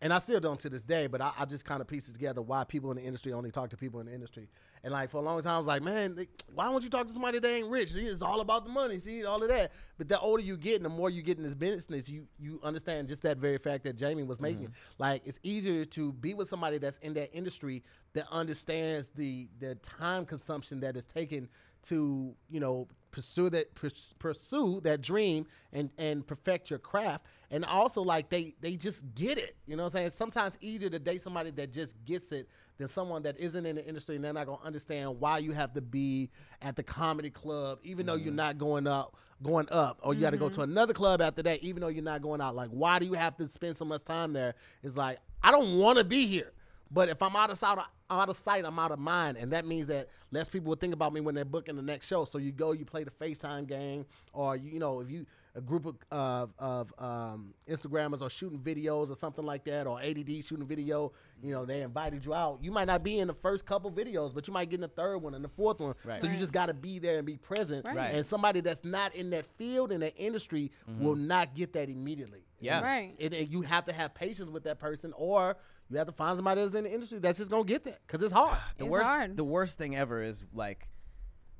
and 0.02 0.14
I 0.14 0.20
still 0.20 0.40
don't 0.40 0.60
to 0.60 0.70
this 0.70 0.84
day, 0.84 1.08
but 1.08 1.22
I, 1.22 1.32
I 1.40 1.46
just 1.46 1.66
kind 1.66 1.82
of 1.82 1.88
piece 1.88 2.10
it 2.10 2.14
together 2.14 2.42
why 2.42 2.64
people 2.64 2.92
in 2.92 2.98
the 2.98 3.04
industry 3.04 3.32
only 3.32 3.50
talk 3.50 3.70
to 3.70 3.78
people 3.78 4.00
in 4.02 4.08
the 4.08 4.14
industry. 4.14 4.50
And 4.84 4.92
like 4.92 5.10
for 5.10 5.18
a 5.18 5.22
long 5.22 5.42
time, 5.42 5.56
I 5.56 5.58
was 5.58 5.68
like, 5.68 5.82
man, 5.82 6.16
they, 6.16 6.28
why 6.54 6.66
don't 6.66 6.84
you 6.84 6.90
talk 6.90 7.08
to 7.08 7.14
somebody 7.14 7.40
that 7.40 7.50
ain't 7.50 7.70
rich? 7.70 7.96
It's 7.96 8.22
all 8.22 8.42
about 8.42 8.66
the 8.66 8.72
money, 8.72 9.00
see, 9.00 9.26
all 9.26 9.42
of 9.42 9.50
that. 9.50 9.72
But 9.98 10.10
the 10.10 10.20
older 10.20 10.44
you 10.44 10.58
get 10.58 10.76
and 10.76 10.86
the 10.86 10.90
more 10.90 11.10
you 11.10 11.22
get 11.22 11.38
in 11.38 11.44
this 11.44 11.56
business, 11.56 12.10
you 12.10 12.28
you 12.38 12.60
understand 12.62 13.08
just 13.08 13.24
that 13.24 13.38
very 13.38 13.58
fact 13.58 13.84
that 13.86 13.96
Jamie 13.96 14.24
was 14.24 14.40
making. 14.40 14.66
Mm-hmm. 14.66 15.00
Like 15.00 15.22
it's 15.26 15.40
easier 15.44 15.86
to 15.86 16.12
be 16.14 16.34
with 16.34 16.50
somebody 16.50 16.78
that's 16.78 16.98
in 17.00 17.14
that 17.16 17.34
industry 17.34 17.82
that 18.14 18.28
understands 18.32 19.10
the 19.10 19.48
the 19.60 19.76
time 19.76 20.26
consumption 20.26 20.82
that 20.82 20.98
is 20.98 21.06
taken 21.06 21.48
to 21.84 22.36
you 22.50 22.60
know 22.60 22.88
pursue 23.12 23.50
that 23.50 23.74
pursue 24.20 24.82
that 24.82 25.02
dream 25.02 25.46
and 25.72 25.90
and 25.98 26.28
perfect 26.28 26.70
your 26.70 26.80
craft 26.80 27.26
and 27.52 27.66
also 27.66 28.02
like 28.02 28.30
they 28.30 28.56
they 28.62 28.76
just 28.76 29.04
get 29.16 29.38
it 29.38 29.56
you 29.66 29.76
know 29.76 29.84
what 29.84 29.96
i'm 29.96 30.00
saying? 30.02 30.10
Sometimes 30.10 30.58
easier 30.62 30.90
to 30.90 31.00
date 31.00 31.22
somebody 31.22 31.52
that 31.52 31.72
just 31.72 31.96
gets 32.06 32.32
it 32.32 32.48
than 32.78 32.88
someone 32.88 33.24
that 33.24 33.38
isn't 33.40 33.66
in 33.66 33.76
the 33.76 33.86
industry 33.86 34.16
and 34.16 34.24
they're 34.24 34.34
not 34.34 34.46
going 34.46 34.60
to 34.60 34.66
understand 34.66 35.20
why 35.20 35.38
you 35.38 35.52
have 35.52 35.74
to 35.74 35.82
be 35.82 36.30
at 36.62 36.76
the 36.76 36.84
comedy 36.84 37.30
club 37.30 37.80
even 37.84 38.06
though 38.06 38.16
you're 38.16 38.28
mm-hmm. 38.28 38.38
not 38.38 38.58
going 38.58 38.88
up 38.88 39.16
going 39.44 39.68
up 39.72 40.00
or 40.02 40.14
you 40.14 40.22
got 40.22 40.32
to 40.32 40.38
go 40.38 40.50
to 40.50 40.62
mm-hmm. 40.62 40.72
another 40.72 40.94
club 40.94 41.22
after 41.22 41.44
that 41.44 41.62
even 41.62 41.82
though 41.82 41.88
you're 41.88 42.04
not 42.04 42.22
going 42.22 42.42
out. 42.42 42.56
Like 42.56 42.70
why 42.70 43.00
do 43.00 43.06
you 43.06 43.14
have 43.14 43.36
to 43.38 43.48
spend 43.48 43.78
so 43.78 43.86
much 43.86 44.04
time 44.04 44.34
there? 44.34 44.56
It's 44.84 44.98
like 44.98 45.20
i 45.44 45.52
don't 45.52 45.78
want 45.78 45.98
to 45.98 46.04
be 46.04 46.26
here 46.26 46.54
but 46.92 47.10
if 47.10 47.22
I'm 47.22 47.36
out 47.36 47.50
of 47.50 47.58
sight, 47.58 47.78
out 48.10 48.30
of 48.30 48.38
sight, 48.38 48.64
I'm 48.66 48.78
out 48.80 48.92
of 48.92 49.00
mind, 49.00 49.38
and 49.38 49.52
that 49.52 49.66
means 49.66 49.88
that 49.88 50.08
less 50.32 50.50
people 50.50 50.70
will 50.70 50.76
think 50.76 50.94
about 50.94 51.14
me 51.14 51.22
when 51.22 51.36
they're 51.36 51.46
booking 51.46 51.76
the 51.76 51.82
next 51.82 52.08
show. 52.08 52.26
So 52.26 52.38
you 52.38 52.52
go, 52.52 52.72
you 52.72 52.86
play 52.86 53.04
the 53.04 53.12
FaceTime 53.12 53.68
game, 53.68 54.06
or 54.34 54.56
you, 54.56 54.72
you 54.72 54.80
know, 54.80 55.02
if 55.02 55.10
you 55.10 55.26
a 55.56 55.62
group 55.62 55.86
of 55.86 55.96
of, 56.12 56.54
of 56.60 56.94
um, 57.00 57.54
Instagrammers 57.70 58.22
are 58.22 58.30
shooting 58.30 58.60
videos 58.60 59.10
or 59.10 59.16
something 59.16 59.46
like 59.46 59.64
that, 59.66 59.88
or 59.88 60.00
ADD 60.02 60.44
shooting 60.44 60.66
video, 60.68 61.14
you 61.42 61.52
know, 61.54 61.66
they 61.66 61.82
invited 61.82 62.26
you 62.26 62.34
out. 62.34 62.60
You 62.62 62.72
might 62.72 62.88
not 62.88 63.04
be 63.04 63.20
in 63.20 63.28
the 63.28 63.34
first 63.34 63.66
couple 63.66 63.92
videos, 63.92 64.34
but 64.34 64.48
you 64.48 64.54
might 64.54 64.70
get 64.70 64.76
in 64.76 64.82
the 64.82 64.88
third 64.90 65.18
one 65.20 65.34
and 65.34 65.44
the 65.44 65.50
fourth 65.50 65.80
one. 65.80 65.96
Right. 66.04 66.20
So 66.20 66.28
you 66.28 66.38
just 66.38 66.52
got 66.54 66.66
to 66.68 66.74
be 66.74 67.00
there 67.00 67.18
and 67.18 67.26
be 67.26 67.38
present. 67.38 67.86
Right. 67.86 67.96
Right. 67.96 68.16
And 68.16 68.26
somebody 68.26 68.60
that's 68.60 68.84
not 68.84 69.16
in 69.16 69.30
that 69.32 69.46
field 69.58 69.92
in 69.92 70.02
that 70.02 70.14
industry 70.18 70.72
will 71.00 71.16
not 71.16 71.56
get 71.56 71.72
that 71.74 71.90
immediately. 71.90 72.46
Yeah. 72.60 72.82
Right. 72.82 73.16
It, 73.18 73.34
it- 73.34 73.50
you 73.50 73.62
have 73.62 73.86
to 73.86 73.94
have 73.94 74.14
patience 74.14 74.50
with 74.50 74.64
that 74.66 74.80
person, 74.80 75.14
or 75.16 75.56
you 75.90 75.98
have 75.98 76.08
to 76.08 76.14
find 76.14 76.36
somebody 76.36 76.62
that's 76.64 76.76
in 76.76 76.84
the 76.84 76.94
industry 76.94 77.20
that's 77.20 77.38
just 77.38 77.52
gonna 77.52 77.64
get 77.64 77.84
that 77.86 78.00
because 78.06 78.22
it's 78.24 78.34
hard. 78.34 78.58
The 78.78 78.86
It's 78.86 78.92
worst, 78.92 79.10
hard. 79.10 79.38
the 79.38 79.44
worst 79.44 79.78
thing 79.78 79.96
ever 79.96 80.22
is 80.22 80.44
like 80.54 80.88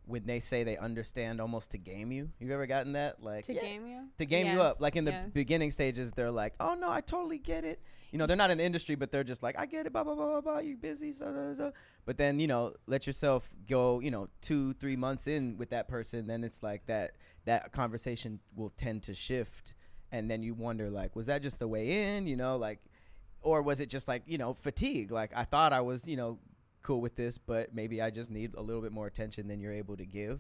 when 0.08 0.26
they 0.26 0.40
say 0.40 0.64
they 0.64 0.78
understand 0.78 1.42
almost 1.42 1.72
to 1.72 1.78
game 1.78 2.12
you. 2.12 2.30
You 2.40 2.52
ever 2.54 2.68
gotten 2.68 2.94
that? 2.94 3.24
Like 3.24 3.46
To 3.46 3.54
yeah, 3.54 3.62
game 3.62 3.88
you? 3.88 4.02
to 4.18 4.26
game 4.26 4.48
you 4.54 4.62
up. 4.62 4.80
Like 4.80 4.96
in 4.96 5.06
the 5.06 5.12
yes. 5.12 5.30
beginning 5.34 5.72
stages, 5.72 6.12
they're 6.12 6.32
like, 6.32 6.54
"Oh 6.60 6.76
no, 6.76 6.90
I 6.92 7.02
totally 7.02 7.40
get 7.40 7.64
it." 7.66 7.82
You 8.12 8.20
know, 8.20 8.28
they're 8.28 8.38
not 8.38 8.52
in 8.52 8.58
the 8.58 8.64
industry, 8.64 8.96
but 8.96 9.12
they're 9.12 9.24
just 9.24 9.44
like, 9.44 9.60
"I 9.60 9.66
get 9.66 9.86
it." 9.86 9.94
Blah 9.94 10.04
blah 10.04 10.16
blah 10.16 10.26
blah 10.26 10.42
blah. 10.42 10.60
You 10.60 10.78
busy? 10.78 11.12
So, 11.12 11.34
so, 11.34 11.54
so. 11.54 11.72
But 12.06 12.18
then 12.18 12.40
you 12.40 12.48
know, 12.48 12.74
let 12.88 13.08
yourself 13.08 13.48
go. 13.68 14.00
You 14.00 14.12
know, 14.12 14.30
two 14.42 14.74
three 14.74 14.96
months 14.96 15.28
in 15.28 15.58
with 15.58 15.70
that 15.72 15.88
person, 15.88 16.28
then 16.28 16.44
it's 16.44 16.62
like 16.64 16.86
that 16.86 17.16
that 17.46 17.72
conversation 17.72 18.40
will 18.56 18.72
tend 18.78 19.04
to 19.04 19.14
shift, 19.14 19.74
and 20.12 20.30
then 20.30 20.44
you 20.44 20.54
wonder 20.54 20.90
like, 20.90 21.16
was 21.16 21.26
that 21.26 21.42
just 21.42 21.60
the 21.60 21.68
way 21.68 22.16
in? 22.16 22.28
You 22.28 22.36
know, 22.38 22.56
like, 22.58 22.80
or 23.42 23.62
was 23.62 23.80
it 23.80 23.90
just 23.90 24.08
like 24.08 24.24
you 24.28 24.38
know 24.38 24.54
fatigue? 24.54 25.12
Like 25.12 25.32
I 25.36 25.44
thought 25.44 25.74
I 25.74 25.82
was 25.82 26.08
you 26.08 26.16
know 26.16 26.40
cool 26.86 27.02
with 27.02 27.16
this, 27.16 27.38
but 27.38 27.74
maybe 27.74 28.02
I 28.02 28.10
just 28.10 28.30
need 28.30 28.54
a 28.56 28.62
little 28.62 28.82
bit 28.82 28.92
more 28.92 29.08
attention 29.08 29.48
than 29.48 29.60
you're 29.60 29.74
able 29.74 29.98
to 29.98 30.06
give. 30.06 30.40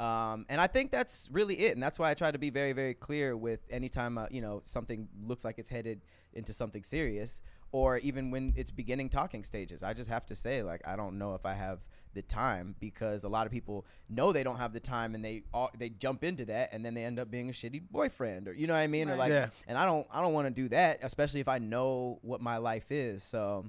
Um, 0.00 0.46
and 0.48 0.60
I 0.60 0.66
think 0.66 0.90
that's 0.90 1.28
really 1.30 1.56
it, 1.66 1.72
and 1.74 1.82
that's 1.82 1.98
why 1.98 2.10
I 2.10 2.14
try 2.14 2.30
to 2.30 2.38
be 2.38 2.50
very, 2.50 2.72
very 2.72 2.94
clear 2.94 3.36
with 3.36 3.60
anytime 3.70 4.18
uh, 4.18 4.26
you 4.30 4.40
know 4.40 4.60
something 4.64 5.08
looks 5.26 5.44
like 5.44 5.58
it's 5.58 5.68
headed 5.68 6.00
into 6.32 6.52
something 6.52 6.82
serious, 6.82 7.42
or 7.72 7.98
even 7.98 8.30
when 8.30 8.52
it's 8.56 8.70
beginning 8.70 9.08
talking 9.10 9.44
stages. 9.44 9.82
I 9.82 9.92
just 9.94 10.08
have 10.10 10.26
to 10.26 10.34
say, 10.34 10.62
like, 10.62 10.80
I 10.86 10.96
don't 10.96 11.18
know 11.18 11.34
if 11.34 11.44
I 11.46 11.54
have 11.54 11.80
the 12.14 12.22
time 12.22 12.74
because 12.80 13.24
a 13.24 13.28
lot 13.28 13.44
of 13.44 13.50
people 13.52 13.84
know 14.08 14.32
they 14.32 14.44
don't 14.44 14.56
have 14.58 14.72
the 14.72 14.78
time 14.80 15.14
and 15.16 15.24
they 15.24 15.42
all, 15.52 15.70
they 15.76 15.88
jump 15.88 16.22
into 16.22 16.44
that 16.44 16.70
and 16.72 16.84
then 16.84 16.94
they 16.94 17.04
end 17.04 17.18
up 17.18 17.28
being 17.28 17.48
a 17.48 17.52
shitty 17.52 17.82
boyfriend 17.90 18.46
or 18.46 18.52
you 18.52 18.68
know 18.68 18.72
what 18.72 18.78
I 18.78 18.86
mean 18.86 19.10
or 19.10 19.16
like 19.16 19.30
Yeah. 19.30 19.48
and 19.66 19.76
I 19.76 19.84
don't 19.84 20.06
I 20.12 20.20
don't 20.22 20.32
want 20.32 20.46
to 20.46 20.54
do 20.62 20.68
that 20.68 21.00
especially 21.02 21.40
if 21.40 21.48
I 21.48 21.58
know 21.58 22.20
what 22.22 22.40
my 22.40 22.58
life 22.58 22.92
is 22.92 23.24
so 23.24 23.66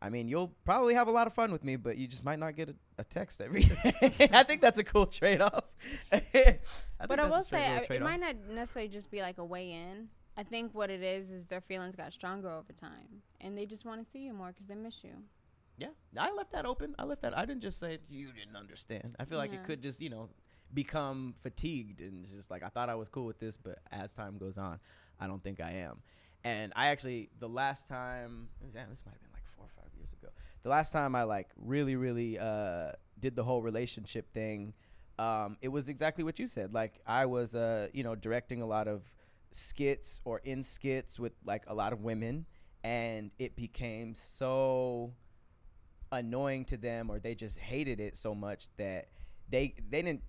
I 0.00 0.10
mean 0.10 0.28
you'll 0.28 0.52
probably 0.64 0.94
have 0.94 1.08
a 1.08 1.10
lot 1.10 1.26
of 1.26 1.32
fun 1.34 1.50
with 1.52 1.64
me 1.64 1.76
but 1.76 1.96
you 1.96 2.06
just 2.06 2.24
might 2.24 2.38
not 2.38 2.54
get 2.56 2.68
a, 2.70 2.74
a 2.98 3.04
text 3.04 3.40
every 3.40 3.62
day 3.82 4.28
I 4.32 4.42
think 4.44 4.60
that's 4.62 4.78
a 4.78 4.84
cool 4.84 5.06
trade 5.06 5.40
off 5.40 5.64
But 6.12 7.20
I 7.20 7.26
will 7.28 7.42
say, 7.42 7.64
I- 7.66 7.86
it 7.94 8.02
might 8.02 8.20
not 8.20 8.36
necessarily 8.50 8.88
just 8.88 9.10
be 9.10 9.20
like 9.22 9.38
a 9.38 9.44
way 9.44 9.70
in. 9.72 10.08
I 10.36 10.42
think 10.42 10.74
what 10.74 10.90
it 10.90 11.02
is 11.02 11.30
is 11.30 11.46
their 11.46 11.60
feelings 11.60 11.96
got 11.96 12.12
stronger 12.12 12.48
over 12.50 12.72
time, 12.72 13.22
and 13.40 13.56
they 13.58 13.66
just 13.66 13.84
want 13.84 14.04
to 14.04 14.10
see 14.10 14.20
you 14.20 14.32
more 14.32 14.48
because 14.48 14.66
they 14.68 14.74
miss 14.74 15.02
you. 15.02 15.10
Yeah, 15.76 15.88
I 16.16 16.32
left 16.32 16.52
that 16.52 16.64
open. 16.66 16.94
I 16.98 17.04
left 17.04 17.22
that. 17.22 17.36
I 17.38 17.44
didn't 17.44 17.62
just 17.62 17.78
say 17.78 17.98
you 18.08 18.28
didn't 18.32 18.56
understand. 18.56 19.16
I 19.20 19.24
feel 19.24 19.38
like 19.38 19.52
Yeah. 19.52 19.60
it 19.60 19.64
could 19.64 19.80
just, 19.82 20.00
you 20.00 20.10
know, 20.10 20.28
become 20.74 21.34
fatigued 21.42 22.00
and 22.00 22.22
it's 22.22 22.32
just 22.32 22.50
like 22.50 22.62
I 22.62 22.68
thought 22.68 22.88
I 22.88 22.94
was 22.96 23.08
cool 23.08 23.24
with 23.26 23.38
this, 23.38 23.56
but 23.56 23.78
as 23.92 24.12
time 24.14 24.38
goes 24.38 24.58
on, 24.58 24.78
I 25.20 25.26
don't 25.28 25.42
think 25.42 25.60
I 25.60 25.70
am. 25.72 26.02
And 26.44 26.72
I 26.76 26.88
actually 26.88 27.30
the 27.38 27.48
last 27.48 27.86
time, 27.88 28.48
yeah, 28.74 28.84
this 28.90 29.04
might 29.06 29.12
have 29.12 29.20
been 29.22 29.30
like 29.32 29.46
four 29.56 29.66
or 29.66 29.70
five 29.82 29.90
years 30.08 30.22
ago. 30.22 30.32
The 30.62 30.68
last 30.68 30.92
time 30.92 31.14
I 31.14 31.22
like 31.22 31.48
really, 31.56 31.96
really 31.96 32.38
uh, 32.38 32.92
did 33.18 33.36
the 33.36 33.44
whole 33.44 33.62
relationship 33.62 34.32
thing, 34.32 34.74
um, 35.18 35.56
it 35.60 35.68
was 35.68 35.88
exactly 35.88 36.24
what 36.24 36.38
you 36.38 36.46
said. 36.46 36.74
Like 36.74 37.00
I 37.06 37.26
was, 37.26 37.54
uh, 37.54 37.88
you 37.92 38.02
know, 38.04 38.14
directing 38.14 38.62
a 38.62 38.66
lot 38.66 38.88
of 38.88 39.02
skits 39.50 40.20
or 40.24 40.40
in 40.44 40.62
skits 40.62 41.18
with 41.18 41.32
like 41.44 41.64
a 41.66 41.74
lot 41.74 41.92
of 41.92 42.02
women, 42.02 42.46
and 42.84 43.30
it 43.38 43.56
became 43.56 44.14
so 44.14 45.12
annoying 46.10 46.64
to 46.64 46.76
them 46.76 47.10
or 47.10 47.18
they 47.18 47.34
just 47.34 47.58
hated 47.58 48.00
it 48.00 48.16
so 48.16 48.34
much 48.34 48.68
that 48.78 49.08
they 49.50 49.74
they 49.90 50.00
didn't 50.00 50.22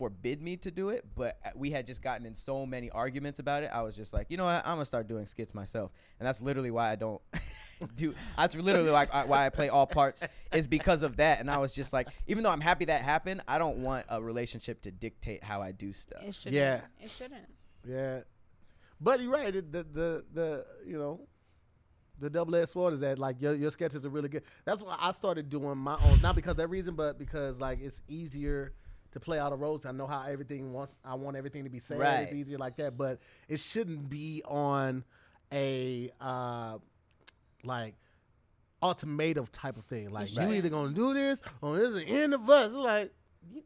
forbid 0.00 0.40
me 0.40 0.56
to 0.56 0.70
do 0.70 0.88
it 0.88 1.04
but 1.14 1.36
uh, 1.44 1.50
we 1.54 1.70
had 1.70 1.86
just 1.86 2.00
gotten 2.00 2.24
in 2.24 2.34
so 2.34 2.64
many 2.64 2.88
arguments 2.90 3.38
about 3.38 3.62
it 3.62 3.70
i 3.70 3.82
was 3.82 3.94
just 3.94 4.14
like 4.14 4.26
you 4.30 4.36
know 4.38 4.46
what 4.46 4.64
i'm 4.64 4.76
gonna 4.76 4.84
start 4.86 5.06
doing 5.06 5.26
skits 5.26 5.52
myself 5.54 5.90
and 6.18 6.26
that's 6.26 6.40
literally 6.40 6.70
why 6.70 6.90
i 6.90 6.96
don't 6.96 7.20
do 7.96 8.14
that's 8.38 8.54
literally 8.54 8.88
like 8.88 9.10
uh, 9.12 9.24
why 9.24 9.44
i 9.44 9.50
play 9.50 9.68
all 9.68 9.86
parts 9.86 10.22
is 10.54 10.66
because 10.66 11.02
of 11.02 11.16
that 11.18 11.38
and 11.38 11.50
i 11.50 11.58
was 11.58 11.74
just 11.74 11.92
like 11.92 12.08
even 12.26 12.42
though 12.42 12.48
i'm 12.50 12.62
happy 12.62 12.86
that 12.86 13.02
happened 13.02 13.42
i 13.46 13.58
don't 13.58 13.76
want 13.76 14.06
a 14.08 14.22
relationship 14.22 14.80
to 14.80 14.90
dictate 14.90 15.44
how 15.44 15.60
i 15.60 15.70
do 15.70 15.92
stuff 15.92 16.22
It 16.22 16.34
shouldn't. 16.34 16.54
Yeah. 16.54 16.80
It 16.98 17.10
shouldn't. 17.10 17.44
Yeah, 17.86 18.20
but 19.00 19.20
you're 19.20 19.30
right. 19.32 19.54
it- 19.54 19.70
The 19.70 19.82
the 19.84 20.24
the 20.32 20.66
you 20.86 20.98
know, 20.98 21.20
the 22.18 22.28
double 22.28 22.54
edged 22.56 22.70
sword 22.70 22.92
is 22.94 23.00
that 23.00 23.18
like 23.18 23.40
your 23.40 23.54
your 23.54 23.70
sketches 23.70 24.04
are 24.04 24.10
really 24.10 24.28
good. 24.28 24.42
That's 24.66 24.82
why 24.82 24.96
I 24.98 25.10
started 25.12 25.48
doing 25.48 25.78
my 25.78 25.96
own, 26.04 26.20
not 26.20 26.34
because 26.34 26.50
of 26.52 26.56
that 26.58 26.68
reason, 26.68 26.94
but 26.94 27.18
because 27.18 27.58
like 27.58 27.80
it's 27.80 28.02
easier 28.08 28.74
to 29.12 29.20
play 29.20 29.38
all 29.38 29.50
the 29.50 29.56
roles. 29.56 29.86
I 29.86 29.92
know 29.92 30.06
how 30.06 30.22
everything 30.26 30.72
wants. 30.72 30.94
I 31.04 31.14
want 31.14 31.36
everything 31.36 31.64
to 31.64 31.70
be 31.70 31.78
said. 31.78 31.98
Right. 31.98 32.20
It's 32.20 32.32
easier 32.32 32.58
like 32.58 32.76
that, 32.76 32.96
but 32.96 33.18
it 33.48 33.60
shouldn't 33.60 34.08
be 34.08 34.42
on 34.46 35.04
a 35.52 36.10
uh 36.20 36.78
like 37.64 37.94
ultimatum 38.82 39.46
type 39.52 39.76
of 39.76 39.84
thing. 39.84 40.10
Like 40.10 40.34
you 40.34 40.52
either 40.52 40.68
gonna 40.68 40.94
do 40.94 41.12
this 41.14 41.40
or 41.60 41.76
this 41.76 41.88
is 41.88 41.94
the 41.94 42.04
end 42.04 42.34
of 42.34 42.48
us. 42.48 42.66
It's 42.66 42.74
like. 42.74 43.12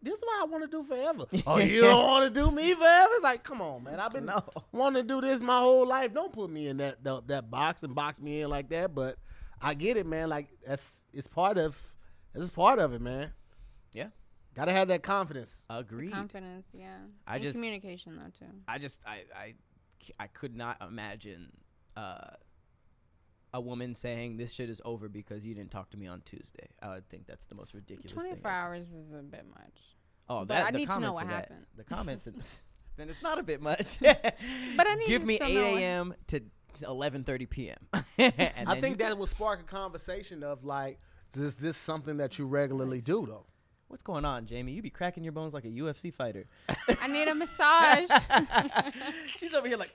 This 0.00 0.14
is 0.14 0.20
what 0.22 0.40
I 0.40 0.44
want 0.44 0.62
to 0.62 0.70
do 0.70 0.84
forever. 0.84 1.24
oh, 1.48 1.58
you 1.58 1.80
don't 1.82 2.06
want 2.06 2.32
to 2.32 2.40
do 2.40 2.48
me 2.52 2.74
forever? 2.74 3.10
It's 3.14 3.24
like, 3.24 3.42
come 3.42 3.60
on, 3.60 3.82
man. 3.82 3.98
I've 3.98 4.12
been 4.12 4.26
No. 4.26 4.40
want 4.70 4.94
to 4.94 5.02
do 5.02 5.20
this 5.20 5.40
my 5.40 5.58
whole 5.58 5.84
life. 5.84 6.14
Don't 6.14 6.32
put 6.32 6.48
me 6.48 6.68
in 6.68 6.76
that, 6.76 7.02
that 7.02 7.26
that 7.26 7.50
box 7.50 7.82
and 7.82 7.92
box 7.92 8.20
me 8.20 8.42
in 8.42 8.48
like 8.50 8.68
that. 8.68 8.94
But 8.94 9.18
I 9.60 9.74
get 9.74 9.96
it, 9.96 10.06
man. 10.06 10.28
Like 10.28 10.48
that's 10.64 11.04
it's 11.12 11.26
part 11.26 11.58
of 11.58 11.76
it's 12.36 12.50
part 12.50 12.78
of 12.78 12.92
it, 12.94 13.00
man. 13.00 13.32
yeah 13.92 14.06
Got 14.54 14.66
to 14.66 14.72
have 14.72 14.88
that 14.88 15.02
confidence. 15.02 15.64
agreed 15.68 16.12
Confidence, 16.12 16.66
yeah. 16.72 16.96
I 17.26 17.34
and 17.34 17.42
just- 17.42 17.56
communication 17.56 18.16
though 18.16 18.30
too. 18.38 18.52
I 18.68 18.78
just 18.78 19.00
I 19.06 19.24
I 19.36 19.54
I 20.18 20.26
could 20.28 20.54
not 20.54 20.80
imagine 20.86 21.50
uh, 21.96 22.30
a 23.52 23.60
woman 23.60 23.94
saying 23.94 24.36
this 24.36 24.52
shit 24.52 24.68
is 24.70 24.80
over 24.84 25.08
because 25.08 25.44
you 25.46 25.54
didn't 25.54 25.70
talk 25.70 25.90
to 25.90 25.96
me 25.96 26.06
on 26.06 26.20
Tuesday. 26.24 26.68
I 26.82 26.90
would 26.90 27.08
think 27.08 27.26
that's 27.26 27.46
the 27.46 27.54
most 27.54 27.74
ridiculous. 27.74 28.12
Twenty 28.12 28.34
four 28.36 28.50
hours 28.50 28.92
is 28.92 29.12
a 29.12 29.22
bit 29.22 29.44
much. 29.48 29.80
Oh, 30.28 30.40
But 30.40 30.48
that 30.54 30.66
I 30.66 30.70
the 30.70 30.78
need 30.78 30.90
to 30.90 31.00
know 31.00 31.12
what 31.12 31.24
of 31.24 31.28
that- 31.30 31.34
happened. 31.34 31.66
The 31.76 31.84
comments. 31.84 32.26
in- 32.26 32.40
then 32.96 33.08
it's 33.10 33.22
not 33.22 33.38
a 33.38 33.42
bit 33.42 33.60
much. 33.60 33.98
But 34.00 34.86
I 34.86 34.94
need 34.94 35.06
give 35.08 35.22
to 35.22 35.26
me 35.26 35.38
eight 35.42 35.56
a.m. 35.56 36.14
to 36.28 36.40
eleven 36.86 37.24
thirty 37.24 37.46
p.m. 37.46 37.78
I 38.18 38.78
think 38.80 38.98
that 38.98 39.16
will 39.18 39.26
spark 39.26 39.60
a 39.60 39.64
conversation 39.64 40.42
of 40.42 40.64
like, 40.64 40.98
is 41.34 41.56
this 41.56 41.76
something 41.76 42.18
that 42.18 42.38
you 42.38 42.46
regularly 42.46 43.00
do 43.00 43.26
though? 43.26 43.46
What's 43.88 44.02
going 44.02 44.24
on, 44.24 44.46
Jamie? 44.46 44.72
You 44.72 44.82
be 44.82 44.90
cracking 44.90 45.22
your 45.24 45.32
bones 45.32 45.54
like 45.54 45.64
a 45.64 45.68
UFC 45.68 46.12
fighter. 46.12 46.46
I 47.00 47.06
need 47.08 47.28
a 47.28 47.34
massage. 47.34 48.08
She's 49.36 49.54
over 49.54 49.68
here 49.68 49.76
like. 49.76 49.94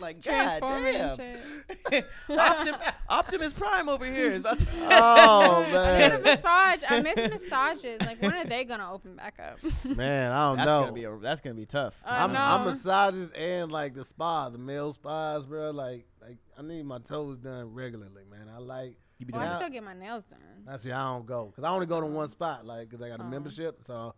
like 0.00 0.22
God 0.22 0.58
Transforming 0.58 0.92
damn. 0.94 2.04
Optim- 2.38 2.92
Optimus 3.08 3.52
Prime 3.52 3.88
over 3.88 4.04
here 4.04 4.32
is 4.32 4.40
about 4.40 4.58
to. 4.58 4.66
Oh 4.90 5.62
I 5.68 5.98
need 5.98 6.04
a 6.06 6.18
man, 6.18 6.22
massage. 6.22 6.82
I 6.88 7.00
miss 7.00 7.16
massages. 7.16 8.00
Like 8.00 8.20
when 8.20 8.34
are 8.34 8.44
they 8.44 8.64
gonna 8.64 8.92
open 8.92 9.14
back 9.16 9.38
up? 9.38 9.58
man, 9.96 10.32
I 10.32 10.48
don't 10.48 10.56
That's 10.56 10.66
know. 10.66 10.80
gonna 10.80 10.92
be 10.92 11.04
a, 11.04 11.16
that's 11.18 11.40
gonna 11.40 11.54
be 11.54 11.66
tough. 11.66 12.00
I 12.04 12.24
I'm, 12.24 12.32
know. 12.32 12.40
I'm 12.40 12.64
massages 12.64 13.30
and 13.32 13.70
like 13.70 13.94
the 13.94 14.04
spa, 14.04 14.48
the 14.48 14.58
male 14.58 14.92
spas, 14.92 15.44
bro. 15.44 15.70
Like, 15.70 16.06
like 16.20 16.38
I 16.58 16.62
need 16.62 16.84
my 16.84 16.98
toes 16.98 17.38
done 17.38 17.72
regularly, 17.74 18.24
man. 18.30 18.48
I 18.52 18.58
like. 18.58 18.96
You 19.22 19.26
be 19.26 19.32
doing 19.32 19.44
Yeah. 19.44 19.54
I 19.54 19.56
still 19.58 19.70
get 19.70 19.82
my 19.84 19.94
nails 19.94 20.24
done. 20.24 20.38
I 20.68 20.76
see. 20.76 20.92
I 20.92 21.12
don't 21.14 21.26
go 21.26 21.46
because 21.46 21.64
I 21.64 21.70
only 21.70 21.86
go 21.86 22.00
to 22.00 22.06
one 22.06 22.28
spot, 22.28 22.66
like 22.66 22.88
because 22.88 23.02
I 23.02 23.08
got 23.08 23.20
a 23.20 23.24
Oh. 23.24 23.28
membership. 23.28 23.82
So 23.84 24.14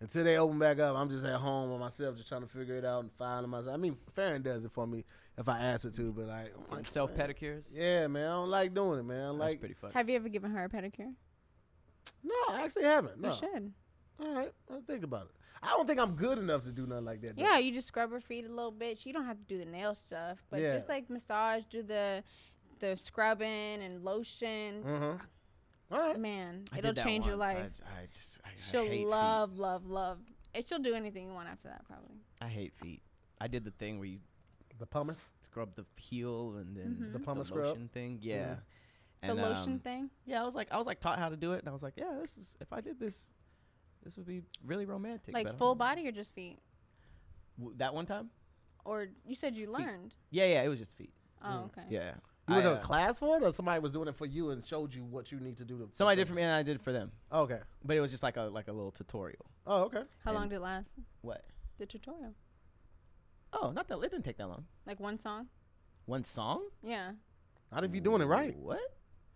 until 0.00 0.24
they 0.24 0.36
open 0.38 0.58
back 0.58 0.78
up, 0.78 0.96
I'm 0.96 1.08
just 1.08 1.24
at 1.24 1.36
home 1.40 1.70
by 1.70 1.78
myself, 1.78 2.16
just 2.16 2.28
trying 2.28 2.42
to 2.42 2.48
figure 2.48 2.76
it 2.76 2.84
out 2.84 3.02
and 3.02 3.12
find 3.12 3.46
myself. 3.48 3.72
I 3.74 3.76
mean, 3.78 3.96
Farron 4.12 4.42
does 4.42 4.64
it 4.64 4.72
for 4.72 4.86
me 4.86 5.04
if 5.38 5.48
I 5.48 5.58
ask 5.58 5.84
her 5.84 5.90
to, 5.90 6.12
but 6.12 6.26
like, 6.26 6.52
oh 6.58 6.64
I'm 6.70 6.76
like, 6.78 6.86
self 6.86 7.14
pedicures. 7.14 7.76
Yeah, 7.78 8.06
man, 8.08 8.24
I 8.26 8.32
don't 8.34 8.48
like 8.50 8.74
doing 8.74 8.98
it, 9.00 9.04
man. 9.04 9.28
that's 9.28 9.38
Like, 9.38 9.60
pretty 9.60 9.74
fun. 9.74 9.92
Have 9.92 10.08
you 10.10 10.16
ever 10.16 10.28
given 10.28 10.50
her 10.50 10.64
a 10.64 10.68
pedicure? 10.68 11.14
no, 12.22 12.34
I 12.50 12.62
actually 12.64 12.84
haven't. 12.84 13.20
No. 13.20 13.28
You 13.30 13.34
should. 13.36 13.72
All 14.20 14.34
right, 14.34 14.52
I'll 14.70 14.80
think 14.82 15.04
about 15.04 15.26
it. 15.26 15.30
I 15.62 15.68
don't 15.70 15.86
think 15.86 15.98
I'm 16.00 16.14
good 16.14 16.38
enough 16.38 16.64
to 16.64 16.70
do 16.72 16.86
nothing 16.86 17.04
like 17.06 17.20
that. 17.22 17.36
though. 17.36 17.42
Yeah, 17.42 17.58
you 17.58 17.72
just 17.72 17.88
scrub 17.88 18.10
her 18.12 18.20
feet 18.20 18.44
a 18.46 18.48
little 18.48 18.70
bit. 18.70 19.04
You 19.04 19.12
don't 19.12 19.24
have 19.24 19.38
to 19.38 19.44
do 19.44 19.58
the 19.58 19.64
nail 19.70 19.94
stuff, 19.94 20.38
but 20.50 20.60
Yeah. 20.60 20.74
just 20.76 20.88
like 20.88 21.08
massage, 21.10 21.64
do 21.70 21.82
the 21.82 22.22
the 22.80 22.96
scrubbing 22.96 23.82
and 23.82 24.04
lotion. 24.04 24.82
Mm-hmm. 24.84 25.94
All 25.94 26.00
right. 26.00 26.18
Man, 26.18 26.64
I 26.72 26.78
it'll 26.78 26.94
change 26.94 27.26
your 27.26 27.36
once. 27.36 27.56
I- 27.56 27.58
life. 27.58 27.80
I, 28.02 28.06
just 28.12 28.40
I, 28.44 28.48
I 28.48 28.50
hate 28.52 28.70
She'll 28.70 28.88
feet. 28.90 29.06
love, 29.06 29.58
love, 29.58 29.86
love. 29.86 30.18
And 30.54 30.64
she'll 30.64 30.78
do 30.78 30.94
anything 30.94 31.26
you 31.26 31.32
want 31.32 31.48
after 31.48 31.68
that, 31.68 31.84
probably. 31.86 32.16
I 32.40 32.48
hate 32.48 32.72
feet. 32.82 33.02
I 33.40 33.46
did 33.46 33.64
the 33.64 33.70
thing 33.72 33.98
where 33.98 34.08
you 34.08 34.18
The 34.78 34.86
pumice. 34.86 35.16
s- 35.16 35.30
scrub 35.42 35.74
the 35.74 35.84
heel 35.96 36.56
and 36.56 36.76
then 36.76 36.96
Mhm. 37.00 37.12
The 37.12 37.18
pumice 37.20 37.48
scrub? 37.48 37.66
lotion 37.66 37.88
thing. 37.92 38.18
Yeah. 38.22 38.56
Mhm. 39.22 39.26
The 39.28 39.34
lotion 39.34 39.72
um, 39.74 39.78
thing. 39.80 40.10
Yeah, 40.24 40.42
I 40.42 40.44
was 40.44 40.54
like, 40.54 40.70
I 40.72 40.76
was 40.78 40.86
like 40.86 41.00
taught 41.00 41.18
how 41.18 41.28
to 41.28 41.36
do 41.36 41.52
it, 41.54 41.60
and 41.60 41.68
I 41.68 41.72
was 41.72 41.82
like, 41.82 41.94
yeah, 41.96 42.16
this 42.20 42.36
is 42.38 42.56
if 42.60 42.72
I 42.72 42.80
did 42.80 42.98
this, 43.00 43.32
this 44.02 44.16
would 44.16 44.26
be 44.26 44.42
really 44.64 44.86
romantic. 44.86 45.34
Like 45.34 45.56
full 45.58 45.74
body 45.74 46.06
or 46.08 46.12
just 46.12 46.34
feet? 46.34 46.58
W- 47.58 47.76
That 47.78 47.92
one 47.94 48.06
time? 48.06 48.30
Or 48.84 49.08
you 49.24 49.34
said 49.34 49.56
you 49.56 49.70
learned. 49.70 50.14
Yeah, 50.30 50.46
yeah, 50.46 50.62
it 50.62 50.68
was 50.68 50.78
just 50.78 50.96
feet. 50.96 51.12
Oh, 51.42 51.46
Mm. 51.48 51.64
okay. 51.66 51.82
Yeah. 51.90 52.14
You 52.48 52.54
was 52.56 52.64
I, 52.64 52.70
in 52.70 52.74
a 52.76 52.78
uh, 52.78 52.82
class 52.82 53.18
for 53.18 53.36
it, 53.36 53.42
or 53.42 53.52
somebody 53.52 53.80
was 53.80 53.92
doing 53.92 54.06
it 54.08 54.14
for 54.16 54.26
you 54.26 54.50
and 54.50 54.64
showed 54.64 54.94
you 54.94 55.02
what 55.04 55.32
you 55.32 55.40
need 55.40 55.56
to 55.58 55.64
do 55.64 55.78
to. 55.78 55.88
Somebody 55.92 56.16
did 56.20 56.28
for 56.28 56.34
me, 56.34 56.42
and 56.42 56.52
I 56.52 56.62
did 56.62 56.80
for 56.80 56.92
them. 56.92 57.10
Okay. 57.32 57.58
But 57.84 57.96
it 57.96 58.00
was 58.00 58.10
just 58.12 58.22
like 58.22 58.36
a 58.36 58.42
like 58.42 58.68
a 58.68 58.72
little 58.72 58.92
tutorial. 58.92 59.44
Oh, 59.66 59.82
okay. 59.84 60.02
How 60.24 60.32
long 60.32 60.42
And- 60.42 60.50
did 60.50 60.56
it 60.56 60.62
last? 60.62 60.90
What? 61.22 61.44
The 61.78 61.86
tutorial. 61.86 62.34
Oh, 63.52 63.70
not 63.70 63.88
that. 63.88 63.98
It 63.98 64.10
didn't 64.10 64.24
take 64.24 64.36
that 64.38 64.48
long. 64.48 64.64
Like 64.86 65.00
one 65.00 65.18
song? 65.18 65.48
One 66.04 66.24
song? 66.24 66.62
Yeah. 66.82 67.12
Not 67.72 67.84
if 67.84 67.92
you're 67.92 68.00
doing 68.00 68.20
it 68.22 68.26
right. 68.26 68.56
What? 68.56 68.78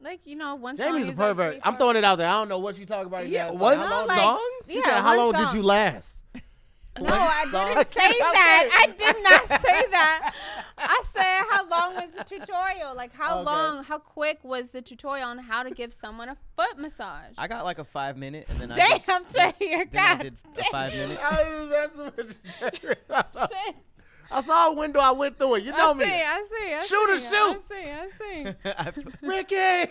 Like, 0.01 0.21
you 0.25 0.37
know, 0.37 0.55
one 0.55 0.77
song. 0.77 0.87
Jamie's 0.87 1.09
a 1.09 1.13
is 1.13 1.19
like 1.19 1.29
pervert. 1.29 1.53
three, 1.55 1.61
I'm 1.65 1.73
four- 1.75 1.79
throwing 1.79 1.97
it 1.97 2.05
out 2.05 2.17
there. 2.19 2.29
I 2.29 2.33
don't 2.33 2.49
know 2.49 2.59
what 2.59 2.79
you 2.79 2.87
talking 2.87 3.07
about. 3.07 3.27
Yeah, 3.29 3.47
exactly. 3.49 3.59
one 3.59 3.79
How 3.79 3.91
long- 3.99 4.07
like- 4.09 4.19
song? 4.19 4.51
She 4.69 4.77
Yeah, 4.77 4.83
said, 4.85 5.01
"How 5.01 5.09
one 5.09 5.19
long 5.19 5.33
did 5.33 5.47
song. 5.49 5.57
you 5.57 5.63
last?" 5.63 6.23
No, 7.01 7.07
I 7.15 7.45
didn't 7.45 7.93
say 7.93 8.01
that. 8.19 8.69
I 8.73 8.87
did 8.99 9.23
not 9.23 9.49
say 9.49 9.57
that. 9.91 10.35
I 10.79 11.03
said 11.13 11.43
how 11.51 11.69
long 11.69 11.95
was 11.95 12.11
the 12.17 12.25
tutorial? 12.25 12.95
Like 12.95 13.13
how 13.15 13.39
Okay. 13.41 13.45
long, 13.47 13.85
how 13.85 13.99
quick 13.99 14.43
was 14.45 14.71
the 14.71 14.83
tutorial 14.83 15.29
on 15.29 15.39
how 15.39 15.63
to 15.63 15.71
give 15.71 15.93
someone 15.93 16.29
a 16.29 16.37
foot 16.57 16.79
massage? 16.79 17.33
I 17.39 17.47
got 17.49 17.65
like 17.65 17.79
a 17.79 17.85
five 17.85 18.17
minute, 18.17 18.47
and 18.49 18.59
then 18.61 18.73
I 18.73 18.75
did, 18.75 19.03
Damn, 19.07 19.25
Taylor, 19.27 19.53
then 19.61 20.03
I 20.03 20.15
God 20.15 20.23
did 20.23 20.33
a 20.35 20.37
damn. 20.55 20.71
five 20.73 20.93
minute. 20.93 21.19
I 21.23 21.61
was 21.61 21.71
messing 21.71 22.13
with 22.17 22.37
you, 22.45 22.95
Shit. 23.49 23.77
I 24.33 24.43
saw 24.43 24.69
a 24.69 24.73
window. 24.75 25.01
I 25.01 25.11
went 25.11 25.39
through 25.39 25.57
it. 25.57 25.65
You 25.65 25.73
know 25.73 25.93
me. 25.93 26.05
I 26.05 26.09
me. 26.09 26.13
see, 26.15 26.23
I 26.23 26.43
see, 26.51 26.75
I 26.75 26.81
Shoot 26.83 27.11
or 27.11 27.19
see, 27.19 27.37
shoot. 27.37 27.57
I 27.57 27.59
see, 27.69 27.91
I 27.91 28.09
see. 28.19 28.55
I 28.79 28.91
put- 28.93 29.15
Ricky. 29.23 29.91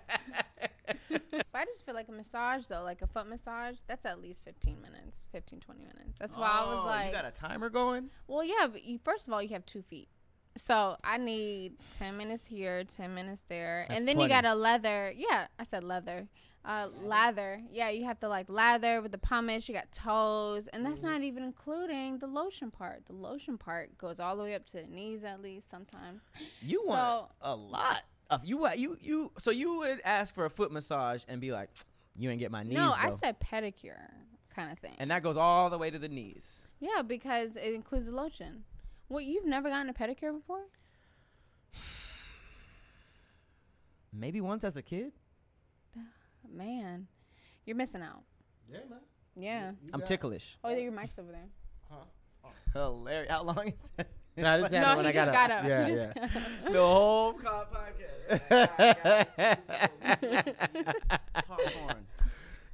I 1.54 1.64
just 1.64 1.84
feel 1.84 1.94
like 1.94 2.08
a 2.08 2.12
massage 2.12 2.66
though, 2.66 2.82
like 2.82 3.02
a 3.02 3.06
foot 3.06 3.28
massage, 3.28 3.76
that's 3.86 4.04
at 4.06 4.20
least 4.20 4.44
15 4.44 4.76
minutes, 4.80 5.18
15, 5.32 5.60
20 5.60 5.80
minutes. 5.80 6.18
That's 6.18 6.36
why 6.36 6.48
I 6.48 6.64
was 6.66 6.78
Oh, 6.82 6.86
like, 6.86 7.06
you 7.06 7.12
got 7.12 7.24
a 7.24 7.30
timer 7.30 7.68
going? 7.70 8.10
well, 8.26 8.44
yeah, 8.44 8.66
but 8.70 8.84
you, 8.84 8.98
first 9.04 9.26
of 9.26 9.32
all, 9.32 9.42
you 9.42 9.50
have 9.50 9.66
two 9.66 9.82
feet. 9.82 10.08
So 10.56 10.96
I 11.04 11.18
need 11.18 11.74
ten 11.96 12.16
minutes 12.16 12.46
here, 12.46 12.82
ten 12.82 13.14
minutes 13.14 13.42
there, 13.48 13.84
That's 13.88 14.00
and 14.00 14.08
then 14.08 14.16
20. 14.16 14.24
you 14.24 14.34
got 14.34 14.44
a 14.44 14.54
leather. 14.56 15.12
Yeah, 15.14 15.46
I 15.58 15.62
said 15.64 15.84
leather. 15.84 16.26
Uh, 16.64 16.88
lather. 17.00 17.62
Yeah, 17.70 17.90
you 17.90 18.04
have 18.06 18.18
to 18.20 18.28
like 18.28 18.50
lather 18.50 19.00
with 19.00 19.12
the 19.12 19.18
pumice. 19.18 19.68
You 19.68 19.74
got 19.76 19.92
toes, 19.92 20.66
and 20.72 20.84
that's 20.84 21.00
not 21.02 21.22
even 21.22 21.44
including 21.44 22.18
the 22.18 22.26
lotion 22.26 22.72
part. 22.72 23.06
The 23.06 23.12
lotion 23.12 23.56
part 23.56 23.96
goes 23.98 24.18
all 24.18 24.36
the 24.36 24.42
way 24.42 24.54
up 24.56 24.66
to 24.72 24.78
the 24.78 24.86
knees, 24.88 25.22
at 25.22 25.40
least 25.40 25.70
sometimes. 25.70 26.22
You 26.60 26.82
want 26.84 27.28
a 27.40 27.54
lot 27.54 28.02
of 28.30 28.44
you. 28.44 28.58
wa- 28.58 28.72
You 28.72 28.96
you. 29.00 29.32
So 29.38 29.50
you 29.50 29.78
would 29.78 30.00
ask 30.04 30.34
for 30.34 30.44
a 30.44 30.50
foot 30.50 30.70
massage 30.72 31.24
and 31.28 31.40
be 31.40 31.52
like, 31.52 31.70
"You 32.16 32.30
ain't 32.30 32.38
get 32.40 32.50
my 32.50 32.62
knees." 32.62 32.74
no, 32.74 32.90
I 32.96 33.10
said 33.22 33.40
pedicure 33.40 34.10
kind 34.54 34.70
of 34.72 34.78
thing. 34.78 34.94
and 34.98 35.10
that 35.10 35.22
goes 35.22 35.36
all 35.36 35.70
the 35.70 35.78
way 35.78 35.90
to 35.90 35.98
the 35.98 36.08
knees. 36.08 36.64
yeah, 36.80 37.02
because 37.02 37.56
it 37.56 37.72
includes 37.74 38.06
the 38.06 38.12
lotion. 38.12 38.64
What 39.08 39.24
you've 39.24 39.46
never 39.46 39.68
gotten 39.70 39.88
a 39.88 39.94
pedicure 39.94 40.32
before? 40.38 40.64
Maybe 44.12 44.40
once 44.40 44.64
as 44.64 44.76
a 44.76 44.82
kid. 44.82 45.12
Man, 46.50 47.06
you're 47.64 47.76
missing 47.76 48.02
out. 48.02 48.22
Yeah, 48.70 48.78
man. 48.90 48.98
Yeah. 49.36 49.72
I'm 49.94 50.02
ticklish. 50.02 50.58
Oh, 50.64 50.70
your 50.74 50.92
mic's 50.92 51.18
over 51.18 51.30
there. 51.32 51.48
Huh? 51.90 52.48
Hilarious. 52.74 53.30
How 53.32 53.42
long 53.44 53.68
is 53.68 53.88
that? 53.96 54.08
Nah, 54.42 54.56
this 54.58 54.70
no, 54.72 54.78
happened 54.78 54.96
when 55.04 55.12
he 55.14 55.18
I 55.18 55.24
got 55.24 55.32
got 55.32 55.50
up. 55.50 55.62
up. 55.64 55.68
Yeah, 55.68 55.86
yeah. 55.88 56.12
got 56.14 56.24
up. 56.66 56.72
the 56.72 56.80
whole 56.80 57.32
co- 57.34 57.66
podcast. 57.74 59.58
Popcorn. 61.48 62.06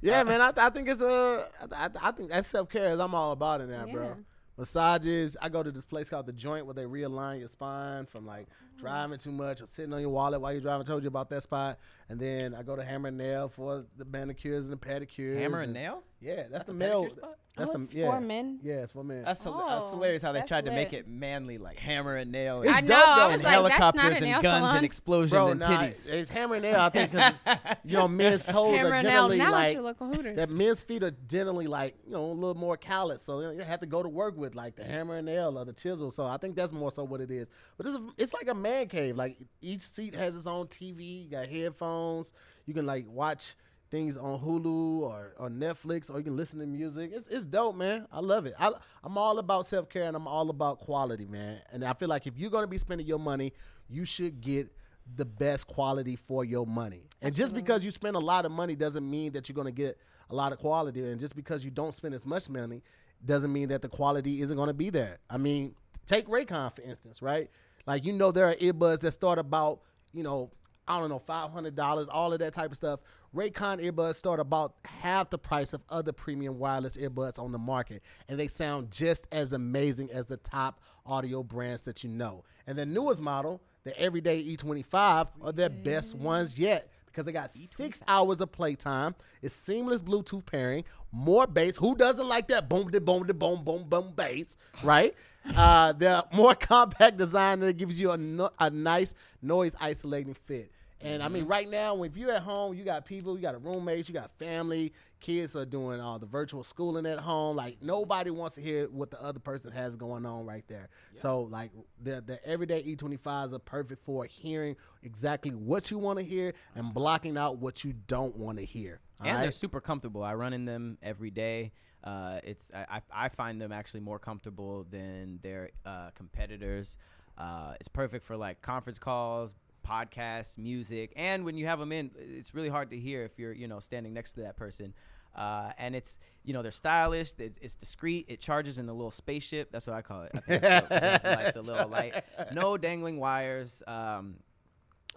Yeah, 0.01 0.23
man. 0.23 0.41
I, 0.41 0.51
I 0.55 0.69
think 0.69 0.87
it's 0.87 1.01
a. 1.01 1.47
I, 1.71 1.89
I 2.01 2.11
think 2.11 2.29
that's 2.29 2.47
self 2.47 2.69
care. 2.69 2.87
I'm 2.99 3.15
all 3.15 3.31
about 3.31 3.61
it 3.61 3.69
now, 3.69 3.85
Yeah. 3.85 3.93
bro. 3.93 4.15
Massages. 4.57 5.35
I 5.41 5.49
go 5.49 5.63
to 5.63 5.71
this 5.71 5.83
place 5.85 6.07
called 6.09 6.27
the 6.27 6.33
Joint 6.33 6.65
where 6.65 6.73
they 6.73 6.83
realign 6.85 7.39
your 7.39 7.49
spine 7.49 8.05
from 8.05 8.25
like 8.25 8.47
driving 8.77 9.17
too 9.17 9.31
much 9.31 9.61
or 9.61 9.65
sitting 9.67 9.93
on 9.93 9.99
your 9.99 10.09
wallet 10.11 10.39
while 10.39 10.51
you're 10.53 10.61
driving. 10.61 10.85
I 10.85 10.87
told 10.87 11.03
you 11.03 11.07
about 11.09 11.29
that 11.31 11.43
spot. 11.43 11.77
And 12.09 12.17
then 12.19 12.53
I 12.55 12.63
go 12.63 12.75
to 12.75 12.83
Hammer 12.83 13.09
and 13.09 13.17
Nail 13.17 13.49
for 13.49 13.83
the 13.97 14.05
manicures 14.05 14.65
and 14.67 14.73
the 14.73 14.77
pedicures. 14.77 15.39
Hammer 15.39 15.59
and 15.61 15.73
nail. 15.73 16.03
Yeah, 16.21 16.35
that's, 16.35 16.51
That's 16.51 16.65
the 16.67 16.71
a 16.73 16.75
male. 16.75 17.09
spot? 17.09 17.37
Oh, 17.57 17.61
that's 17.63 17.69
Oh, 17.73 17.77
the 17.79 17.83
it's 17.85 17.93
yeah. 17.93 18.11
for 18.11 18.19
men? 18.21 18.59
Yeah, 18.63 18.73
it's 18.83 18.91
for 18.91 19.03
men. 19.03 19.23
That's, 19.23 19.41
hil- 19.43 19.53
that's 19.67 19.87
Oh, 19.87 19.91
hilarious 19.91 20.21
how 20.21 20.31
they 20.33 20.39
that's 20.39 20.49
tried 20.49 20.65
to 20.65 20.71
make 20.71 20.91
it 20.93 21.07
manly, 21.07 21.57
like 21.57 21.77
hammer 21.77 22.15
and 22.17 22.31
nail. 22.31 22.61
It's 22.63 22.73
I 22.73 22.79
and 22.79 22.89
know. 22.89 22.95
dope, 22.95 23.07
I 23.07 23.15
though. 23.15 23.25
was 23.27 23.33
and 23.35 23.43
like, 23.43 23.53
that's 23.53 23.61
not 23.61 23.71
helicopters 23.71 24.03
a 24.03 24.23
and 24.23 24.31
nail 24.31 24.41
guns 24.41 24.57
salon. 24.61 24.75
and 24.77 24.85
explosions 24.85 25.31
Bro, 25.31 25.47
and 25.51 25.59
nah, 25.61 25.67
titties. 25.67 26.13
it's 26.13 26.29
Hammer 26.29 26.55
and 26.55 26.63
Nail. 26.63 26.79
I 26.81 26.89
think 26.89 27.11
'cause, 27.13 27.33
you 27.85 27.93
know 27.97 28.07
men's 28.07 28.43
toes 28.45 28.75
Hammer 28.75 28.89
are 28.89 28.93
and 28.95 29.07
nail 29.07 29.29
generally 29.29 29.37
like 29.51 29.73
your 29.73 29.81
local 29.83 30.07
Hooters. 30.13 30.35
that 30.35 30.49
men's 30.49 30.81
feet 30.81 31.03
are 31.03 31.13
generally 31.27 31.67
like 31.67 31.95
you 32.05 32.11
know 32.13 32.25
a 32.25 32.33
little 32.33 32.55
more 32.55 32.75
callous, 32.77 33.21
so 33.21 33.39
you, 33.39 33.45
know, 33.47 33.51
you 33.51 33.61
have 33.61 33.79
to 33.79 33.85
go 33.85 34.03
to 34.03 34.09
work 34.09 34.35
with 34.37 34.55
like 34.55 34.75
the 34.75 34.83
hammer 34.83 35.15
and 35.15 35.25
nail 35.25 35.57
or 35.57 35.63
the 35.65 35.73
chisel. 35.73 36.11
So 36.11 36.25
I 36.25 36.37
think 36.37 36.55
that's 36.55 36.73
more 36.73 36.91
so 36.91 37.03
what 37.05 37.21
it 37.21 37.31
is. 37.31 37.47
But 37.77 37.87
it's, 37.87 37.97
it's 38.17 38.33
like 38.33 38.47
a 38.49 38.53
man 38.53 38.87
cave. 38.89 39.15
Like 39.15 39.37
each 39.61 39.81
seat 39.81 40.13
has 40.15 40.35
its 40.35 40.47
own 40.47 40.67
TV. 40.67 41.23
You 41.25 41.29
got 41.31 41.47
headphones. 41.47 42.33
You 42.65 42.73
can 42.73 42.85
like 42.85 43.05
watch 43.07 43.55
things 43.91 44.17
on 44.17 44.39
Hulu 44.39 45.01
or, 45.01 45.33
or 45.37 45.49
Netflix, 45.49 46.09
or 46.09 46.17
you 46.17 46.23
can 46.23 46.35
listen 46.35 46.59
to 46.59 46.65
music. 46.65 47.11
It's 47.13 47.27
it's 47.27 47.43
dope, 47.43 47.75
man. 47.75 48.07
I 48.11 48.19
love 48.19 48.45
it. 48.45 48.53
I, 48.59 48.71
I'm 49.03 49.17
all 49.17 49.39
about 49.39 49.65
self 49.65 49.89
care 49.89 50.03
and 50.03 50.15
I'm 50.15 50.27
all 50.27 50.49
about 50.49 50.79
quality, 50.79 51.25
man. 51.25 51.59
And 51.71 51.83
I 51.83 51.93
feel 51.93 52.09
like 52.09 52.27
if 52.27 52.37
you're 52.37 52.51
gonna 52.51 52.67
be 52.67 52.77
spending 52.77 53.07
your 53.07 53.19
money, 53.19 53.53
you 53.89 54.05
should 54.05 54.41
get 54.41 54.71
the 55.15 55.25
best 55.25 55.67
quality 55.67 56.15
for 56.15 56.43
your 56.43 56.65
money. 56.65 57.03
And 57.21 57.35
just 57.35 57.53
because 57.53 57.85
you 57.85 57.91
spend 57.91 58.15
a 58.15 58.19
lot 58.19 58.45
of 58.45 58.51
money 58.51 58.75
doesn't 58.75 59.07
mean 59.07 59.33
that 59.33 59.47
you're 59.47 59.53
going 59.53 59.65
to 59.67 59.71
get 59.71 59.99
a 60.29 60.35
lot 60.35 60.51
of 60.51 60.57
quality. 60.57 61.01
And 61.05 61.19
just 61.19 61.35
because 61.35 61.63
you 61.63 61.71
don't 61.71 61.93
spend 61.93 62.13
as 62.15 62.25
much 62.25 62.49
money 62.49 62.81
doesn't 63.23 63.53
mean 63.53 63.69
that 63.69 63.81
the 63.81 63.87
quality 63.87 64.41
isn't 64.41 64.55
going 64.55 64.67
to 64.67 64.73
be 64.73 64.89
there. 64.89 65.19
I 65.29 65.37
mean, 65.37 65.75
take 66.05 66.27
Raycon 66.27 66.75
for 66.75 66.81
instance, 66.81 67.21
right? 67.21 67.49
Like 67.85 68.03
you 68.03 68.13
know 68.13 68.31
there 68.31 68.47
are 68.47 68.55
earbuds 68.55 69.01
that 69.01 69.11
start 69.11 69.37
about, 69.37 69.81
you 70.11 70.23
know, 70.23 70.51
I 70.87 70.99
don't 70.99 71.09
know, 71.09 71.19
five 71.19 71.51
hundred 71.51 71.75
dollars, 71.75 72.07
all 72.07 72.31
of 72.31 72.39
that 72.39 72.53
type 72.53 72.71
of 72.71 72.77
stuff. 72.77 72.99
Raycon 73.35 73.83
earbuds 73.83 74.15
start 74.15 74.39
about 74.39 74.75
half 74.85 75.29
the 75.29 75.37
price 75.37 75.73
of 75.73 75.81
other 75.89 76.11
premium 76.11 76.57
wireless 76.59 76.95
earbuds 76.95 77.39
on 77.39 77.51
the 77.51 77.57
market, 77.57 78.03
and 78.29 78.39
they 78.39 78.47
sound 78.47 78.91
just 78.91 79.27
as 79.31 79.53
amazing 79.53 80.11
as 80.11 80.27
the 80.27 80.37
top 80.37 80.79
audio 81.05 81.43
brands 81.43 81.81
that 81.83 82.03
you 82.03 82.09
know. 82.09 82.43
And 82.67 82.77
the 82.77 82.85
newest 82.85 83.19
model, 83.19 83.61
the 83.83 83.99
Everyday 83.99 84.43
E25, 84.43 85.27
are 85.41 85.51
their 85.51 85.69
best 85.69 86.15
ones 86.15 86.57
yet 86.57 86.89
because 87.07 87.25
they 87.25 87.31
got 87.31 87.49
six 87.51 88.03
hours 88.07 88.41
of 88.41 88.51
playtime. 88.51 89.15
It's 89.41 89.55
seamless 89.55 90.01
Bluetooth 90.01 90.45
pairing, 90.45 90.83
more 91.11 91.47
bass. 91.47 91.77
Who 91.77 91.95
doesn't 91.95 92.27
like 92.27 92.47
that 92.49 92.67
boom, 92.69 92.89
de 92.91 92.99
boom, 92.99 93.25
de 93.25 93.33
boom, 93.33 93.63
boom, 93.63 93.85
boom 93.89 94.13
bass, 94.15 94.57
right? 94.83 95.15
Uh, 95.55 95.93
they're 95.93 96.23
more 96.33 96.55
compact 96.59 97.17
design 97.17 97.59
that 97.59 97.77
gives 97.77 98.01
you 98.01 98.09
a, 98.09 98.17
no- 98.17 98.49
a 98.59 98.67
nice 98.67 99.13
noise 99.43 99.75
isolating 99.79 100.33
fit. 100.33 100.71
And 101.05 101.21
I 101.23 101.27
mean, 101.27 101.45
right 101.45 101.69
now, 101.69 102.01
if 102.03 102.17
you're 102.17 102.31
at 102.31 102.41
home, 102.41 102.73
you 102.73 102.83
got 102.83 103.05
people, 103.05 103.35
you 103.35 103.41
got 103.41 103.55
a 103.55 103.59
roommates, 103.59 104.07
you 104.09 104.13
got 104.13 104.31
family, 104.39 104.91
kids 105.19 105.55
are 105.55 105.65
doing 105.65 105.99
all 105.99 106.17
the 106.19 106.25
virtual 106.25 106.63
schooling 106.63 107.05
at 107.05 107.19
home. 107.19 107.55
Like 107.55 107.77
nobody 107.81 108.31
wants 108.31 108.55
to 108.55 108.61
hear 108.61 108.87
what 108.87 109.11
the 109.11 109.21
other 109.21 109.39
person 109.39 109.71
has 109.71 109.95
going 109.95 110.25
on 110.25 110.45
right 110.45 110.63
there. 110.67 110.89
So 111.17 111.41
like 111.43 111.71
the 112.01 112.21
the 112.25 112.43
everyday 112.45 112.83
E25s 112.83 113.53
are 113.53 113.59
perfect 113.59 114.03
for 114.03 114.25
hearing 114.25 114.75
exactly 115.03 115.51
what 115.51 115.91
you 115.91 115.97
want 115.99 116.19
to 116.19 116.25
hear 116.25 116.53
and 116.75 116.93
blocking 116.93 117.37
out 117.37 117.57
what 117.59 117.83
you 117.83 117.93
don't 118.07 118.35
want 118.35 118.57
to 118.57 118.65
hear. 118.65 118.99
and 119.21 119.37
they're 119.43 119.51
super 119.51 119.79
comfortable. 119.81 120.23
I 120.23 120.33
run 120.33 120.53
in 120.53 120.65
them 120.65 120.97
every 121.01 121.31
day. 121.31 121.71
Uh, 122.03 122.39
it's 122.43 122.69
I, 122.73 122.97
I 122.97 123.25
I 123.25 123.29
find 123.29 123.59
them 123.59 123.71
actually 123.71 124.01
more 124.01 124.19
comfortable 124.19 124.85
than 124.91 125.39
their 125.41 125.69
uh, 125.85 126.09
competitors. 126.13 126.97
Uh, 127.37 127.73
it's 127.79 127.89
perfect 127.89 128.23
for 128.23 128.37
like 128.37 128.61
conference 128.61 128.99
calls, 128.99 129.53
podcasts, 129.85 130.57
music, 130.57 131.13
and 131.15 131.45
when 131.45 131.55
you 131.57 131.67
have 131.67 131.79
them 131.79 131.91
in, 131.91 132.11
it's 132.17 132.53
really 132.53 132.69
hard 132.69 132.89
to 132.89 132.97
hear 132.97 133.23
if 133.23 133.37
you're 133.37 133.53
you 133.53 133.67
know 133.67 133.79
standing 133.79 134.13
next 134.13 134.33
to 134.33 134.41
that 134.41 134.57
person. 134.57 134.93
Uh, 135.35 135.71
and 135.77 135.95
it's 135.95 136.17
you 136.43 136.53
know 136.53 136.61
they're 136.61 136.71
stylish. 136.71 137.33
It's, 137.37 137.75
discreet. 137.75 138.25
It 138.29 138.39
charges 138.39 138.77
in 138.77 138.87
a 138.87 138.93
little 138.93 139.11
spaceship. 139.11 139.69
That's 139.71 139.85
what 139.85 139.95
I 139.95 140.01
call 140.01 140.23
it. 140.23 140.31
I 140.33 140.39
it's, 140.47 140.87
it's 140.91 141.25
like 141.25 141.53
the 141.53 141.61
little 141.61 141.89
light. 141.89 142.23
No 142.53 142.77
dangling 142.77 143.19
wires. 143.19 143.83
Um, 143.85 144.37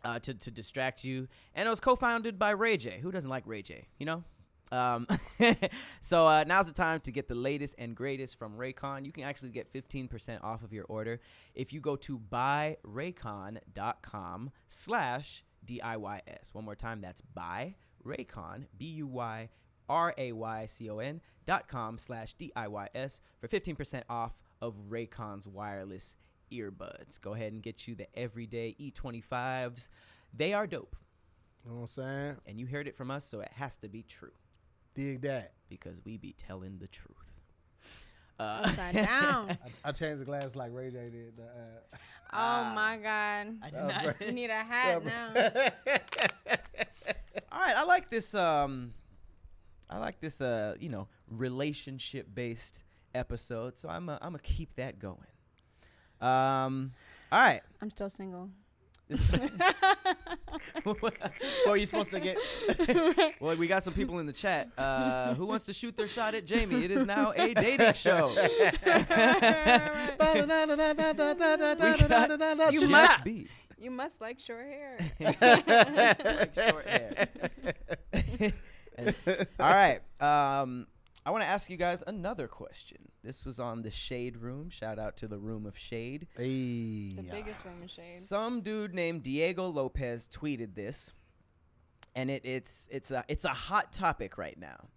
uh, 0.04 0.18
to, 0.20 0.32
to 0.32 0.50
distract 0.50 1.02
you. 1.02 1.26
And 1.56 1.66
it 1.66 1.70
was 1.70 1.80
co-founded 1.80 2.38
by 2.38 2.50
Ray 2.50 2.76
J. 2.76 3.00
Who 3.00 3.10
doesn't 3.10 3.28
like 3.28 3.42
Ray 3.46 3.62
J? 3.62 3.88
You 3.98 4.06
know. 4.06 4.24
Um, 4.70 5.06
so 6.00 6.26
uh, 6.26 6.44
now's 6.46 6.66
the 6.66 6.72
time 6.72 7.00
to 7.00 7.10
get 7.10 7.28
the 7.28 7.34
latest 7.34 7.74
and 7.78 7.96
greatest 7.96 8.38
from 8.38 8.56
Raycon. 8.56 9.04
You 9.06 9.12
can 9.12 9.24
actually 9.24 9.50
get 9.50 9.70
15% 9.72 10.42
off 10.42 10.62
of 10.62 10.72
your 10.72 10.84
order 10.84 11.20
if 11.54 11.72
you 11.72 11.80
go 11.80 11.96
to 11.96 12.18
buyraycon.com 12.18 14.50
slash 14.66 15.42
DIYS. 15.64 16.54
One 16.54 16.64
more 16.64 16.76
time, 16.76 17.00
that's 17.00 17.22
buyraycon, 17.36 18.66
B-U-Y-R-A-Y-C-O-N 18.76 19.50
dot 21.46 21.68
com 21.68 21.98
slash 21.98 22.34
DIYS 22.36 23.20
for 23.40 23.48
15% 23.48 24.02
off 24.08 24.38
of 24.60 24.74
Raycon's 24.90 25.46
wireless 25.46 26.16
earbuds. 26.52 27.20
Go 27.20 27.34
ahead 27.34 27.52
and 27.52 27.62
get 27.62 27.86
you 27.86 27.94
the 27.94 28.08
everyday 28.18 28.74
E25s. 28.80 29.88
They 30.34 30.52
are 30.52 30.66
dope. 30.66 30.96
You 31.64 31.70
know 31.70 31.76
what 31.76 31.82
I'm 31.82 31.88
saying? 31.88 32.36
And 32.46 32.58
you 32.60 32.66
heard 32.66 32.88
it 32.88 32.96
from 32.96 33.10
us, 33.10 33.24
so 33.24 33.40
it 33.40 33.50
has 33.54 33.76
to 33.78 33.88
be 33.88 34.02
true 34.02 34.32
Dig 34.98 35.20
that. 35.22 35.52
because 35.68 36.00
we 36.04 36.16
be 36.16 36.34
telling 36.36 36.78
the 36.78 36.88
truth. 36.88 37.14
Uh, 38.40 38.62
Upside 38.64 38.94
down. 38.94 39.50
I, 39.84 39.88
I 39.88 39.92
changed 39.92 40.20
the 40.20 40.24
glass 40.24 40.54
like 40.54 40.72
Ray 40.72 40.90
J 40.90 41.10
did. 41.10 41.36
The, 41.36 41.42
uh, 41.44 41.96
Oh 42.32 42.74
my 42.74 42.96
God. 42.96 43.56
I 43.62 43.70
did 43.70 43.78
Uh, 43.78 43.86
not. 44.02 44.20
You 44.20 44.32
need 44.32 44.50
a 44.50 44.54
hat 44.64 45.04
now. 45.04 45.30
All 47.52 47.60
right, 47.60 47.76
I 47.76 47.84
like 47.84 48.10
this. 48.10 48.34
Um, 48.34 48.92
I 49.90 49.98
like 49.98 50.20
this. 50.20 50.40
Uh, 50.40 50.74
you 50.80 50.88
know, 50.88 51.08
relationship 51.30 52.26
based 52.34 52.82
episode. 53.14 53.76
So 53.78 53.88
I'm. 53.88 54.08
Uh, 54.08 54.14
I'm 54.20 54.30
gonna 54.32 54.38
keep 54.40 54.74
that 54.76 54.98
going. 54.98 55.18
Um. 56.20 56.92
All 57.32 57.40
right. 57.40 57.60
I'm 57.82 57.90
still 57.90 58.10
single. 58.10 58.50
What 60.84 61.12
are 61.66 61.76
you 61.76 61.86
supposed 61.86 62.10
to 62.10 62.20
get? 62.20 62.36
well, 63.40 63.56
we 63.56 63.66
got 63.66 63.82
some 63.84 63.94
people 63.94 64.18
in 64.18 64.26
the 64.26 64.32
chat. 64.32 64.68
Uh, 64.76 65.34
who 65.34 65.46
wants 65.46 65.66
to 65.66 65.72
shoot 65.72 65.96
their 65.96 66.08
shot 66.08 66.34
at 66.34 66.44
Jamie? 66.46 66.84
It 66.84 66.90
is 66.90 67.04
now 67.06 67.32
a 67.36 67.54
dating 67.54 67.94
show. 67.94 68.34
You 72.70 72.88
must- 72.88 73.24
be. 73.24 73.48
You 73.80 73.90
must 73.92 74.20
like 74.20 74.40
short 74.40 74.66
hair. 74.66 74.98
like 75.20 76.54
short 76.54 76.86
hair. 76.86 77.28
And- 78.96 79.46
all 79.60 79.70
right. 79.70 80.00
Um, 80.20 80.86
I 81.28 81.30
want 81.30 81.44
to 81.44 81.48
ask 81.48 81.68
you 81.68 81.76
guys 81.76 82.02
another 82.06 82.48
question. 82.48 83.10
This 83.22 83.44
was 83.44 83.60
on 83.60 83.82
the 83.82 83.90
Shade 83.90 84.38
Room. 84.38 84.70
Shout 84.70 84.98
out 84.98 85.18
to 85.18 85.28
the 85.28 85.36
Room 85.36 85.66
of 85.66 85.76
Shade. 85.76 86.26
Hey, 86.34 87.10
The 87.10 87.22
biggest 87.30 87.66
room 87.66 87.82
in 87.82 87.88
shade. 87.88 88.22
Some 88.22 88.62
dude 88.62 88.94
named 88.94 89.24
Diego 89.24 89.66
Lopez 89.66 90.26
tweeted 90.26 90.74
this, 90.74 91.12
and 92.14 92.30
it, 92.30 92.46
it's 92.46 92.88
it's 92.90 93.10
a 93.10 93.26
it's 93.28 93.44
a 93.44 93.50
hot 93.50 93.92
topic 93.92 94.38
right 94.38 94.58
now. 94.58 94.88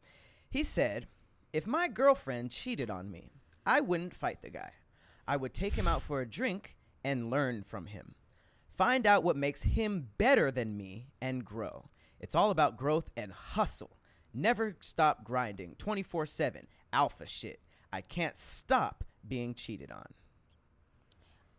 He 0.49 0.63
said, 0.63 1.09
"If 1.51 1.67
my 1.67 1.89
girlfriend 1.89 2.51
cheated 2.51 2.89
on 2.89 3.11
me, 3.11 3.33
I 3.65 3.81
wouldn't 3.81 4.15
fight 4.15 4.41
the 4.41 4.51
guy. 4.51 4.71
I 5.27 5.35
would 5.35 5.53
take 5.53 5.73
him 5.73 5.85
out 5.85 6.01
for 6.01 6.21
a 6.21 6.25
drink 6.25 6.77
and 7.03 7.29
learn 7.29 7.61
from 7.61 7.87
him. 7.87 8.15
Find 8.73 9.05
out 9.05 9.25
what 9.25 9.35
makes 9.35 9.63
him 9.63 10.07
better 10.17 10.49
than 10.49 10.77
me 10.77 11.07
and 11.21 11.43
grow. 11.43 11.89
It's 12.21 12.35
all 12.35 12.51
about 12.51 12.77
growth 12.77 13.09
and 13.17 13.33
hustle. 13.33 13.97
Never 14.33 14.75
stop 14.79 15.23
grinding 15.23 15.75
24 15.77 16.25
7. 16.25 16.67
Alpha 16.93 17.25
shit. 17.25 17.59
I 17.91 18.01
can't 18.01 18.37
stop 18.37 19.03
being 19.27 19.53
cheated 19.53 19.91
on. 19.91 20.07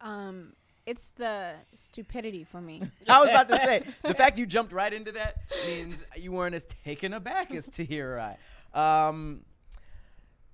Um, 0.01 0.53
it's 0.86 1.11
the 1.16 1.55
stupidity 1.74 2.44
for 2.44 2.61
me. 2.61 2.81
I 3.09 3.20
was 3.20 3.31
about 3.31 3.49
to 3.49 3.57
say 3.57 3.85
the 4.03 4.15
fact 4.15 4.39
you 4.39 4.47
jumped 4.47 4.73
right 4.73 4.93
into 4.93 5.12
that 5.12 5.36
means 5.66 6.05
you 6.16 6.32
weren't 6.32 6.55
as 6.55 6.65
taken 6.85 7.12
aback 7.12 7.55
as 7.55 7.69
Tahir 7.69 8.19
I. 8.74 9.09
Um, 9.09 9.43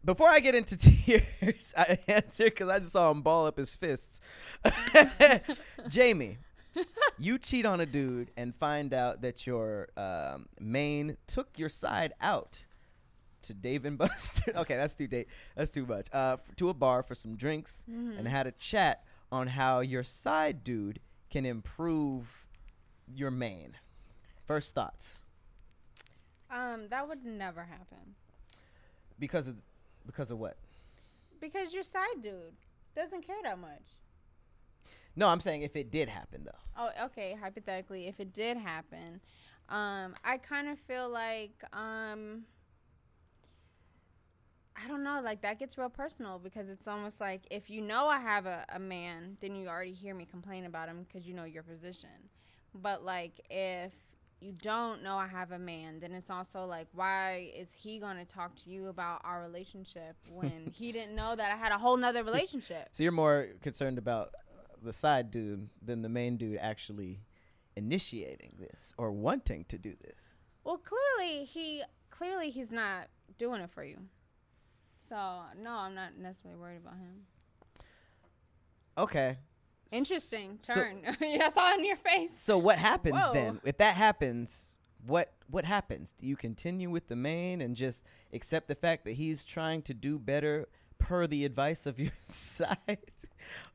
before 0.04 0.28
I 0.28 0.40
get 0.40 0.54
into 0.54 0.76
tears, 1.42 1.72
I 1.76 1.98
answer 2.08 2.44
because 2.44 2.68
I 2.68 2.78
just 2.80 2.92
saw 2.92 3.10
him 3.10 3.22
ball 3.22 3.46
up 3.46 3.56
his 3.56 3.74
fists. 3.74 4.20
Jamie, 5.88 6.38
you 7.18 7.38
cheat 7.38 7.64
on 7.66 7.80
a 7.80 7.86
dude 7.86 8.30
and 8.36 8.54
find 8.54 8.92
out 8.94 9.22
that 9.22 9.46
your 9.46 9.88
um, 9.96 10.46
main 10.60 11.16
took 11.26 11.58
your 11.58 11.68
side 11.68 12.12
out 12.20 12.64
to 13.42 13.54
Dave 13.54 13.84
and 13.84 13.96
Buster. 13.98 14.52
okay, 14.56 14.76
that's 14.76 14.94
too 14.94 15.06
date. 15.06 15.28
That's 15.56 15.70
too 15.70 15.86
much. 15.86 16.08
Uh, 16.12 16.36
f- 16.38 16.56
to 16.56 16.68
a 16.68 16.74
bar 16.74 17.02
for 17.02 17.14
some 17.14 17.36
drinks 17.36 17.82
Mm-hmm. 17.90 18.18
and 18.18 18.28
had 18.28 18.46
a 18.46 18.52
chat 18.52 19.04
on 19.30 19.48
how 19.48 19.80
your 19.80 20.02
side 20.02 20.62
dude 20.64 21.00
can 21.30 21.44
improve 21.46 22.46
your 23.14 23.30
main. 23.30 23.74
First 24.46 24.74
thoughts 24.74 25.18
Um, 26.50 26.88
that 26.88 27.06
would 27.08 27.24
never 27.24 27.62
happen 27.64 28.14
because 29.18 29.46
of 29.48 29.56
because 30.06 30.30
of 30.30 30.38
what? 30.38 30.56
because 31.40 31.72
your 31.72 31.82
side 31.84 32.20
dude 32.22 32.56
doesn't 32.96 33.22
care 33.26 33.36
that 33.44 33.58
much. 33.58 33.82
No, 35.18 35.26
I'm 35.26 35.40
saying 35.40 35.62
if 35.62 35.74
it 35.74 35.90
did 35.90 36.08
happen 36.08 36.44
though. 36.44 36.60
Oh, 36.78 37.06
okay. 37.06 37.36
Hypothetically, 37.42 38.06
if 38.06 38.20
it 38.20 38.32
did 38.32 38.56
happen, 38.56 39.20
um, 39.68 40.14
I 40.24 40.38
kind 40.38 40.68
of 40.68 40.78
feel 40.78 41.08
like 41.08 41.60
um, 41.72 42.44
I 44.76 44.86
don't 44.86 45.02
know, 45.02 45.20
like 45.20 45.42
that 45.42 45.58
gets 45.58 45.76
real 45.76 45.88
personal 45.88 46.38
because 46.38 46.68
it's 46.68 46.86
almost 46.86 47.20
like 47.20 47.40
if 47.50 47.68
you 47.68 47.80
know 47.80 48.06
I 48.06 48.20
have 48.20 48.46
a, 48.46 48.64
a 48.68 48.78
man, 48.78 49.36
then 49.40 49.56
you 49.56 49.66
already 49.66 49.92
hear 49.92 50.14
me 50.14 50.24
complain 50.24 50.66
about 50.66 50.88
him 50.88 51.04
because 51.08 51.26
you 51.26 51.34
know 51.34 51.42
your 51.42 51.64
position. 51.64 52.30
But 52.72 53.04
like 53.04 53.40
if 53.50 53.92
you 54.40 54.52
don't 54.52 55.02
know 55.02 55.16
I 55.16 55.26
have 55.26 55.50
a 55.50 55.58
man, 55.58 55.98
then 55.98 56.12
it's 56.12 56.30
also 56.30 56.64
like 56.64 56.86
why 56.92 57.50
is 57.56 57.70
he 57.76 57.98
gonna 57.98 58.24
talk 58.24 58.54
to 58.62 58.70
you 58.70 58.86
about 58.86 59.22
our 59.24 59.42
relationship 59.42 60.14
when 60.30 60.70
he 60.72 60.92
didn't 60.92 61.16
know 61.16 61.34
that 61.34 61.52
I 61.52 61.56
had 61.56 61.72
a 61.72 61.78
whole 61.78 61.96
nother 61.96 62.22
relationship? 62.22 62.90
So 62.92 63.02
you're 63.02 63.10
more 63.10 63.48
concerned 63.62 63.98
about 63.98 64.30
the 64.82 64.92
side 64.92 65.30
dude 65.30 65.68
than 65.82 66.02
the 66.02 66.08
main 66.08 66.36
dude 66.36 66.58
actually 66.60 67.20
initiating 67.76 68.54
this 68.58 68.92
or 68.98 69.12
wanting 69.12 69.64
to 69.66 69.78
do 69.78 69.94
this. 70.00 70.34
Well, 70.64 70.78
clearly 70.78 71.44
he 71.44 71.82
clearly 72.10 72.50
he's 72.50 72.72
not 72.72 73.08
doing 73.38 73.60
it 73.60 73.70
for 73.70 73.84
you. 73.84 73.98
So 75.08 75.16
no, 75.60 75.70
I'm 75.72 75.94
not 75.94 76.16
necessarily 76.18 76.60
worried 76.60 76.80
about 76.84 76.94
him. 76.98 77.22
Okay. 78.96 79.38
Interesting 79.90 80.58
So- 80.60 80.74
turn. 80.74 81.02
I 81.06 81.50
saw 81.50 81.74
in 81.74 81.84
your 81.84 81.96
face. 81.96 82.36
So 82.36 82.58
what 82.58 82.78
happens 82.78 83.16
Whoa. 83.16 83.32
then? 83.32 83.60
If 83.64 83.78
that 83.78 83.94
happens, 83.94 84.76
what 85.06 85.32
what 85.48 85.64
happens? 85.64 86.12
Do 86.20 86.26
you 86.26 86.36
continue 86.36 86.90
with 86.90 87.06
the 87.08 87.16
main 87.16 87.60
and 87.62 87.74
just 87.74 88.04
accept 88.32 88.68
the 88.68 88.74
fact 88.74 89.04
that 89.06 89.12
he's 89.12 89.44
trying 89.44 89.80
to 89.82 89.94
do 89.94 90.18
better 90.18 90.68
per 90.98 91.26
the 91.26 91.44
advice 91.46 91.86
of 91.86 91.98
your 91.98 92.12
side, 92.28 92.98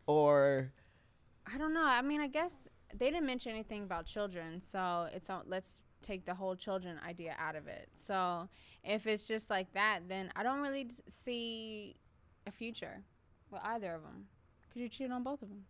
or 0.06 0.72
I 1.52 1.58
don't 1.58 1.74
know. 1.74 1.86
I 1.86 2.02
mean, 2.02 2.22
I 2.22 2.28
guess 2.28 2.52
they 2.94 3.10
didn't 3.10 3.26
mention 3.26 3.52
anything 3.52 3.84
about 3.84 4.06
children, 4.06 4.62
so 4.62 5.08
it's 5.14 5.30
all, 5.30 5.44
let's 5.46 5.76
take 6.02 6.26
the 6.26 6.34
whole 6.34 6.56
children 6.56 7.00
idea 7.08 7.36
out 7.40 7.56
of 7.56 7.68
it. 7.68 7.90
So 7.94 8.48
if 8.84 9.08
it's 9.08 9.28
just 9.28 9.50
like 9.50 9.74
that, 9.74 10.02
then 10.08 10.32
I 10.36 10.44
don't 10.44 10.62
really 10.62 10.88
see 11.08 11.96
a 12.46 12.52
future 12.52 13.02
with 13.50 13.62
either 13.64 13.96
of 13.96 14.04
them. 14.04 14.26
Could 14.72 14.82
you 14.82 14.90
cheated 14.90 15.12
on 15.12 15.24
both 15.24 15.42
of 15.42 15.50
them. 15.50 15.66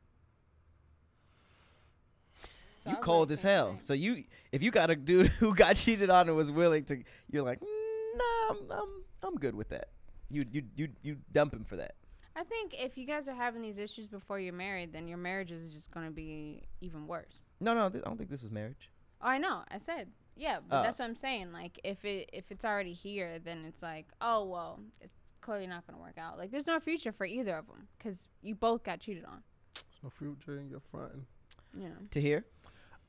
So 2.84 2.90
you 2.90 2.96
cold 2.98 3.30
really 3.30 3.34
as 3.34 3.44
hell? 3.44 3.78
So 3.80 3.94
you 3.94 4.24
if 4.52 4.62
you 4.62 4.72
got 4.72 4.90
a 4.90 4.96
dude 4.96 5.28
who 5.40 5.56
got 5.56 5.76
cheated 5.78 6.10
on 6.10 6.28
and 6.28 6.36
was 6.36 6.52
willing 6.52 6.84
to, 6.86 7.02
you're 7.32 7.44
like, 7.44 7.62
mm, 7.62 8.18
nah, 8.18 8.50
I'm, 8.50 8.72
I'm 8.72 8.90
I'm 9.24 9.36
good 9.36 9.56
with 9.56 9.70
that. 9.70 9.90
You 10.30 10.44
you 10.52 10.64
you 10.76 10.90
you 11.02 11.18
dump 11.32 11.54
him 11.54 11.64
for 11.64 11.78
that. 11.78 11.96
I 12.36 12.44
think 12.44 12.74
if 12.78 12.98
you 12.98 13.06
guys 13.06 13.28
are 13.28 13.36
having 13.36 13.62
these 13.62 13.78
issues 13.78 14.08
before 14.08 14.40
you're 14.40 14.54
married, 14.54 14.92
then 14.92 15.08
your 15.08 15.18
marriage 15.20 15.52
is 15.52 15.72
just 15.74 15.92
going 15.92 16.06
to 16.08 16.12
be 16.12 16.64
even 16.82 17.06
worse. 17.08 17.42
No, 17.60 17.74
no, 17.76 17.90
th- 17.90 18.04
I 18.06 18.10
don't 18.10 18.18
think 18.18 18.30
this 18.30 18.42
was 18.42 18.52
marriage. 18.52 18.90
Oh, 19.22 19.28
I 19.28 19.38
know. 19.38 19.64
I 19.70 19.78
said, 19.78 20.10
yeah, 20.36 20.58
but 20.68 20.80
Oh. 20.80 20.84
that's 20.84 21.00
what 21.00 21.06
I'm 21.06 21.16
saying. 21.16 21.52
Like, 21.54 21.80
if 21.84 22.04
it 22.04 22.30
if 22.34 22.52
it's 22.52 22.66
already 22.66 22.94
here, 22.94 23.38
then 23.40 23.64
it's 23.66 23.82
like, 23.84 24.08
oh 24.20 24.46
well, 24.46 24.80
it's 25.00 25.16
clearly 25.42 25.68
not 25.68 25.86
going 25.86 25.96
to 25.98 26.02
work 26.02 26.18
out. 26.18 26.38
Like, 26.40 26.50
there's 26.52 26.66
no 26.68 26.80
future 26.80 27.12
for 27.12 27.26
either 27.26 27.56
of 27.56 27.68
them 27.68 27.88
because 27.98 28.28
you 28.42 28.56
both 28.56 28.84
got 28.84 29.00
cheated 29.00 29.26
on. 29.26 29.44
There's 29.76 30.04
no 30.04 30.10
future 30.10 30.60
in 30.60 30.70
your 30.70 30.82
front. 30.92 31.14
You 31.78 31.90
know, 31.90 31.96
Tahir? 32.10 32.46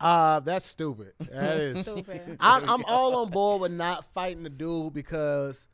Uh, 0.00 0.40
that's 0.40 0.66
stupid. 0.66 1.12
That 1.30 1.56
is. 1.56 1.80
stupid. 1.86 2.36
I'm, 2.40 2.68
I'm 2.68 2.84
all 2.84 3.16
on 3.16 3.30
board 3.30 3.62
with 3.62 3.72
not 3.72 4.04
fighting 4.12 4.42
the 4.42 4.50
dude 4.50 4.92
because 4.92 5.66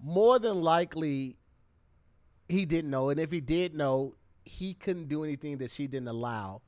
more 0.00 0.38
than 0.38 0.60
likely 0.62 1.36
he 2.48 2.64
didn't 2.64 2.90
know, 2.90 3.10
and 3.10 3.18
if 3.18 3.30
he 3.30 3.40
did 3.40 3.74
know, 3.74 4.14
he 4.44 4.74
couldn't 4.74 5.08
do 5.08 5.24
anything 5.24 5.58
that 5.58 5.70
she 5.70 5.86
didn't 5.86 6.08
allow. 6.08 6.62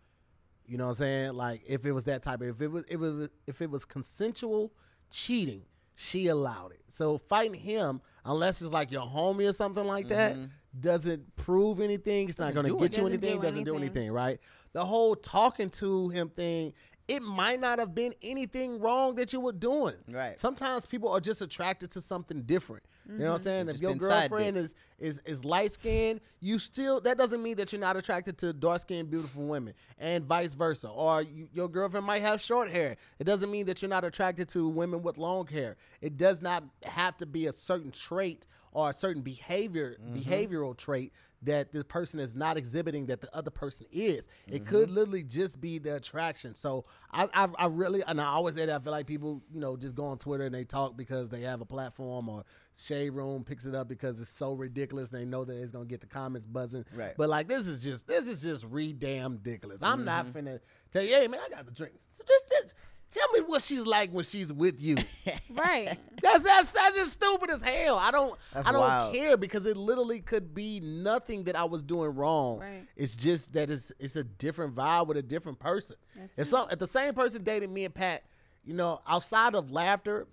You 0.66 0.78
know 0.78 0.86
what 0.86 0.90
I'm 0.92 0.96
saying? 0.96 1.32
Like 1.34 1.62
if 1.66 1.86
it 1.86 1.92
was 1.92 2.04
that 2.04 2.22
type 2.22 2.40
of 2.40 2.48
if 2.48 2.60
it 2.60 2.68
was 2.68 2.84
it 2.88 2.96
was 2.96 3.28
if 3.46 3.62
it 3.62 3.70
was 3.70 3.84
consensual 3.84 4.72
cheating, 5.10 5.62
she 5.94 6.26
allowed 6.28 6.72
it. 6.72 6.82
So 6.88 7.18
fighting 7.18 7.54
him, 7.54 8.00
unless 8.24 8.62
it's 8.62 8.72
like 8.72 8.90
your 8.90 9.06
homie 9.06 9.48
or 9.48 9.52
something 9.52 9.86
like 9.86 10.08
that, 10.08 10.34
mm-hmm. 10.34 10.46
doesn't 10.80 11.36
prove 11.36 11.80
anything. 11.80 12.28
It's 12.28 12.38
not 12.38 12.54
Doesn't 12.54 12.62
going 12.62 12.78
to 12.78 12.88
get 12.88 12.96
you 12.96 13.06
anything. 13.06 13.30
anything. 13.30 13.40
Doesn't 13.40 13.50
Doesn't 13.50 13.64
do 13.64 13.70
do 13.72 13.76
anything. 13.76 14.02
anything, 14.02 14.12
right? 14.12 14.40
The 14.72 14.84
whole 14.84 15.14
talking 15.14 15.70
to 15.70 16.08
him 16.10 16.28
thing, 16.30 16.72
it 17.08 17.22
might 17.22 17.60
not 17.60 17.78
have 17.78 17.94
been 17.94 18.14
anything 18.22 18.80
wrong 18.80 19.14
that 19.14 19.32
you 19.32 19.40
were 19.40 19.52
doing. 19.52 19.94
Right. 20.08 20.38
Sometimes 20.38 20.86
people 20.86 21.10
are 21.10 21.20
just 21.20 21.40
attracted 21.40 21.90
to 21.92 22.00
something 22.00 22.42
different. 22.42 22.84
You 23.08 23.18
know 23.18 23.32
what 23.32 23.36
I'm 23.36 23.42
saying? 23.42 23.68
If 23.68 23.80
your 23.80 23.94
girlfriend 23.94 24.56
is 24.56 24.74
is 24.98 25.20
is 25.24 25.44
light 25.44 25.70
skinned, 25.70 26.20
you 26.40 26.58
still 26.58 27.00
that 27.02 27.16
doesn't 27.16 27.42
mean 27.42 27.56
that 27.56 27.72
you're 27.72 27.80
not 27.80 27.96
attracted 27.96 28.36
to 28.38 28.52
dark 28.52 28.80
skinned 28.80 29.10
beautiful 29.10 29.46
women, 29.46 29.74
and 29.98 30.24
vice 30.24 30.54
versa. 30.54 30.88
Or 30.88 31.22
you, 31.22 31.48
your 31.52 31.68
girlfriend 31.68 32.06
might 32.06 32.22
have 32.22 32.40
short 32.40 32.70
hair. 32.70 32.96
It 33.18 33.24
doesn't 33.24 33.50
mean 33.50 33.66
that 33.66 33.80
you're 33.80 33.88
not 33.88 34.04
attracted 34.04 34.48
to 34.50 34.68
women 34.68 35.02
with 35.02 35.18
long 35.18 35.46
hair. 35.46 35.76
It 36.00 36.16
does 36.16 36.42
not 36.42 36.64
have 36.82 37.16
to 37.18 37.26
be 37.26 37.46
a 37.46 37.52
certain 37.52 37.92
trait 37.92 38.46
or 38.72 38.90
a 38.90 38.92
certain 38.92 39.22
behavior 39.22 39.96
behavioral 40.12 40.76
trait 40.76 41.12
that 41.46 41.72
this 41.72 41.84
person 41.84 42.20
is 42.20 42.34
not 42.34 42.56
exhibiting 42.56 43.06
that 43.06 43.20
the 43.20 43.34
other 43.34 43.50
person 43.50 43.86
is. 43.90 44.28
It 44.46 44.66
could 44.66 44.88
mm-hmm. 44.88 44.96
literally 44.96 45.22
just 45.22 45.60
be 45.60 45.78
the 45.78 45.96
attraction. 45.96 46.54
So 46.54 46.84
I, 47.10 47.28
I, 47.32 47.48
I 47.58 47.66
really, 47.66 48.02
and 48.06 48.20
I 48.20 48.26
always 48.26 48.56
say 48.56 48.66
that 48.66 48.74
I 48.74 48.78
feel 48.78 48.92
like 48.92 49.06
people, 49.06 49.42
you 49.52 49.60
know, 49.60 49.76
just 49.76 49.94
go 49.94 50.04
on 50.06 50.18
Twitter 50.18 50.44
and 50.44 50.54
they 50.54 50.64
talk 50.64 50.96
because 50.96 51.28
they 51.28 51.40
have 51.42 51.60
a 51.60 51.64
platform 51.64 52.28
or 52.28 52.44
Shade 52.76 53.10
Room 53.10 53.44
picks 53.44 53.64
it 53.64 53.74
up 53.74 53.88
because 53.88 54.20
it's 54.20 54.30
so 54.30 54.52
ridiculous. 54.52 55.08
They 55.08 55.24
know 55.24 55.44
that 55.44 55.60
it's 55.60 55.70
gonna 55.70 55.86
get 55.86 56.00
the 56.00 56.06
comments 56.06 56.46
buzzing. 56.46 56.84
Right. 56.94 57.14
But 57.16 57.28
like 57.28 57.48
this 57.48 57.66
is 57.66 57.82
just 57.82 58.06
this 58.06 58.28
is 58.28 58.42
just 58.42 58.66
re 58.68 58.92
damn 58.92 59.34
ridiculous. 59.34 59.82
I'm 59.82 60.04
not 60.04 60.26
mm-hmm. 60.26 60.48
finna 60.48 60.60
tell 60.92 61.02
you, 61.02 61.14
hey 61.14 61.28
man, 61.28 61.40
I 61.44 61.48
got 61.48 61.64
the 61.64 61.72
drink. 61.72 61.94
So 62.12 62.24
just, 62.26 62.48
just 62.48 62.74
tell 63.16 63.32
me 63.32 63.40
what 63.40 63.62
she's 63.62 63.80
like 63.80 64.10
when 64.10 64.24
she's 64.24 64.52
with 64.52 64.80
you. 64.80 64.96
right. 65.50 65.98
That's 66.22 66.42
that's 66.42 66.72
that's 66.72 66.96
just 66.96 67.12
stupid 67.12 67.50
as 67.50 67.62
hell. 67.62 67.98
I 67.98 68.10
don't 68.10 68.36
That's 68.52 68.66
I 68.66 68.72
don't 68.72 68.80
wild. 68.80 69.14
care 69.14 69.36
because 69.36 69.66
it 69.66 69.76
literally 69.76 70.20
could 70.20 70.54
be 70.54 70.80
nothing 70.80 71.44
that 71.44 71.56
I 71.56 71.64
was 71.64 71.82
doing 71.82 72.14
wrong. 72.14 72.60
Right. 72.60 72.86
It's 72.96 73.16
just 73.16 73.52
that 73.54 73.70
it's 73.70 73.92
it's 73.98 74.16
a 74.16 74.24
different 74.24 74.74
vibe 74.74 75.06
with 75.06 75.16
a 75.16 75.22
different 75.22 75.58
person. 75.58 75.96
That's 76.14 76.32
if 76.38 76.48
some 76.48 76.68
if 76.70 76.78
the 76.78 76.86
same 76.86 77.14
person 77.14 77.42
dated 77.42 77.70
me 77.70 77.84
and 77.84 77.94
Pat, 77.94 78.24
you 78.64 78.74
know, 78.74 79.00
outside 79.06 79.54
of 79.54 79.70
laughter, 79.70 80.26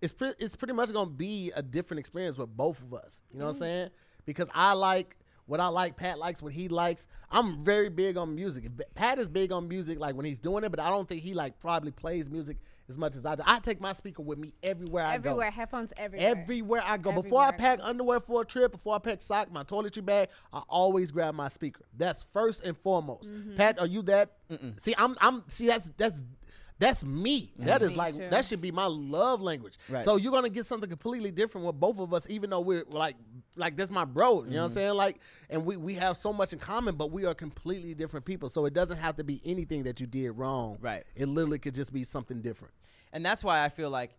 it's 0.00 0.12
pre- 0.12 0.34
it's 0.38 0.56
pretty 0.56 0.74
much 0.74 0.92
gonna 0.92 1.10
be 1.10 1.52
a 1.54 1.62
different 1.62 2.00
experience 2.00 2.36
with 2.36 2.54
both 2.56 2.80
of 2.82 2.94
us. 2.94 3.20
You 3.32 3.38
know 3.38 3.46
what 3.46 3.50
I'm 3.50 3.54
mm-hmm. 3.56 3.64
saying? 3.64 3.90
Because 4.24 4.50
I 4.54 4.74
like 4.74 5.16
what 5.48 5.60
I 5.60 5.68
like, 5.68 5.96
Pat 5.96 6.18
likes 6.18 6.42
what 6.42 6.52
he 6.52 6.68
likes. 6.68 7.08
I'm 7.30 7.64
very 7.64 7.88
big 7.88 8.18
on 8.18 8.34
music. 8.34 8.64
Pat 8.94 9.18
is 9.18 9.28
big 9.28 9.50
on 9.50 9.66
music, 9.66 9.98
like 9.98 10.14
when 10.14 10.26
he's 10.26 10.38
doing 10.38 10.62
it, 10.62 10.68
but 10.68 10.78
I 10.78 10.90
don't 10.90 11.08
think 11.08 11.22
he 11.22 11.32
like 11.32 11.58
probably 11.58 11.90
plays 11.90 12.28
music 12.28 12.58
as 12.88 12.98
much 12.98 13.16
as 13.16 13.24
I 13.24 13.34
do. 13.34 13.42
I 13.46 13.58
take 13.58 13.80
my 13.80 13.94
speaker 13.94 14.22
with 14.22 14.38
me 14.38 14.52
everywhere 14.62 15.04
I 15.04 15.16
go. 15.16 15.30
Everywhere, 15.30 15.50
headphones 15.50 15.92
everywhere. 15.96 16.28
Everywhere 16.28 16.82
I 16.84 16.98
go. 16.98 17.12
Before 17.12 17.42
I 17.42 17.50
pack 17.50 17.80
underwear 17.82 18.20
for 18.20 18.42
a 18.42 18.44
trip, 18.44 18.72
before 18.72 18.94
I 18.94 18.98
pack 18.98 19.22
sock, 19.22 19.50
my 19.50 19.64
toiletry 19.64 20.04
bag, 20.04 20.28
I 20.52 20.60
always 20.68 21.10
grab 21.10 21.34
my 21.34 21.48
speaker. 21.48 21.82
That's 21.96 22.22
first 22.22 22.64
and 22.64 22.76
foremost. 22.76 23.32
Mm-hmm. 23.32 23.56
Pat, 23.56 23.78
are 23.78 23.86
you 23.86 24.02
that? 24.02 24.32
See, 24.76 24.94
I'm 24.98 25.16
I'm 25.20 25.44
see 25.48 25.66
that's 25.66 25.90
that's 25.96 26.20
that's 26.78 27.04
me. 27.04 27.52
That 27.58 27.82
is 27.82 27.90
Me 27.90 27.96
like 27.96 28.14
too. 28.14 28.28
that 28.30 28.44
should 28.44 28.60
be 28.60 28.70
my 28.70 28.86
love 28.86 29.40
language. 29.42 29.78
Right. 29.88 30.02
So 30.02 30.16
you're 30.16 30.32
gonna 30.32 30.48
get 30.48 30.64
something 30.64 30.88
completely 30.88 31.30
different 31.30 31.66
with 31.66 31.78
both 31.78 31.98
of 31.98 32.14
us, 32.14 32.26
even 32.30 32.50
though 32.50 32.60
we're 32.60 32.84
like 32.90 33.16
like 33.58 33.76
that's 33.76 33.90
my 33.90 34.04
bro. 34.04 34.44
You 34.44 34.50
know 34.50 34.56
what 34.56 34.62
I'm 34.62 34.66
mm-hmm. 34.66 34.74
saying? 34.74 34.94
Like, 34.94 35.20
and 35.50 35.66
we 35.66 35.76
we 35.76 35.94
have 35.94 36.16
so 36.16 36.32
much 36.32 36.52
in 36.52 36.58
common, 36.58 36.96
but 36.96 37.10
we 37.10 37.26
are 37.26 37.34
completely 37.34 37.94
different 37.94 38.24
people. 38.24 38.48
So 38.48 38.64
it 38.66 38.72
doesn't 38.72 38.98
have 38.98 39.16
to 39.16 39.24
be 39.24 39.40
anything 39.44 39.82
that 39.84 40.00
you 40.00 40.06
did 40.06 40.30
wrong. 40.30 40.78
Right. 40.80 41.04
It 41.14 41.26
literally 41.26 41.58
could 41.58 41.74
just 41.74 41.92
be 41.92 42.04
something 42.04 42.40
different. 42.40 42.74
and 43.12 43.24
that's 43.24 43.42
why 43.42 43.64
I 43.64 43.68
feel 43.68 43.90
like 43.90 44.12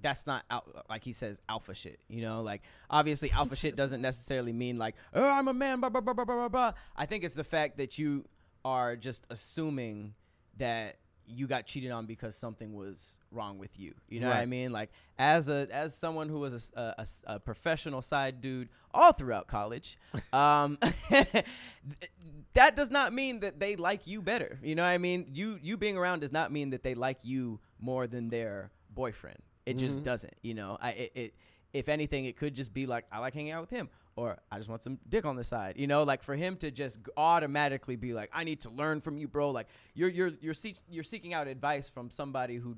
that's 0.00 0.26
not 0.26 0.44
out, 0.50 0.84
like 0.90 1.04
he 1.04 1.12
says 1.12 1.40
alpha 1.48 1.74
shit. 1.74 2.00
You 2.08 2.22
know, 2.22 2.42
like 2.42 2.62
obviously 2.90 3.30
alpha 3.32 3.56
shit 3.56 3.76
doesn't 3.76 4.02
necessarily 4.02 4.52
mean 4.52 4.78
like 4.78 4.94
oh 5.12 5.28
I'm 5.28 5.48
a 5.48 5.54
man. 5.54 5.80
Blah 5.80 5.90
blah 5.90 6.00
blah 6.00 6.14
blah 6.14 6.24
blah 6.24 6.36
blah. 6.36 6.48
blah. 6.48 6.72
I 6.96 7.06
think 7.06 7.24
it's 7.24 7.34
the 7.34 7.44
fact 7.44 7.78
that 7.78 7.98
you 7.98 8.24
are 8.64 8.96
just 8.96 9.26
assuming 9.30 10.14
that 10.56 10.96
you 11.26 11.46
got 11.46 11.66
cheated 11.66 11.90
on 11.90 12.06
because 12.06 12.36
something 12.36 12.74
was 12.74 13.18
wrong 13.30 13.58
with 13.58 13.78
you. 13.78 13.94
You 14.08 14.20
know 14.20 14.28
what 14.28 14.36
I 14.36 14.46
mean? 14.46 14.72
Like 14.72 14.90
as 15.18 15.48
a 15.48 15.68
as 15.70 15.94
someone 15.94 16.28
who 16.28 16.40
was 16.40 16.72
a 16.76 17.40
professional 17.40 18.02
side 18.02 18.40
dude 18.40 18.68
all 18.92 19.12
throughout 19.12 19.46
college, 19.46 19.98
um, 20.32 20.78
that 22.54 22.76
does 22.76 22.90
not 22.90 23.12
mean 23.12 23.40
that 23.40 23.60
they 23.60 23.76
like 23.76 24.06
you 24.06 24.22
better. 24.22 24.58
You 24.62 24.74
know 24.74 24.82
what 24.82 24.90
I 24.90 24.98
mean? 24.98 25.26
You 25.32 25.58
you 25.62 25.76
being 25.76 25.96
around 25.96 26.20
does 26.20 26.32
not 26.32 26.52
mean 26.52 26.70
that 26.70 26.82
they 26.82 26.94
like 26.94 27.24
you 27.24 27.60
more 27.78 28.06
than 28.06 28.28
their 28.28 28.70
boyfriend. 28.94 29.38
It 29.66 29.78
just 29.78 30.02
doesn't. 30.02 30.34
You 30.42 30.54
know, 30.54 30.78
I 30.80 30.90
it, 30.90 31.12
it 31.14 31.34
if 31.72 31.88
anything, 31.88 32.24
it 32.26 32.36
could 32.36 32.54
just 32.54 32.72
be 32.72 32.86
like 32.86 33.04
I 33.10 33.18
like 33.18 33.34
hanging 33.34 33.52
out 33.52 33.62
with 33.62 33.70
him, 33.70 33.88
or 34.16 34.38
I 34.50 34.58
just 34.58 34.68
want 34.68 34.82
some 34.82 34.98
dick 35.08 35.24
on 35.24 35.36
the 35.36 35.44
side. 35.44 35.74
You 35.76 35.86
know, 35.86 36.02
like 36.04 36.22
for 36.22 36.34
him 36.34 36.56
to 36.58 36.70
just 36.70 37.00
automatically 37.16 37.96
be 37.96 38.14
like, 38.14 38.30
I 38.32 38.44
need 38.44 38.60
to 38.60 38.70
learn 38.70 39.00
from 39.00 39.16
you, 39.16 39.28
bro. 39.28 39.50
Like 39.50 39.68
you're 39.94 40.08
you're 40.08 40.30
you're 40.40 40.54
see- 40.54 40.76
you're 40.88 41.04
seeking 41.04 41.34
out 41.34 41.48
advice 41.48 41.88
from 41.88 42.10
somebody 42.10 42.56
who 42.56 42.76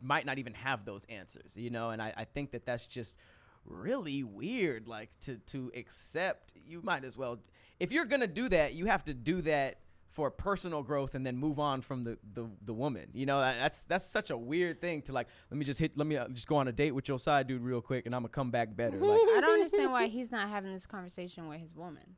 might 0.00 0.26
not 0.26 0.38
even 0.38 0.54
have 0.54 0.84
those 0.84 1.04
answers. 1.06 1.56
You 1.56 1.70
know, 1.70 1.90
and 1.90 2.02
I, 2.02 2.12
I 2.16 2.24
think 2.24 2.50
that 2.52 2.66
that's 2.66 2.86
just 2.86 3.16
really 3.64 4.24
weird. 4.24 4.88
Like 4.88 5.10
to 5.20 5.36
to 5.36 5.70
accept, 5.76 6.52
you 6.66 6.80
might 6.82 7.04
as 7.04 7.16
well. 7.16 7.38
If 7.78 7.92
you're 7.92 8.06
gonna 8.06 8.26
do 8.26 8.48
that, 8.48 8.74
you 8.74 8.86
have 8.86 9.04
to 9.04 9.14
do 9.14 9.42
that 9.42 9.78
for 10.16 10.30
personal 10.30 10.82
growth 10.82 11.14
and 11.14 11.26
then 11.26 11.36
move 11.36 11.58
on 11.58 11.82
from 11.82 12.02
the, 12.02 12.18
the, 12.32 12.48
the 12.64 12.72
woman. 12.72 13.06
You 13.12 13.26
know, 13.26 13.38
that's 13.38 13.84
that's 13.84 14.06
such 14.06 14.30
a 14.30 14.36
weird 14.36 14.80
thing 14.80 15.02
to 15.02 15.12
like. 15.12 15.28
Let 15.50 15.58
me 15.58 15.64
just 15.66 15.78
hit. 15.78 15.92
Let 15.94 16.06
me 16.06 16.16
uh, 16.16 16.28
just 16.28 16.48
go 16.48 16.56
on 16.56 16.68
a 16.68 16.72
date 16.72 16.92
with 16.92 17.06
your 17.06 17.18
side 17.18 17.46
dude 17.48 17.60
real 17.60 17.82
quick, 17.82 18.06
and 18.06 18.14
I'm 18.14 18.22
gonna 18.22 18.30
come 18.30 18.50
back 18.50 18.74
better. 18.74 18.96
Like 18.96 19.20
I 19.20 19.40
don't 19.42 19.52
understand 19.52 19.92
why 19.92 20.06
he's 20.06 20.32
not 20.32 20.48
having 20.48 20.72
this 20.72 20.86
conversation 20.86 21.48
with 21.48 21.60
his 21.60 21.76
woman. 21.76 22.16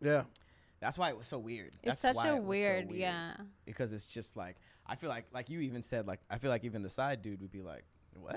Yeah. 0.00 0.22
that's 0.80 0.96
why 0.96 1.08
it 1.08 1.18
was 1.18 1.26
so 1.26 1.38
weird. 1.40 1.72
It's 1.82 1.84
That's 1.84 2.00
such 2.00 2.14
why 2.16 2.28
a 2.28 2.30
it 2.30 2.34
was 2.34 2.42
so 2.44 2.48
weird, 2.48 2.92
yeah. 2.92 3.32
Because 3.66 3.92
it's 3.92 4.06
just 4.06 4.36
like 4.36 4.54
I 4.86 4.94
feel 4.94 5.10
like 5.10 5.24
like 5.32 5.50
you 5.50 5.58
even 5.60 5.82
said 5.82 6.06
like 6.06 6.20
I 6.30 6.38
feel 6.38 6.50
like 6.50 6.62
even 6.62 6.82
the 6.82 6.90
side 6.90 7.22
dude 7.22 7.40
would 7.40 7.50
be 7.50 7.62
like. 7.62 7.84
What? 8.20 8.36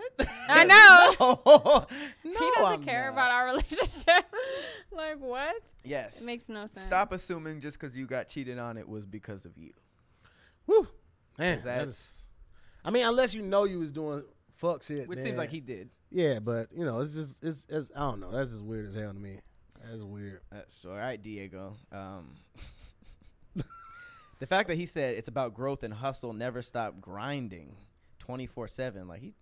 I 0.49 0.63
know. 1.19 1.41
no, 1.45 1.85
he 2.23 2.33
doesn't 2.33 2.73
I'm 2.73 2.83
care 2.83 3.05
not. 3.05 3.13
about 3.13 3.31
our 3.31 3.45
relationship. 3.51 4.25
like 4.91 5.19
what? 5.19 5.55
Yes, 5.83 6.21
It 6.21 6.25
makes 6.25 6.47
no 6.49 6.61
sense. 6.67 6.81
Stop 6.81 7.11
assuming 7.11 7.59
just 7.59 7.79
because 7.79 7.97
you 7.97 8.05
got 8.05 8.27
cheated 8.27 8.59
on, 8.59 8.77
it 8.77 8.87
was 8.87 9.05
because 9.05 9.45
of 9.45 9.57
you. 9.57 9.71
Woo. 10.67 10.87
Man, 11.37 11.57
Is 11.57 11.63
that's. 11.63 12.27
I 12.85 12.91
mean, 12.91 13.05
unless 13.05 13.33
you 13.33 13.41
know 13.41 13.63
you 13.63 13.79
was 13.79 13.91
doing 13.91 14.23
fuck 14.53 14.83
shit. 14.83 15.07
Which 15.07 15.17
then- 15.17 15.25
seems 15.25 15.37
like 15.37 15.49
he 15.49 15.59
did. 15.59 15.89
Yeah, 16.11 16.39
but 16.39 16.67
you 16.75 16.83
know, 16.85 16.99
it's 16.99 17.13
just 17.13 17.43
it's, 17.43 17.65
it's 17.69 17.89
I 17.95 17.99
don't 18.01 18.19
know. 18.19 18.31
That's 18.31 18.51
just 18.51 18.63
weird 18.63 18.87
as 18.89 18.95
hell 18.95 19.13
to 19.13 19.19
me. 19.19 19.39
That's 19.83 20.01
weird. 20.03 20.41
That's 20.51 20.83
all 20.85 20.95
right, 20.95 21.21
Diego. 21.21 21.75
Um, 21.91 22.35
the 24.39 24.47
fact 24.47 24.69
that 24.69 24.75
he 24.75 24.85
said 24.85 25.15
it's 25.15 25.27
about 25.27 25.53
growth 25.53 25.83
and 25.83 25.93
hustle, 25.93 26.33
never 26.33 26.61
stop 26.61 26.99
grinding, 26.99 27.75
twenty 28.19 28.45
four 28.47 28.67
seven. 28.67 29.07
Like 29.07 29.21
he, 29.21 29.33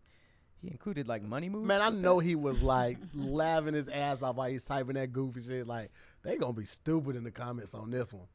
he 0.62 0.70
included 0.70 1.08
like 1.08 1.24
money 1.24 1.50
moves. 1.50 1.68
Man, 1.68 1.82
I 1.82 1.90
know 1.90 2.20
he 2.20 2.36
was 2.36 2.62
like 2.62 2.98
laughing 3.14 3.74
his 3.74 3.88
ass 3.88 4.22
off 4.22 4.36
while 4.36 4.50
he's 4.50 4.66
typing 4.66 4.96
that 4.96 5.14
goofy 5.14 5.42
shit. 5.42 5.68
Like 5.68 5.92
they 6.24 6.36
gonna 6.36 6.54
be 6.54 6.66
stupid 6.66 7.16
in 7.16 7.24
the 7.24 7.32
comments 7.32 7.74
on 7.74 7.92
this 7.92 8.14
one. 8.14 8.28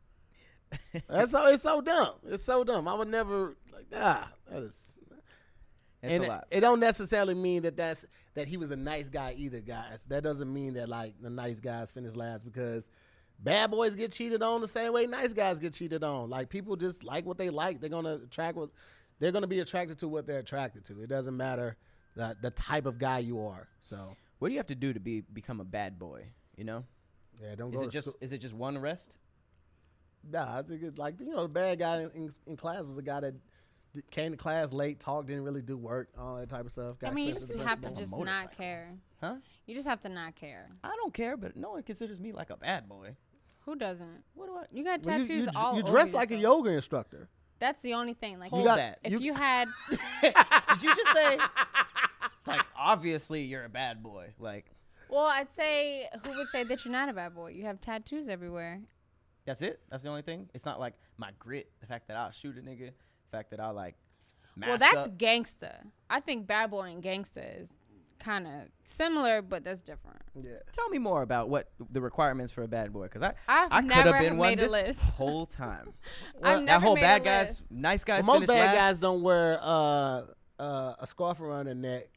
That's 1.08 1.30
so 1.30 1.46
it's 1.46 1.62
so 1.62 1.80
dumb. 1.80 2.14
It's 2.26 2.44
so 2.44 2.64
dumb. 2.64 2.88
I 2.88 2.94
would 2.94 3.08
never 3.08 3.56
like 3.72 3.86
ah. 3.94 4.30
That 4.50 4.62
is. 4.62 4.80
It's 6.02 6.12
and 6.12 6.22
a 6.22 6.26
it, 6.26 6.28
lot. 6.28 6.46
it 6.50 6.60
don't 6.60 6.80
necessarily 6.80 7.34
mean 7.34 7.62
that 7.62 7.76
that's 7.76 8.04
that 8.34 8.48
he 8.48 8.56
was 8.56 8.70
a 8.70 8.76
nice 8.76 9.08
guy 9.08 9.34
either, 9.36 9.60
guys. 9.60 10.04
That 10.08 10.22
doesn't 10.22 10.52
mean 10.52 10.74
that 10.74 10.88
like 10.88 11.14
the 11.20 11.30
nice 11.30 11.60
guys 11.60 11.90
finish 11.90 12.14
last 12.14 12.44
because 12.44 12.88
bad 13.38 13.70
boys 13.70 13.94
get 13.94 14.12
cheated 14.12 14.42
on 14.42 14.60
the 14.60 14.68
same 14.68 14.92
way 14.92 15.06
nice 15.06 15.32
guys 15.32 15.58
get 15.58 15.74
cheated 15.74 16.02
on. 16.04 16.30
Like 16.30 16.48
people 16.48 16.76
just 16.76 17.04
like 17.04 17.26
what 17.26 17.36
they 17.36 17.50
like. 17.50 17.80
They're 17.80 17.90
gonna 17.90 18.20
attract 18.24 18.56
what 18.56 18.70
they're 19.18 19.32
gonna 19.32 19.46
be 19.46 19.60
attracted 19.60 19.98
to 19.98 20.08
what 20.08 20.26
they're 20.26 20.40
attracted 20.40 20.84
to. 20.84 21.02
It 21.02 21.08
doesn't 21.08 21.36
matter 21.36 21.76
the 22.14 22.36
the 22.40 22.50
type 22.50 22.86
of 22.86 22.98
guy 22.98 23.18
you 23.18 23.46
are. 23.46 23.68
So 23.80 24.16
what 24.38 24.48
do 24.48 24.54
you 24.54 24.58
have 24.58 24.66
to 24.68 24.74
do 24.74 24.92
to 24.92 25.00
be 25.00 25.20
become 25.20 25.60
a 25.60 25.64
bad 25.64 25.98
boy? 25.98 26.26
You 26.56 26.64
know, 26.64 26.84
yeah, 27.42 27.54
don't 27.54 27.74
is 27.74 27.80
go 27.80 27.86
it 27.86 27.90
just 27.90 28.08
school. 28.08 28.18
is 28.20 28.32
it 28.32 28.38
just 28.38 28.54
one 28.54 28.76
arrest? 28.76 29.18
Nah, 30.30 30.58
I 30.58 30.62
think 30.62 30.82
it's 30.82 30.98
like 30.98 31.20
you 31.20 31.26
know 31.34 31.42
the 31.42 31.48
bad 31.48 31.78
guy 31.78 32.06
in, 32.14 32.30
in 32.46 32.56
class 32.56 32.86
was 32.86 32.96
the 32.96 33.02
guy 33.02 33.20
that 33.20 33.34
came 34.10 34.32
to 34.32 34.36
class 34.36 34.72
late, 34.72 34.98
talked, 34.98 35.28
didn't 35.28 35.44
really 35.44 35.62
do 35.62 35.76
work, 35.76 36.08
all 36.18 36.36
that 36.36 36.48
type 36.48 36.66
of 36.66 36.72
stuff. 36.72 36.96
I 37.04 37.10
mean, 37.10 37.28
you 37.28 37.34
just 37.34 37.54
have 37.58 37.80
to 37.82 37.90
just 37.94 38.10
motorcycle. 38.10 38.24
not 38.24 38.56
care. 38.56 38.88
Huh? 39.20 39.36
You 39.66 39.74
just 39.74 39.86
have 39.86 40.00
to 40.02 40.08
not 40.08 40.34
care. 40.34 40.68
I 40.82 40.94
don't 40.96 41.14
care, 41.14 41.36
but 41.36 41.56
no 41.56 41.70
one 41.72 41.82
considers 41.82 42.20
me 42.20 42.32
like 42.32 42.50
a 42.50 42.56
bad 42.56 42.88
boy. 42.88 43.16
Who 43.60 43.76
doesn't? 43.76 44.24
What 44.34 44.46
do 44.46 44.56
I? 44.56 44.64
You 44.72 44.84
got 44.84 45.04
Well, 45.04 45.18
you- 45.18 45.24
tattoos 45.24 45.44
you, 45.46 45.50
all 45.54 45.76
you 45.76 45.82
over 45.82 45.90
dress 45.90 46.12
like 46.12 46.30
a 46.30 46.36
yoga 46.36 46.70
instructor. 46.70 47.28
That's 47.64 47.80
the 47.80 47.94
only 47.94 48.12
thing. 48.12 48.38
Like, 48.38 48.50
Hold 48.50 48.66
got- 48.66 48.76
that. 48.76 48.98
if 49.02 49.12
you- 49.12 49.20
you 49.20 49.32
had, 49.32 49.68
Did 50.20 50.82
you 50.82 50.94
just 50.94 51.16
say? 51.16 51.38
like 52.46 52.60
obviously 52.76 53.40
you're 53.42 53.64
a 53.64 53.70
bad 53.70 54.02
boy. 54.02 54.34
Like 54.38 54.66
well, 55.08 55.24
I'd 55.24 55.48
say 55.56 56.10
who 56.26 56.36
would 56.36 56.48
say 56.48 56.62
that 56.64 56.84
you're 56.84 56.92
not 56.92 57.08
a 57.08 57.14
bad 57.14 57.34
boy? 57.34 57.52
You 57.52 57.64
have 57.64 57.80
tattoos 57.80 58.28
everywhere. 58.28 58.82
that's 59.46 59.62
it. 59.62 59.80
That's 59.88 60.02
the 60.02 60.10
only 60.10 60.20
thing. 60.20 60.50
It's 60.52 60.66
not 60.66 60.78
like 60.78 60.92
my 61.16 61.30
grit. 61.38 61.70
The 61.80 61.86
fact 61.86 62.08
that 62.08 62.18
I'll 62.18 62.32
shoot 62.32 62.58
a 62.58 62.60
nigga. 62.60 62.88
The 62.90 63.30
fact 63.38 63.50
that 63.52 63.60
I 63.60 63.70
like. 63.70 63.94
well, 64.60 64.76
that's 64.76 64.94
up. 65.08 65.16
gangsta. 65.16 65.84
I 66.10 66.20
think 66.20 66.46
bad 66.46 66.70
boy 66.70 66.90
and 66.90 67.02
gangsta 67.02 67.62
is 67.62 67.70
kind 68.18 68.46
of 68.46 68.52
similar, 68.84 69.42
but 69.42 69.64
that's 69.64 69.82
different. 69.82 70.20
Yeah. 70.34 70.52
Tell 70.72 70.88
me 70.88 70.98
more 70.98 71.22
about 71.22 71.48
what 71.48 71.70
the 71.90 72.00
requirements 72.00 72.52
for 72.52 72.62
a 72.62 72.68
bad 72.68 72.92
boy, 72.92 73.04
because 73.04 73.22
I 73.22 73.34
I've 73.48 73.72
I 73.72 73.80
could 73.80 73.88
never 73.88 74.12
have 74.14 74.22
been 74.24 74.36
one 74.38 74.50
made 74.50 74.58
a 74.58 74.62
this 74.62 74.72
list. 74.72 75.00
whole 75.02 75.46
time. 75.64 75.92
I've 76.42 76.62
never 76.62 76.66
that 76.66 76.82
whole 76.82 76.94
made 76.94 77.00
bad 77.02 77.20
a 77.22 77.24
guys, 77.24 77.48
list. 77.48 77.64
nice 77.70 78.04
guys. 78.04 78.26
Well, 78.26 78.40
most 78.40 78.48
bad 78.48 78.66
last. 78.66 78.74
guys 78.76 78.98
don't 79.00 79.22
wear 79.22 79.58
uh, 79.62 80.22
uh, 80.58 80.94
a 80.98 81.06
scarf 81.06 81.40
around 81.40 81.66
their 81.66 81.74
neck, 81.74 82.08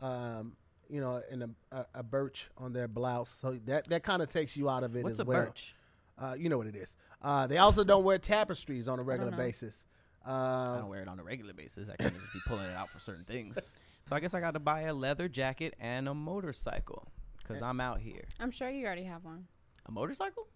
um, 0.00 0.56
you 0.88 1.00
know, 1.00 1.20
and 1.30 1.42
a, 1.42 1.50
a, 1.72 1.86
a 1.96 2.02
birch 2.02 2.50
on 2.58 2.72
their 2.72 2.88
blouse. 2.88 3.30
So 3.30 3.58
that 3.66 3.88
that 3.88 4.02
kind 4.02 4.22
of 4.22 4.28
takes 4.28 4.56
you 4.56 4.68
out 4.68 4.84
of 4.84 4.96
it 4.96 5.04
What's 5.04 5.14
as 5.14 5.20
a 5.20 5.24
well. 5.24 5.44
birch? 5.46 5.74
Uh, 6.20 6.34
you 6.38 6.48
know 6.48 6.58
what 6.58 6.66
it 6.66 6.76
is. 6.76 6.96
Uh, 7.20 7.46
they 7.46 7.58
also 7.58 7.84
don't 7.84 8.04
wear 8.04 8.18
tapestries 8.18 8.86
on 8.88 8.98
a 8.98 9.02
regular 9.02 9.30
know. 9.30 9.36
basis. 9.36 9.84
I 10.24 10.30
Uh, 10.30 10.78
don't 10.78 10.88
wear 10.88 11.02
it 11.02 11.08
on 11.08 11.18
a 11.18 11.22
regular 11.24 11.52
basis. 11.52 11.88
I 11.88 11.96
can't 11.96 12.14
just 12.14 12.32
be 12.32 12.38
pulling 12.46 12.66
it 12.66 12.76
out 12.76 12.88
for 12.90 12.98
certain 13.00 13.24
things. 13.24 13.58
So 14.04 14.16
I 14.16 14.20
guess 14.20 14.34
I 14.34 14.40
got 14.40 14.52
to 14.54 14.60
buy 14.60 14.82
a 14.82 14.94
leather 14.94 15.28
jacket 15.28 15.74
and 15.80 16.08
a 16.08 16.14
motorcycle 16.14 17.08
because 17.38 17.62
I'm 17.62 17.80
out 17.80 18.00
here. 18.00 18.24
I'm 18.40 18.50
sure 18.50 18.68
you 18.68 18.84
already 18.86 19.04
have 19.04 19.24
one. 19.24 19.46
A 19.86 19.92
motorcycle? 19.92 20.46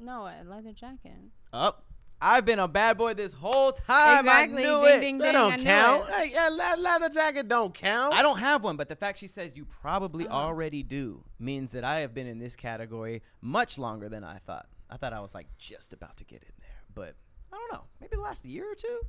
No, 0.00 0.22
a 0.26 0.42
leather 0.44 0.72
jacket. 0.72 1.12
Up. 1.52 1.84
I've 2.20 2.44
been 2.46 2.58
a 2.58 2.68
bad 2.68 2.96
boy 2.96 3.12
this 3.14 3.34
whole 3.34 3.72
time. 3.72 4.24
exactly. 4.24 4.64
I 4.64 4.66
knew 4.66 4.80
ding, 4.86 4.96
it. 4.96 5.00
ding, 5.00 5.18
that 5.18 5.24
ding. 5.26 5.32
don't 5.34 5.52
I 5.52 5.58
count. 5.58 6.08
Hey, 6.10 6.30
yeah, 6.32 6.48
le- 6.48 6.80
leather 6.80 7.08
jacket 7.10 7.48
don't 7.48 7.74
count. 7.74 8.14
I 8.14 8.22
don't 8.22 8.38
have 8.38 8.64
one, 8.64 8.76
but 8.76 8.88
the 8.88 8.96
fact 8.96 9.18
she 9.18 9.26
says 9.26 9.54
you 9.56 9.66
probably 9.66 10.26
Uh-huh. 10.26 10.36
already 10.36 10.82
do 10.82 11.24
means 11.38 11.72
that 11.72 11.84
I 11.84 12.00
have 12.00 12.14
been 12.14 12.26
in 12.26 12.38
this 12.38 12.56
category 12.56 13.22
much 13.42 13.78
longer 13.78 14.08
than 14.08 14.24
I 14.24 14.38
thought. 14.38 14.66
I 14.88 14.96
thought 14.96 15.12
I 15.12 15.20
was 15.20 15.34
like 15.34 15.48
just 15.58 15.92
about 15.92 16.16
to 16.18 16.24
get 16.24 16.42
in 16.42 16.52
there, 16.60 16.82
but 16.94 17.14
I 17.52 17.56
don't 17.56 17.72
know. 17.72 17.84
Maybe 18.00 18.16
the 18.16 18.22
last 18.22 18.44
year 18.46 18.70
or 18.70 18.74
two. 18.74 19.00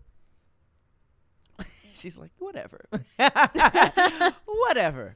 She's 1.94 2.18
like, 2.18 2.32
whatever, 2.40 2.86
whatever. 4.46 5.16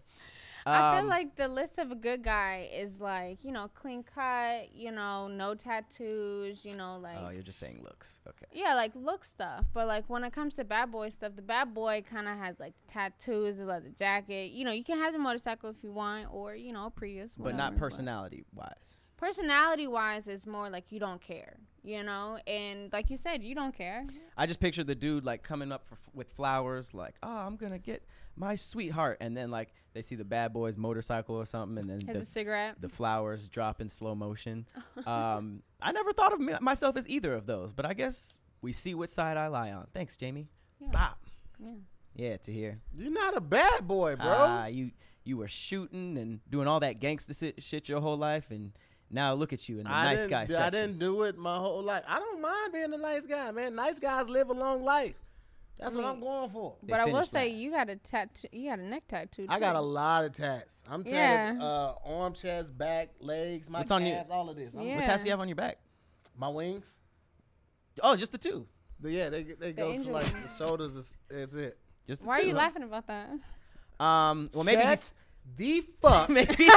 I 0.66 0.98
feel 0.98 1.04
Um, 1.06 1.08
like 1.08 1.36
the 1.36 1.48
list 1.48 1.78
of 1.80 1.90
a 1.90 1.96
good 1.96 2.22
guy 2.22 2.70
is 2.72 3.00
like, 3.00 3.44
you 3.44 3.52
know, 3.52 3.70
clean 3.74 4.04
cut, 4.04 4.74
you 4.76 4.92
know, 4.92 5.28
no 5.28 5.56
tattoos, 5.56 6.64
you 6.66 6.76
know, 6.76 7.00
like 7.02 7.18
Oh, 7.20 7.30
you're 7.30 7.42
just 7.42 7.60
saying 7.60 7.82
looks. 7.82 8.20
Okay. 8.28 8.46
yeah, 8.52 8.76
like 8.76 8.92
look 8.94 9.24
stuff. 9.26 9.66
But 9.74 9.88
like 9.88 10.04
when 10.10 10.24
it 10.24 10.34
comes 10.34 10.56
to 10.56 10.64
bad 10.66 10.92
boy 10.92 11.10
stuff, 11.10 11.36
the 11.36 11.42
bad 11.42 11.74
boy 11.74 12.04
kind 12.08 12.28
of 12.28 12.38
has 12.38 12.60
like 12.60 12.74
tattoos, 12.88 13.58
the 13.58 13.66
leather 13.66 13.90
jacket. 13.98 14.52
You 14.52 14.66
know, 14.66 14.72
you 14.72 14.84
can 14.84 15.00
have 15.00 15.14
the 15.14 15.20
motorcycle 15.20 15.70
if 15.70 15.78
you 15.82 15.92
want, 15.92 16.28
or 16.32 16.54
you 16.56 16.74
know, 16.74 16.86
a 16.88 16.90
Prius. 16.92 17.32
But 17.38 17.56
not 17.56 17.78
personality 17.78 18.44
wise. 18.54 18.99
Personality 19.20 19.86
wise, 19.86 20.28
it's 20.30 20.48
more 20.48 20.70
like 20.70 20.94
you 20.94 21.00
don't 21.00 21.20
care, 21.20 21.58
you 21.84 22.04
know, 22.04 22.38
and 22.48 22.90
like 22.94 23.10
you 23.10 23.18
said, 23.18 23.44
you 23.44 23.54
don't 23.54 23.76
care. 23.76 24.06
I 24.38 24.46
just 24.46 24.62
picture 24.62 24.82
the 24.86 24.96
dude 24.96 25.26
like 25.26 25.44
coming 25.44 25.74
up 25.74 25.86
for, 25.86 25.98
with 26.14 26.32
flowers, 26.32 26.94
like, 26.94 27.16
"Oh, 27.22 27.30
I'm 27.30 27.58
gonna 27.58 27.80
get 27.80 28.02
my 28.38 28.56
sweetheart," 28.56 29.18
and 29.20 29.36
then 29.36 29.52
like 29.52 29.74
they 29.94 30.02
see 30.02 30.16
the 30.16 30.24
bad 30.24 30.54
boy's 30.54 30.78
motorcycle 30.78 31.36
or 31.36 31.46
something, 31.46 31.78
and 31.78 31.90
then 31.90 32.00
Has 32.08 32.16
the, 32.16 32.22
a 32.22 32.26
cigarette. 32.26 32.76
the 32.80 32.88
flowers 32.88 33.50
drop 33.50 33.82
in 33.82 33.90
slow 33.90 34.16
motion. 34.16 34.66
um, 35.06 35.64
I 35.82 35.92
never 35.92 36.14
thought 36.14 36.32
of 36.32 36.40
me, 36.40 36.54
myself 36.62 36.96
as 36.96 37.06
either 37.10 37.34
of 37.34 37.46
those, 37.46 37.74
but 37.74 37.86
I 37.86 37.94
guess 37.94 38.40
we 38.62 38.72
see 38.72 38.94
which 38.96 39.10
side 39.10 39.36
I 39.36 39.48
lie 39.48 39.74
on. 39.74 39.88
Thanks, 39.94 40.16
Jamie. 40.16 40.48
Yeah. 40.80 40.92
Bop. 40.92 41.20
yeah. 41.60 41.74
Yeah, 42.16 42.38
Tahir. 42.38 42.80
You're 42.96 43.12
not 43.12 43.36
a 43.36 43.42
bad 43.42 43.86
boy, 43.86 44.16
bro. 44.16 44.28
Ah, 44.28 44.66
you 44.68 44.92
you 45.26 45.36
were 45.36 45.48
shooting 45.50 46.18
and 46.18 46.40
doing 46.50 46.68
all 46.68 46.80
that 46.80 47.00
gangster 47.02 47.34
shit, 47.34 47.62
shit 47.62 47.90
your 47.90 48.00
whole 48.00 48.18
life, 48.18 48.50
and 48.50 48.72
now 49.12 49.34
look 49.34 49.54
at 49.54 49.68
you 49.70 49.78
in 49.80 49.84
the 49.86 49.92
I 49.92 50.04
nice 50.06 50.20
didn't, 50.26 50.30
guy 50.50 50.66
I 50.66 50.70
didn't 50.70 51.00
do 51.00 51.24
it 51.24 51.38
my 51.38 51.58
whole 51.58 51.82
life. 51.84 52.04
I 52.08 52.20
don't 52.20 52.42
mind 52.42 52.74
being 52.74 52.94
a 52.94 52.98
nice 52.98 53.26
guy, 53.26 53.52
man. 53.52 53.76
Nice 53.76 54.00
guys 54.00 54.30
live 54.30 54.50
a 54.50 54.54
long 54.54 54.84
life. 54.84 55.16
That's 55.80 55.96
what 55.96 56.04
I'm 56.04 56.20
going 56.20 56.50
for. 56.50 56.76
They 56.84 56.92
But 56.92 57.00
I 57.00 57.06
will 57.06 57.14
finished 57.14 57.32
say 57.32 57.48
last. 57.50 57.58
you 57.58 57.72
got 57.72 57.90
a 57.90 57.96
tattoo. 57.96 58.48
You 58.52 58.70
got 58.70 58.80
a 58.80 58.84
neck 58.86 59.04
tattoo. 59.08 59.46
I 59.48 59.60
got 59.62 59.78
a 59.78 59.82
lot 59.82 60.26
of 60.26 60.34
tats. 60.34 60.84
I'm 60.90 61.04
tatted 61.06 61.60
Yeah. 61.62 61.66
uh, 61.66 61.94
arm, 62.06 62.34
chest, 62.34 62.78
back, 62.78 63.12
legs, 63.22 63.70
my 63.70 63.80
What's 63.80 63.92
on 63.92 64.06
you? 64.06 64.20
all 64.30 64.50
of 64.50 64.58
this. 64.58 64.76
I'm- 64.76 64.86
Yeah. 64.86 64.98
What 64.98 65.06
tats 65.06 65.24
do 65.24 65.30
you 65.30 65.32
have 65.32 65.40
on 65.40 65.48
your 65.48 65.56
back? 65.56 65.78
My 66.38 66.50
wings. 66.50 66.98
Oh, 68.04 68.16
just 68.18 68.34
the 68.34 68.38
two. 68.38 68.68
But 69.00 69.12
yeah, 69.12 69.30
they 69.30 69.44
they 69.44 69.72
go 69.72 69.96
to 69.96 70.12
like 70.12 70.26
the 70.26 70.50
shoulders. 70.58 70.96
Is, 70.98 71.18
is 71.30 71.56
it? 71.56 71.78
Just 72.08 72.24
the 72.24 72.28
Why 72.28 72.36
are 72.40 72.42
two. 72.42 72.48
you 72.48 72.54
laughing 72.56 72.84
about 72.84 73.08
that? 73.08 73.30
Um, 74.04 74.50
well 74.54 74.64
maybe 74.66 74.82
Shut 74.82 74.90
he's 75.00 75.14
the 75.56 75.82
fuck 76.02 76.30
maybe 76.38 76.68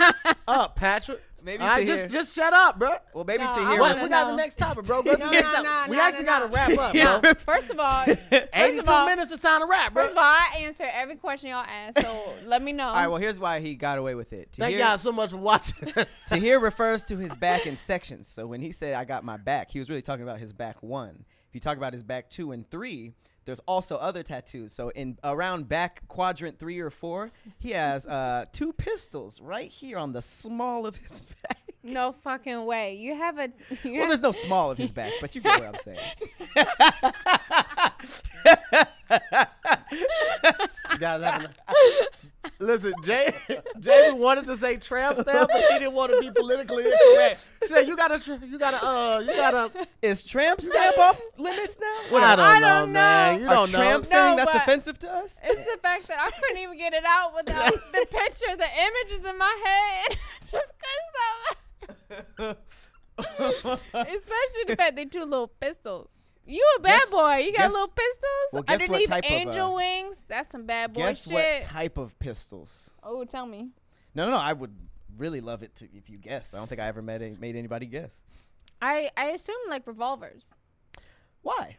up, 0.50 0.76
Patrick. 0.76 1.20
Maybe 1.42 1.62
I 1.64 1.80
to 1.80 1.86
just 1.86 2.10
hear- 2.10 2.20
just 2.20 2.36
shut 2.36 2.52
up, 2.52 2.78
bro. 2.78 2.96
well 3.14 3.24
maybe 3.24 3.42
No, 3.42 3.50
to 3.54 3.60
I 3.60 3.70
hear. 3.70 3.80
What? 3.80 3.92
wanna 3.92 4.02
We 4.02 4.08
got 4.10 4.26
the 4.28 4.36
next 4.36 4.56
topic, 4.56 4.84
bro. 4.84 5.02
Go 5.02 5.12
No, 5.18 5.24
no, 5.24 5.30
no, 5.30 5.84
we 5.88 5.96
no, 5.96 6.02
actually 6.02 6.24
no, 6.24 6.28
got 6.28 6.38
to 6.40 6.48
no. 6.48 6.54
wrap 6.54 6.78
up, 6.78 6.94
Yeah. 6.94 7.18
bro. 7.18 7.32
First 7.32 7.70
of 7.70 7.80
all, 7.80 8.04
first 8.04 8.30
of 8.30 8.48
82 8.52 8.84
all, 8.90 9.06
minutes. 9.06 9.32
is 9.32 9.40
time 9.40 9.62
to 9.62 9.66
wrap, 9.66 9.94
bro. 9.94 10.02
first 10.02 10.12
of 10.12 10.18
all, 10.18 10.24
I 10.24 10.56
answer 10.58 10.84
every 10.92 11.16
question 11.16 11.48
y'all 11.48 11.64
ask. 11.66 11.98
So 11.98 12.32
let 12.44 12.60
me 12.60 12.72
know. 12.72 12.88
All 12.88 12.92
right, 12.94 13.06
well 13.06 13.16
here's 13.16 13.40
why 13.40 13.60
he 13.60 13.74
got 13.74 13.96
away 13.96 14.14
with 14.14 14.34
it. 14.34 14.52
To 14.52 14.60
Thank 14.60 14.76
hear, 14.76 14.84
y'all 14.84 14.98
so 14.98 15.12
much 15.12 15.30
for 15.30 15.38
watching. 15.38 15.90
Tahir 16.26 16.58
refers 16.58 17.04
to 17.04 17.16
his 17.16 17.34
back 17.34 17.66
in 17.66 17.78
sections. 17.78 18.28
So 18.28 18.46
when 18.46 18.60
he 18.60 18.70
said 18.70 18.92
I 18.92 19.06
got 19.06 19.24
my 19.24 19.38
back, 19.38 19.70
he 19.70 19.78
was 19.78 19.88
really 19.88 20.02
talking 20.02 20.22
about 20.24 20.40
his 20.40 20.52
back 20.52 20.82
one. 20.82 21.24
If 21.48 21.54
you 21.54 21.60
talk 21.60 21.78
about 21.78 21.94
his 21.94 22.02
back 22.02 22.28
two 22.28 22.52
and 22.52 22.70
three, 22.70 23.14
there's 23.50 23.60
also 23.66 23.96
other 23.96 24.22
tattoos. 24.22 24.72
So 24.72 24.90
in 24.90 25.18
around 25.24 25.68
back 25.68 26.02
quadrant 26.08 26.58
three 26.60 26.78
or 26.78 26.90
four, 26.90 27.32
he 27.58 27.70
has 27.72 28.06
uh, 28.06 28.44
two 28.52 28.72
pistols 28.72 29.40
right 29.40 29.68
here 29.70 29.98
on 29.98 30.12
the 30.12 30.22
small 30.22 30.86
of 30.86 30.96
his 30.96 31.20
back. 31.42 31.58
no 31.82 32.12
fucking 32.22 32.64
way. 32.64 32.94
You 32.94 33.16
have 33.16 33.38
a. 33.38 33.50
You 33.82 33.92
Well, 33.92 34.00
have, 34.02 34.08
there's 34.08 34.20
no 34.20 34.30
small 34.32 34.70
of 34.70 34.78
his 34.78 34.92
back, 34.92 35.12
but 35.20 35.34
you 35.34 35.40
get 35.40 35.58
what 35.60 35.74
I'm 35.74 35.80
saying. 35.82 35.98
Guys, 40.98 41.22
having 41.22 41.48
a- 41.48 41.54
Listen, 42.58 42.94
Jay, 43.04 43.34
Jamie 43.80 44.18
wanted 44.18 44.46
to 44.46 44.56
say 44.56 44.76
tramp 44.76 45.18
stamp, 45.20 45.50
but 45.52 45.62
she 45.68 45.78
didn't 45.78 45.92
want 45.92 46.10
to 46.12 46.20
be 46.20 46.30
politically 46.30 46.84
incorrect. 46.90 47.46
She 47.62 47.68
said, 47.68 47.86
"You 47.86 47.96
gotta, 47.96 48.18
tr- 48.18 48.42
you 48.44 48.58
gotta, 48.58 48.82
uh, 48.86 49.18
you 49.20 49.34
gotta." 49.34 49.70
Is 50.00 50.22
tramp 50.22 50.60
stamp 50.62 50.96
off 50.98 51.20
limits 51.36 51.76
now? 51.80 52.16
I 52.18 52.36
don't 52.36 52.40
I 52.46 52.58
know, 52.58 52.66
don't 52.80 52.92
man. 52.92 53.34
know. 53.34 53.40
You 53.42 53.46
Are 53.48 53.54
don't 53.54 53.72
know. 53.72 53.78
tramp 53.78 54.06
saying 54.06 54.36
No, 54.36 54.44
that's 54.44 54.54
offensive 54.54 54.98
to 55.00 55.10
us? 55.10 55.38
It's 55.44 55.64
the 55.64 55.78
fact 55.82 56.08
that 56.08 56.18
I 56.18 56.30
couldn't 56.30 56.58
even 56.62 56.78
get 56.78 56.94
it 56.94 57.04
out 57.06 57.34
without 57.34 57.72
the 57.92 58.06
picture, 58.10 58.56
the 58.56 58.68
images 59.08 59.24
in 59.26 59.36
my 59.36 59.62
head. 59.64 60.16
Just 60.50 60.72
cause 62.38 62.56
so 62.78 63.78
Especially 63.92 64.64
the 64.66 64.76
fact 64.76 64.96
they 64.96 65.04
two 65.04 65.24
little 65.24 65.48
pistols. 65.48 66.08
You 66.50 66.66
a 66.78 66.80
bad 66.80 67.00
Guess- 67.00 67.10
boy. 67.10 67.36
You 67.36 67.52
got 67.52 67.58
guess- 67.58 67.72
little 67.72 67.88
pistols 67.88 68.48
well, 68.52 68.62
guess 68.64 68.80
what 68.80 68.82
underneath 68.82 69.08
type 69.08 69.24
of, 69.24 69.30
angel 69.30 69.66
uh, 69.72 69.76
wings. 69.76 70.24
That's 70.26 70.50
some 70.50 70.66
bad 70.66 70.92
boy 70.92 71.00
Guess 71.02 71.24
shit. 71.24 71.32
what 71.32 71.60
type 71.62 71.96
of 71.96 72.18
pistols? 72.18 72.90
oh, 73.02 73.24
tell 73.24 73.46
me. 73.46 73.68
No, 74.14 74.24
no, 74.26 74.32
no. 74.32 74.38
I 74.38 74.52
would 74.52 74.74
really 75.16 75.40
love 75.40 75.62
it 75.62 75.76
to, 75.76 75.88
if 75.94 76.10
you 76.10 76.18
guessed. 76.18 76.52
I 76.54 76.58
don't 76.58 76.66
think 76.68 76.80
I 76.80 76.88
ever 76.88 77.02
made, 77.02 77.40
made 77.40 77.54
anybody 77.54 77.86
guess. 77.86 78.12
I 78.82 79.10
I 79.16 79.26
assume 79.26 79.56
like 79.68 79.86
revolvers. 79.86 80.42
Why? 81.42 81.76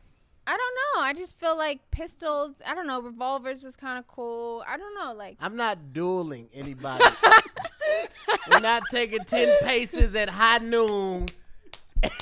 I 0.47 0.57
don't 0.57 0.75
know. 0.75 1.01
I 1.01 1.13
just 1.13 1.39
feel 1.39 1.57
like 1.57 1.91
pistols. 1.91 2.55
I 2.65 2.73
don't 2.73 2.87
know. 2.87 3.01
Revolvers 3.01 3.63
is 3.63 3.75
kind 3.75 3.99
of 3.99 4.07
cool. 4.07 4.63
I 4.67 4.77
don't 4.77 4.95
know. 4.95 5.13
Like 5.13 5.37
I'm 5.39 5.55
not 5.55 5.93
dueling 5.93 6.49
anybody. 6.53 7.03
We're 8.51 8.59
not 8.59 8.83
taking 8.91 9.23
ten 9.25 9.53
paces 9.63 10.15
at 10.15 10.29
high 10.29 10.59
noon 10.59 11.27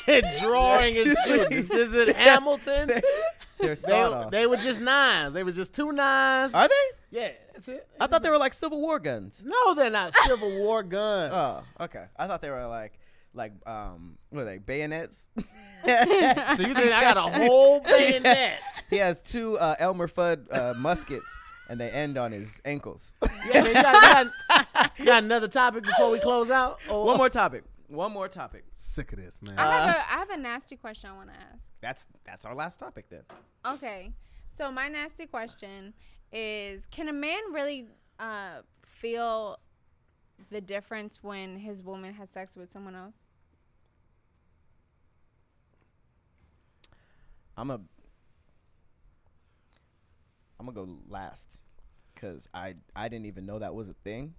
and 0.07 0.25
drawing 0.41 0.97
and 0.97 1.15
shooting. 1.25 1.49
This 1.49 1.71
isn't 1.71 2.15
Hamilton. 2.15 3.01
They're 3.59 3.75
They, 3.75 3.91
off. 4.01 4.31
they 4.31 4.47
were 4.47 4.57
just 4.57 4.79
nines. 4.79 5.33
They 5.33 5.43
were 5.43 5.51
just 5.51 5.73
two 5.73 5.91
nines. 5.91 6.53
Are 6.53 6.67
they? 6.67 6.73
Yeah, 7.19 7.31
that's 7.53 7.67
it. 7.67 7.87
I 7.99 8.07
thought 8.07 8.23
they 8.23 8.29
were 8.29 8.37
like 8.37 8.53
Civil 8.53 8.79
War 8.79 8.99
guns. 8.99 9.41
No, 9.43 9.73
they're 9.73 9.89
not 9.89 10.13
Civil 10.25 10.57
War 10.59 10.83
guns. 10.83 11.33
Oh, 11.35 11.63
okay. 11.85 12.05
I 12.17 12.27
thought 12.27 12.41
they 12.41 12.49
were 12.49 12.67
like, 12.67 12.93
like, 13.33 13.51
um, 13.67 14.17
what 14.29 14.41
are 14.41 14.45
they? 14.45 14.57
Bayonets. 14.59 15.27
so 15.37 15.41
you 15.43 16.73
think 16.73 16.91
I 16.91 17.01
got 17.01 17.17
a 17.17 17.21
whole 17.21 17.79
bayonet? 17.81 18.59
he 18.89 18.97
has 18.97 19.21
two 19.21 19.57
uh, 19.57 19.75
Elmer 19.79 20.07
Fudd 20.07 20.45
uh, 20.55 20.73
muskets, 20.77 21.29
and 21.69 21.79
they 21.79 21.89
end 21.89 22.17
on 22.17 22.31
his 22.31 22.61
ankles. 22.65 23.13
Yeah, 23.51 23.63
man, 23.63 23.67
you, 23.67 23.73
got, 23.73 24.25
you, 24.25 24.31
got, 24.49 24.91
you 24.99 25.05
got 25.05 25.23
another 25.23 25.47
topic 25.47 25.83
before 25.83 26.11
we 26.11 26.19
close 26.19 26.49
out? 26.49 26.79
Or- 26.89 27.05
One 27.05 27.17
more 27.17 27.29
topic. 27.29 27.63
One 27.89 28.11
more 28.11 28.27
topic. 28.27 28.65
Sick 28.75 29.11
of 29.13 29.19
this, 29.19 29.41
man. 29.41 29.57
I 29.57 29.63
have 29.63 29.89
Uh, 29.89 29.93
a 29.93 29.97
I 29.97 30.17
have 30.19 30.29
a 30.29 30.37
nasty 30.37 30.75
question 30.75 31.09
I 31.09 31.13
want 31.15 31.29
to 31.29 31.35
ask. 31.35 31.57
That's 31.79 32.07
that's 32.23 32.45
our 32.45 32.53
last 32.53 32.79
topic 32.79 33.09
then. 33.09 33.23
Okay. 33.65 34.11
So 34.57 34.71
my 34.71 34.87
nasty 34.89 35.25
question 35.25 35.93
is 36.31 36.85
can 36.91 37.09
a 37.09 37.13
man 37.13 37.39
really 37.51 37.87
uh, 38.19 38.61
feel 38.85 39.57
the 40.51 40.61
difference 40.61 41.23
when 41.23 41.57
his 41.57 41.83
woman 41.83 42.13
has 42.13 42.29
sex 42.29 42.55
with 42.55 42.71
someone 42.71 42.95
else? 42.95 43.15
I'm 47.57 47.71
a. 47.71 47.79
I'm 50.59 50.65
gonna 50.65 50.73
go 50.73 50.97
last, 51.07 51.59
cause 52.15 52.47
I 52.53 52.75
I 52.95 53.07
didn't 53.09 53.25
even 53.25 53.45
know 53.45 53.59
that 53.59 53.73
was 53.73 53.89
a 53.89 53.93
thing. 53.93 54.35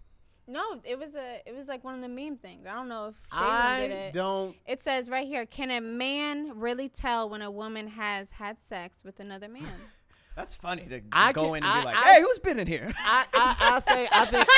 No, 0.50 0.80
it 0.84 0.98
was 0.98 1.14
a 1.14 1.40
it 1.46 1.54
was 1.56 1.68
like 1.68 1.84
one 1.84 1.94
of 1.94 2.00
the 2.00 2.08
meme 2.08 2.36
things. 2.38 2.66
I 2.68 2.74
don't 2.74 2.88
know 2.88 3.06
if 3.08 3.14
Shaylin 3.30 3.80
did 3.88 3.92
I 3.92 3.94
it. 4.08 4.12
don't. 4.12 4.56
It 4.66 4.82
says 4.82 5.08
right 5.08 5.26
here, 5.26 5.46
can 5.46 5.70
a 5.70 5.80
man 5.80 6.58
really 6.58 6.88
tell 6.88 7.30
when 7.30 7.40
a 7.42 7.50
woman 7.50 7.86
has 7.88 8.30
had 8.32 8.56
sex 8.68 8.98
with 9.04 9.20
another 9.20 9.48
man? 9.48 9.62
That's 10.36 10.54
funny 10.54 10.86
to 10.86 11.00
I 11.12 11.32
go 11.32 11.48
can- 11.52 11.56
in 11.58 11.64
and 11.64 11.80
be 11.80 11.84
like, 11.86 11.96
I- 11.96 12.14
"Hey, 12.14 12.20
who's 12.22 12.38
been 12.38 12.58
in 12.58 12.66
here?" 12.66 12.92
I, 12.98 13.26
I, 13.34 13.56
I 13.60 13.80
say 13.80 14.08
I 14.10 14.24
think 14.26 14.48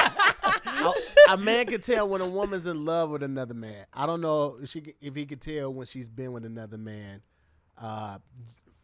a, 1.28 1.32
a 1.32 1.36
man 1.36 1.66
can 1.66 1.80
tell 1.80 2.08
when 2.08 2.20
a 2.20 2.28
woman's 2.28 2.66
in 2.66 2.84
love 2.84 3.10
with 3.10 3.22
another 3.22 3.54
man. 3.54 3.84
I 3.92 4.06
don't 4.06 4.20
know 4.20 4.58
if 4.62 4.68
she 4.70 4.80
can- 4.80 4.94
if 5.00 5.14
he 5.14 5.26
could 5.26 5.40
tell 5.40 5.72
when 5.74 5.86
she's 5.86 6.08
been 6.08 6.32
with 6.32 6.44
another 6.44 6.78
man, 6.78 7.20
uh, 7.78 8.18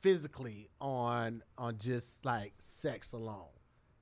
physically 0.00 0.68
on 0.80 1.42
on 1.56 1.78
just 1.78 2.24
like 2.24 2.52
sex 2.58 3.12
alone. 3.12 3.44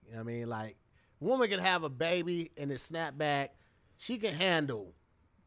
You 0.06 0.12
know 0.12 0.18
what 0.18 0.30
I 0.30 0.34
mean? 0.34 0.48
Like, 0.48 0.76
woman 1.20 1.48
can 1.48 1.60
have 1.60 1.82
a 1.82 1.88
baby 1.88 2.50
and 2.56 2.70
it 2.70 2.80
snap 2.80 3.16
back. 3.16 3.54
She 3.98 4.18
can 4.18 4.34
handle 4.34 4.94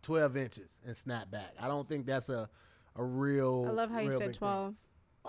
twelve 0.02 0.38
inches 0.38 0.80
and 0.86 0.96
snap 0.96 1.30
back. 1.30 1.54
I 1.60 1.68
don't 1.68 1.88
think 1.88 2.06
that's 2.06 2.30
a 2.30 2.50
a 2.96 3.04
real. 3.04 3.66
I 3.68 3.72
love 3.72 3.92
how 3.92 4.00
you 4.00 4.12
said 4.12 4.20
big 4.20 4.28
thing. 4.30 4.38
twelve. 4.38 4.76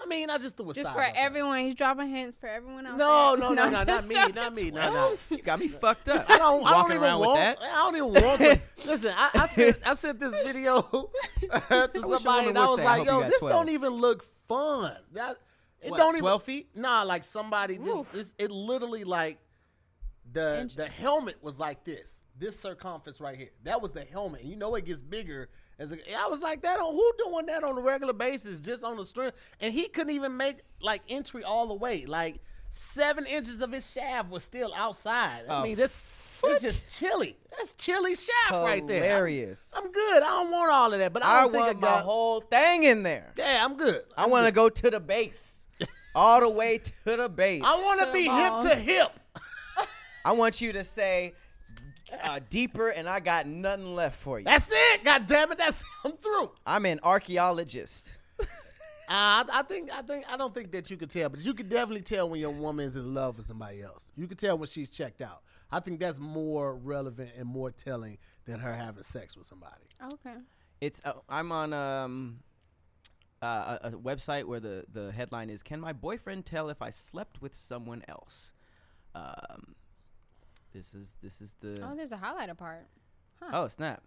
I 0.01 0.07
mean, 0.07 0.31
I 0.31 0.39
just 0.39 0.57
threw 0.57 0.71
a 0.71 0.75
Just 0.75 0.93
for 0.93 1.03
up 1.03 1.15
there. 1.15 1.25
everyone, 1.25 1.65
he's 1.65 1.75
dropping 1.75 2.09
hints 2.09 2.37
for 2.41 2.47
everyone 2.47 2.87
else. 2.87 2.97
No, 2.97 3.37
there. 3.37 3.49
no, 3.49 3.55
no, 3.55 3.71
no, 3.71 3.83
not 3.83 4.07
me, 4.07 4.15
not 4.15 4.55
me, 4.55 4.71
no, 4.71 4.93
no. 4.93 5.17
you 5.31 5.43
got 5.43 5.59
me 5.59 5.69
fucked 5.69 6.09
up. 6.09 6.27
I 6.31 6.39
don't. 6.39 6.65
I 6.65 6.71
don't 6.71 6.91
even 6.93 7.03
around 7.03 7.21
with 7.21 7.27
want. 7.29 7.41
that. 7.41 7.59
I 7.61 7.75
don't 7.75 7.97
even 7.97 8.13
want 8.13 8.41
to. 8.41 8.61
Listen, 8.87 9.15
I, 9.17 9.31
I 9.35 9.47
sent. 9.49 9.79
I 9.87 9.95
sent 9.95 10.21
this 10.21 10.33
video 10.45 10.77
uh, 11.51 11.61
to 11.89 11.99
a 11.99 12.01
somebody, 12.01 12.25
woman 12.25 12.49
and 12.49 12.59
I 12.59 12.67
was 12.67 12.79
say, 12.79 12.85
like, 12.85 13.09
hope 13.09 13.23
"Yo, 13.25 13.29
this 13.29 13.41
12." 13.41 13.53
don't 13.53 13.69
even 13.71 13.89
look 13.91 14.25
fun. 14.47 14.97
That 15.13 15.37
it 15.81 15.91
What, 15.91 15.99
don't 15.99 16.15
even 16.15 16.21
12 16.21 16.43
feet? 16.45 16.69
Nah, 16.75 17.03
like 17.03 17.25
somebody. 17.25 17.77
This, 17.77 18.07
this 18.13 18.35
it 18.39 18.51
literally 18.51 19.05
like 19.05 19.39
the 20.33 20.61
Inch- 20.61 20.75
the 20.77 20.87
helmet 20.87 21.37
was 21.43 21.59
like 21.59 21.85
this. 21.85 22.25
This 22.39 22.59
circumference 22.59 23.21
right 23.21 23.37
here. 23.37 23.51
That 23.65 23.83
was 23.83 23.93
the 23.93 24.05
helmet. 24.05 24.45
You 24.45 24.57
know 24.57 24.75
it 24.75 24.85
gets 24.87 25.03
bigger. 25.03 25.49
As 25.79 25.93
a, 25.93 25.99
I 26.19 26.27
was 26.27 26.41
like 26.43 26.63
that 26.63 26.79
on 26.81 26.93
who 26.95 27.13
doing 27.19 27.47
that 27.47 27.65
on 27.65 27.77
a 27.77 27.81
regular 27.81 28.13
basis, 28.13 28.61
just 28.61 28.85
on 28.85 28.97
the 28.97 29.05
string, 29.05 29.31
and 29.61 29.73
he 29.75 29.89
couldn't 29.89 30.15
even 30.15 30.37
make 30.37 30.57
like 30.81 31.03
entry 31.09 31.43
all 31.45 31.67
the 31.69 31.75
way. 31.75 32.07
Like 32.07 32.41
seven 32.71 33.27
inches 33.27 33.61
of 33.61 33.73
his 33.73 33.91
shaft 33.91 34.31
was 34.31 34.45
still 34.45 34.73
outside. 34.75 35.43
I 35.49 35.61
A 35.61 35.63
mean, 35.65 35.77
this 35.77 36.01
foot? 36.01 36.61
this 36.61 36.81
just 36.81 36.99
chilly. 36.99 37.37
That's 37.59 37.75
chilly 37.75 38.15
shaft 38.15 38.53
right 38.53 38.87
there. 38.87 39.03
Hilarious. 39.03 39.75
I'm, 39.77 39.85
I'm 39.87 39.93
good. 39.93 40.23
I 40.23 40.27
don't 40.29 40.51
want 40.51 40.71
all 40.73 40.93
of 40.93 40.99
that, 40.99 41.13
but 41.13 41.25
I 41.25 41.41
I 41.41 41.43
don't 41.43 41.53
think 41.53 41.65
want 41.65 41.77
I 41.77 41.81
my 41.81 41.87
got. 41.89 42.05
whole 42.05 42.41
thing 42.41 42.85
in 42.85 43.03
there. 43.03 43.33
yeah, 43.37 43.63
I'm 43.65 43.77
good. 43.77 44.03
I 44.17 44.27
want 44.27 44.47
to 44.47 44.53
go 44.53 44.69
to 44.69 44.91
the 44.91 45.01
base, 45.01 45.67
all 46.15 46.41
the 46.41 46.49
way 46.49 46.79
to 46.79 47.17
the 47.17 47.29
base. 47.29 47.63
I 47.65 47.75
want 47.83 48.01
to 48.01 48.07
To 48.07 48.13
be 48.13 48.25
hip 48.25 48.61
to 48.61 48.75
hip. 48.77 49.11
I 50.25 50.33
want 50.33 50.61
you 50.61 50.73
to 50.73 50.85
say 50.85 51.35
uh, 52.23 52.41
deeper, 52.49 52.89
and 52.89 53.09
I 53.09 53.21
got 53.21 53.47
nothing 53.47 53.95
left 53.95 54.21
for 54.21 54.39
you. 54.39 54.45
That's 54.45 54.69
it. 54.71 55.05
God 55.05 55.27
damn 55.27 55.53
it. 55.53 55.59
That's 55.59 55.85
I'm 56.05 56.13
through. 56.13 56.51
I'm 56.67 56.85
an 56.87 57.01
archaeologist. 57.03 58.13
Uh, 58.41 58.45
I, 59.09 59.45
I 59.53 59.63
think 59.63 59.91
I 59.93 60.03
think 60.03 60.25
I 60.31 60.37
don't 60.37 60.55
think 60.55 60.73
that 60.73 60.91
you 60.91 60.97
could 60.97 61.11
tell, 61.11 61.29
but 61.29 61.41
you 61.41 61.55
could 61.55 61.69
definitely 61.69 62.03
tell 62.03 62.29
when 62.29 62.41
your 62.41 62.51
woman 62.51 62.87
is 62.87 62.97
in 62.97 63.15
love 63.15 63.37
with 63.37 63.47
somebody 63.47 63.83
else. 63.83 64.13
You 64.17 64.27
could 64.27 64.39
tell 64.39 64.59
when 64.59 64.69
she's 64.69 64.89
checked 64.89 65.21
out. 65.21 65.43
I 65.73 65.81
think 65.81 66.01
that's 66.01 66.19
more 66.19 66.75
relevant 66.75 67.31
and 67.39 67.47
more 67.47 67.71
telling 67.71 68.19
than 68.45 68.59
her 68.61 68.75
having 68.75 69.05
sex 69.05 69.37
with 69.37 69.47
somebody. 69.47 69.85
Okay. 70.15 70.37
It's 70.81 71.01
uh, 71.05 71.13
I'm 71.29 71.53
on 71.53 71.73
um 71.73 72.41
uh, 73.43 73.79
a, 73.83 73.89
a 73.89 73.91
website 73.93 74.45
where 74.45 74.61
the 74.61 74.85
the 74.93 75.13
headline 75.13 75.51
is 75.51 75.63
"Can 75.63 75.81
my 75.81 75.93
boyfriend 75.93 76.45
tell 76.47 76.69
if 76.69 76.83
I 76.83 76.91
slept 76.91 77.41
with 77.41 77.55
someone 77.55 78.03
else?" 78.09 78.53
Um, 79.15 79.75
This 80.73 80.95
is 80.95 81.15
this 81.23 81.41
is 81.41 81.55
the 81.61 81.81
Oh, 81.83 81.95
there's 81.97 82.13
a 82.13 82.17
highlighter 82.17 82.57
part. 82.57 82.87
Oh, 83.53 83.69
snap. 83.69 84.03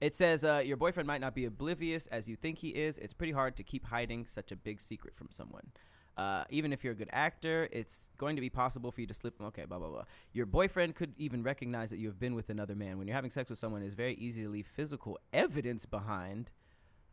It 0.00 0.16
says 0.16 0.44
uh, 0.44 0.62
your 0.64 0.76
boyfriend 0.76 1.06
might 1.06 1.20
not 1.20 1.34
be 1.34 1.44
oblivious 1.44 2.08
as 2.08 2.28
you 2.28 2.34
think 2.34 2.58
he 2.58 2.70
is. 2.70 2.98
It's 2.98 3.12
pretty 3.12 3.32
hard 3.32 3.56
to 3.56 3.62
keep 3.62 3.86
hiding 3.86 4.26
such 4.26 4.50
a 4.50 4.56
big 4.56 4.80
secret 4.80 5.14
from 5.14 5.28
someone. 5.30 5.70
Uh, 6.16 6.44
even 6.50 6.72
if 6.72 6.84
you're 6.84 6.92
a 6.92 6.96
good 6.96 7.08
actor, 7.12 7.68
it's 7.72 8.08
going 8.18 8.36
to 8.36 8.42
be 8.42 8.50
possible 8.50 8.90
for 8.90 9.00
you 9.00 9.06
to 9.06 9.14
slip. 9.14 9.40
Okay, 9.40 9.64
blah 9.64 9.78
blah 9.78 9.88
blah. 9.88 10.04
Your 10.32 10.46
boyfriend 10.46 10.94
could 10.94 11.14
even 11.16 11.42
recognize 11.42 11.90
that 11.90 11.98
you 11.98 12.08
have 12.08 12.18
been 12.18 12.34
with 12.34 12.50
another 12.50 12.74
man. 12.74 12.98
When 12.98 13.06
you're 13.06 13.14
having 13.14 13.30
sex 13.30 13.48
with 13.48 13.58
someone, 13.58 13.82
it's 13.82 13.94
very 13.94 14.14
easy 14.14 14.42
to 14.42 14.48
leave 14.50 14.66
physical 14.66 15.18
evidence 15.32 15.86
behind. 15.86 16.50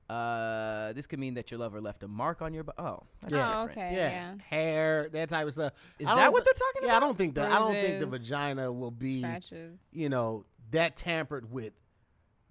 Uh, 0.09 0.91
this 0.93 1.05
could 1.05 1.19
mean 1.19 1.35
that 1.35 1.51
your 1.51 1.59
lover 1.59 1.79
left 1.79 2.01
a 2.03 2.07
mark 2.07 2.41
on 2.41 2.53
your. 2.53 2.63
Bo- 2.63 2.73
oh, 2.79 3.03
that's 3.21 3.33
Yeah. 3.33 3.61
Oh, 3.61 3.67
different. 3.67 3.87
okay. 3.87 3.95
yeah, 3.95 4.09
Yeah. 4.09 4.35
hair, 4.49 5.09
that 5.09 5.29
type 5.29 5.45
of 5.47 5.53
stuff. 5.53 5.73
Is 5.99 6.07
I 6.07 6.15
that 6.15 6.23
don't 6.25 6.33
what 6.33 6.45
they're 6.45 6.53
talking 6.53 6.81
Yeah, 6.83 6.93
I 6.93 6.97
about? 6.97 7.05
don't 7.07 7.17
think 7.17 7.35
that. 7.35 7.51
I 7.51 7.59
don't 7.59 7.73
think 7.73 7.99
the 7.99 8.07
vagina 8.07 8.71
will 8.71 8.91
be, 8.91 9.19
Scratches. 9.21 9.79
you 9.91 10.09
know, 10.09 10.45
that 10.71 10.95
tampered 10.95 11.51
with 11.51 11.73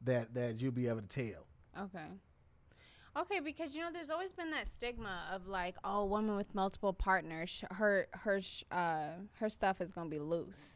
that 0.04 0.34
that 0.34 0.60
you'll 0.60 0.70
be 0.72 0.86
able 0.86 1.02
to 1.02 1.08
tell. 1.08 1.46
Okay. 1.84 2.06
Okay, 3.16 3.40
because 3.40 3.74
you 3.74 3.80
know, 3.80 3.90
there's 3.92 4.10
always 4.10 4.32
been 4.32 4.52
that 4.52 4.68
stigma 4.68 5.22
of 5.32 5.48
like, 5.48 5.74
oh, 5.82 6.04
woman 6.04 6.36
with 6.36 6.54
multiple 6.54 6.92
partners, 6.92 7.64
her 7.72 8.06
her 8.12 8.40
sh- 8.40 8.62
uh 8.70 9.08
her 9.40 9.48
stuff 9.48 9.80
is 9.80 9.90
gonna 9.90 10.08
be 10.08 10.20
loose. 10.20 10.70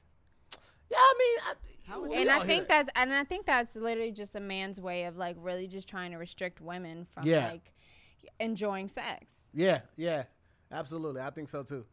Yeah, 0.92 0.98
I 0.98 1.14
mean, 1.18 1.38
I, 1.46 1.52
How 1.90 2.04
is 2.04 2.10
we 2.10 2.16
and 2.20 2.30
I 2.30 2.38
hear 2.38 2.46
think 2.46 2.68
that's 2.68 2.90
and 2.94 3.12
I 3.14 3.24
think 3.24 3.46
that's 3.46 3.74
literally 3.76 4.12
just 4.12 4.34
a 4.34 4.40
man's 4.40 4.80
way 4.80 5.04
of 5.04 5.16
like 5.16 5.36
really 5.40 5.66
just 5.66 5.88
trying 5.88 6.10
to 6.12 6.18
restrict 6.18 6.60
women 6.60 7.06
from 7.14 7.26
Yeah. 7.26 7.48
like 7.48 7.72
enjoying 8.38 8.88
sex. 8.88 9.24
Yeah, 9.54 9.80
yeah, 9.96 10.24
absolutely. 10.70 11.20
I 11.22 11.30
think 11.30 11.48
so 11.48 11.62
too. 11.62 11.84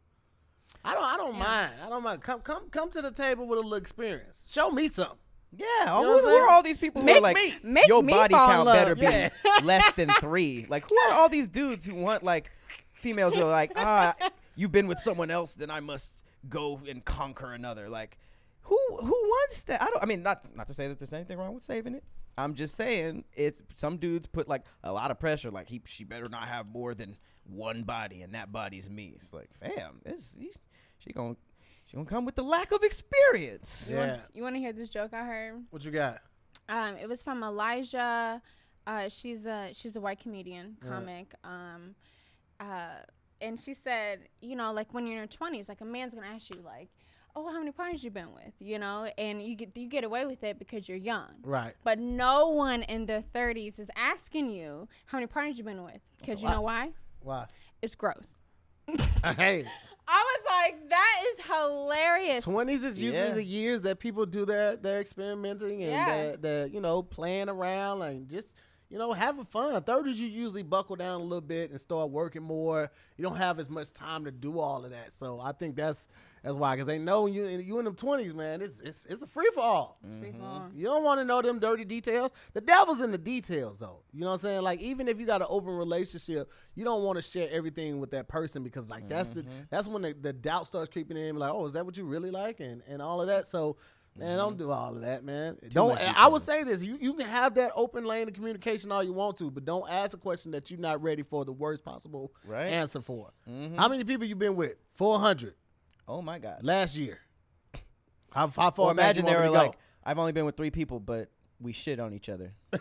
I 0.86 0.94
don't. 0.94 1.04
I 1.04 1.18
don't 1.18 1.34
Yeah. 1.34 1.40
mind. 1.44 1.74
I 1.86 1.90
don't 1.90 2.04
mind. 2.04 2.22
Come, 2.22 2.42
come, 2.42 2.70
come 2.70 2.92
to 2.92 3.02
the 3.02 3.12
table 3.12 3.48
with 3.48 3.58
a 3.58 3.62
little 3.62 3.76
experience. 3.76 4.40
Show 4.48 4.70
me 4.70 4.88
something. 4.88 5.18
Yeah, 5.52 5.66
You 5.98 6.04
know 6.04 6.20
who, 6.22 6.28
who 6.30 6.36
are 6.36 6.50
all 6.52 6.62
these 6.62 6.78
people 6.78 7.02
who 7.02 7.08
Make 7.08 7.18
are 7.18 7.22
like 7.22 7.36
me- 7.36 7.56
make 7.64 7.88
your 7.88 8.04
me 8.04 8.14
body 8.14 8.36
count 8.36 8.66
love. 8.66 8.76
better 8.76 8.94
be 8.94 9.32
less 9.66 9.92
than 9.94 10.10
three? 10.20 10.68
Like 10.70 10.88
who 10.88 10.96
are 11.08 11.14
all 11.14 11.28
these 11.28 11.50
dudes 11.50 11.86
who 11.86 11.96
want 11.96 12.22
like 12.24 12.52
females 12.94 13.34
who 13.34 13.42
are 13.42 13.50
like 13.50 13.72
ah 13.76 14.14
you've 14.56 14.72
been 14.72 14.86
with 14.88 15.00
someone 15.00 15.32
else 15.32 15.54
then 15.56 15.72
I 15.72 15.80
must 15.80 16.22
go 16.48 16.80
and 16.88 17.04
conquer 17.04 17.52
another? 17.52 17.90
Like 17.90 18.20
who 18.70 18.98
who 19.02 19.12
wants 19.12 19.62
that? 19.64 19.82
I 19.82 19.86
don't. 19.86 20.02
I 20.02 20.06
mean 20.06 20.24
not 20.24 20.44
not 20.56 20.68
to 20.68 20.74
say 20.74 20.88
that 20.88 21.00
there's 21.00 21.14
anything 21.14 21.38
wrong 21.38 21.54
with 21.54 21.64
saving 21.64 21.96
it. 21.96 22.04
I'm 22.38 22.54
just 22.54 22.76
saying 22.76 23.26
it's 23.34 23.62
some 23.74 23.98
dudes 23.98 24.26
put 24.28 24.48
like 24.48 24.64
a 24.84 24.92
lot 24.92 25.12
of 25.12 25.20
pressure. 25.20 25.52
Like 25.52 25.68
he 25.68 25.82
she 25.86 26.04
better 26.04 26.30
not 26.30 26.48
have 26.48 26.68
more 26.68 26.94
than 26.94 27.18
one 27.46 27.84
body 27.84 28.22
and 28.22 28.34
that 28.36 28.52
body's 28.52 28.90
me. 28.90 29.14
It's 29.16 29.34
like 29.34 29.50
fam, 29.60 30.00
this 30.06 30.38
he, 30.40 30.52
she 31.00 31.12
gonna 31.12 31.36
she 31.86 31.96
gonna 31.98 32.06
come 32.08 32.26
with 32.26 32.36
the 32.36 32.44
lack 32.44 32.72
of 32.72 32.84
experience. 32.84 33.88
Yeah. 33.90 34.18
You 34.34 34.44
want 34.44 34.56
to 34.56 34.60
hear 34.60 34.72
this 34.74 34.90
joke 34.90 35.14
I 35.14 35.24
heard? 35.26 35.64
What 35.72 35.84
you 35.84 35.92
got? 35.92 36.20
Um, 36.70 36.96
it 36.98 37.10
was 37.10 37.24
from 37.24 37.42
Iliza. 37.42 38.42
Uh, 38.88 39.10
she's 39.10 39.46
a 39.46 39.72
she's 39.74 39.96
a 39.96 40.02
white 40.02 40.20
comedian, 40.20 40.78
Yeah. 40.84 40.90
comic. 40.90 41.34
Um, 41.44 41.96
uh, 42.60 42.96
and 43.42 43.60
she 43.60 43.74
said, 43.74 44.28
you 44.42 44.56
know, 44.56 44.72
like 44.74 44.94
when 44.94 45.06
you're 45.06 45.14
in 45.14 45.18
your 45.20 45.28
twenties, 45.28 45.68
like 45.70 45.82
a 45.82 45.86
man's 45.86 46.14
gonna 46.14 46.28
ask 46.28 46.50
you, 46.54 46.62
like, 46.64 46.90
oh, 47.36 47.48
how 47.52 47.60
many 47.60 47.72
partners 47.72 48.04
you've 48.04 48.14
been 48.14 48.34
with, 48.34 48.54
you 48.60 48.80
know, 48.80 49.10
and 49.18 49.42
you 49.42 49.56
get 49.56 49.78
you 49.78 49.88
get 49.88 50.04
away 50.04 50.26
with 50.26 50.44
it 50.44 50.60
because 50.60 50.88
you're 50.90 50.98
young. 50.98 51.30
Right. 51.44 51.74
But 51.84 52.00
no 52.00 52.50
one 52.50 52.84
in 52.84 53.06
their 53.06 53.22
thirties 53.22 53.80
is 53.80 53.90
asking 53.96 54.50
you 54.52 54.88
how 55.06 55.18
many 55.18 55.28
partners 55.28 55.58
you've 55.58 55.66
been 55.68 55.84
with, 55.84 56.00
because 56.20 56.42
you 56.42 56.48
lot. 56.48 56.56
know 56.56 56.62
why? 56.62 56.92
Why? 57.22 57.46
It's 57.82 57.96
gross. 57.96 58.28
hey, 58.88 59.66
I 60.08 60.24
was 60.24 60.42
like, 60.50 60.90
that 60.90 61.24
is 61.38 61.46
hilarious. 61.46 62.44
twenties 62.44 62.84
is 62.84 63.00
usually 63.00 63.28
Yeah. 63.28 63.34
the 63.34 63.44
years 63.44 63.82
that 63.84 64.00
people 64.00 64.26
do 64.26 64.46
their 64.46 64.76
their 64.76 65.00
experimenting 65.00 65.84
and 65.84 65.92
Yeah. 65.92 66.06
their, 66.16 66.38
their 66.38 66.68
you 66.68 66.82
know 66.82 67.04
playing 67.04 67.50
around 67.50 68.02
and 68.02 68.28
just 68.28 68.56
you 68.90 68.98
know 68.98 69.14
having 69.14 69.46
fun. 69.46 69.82
Thirties 69.84 70.20
you 70.20 70.28
usually 70.28 70.64
buckle 70.64 70.96
down 70.96 71.22
a 71.22 71.24
little 71.24 71.42
bit 71.42 71.70
and 71.70 71.80
start 71.80 72.10
working 72.10 72.42
more. 72.42 72.90
You 73.18 73.24
don't 73.24 73.36
have 73.38 73.60
as 73.60 73.70
much 73.70 73.94
time 73.94 74.26
to 74.26 74.32
do 74.32 74.60
all 74.60 74.84
of 74.84 74.92
that. 74.92 75.14
So 75.14 75.40
I 75.40 75.52
think 75.52 75.76
that's 75.76 76.08
that's 76.44 76.56
why 76.56 76.76
because 76.76 76.88
they 76.88 76.98
know 77.00 77.26
you 77.26 77.46
you 77.48 77.80
in 77.80 77.86
them 77.86 77.96
twenties, 77.96 78.34
man. 78.34 78.62
It's 78.62 78.82
it's 78.82 79.06
it's 79.06 79.22
a 79.22 79.28
free 79.28 79.50
for 79.54 79.62
all. 79.62 80.00
Free 80.20 80.32
fall. 80.32 80.62
Mm-hmm. 80.62 80.78
You 80.78 80.86
don't 80.86 81.04
want 81.04 81.20
to 81.20 81.26
know 81.26 81.42
them 81.42 81.60
dirty 81.60 81.86
details. 81.86 82.32
The 82.54 82.62
devil's 82.62 83.02
in 83.02 83.12
the 83.12 83.18
details, 83.18 83.78
though. 83.78 84.02
You 84.14 84.22
know 84.22 84.28
what 84.28 84.34
I'm 84.34 84.40
saying? 84.40 84.62
Like 84.62 84.80
even 84.82 85.08
if 85.08 85.20
you 85.20 85.26
got 85.26 85.42
an 85.42 85.48
open 85.50 85.72
relationship, 85.76 86.52
you 86.76 86.84
don't 86.86 87.04
want 87.04 87.18
to 87.18 87.22
share 87.22 87.50
everything 87.52 88.00
with 88.00 88.12
that 88.12 88.28
person 88.28 88.64
because 88.64 88.90
like 88.90 89.08
that's 89.10 89.30
the 89.30 89.46
that's 89.70 89.88
when 89.88 90.02
the, 90.02 90.14
the 90.14 90.34
doubt 90.34 90.68
starts 90.68 90.90
creeping 90.92 91.18
in. 91.18 91.36
Like, 91.36 91.52
oh, 91.52 91.66
is 91.66 91.74
that 91.74 91.86
what 91.86 91.98
you 91.98 92.06
really 92.06 92.32
like? 92.32 92.60
And 92.60 92.82
and 92.88 93.02
all 93.02 93.22
of 93.22 93.28
that. 93.28 93.48
So. 93.48 93.78
Man, 94.18 94.38
don't 94.38 94.58
do 94.58 94.70
all 94.72 94.96
of 94.96 95.02
that, 95.04 95.24
man. 95.24 95.56
don't. 95.70 95.98
I 96.20 96.28
would 96.28 96.42
say 96.42 96.64
this: 96.64 96.84
you 96.84 96.98
you 97.00 97.14
can 97.14 97.28
have 97.28 97.54
that 97.56 97.72
open 97.76 98.04
lane 98.04 98.28
of 98.28 98.34
communication 98.34 98.92
all 98.92 99.02
you 99.04 99.14
want 99.14 99.38
to, 99.38 99.50
but 99.50 99.64
don't 99.64 99.90
ask 99.90 100.14
a 100.14 100.20
question 100.20 100.52
that 100.52 100.70
you're 100.70 100.80
not 100.80 101.02
ready 101.02 101.24
for 101.24 101.46
the 101.46 101.54
worst 101.54 101.86
possible 101.86 102.34
Right. 102.44 102.66
answer 102.68 103.02
for. 103.02 103.32
Mhm. 103.48 103.78
How 103.78 103.88
many 103.88 104.04
people 104.04 104.26
you 104.28 104.36
been 104.36 104.58
with? 104.58 104.76
Four 104.92 105.20
hundred 105.20 105.54
Oh 106.10 106.22
my 106.24 106.40
god. 106.40 106.64
last 106.64 106.96
year. 106.96 107.20
How, 108.32 108.48
how 108.48 108.72
far 108.72 108.88
Or 108.92 108.94
back 108.96 109.16
imagine 109.16 109.26
you 109.26 109.32
they 109.32 109.36
were 109.38 109.44
me 109.44 109.48
to 109.50 109.54
go? 109.54 109.60
like, 109.60 109.78
I've 110.04 110.18
only 110.18 110.32
been 110.32 110.46
with 110.46 110.58
three 110.58 110.72
people, 110.72 111.00
but 111.00 111.30
we 111.62 111.72
shit 111.72 112.00
on 112.00 112.14
each 112.14 112.30
other. 112.30 112.54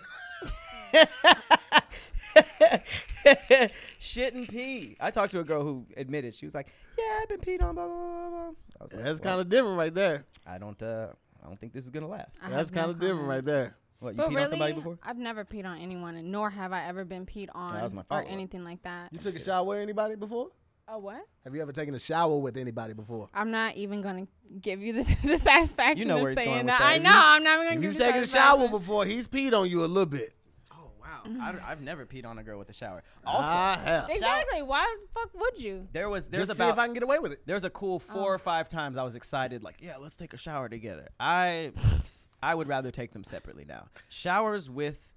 shit 3.99 4.35
and 4.35 4.49
pee. 4.49 4.97
I 5.01 5.11
talked 5.11 5.33
to 5.33 5.41
a 5.41 5.45
girl 5.45 5.63
who 5.63 5.87
admitted 5.97 6.35
she 6.35 6.47
was 6.47 6.55
like, 6.55 6.69
"Yeah, 6.99 7.19
I've 7.23 7.29
been 7.29 7.41
peed 7.41 7.63
on." 7.63 7.75
Blah 7.75 7.87
blah 7.87 7.97
blah. 7.97 8.29
blah. 8.31 8.39
I 8.81 8.85
was 8.85 8.93
like, 8.95 9.05
That's 9.05 9.21
well, 9.21 9.31
kind 9.31 9.41
of 9.41 9.49
different 9.49 9.77
right 9.79 9.95
there. 9.95 10.25
I 10.47 10.59
don't. 10.59 10.81
Uh, 10.83 11.09
I 11.43 11.47
don't 11.47 11.59
think 11.61 11.73
this 11.73 11.85
is 11.85 11.91
gonna 11.91 12.09
last. 12.09 12.39
I 12.43 12.49
That's 12.51 12.71
have 12.71 12.75
no 12.75 12.81
kind 12.81 12.91
of 12.91 13.01
different 13.01 13.21
comment. 13.23 13.37
right 13.37 13.45
there. 13.45 13.77
What 14.01 14.11
you 14.11 14.17
But 14.17 14.27
peed 14.29 14.35
really, 14.35 14.43
on 14.45 14.49
somebody 14.51 14.73
before? 14.75 14.99
I've 15.03 15.19
never 15.19 15.45
peed 15.45 15.67
on 15.67 15.79
anyone, 15.79 16.17
and 16.17 16.31
nor 16.31 16.51
have 16.51 16.73
I 16.73 16.87
ever 16.87 17.05
been 17.05 17.27
peed 17.27 17.49
on 17.55 17.81
was 17.83 17.93
my 17.93 18.05
or 18.11 18.23
anything 18.23 18.65
like 18.65 18.83
that. 18.83 19.11
You 19.13 19.19
took 19.19 19.37
a 19.37 19.45
shower 19.45 19.65
with 19.65 19.79
anybody 19.79 20.15
before? 20.15 20.51
Oh, 20.91 20.99
what? 20.99 21.21
Have 21.45 21.55
you 21.55 21.61
ever 21.61 21.73
taken 21.73 21.95
a 21.95 21.99
shower 21.99 22.39
with 22.39 22.57
anybody 22.57 22.95
before? 22.95 23.29
I'm 23.35 23.51
not 23.51 23.77
even 23.77 24.01
gonna 24.01 24.27
give 24.61 24.81
you 24.81 24.95
the, 24.95 25.03
the 25.25 25.37
satisfaction 25.37 25.99
You 25.99 26.05
know 26.07 26.17
where 26.17 26.33
of 26.33 26.39
he's 26.39 26.47
going 26.47 26.47
saying 26.47 26.67
with 26.67 26.67
that. 26.67 26.79
that. 26.79 26.87
I 26.87 26.95
If 26.95 27.03
know. 27.03 27.11
you- 27.11 27.17
I'm 27.17 27.45
not 27.45 27.55
even 27.55 27.67
gonna 27.67 27.75
give 27.77 27.83
you've 27.85 27.93
you 27.95 27.99
the 27.99 28.05
taken 28.05 28.23
a 28.23 28.27
shower 28.27 28.43
satisfaction. 28.57 28.79
before, 28.79 29.05
he's 29.05 29.29
peed 29.29 29.53
on 29.59 29.69
you 29.69 29.85
a 29.85 29.87
little 29.87 30.07
bit. 30.07 30.35
Oh 30.73 30.91
wow! 31.01 31.23
I, 31.43 31.69
have 31.69 31.83
never 31.83 32.07
peed 32.07 32.25
on 32.25 32.39
a 32.39 32.43
girl 32.43 32.59
with 32.59 32.71
a 32.71 32.73
shower. 32.73 33.03
Also, 33.27 33.51
I 33.51 33.79
have. 33.85 34.09
Exactly. 34.09 34.63
Why 34.63 34.97
the 35.03 35.09
fuck 35.21 35.31
would 35.39 35.61
you? 35.63 35.87
there 35.93 36.09
was 36.09 36.29
there's 36.29 36.47
Just 36.49 36.59
see 36.59 36.65
about 36.65 36.73
if 36.75 36.79
I 36.79 36.87
can 36.87 36.95
get 36.95 37.03
away 37.03 37.19
with 37.19 37.33
it. 37.33 37.43
There's 37.45 37.65
a 37.65 37.71
cool 37.71 37.97
oh. 37.97 38.13
four 38.15 38.33
or 38.35 38.39
five 38.39 38.69
times 38.71 38.97
I 38.97 39.03
was 39.03 39.15
excited, 39.15 39.63
like, 39.63 39.77
yeah, 39.83 39.97
let's 39.99 40.17
take 40.17 40.33
a 40.33 40.39
shower 40.39 40.69
together. 40.71 41.09
I 41.21 41.73
I 42.43 42.55
would 42.55 42.67
rather 42.69 42.91
take 42.91 43.13
them 43.13 43.25
separately 43.25 43.67
now. 43.67 43.89
Showers 44.09 44.71
with 44.71 45.15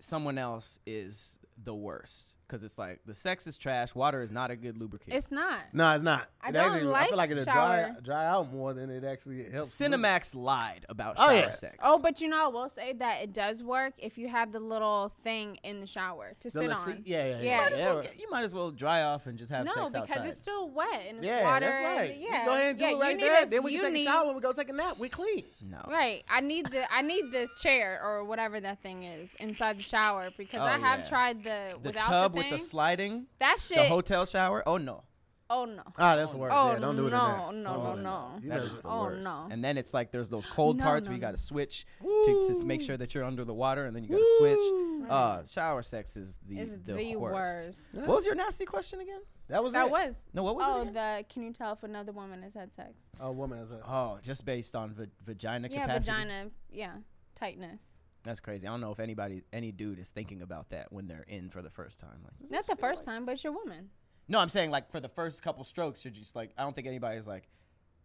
someone 0.00 0.36
else 0.38 0.80
is 0.86 1.38
the 1.64 1.74
worst 1.74 2.34
because 2.46 2.62
it's 2.62 2.78
like 2.78 3.00
the 3.04 3.12
sex 3.14 3.46
is 3.46 3.56
trash. 3.58 3.94
Water 3.94 4.22
is 4.22 4.30
not 4.30 4.50
a 4.50 4.56
good 4.56 4.78
lubricant. 4.78 5.12
It's 5.14 5.30
not. 5.30 5.58
No, 5.74 5.90
it's 5.92 6.02
not. 6.04 6.28
I 6.40 6.48
It 6.48 6.52
don't 6.52 6.64
actually, 6.72 6.88
I 6.88 6.90
like 6.92 7.08
feel 7.08 7.18
like 7.18 7.30
it'll 7.30 7.44
dry, 7.44 7.52
shower. 7.82 7.96
dry 8.02 8.26
out 8.26 8.52
more 8.52 8.72
than 8.72 8.88
it 8.90 9.04
actually 9.04 9.50
helps. 9.50 9.70
Cinemax 9.78 10.34
lied 10.34 10.86
about 10.88 11.16
Oh, 11.18 11.26
shower 11.28 11.34
yeah. 11.36 11.50
sex. 11.50 11.76
Oh, 11.82 11.98
but 11.98 12.20
you 12.22 12.28
know, 12.28 12.44
I 12.44 12.48
will 12.48 12.70
say 12.70 12.94
that 12.94 13.22
it 13.22 13.32
does 13.34 13.62
work 13.62 13.94
if 13.98 14.16
you 14.16 14.28
have 14.28 14.52
the 14.52 14.60
little 14.60 15.12
thing 15.24 15.58
in 15.62 15.80
the 15.80 15.86
shower 15.86 16.32
to 16.40 16.44
The 16.48 16.50
sit 16.52 16.58
little 16.60 16.76
on. 16.78 16.86
seat- 16.96 17.06
Yeah, 17.06 17.26
yeah, 17.26 17.40
Yeah. 17.40 17.42
yeah. 17.42 17.60
Might 17.60 17.72
as 17.72 17.80
well 17.84 18.02
get- 18.02 18.18
you 18.20 18.30
might 18.30 18.42
as 18.44 18.54
well 18.54 18.70
dry 18.70 19.02
off 19.02 19.26
and 19.26 19.36
just 19.38 19.50
have 19.52 19.66
no, 19.66 19.74
sex 19.74 19.92
because 19.92 20.10
outside. 20.10 20.26
it's 20.28 20.40
still 20.40 20.70
wet 20.70 20.88
and 21.08 21.18
it's 21.18 21.26
Yeah, 21.26 21.44
water. 21.44 21.66
that's 21.66 21.84
right. 21.84 22.10
And, 22.12 22.20
You 22.22 22.28
yeah, 22.30 22.44
go 22.46 22.52
ahead 22.52 22.66
and 22.68 22.78
do 22.78 22.84
yeah, 22.84 22.90
it 22.90 22.94
you 22.94 23.00
right 23.02 23.16
need 23.16 23.22
there. 23.24 23.42
a- 23.42 23.46
then 23.46 23.62
we 23.64 23.72
can 23.74 23.82
take 23.84 23.92
need- 23.92 24.06
a 24.06 24.10
shower. 24.10 24.32
We 24.32 24.40
go 24.40 24.52
take 24.52 24.68
a 24.70 24.72
nap. 24.72 24.98
We 24.98 25.08
clean. 25.10 25.44
no. 25.60 25.84
Right. 25.86 26.24
I 26.30 26.40
need 26.40 26.66
the 26.70 26.90
I 26.90 27.02
need 27.02 27.30
the 27.32 27.48
chair 27.58 28.00
or 28.02 28.24
whatever 28.24 28.58
that 28.60 28.80
thing 28.82 29.02
is 29.02 29.28
inside 29.38 29.78
the 29.78 29.82
shower 29.82 30.30
because 30.38 30.60
Oh, 30.60 30.64
I 30.64 30.78
have 30.78 31.00
yeah. 31.00 31.04
tried 31.08 31.44
the, 31.48 31.78
The 31.82 31.88
without 31.88 32.06
tub 32.08 32.32
the 32.32 32.38
with 32.38 32.50
the 32.50 32.58
sliding, 32.58 33.26
that 33.40 33.58
shit. 33.60 33.76
the 33.78 33.84
hotel 33.88 34.26
shower. 34.26 34.62
Oh 34.66 34.76
no. 34.78 35.04
oh 35.50 35.64
no. 35.64 35.82
Ah, 35.96 36.16
that's 36.16 36.30
the 36.32 36.36
worst. 36.38 36.54
Oh, 36.54 36.72
yeah, 36.72 36.78
don't 36.78 36.96
do 36.96 37.04
it 37.04 37.06
in 37.06 37.12
no, 37.12 37.48
there. 37.50 37.62
no, 37.62 37.70
Oh, 37.70 37.94
no, 37.94 38.02
no. 38.02 38.30
You 38.42 38.48
That 38.50 38.60
the 38.62 38.80
Oh, 38.84 39.04
worst. 39.04 39.24
no. 39.24 39.48
And 39.50 39.64
then 39.64 39.78
it's 39.78 39.94
like 39.94 40.10
there's 40.10 40.28
those 40.28 40.44
cold 40.46 40.76
No, 40.76 40.84
parts 40.84 41.06
no, 41.06 41.10
where 41.10 41.16
you 41.16 41.20
got 41.20 41.30
to 41.32 41.38
switch 41.38 41.86
to, 42.02 42.54
to 42.58 42.64
make 42.66 42.82
sure 42.82 42.96
that 42.98 43.14
you're 43.14 43.24
under 43.24 43.44
the 43.44 43.54
water, 43.54 43.86
and 43.86 43.96
then 43.96 44.04
you 44.04 44.10
got 44.10 44.18
to 44.18 44.36
switch. 44.38 45.10
Uh, 45.10 45.42
shower 45.46 45.82
sex 45.82 46.16
is 46.16 46.36
the 46.46 46.58
It's 46.58 46.72
the, 46.84 46.92
the, 46.92 47.16
worst. 47.16 47.66
worst. 47.66 47.78
Yeah. 47.94 48.00
What 48.00 48.16
was 48.16 48.26
your 48.26 48.34
nasty 48.34 48.66
question 48.66 49.00
again? 49.00 49.20
That 49.48 49.64
was 49.64 49.72
That 49.72 49.86
it. 49.86 49.90
was. 49.90 50.14
No, 50.34 50.42
what 50.42 50.56
was 50.56 50.66
Oh, 50.68 50.78
it? 50.82 50.88
Again? 50.90 50.92
the 50.92 51.24
can 51.32 51.42
you 51.44 51.52
tell 51.54 51.72
if 51.72 51.82
another 51.82 52.12
woman 52.12 52.42
has 52.42 52.52
had 52.52 52.74
sex? 52.74 52.90
Oh, 53.18 53.30
woman 53.32 53.58
is 53.60 53.70
a. 53.70 53.80
Oh, 53.88 54.18
just 54.22 54.44
based 54.44 54.76
on 54.76 54.92
va- 54.92 55.08
vagina 55.24 55.68
yeah, 55.70 55.80
capacity. 55.82 56.10
Yeah, 56.10 56.18
vagina. 56.24 56.50
Yeah, 56.70 56.92
tightness. 57.34 57.80
That's 58.24 58.40
crazy. 58.40 58.66
I 58.66 58.70
don't 58.70 58.80
know 58.80 58.90
if 58.92 59.00
anybody, 59.00 59.42
any 59.52 59.72
dude, 59.72 59.98
is 59.98 60.08
thinking 60.08 60.42
about 60.42 60.70
that 60.70 60.92
when 60.92 61.06
they're 61.06 61.24
in 61.28 61.50
for 61.50 61.62
the 61.62 61.70
first 61.70 61.98
time. 62.00 62.18
Like, 62.24 62.50
Not 62.50 62.66
the 62.66 62.76
first 62.76 62.98
like- 62.98 63.06
time, 63.06 63.24
but 63.24 63.32
it's 63.32 63.44
your 63.44 63.52
woman. 63.52 63.90
No, 64.30 64.38
I'm 64.38 64.50
saying 64.50 64.70
like 64.70 64.90
for 64.90 65.00
the 65.00 65.08
first 65.08 65.42
couple 65.42 65.64
strokes, 65.64 66.04
you're 66.04 66.12
just 66.12 66.36
like, 66.36 66.50
I 66.58 66.62
don't 66.62 66.74
think 66.74 66.86
anybody's 66.86 67.26
like 67.26 67.48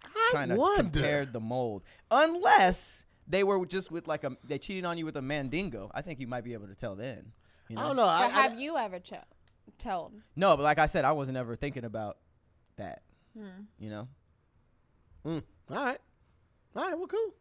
I 0.05 0.29
trying 0.31 0.49
to 0.49 0.73
compare 0.77 1.25
the 1.25 1.41
mold, 1.41 1.83
unless 2.09 3.03
they 3.27 3.43
were 3.43 3.65
just 3.65 3.91
with 3.91 4.07
like 4.07 4.23
a 4.23 4.31
they 4.43 4.57
cheated 4.57 4.85
on 4.85 4.97
you 4.97 5.05
with 5.05 5.17
a 5.17 5.21
mandingo. 5.21 5.91
I 5.93 6.01
think 6.01 6.19
you 6.21 6.27
might 6.27 6.43
be 6.45 6.53
able 6.53 6.67
to 6.67 6.75
tell 6.75 6.95
then. 6.95 7.33
You 7.67 7.75
know? 7.75 7.81
I 7.81 7.87
don't 7.87 7.95
know. 7.97 8.07
I, 8.07 8.27
But 8.27 8.33
I, 8.35 8.41
have 8.43 8.59
you 8.59 8.77
ever 8.77 8.99
ch- 8.99 9.13
told? 9.77 10.13
No, 10.35 10.55
but 10.55 10.63
like 10.63 10.79
I 10.79 10.85
said, 10.85 11.03
I 11.03 11.11
wasn't 11.11 11.35
ever 11.37 11.55
thinking 11.57 11.83
about 11.83 12.17
that. 12.77 13.01
Hmm. 13.37 13.63
You 13.79 13.89
know. 13.89 14.07
Mm, 15.25 15.43
all 15.71 15.75
right. 15.85 15.99
All 16.75 16.83
right, 16.83 16.97
well, 16.97 17.07
cool. 17.07 17.33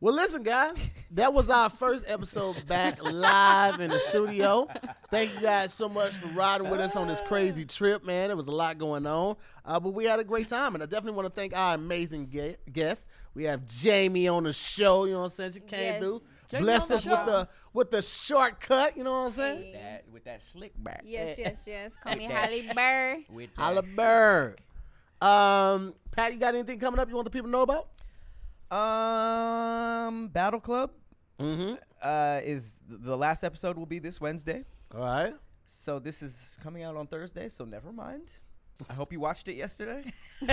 Yeah. 0.00 0.04
Well, 0.06 0.14
listen, 0.14 0.42
guys, 0.44 0.72
that 1.12 1.32
was 1.34 1.50
our 1.50 1.68
first 1.70 2.04
episode 2.08 2.64
back 2.66 3.02
live 3.02 3.80
in 3.80 3.90
the 3.90 3.98
studio. 3.98 4.68
Thank 5.10 5.34
you 5.34 5.40
guys 5.40 5.74
so 5.74 5.88
much 5.88 6.12
for 6.14 6.28
riding 6.28 6.70
with 6.70 6.80
us 6.80 6.94
on 6.96 7.08
this 7.08 7.20
crazy 7.22 7.64
trip, 7.64 8.04
man. 8.04 8.28
There 8.28 8.36
was 8.36 8.48
a 8.48 8.52
lot 8.52 8.78
going 8.78 9.06
on, 9.06 9.36
uh, 9.64 9.80
but 9.80 9.90
we 9.90 10.04
had 10.04 10.20
a 10.20 10.24
great 10.24 10.46
time, 10.48 10.74
and 10.74 10.82
I 10.82 10.86
definitely 10.86 11.16
want 11.16 11.26
to 11.26 11.32
thank 11.34 11.56
our 11.56 11.74
amazing 11.74 12.28
ge- 12.30 12.56
guests. 12.72 13.08
We 13.34 13.44
have 13.44 13.66
Jamie 13.66 14.28
on 14.28 14.44
the 14.44 14.52
show. 14.52 15.04
You 15.04 15.12
know 15.14 15.18
what 15.20 15.24
I'm 15.26 15.30
saying? 15.30 15.52
She 15.52 15.60
came 15.60 15.80
Yes. 15.80 16.00
through, 16.00 16.22
Jamie 16.50 16.62
blessed 16.64 16.90
us 16.92 17.04
the 17.04 17.10
with 17.10 17.26
the 17.26 17.48
with 17.72 17.90
the 17.90 18.02
shortcut. 18.02 18.96
You 18.96 19.04
know 19.04 19.10
what 19.12 19.26
I'm 19.26 19.32
saying? 19.32 19.62
Hey. 19.62 19.72
That 19.72 20.04
with 20.12 20.24
that 20.24 20.42
slick 20.42 20.72
back. 20.82 21.02
Yes, 21.04 21.36
yes, 21.38 21.58
yes. 21.66 21.92
Call 22.02 22.14
me 22.16 22.28
That- 22.28 22.50
Halle 22.50 22.72
Burr. 22.74 23.22
With 23.32 23.54
that. 23.56 23.62
Holla 23.62 23.82
Bird. 23.82 24.60
Um, 25.20 25.94
Pat, 26.12 26.32
you 26.32 26.38
got 26.38 26.54
anything 26.54 26.78
coming 26.78 27.00
up 27.00 27.08
you 27.08 27.14
want 27.16 27.24
the 27.24 27.30
people 27.30 27.48
to 27.48 27.52
know 27.52 27.62
about? 27.62 27.88
Um, 28.70 30.28
Battle 30.28 30.60
Club 30.60 30.90
Mm-hmm. 31.40 31.74
uh, 32.02 32.40
is 32.42 32.80
the 32.88 33.16
last 33.16 33.44
episode 33.44 33.76
will 33.78 33.86
be 33.86 34.00
this 34.00 34.20
Wednesday. 34.20 34.64
All 34.92 35.00
right. 35.00 35.34
So 35.66 36.00
this 36.00 36.20
is 36.22 36.58
coming 36.62 36.82
out 36.82 36.96
on 36.96 37.06
Thursday. 37.06 37.48
So 37.48 37.64
never 37.64 37.92
mind. 37.92 38.32
I 38.90 38.94
hope 38.94 39.12
you 39.12 39.20
watched 39.20 39.46
it 39.48 39.54
yesterday. 39.54 40.02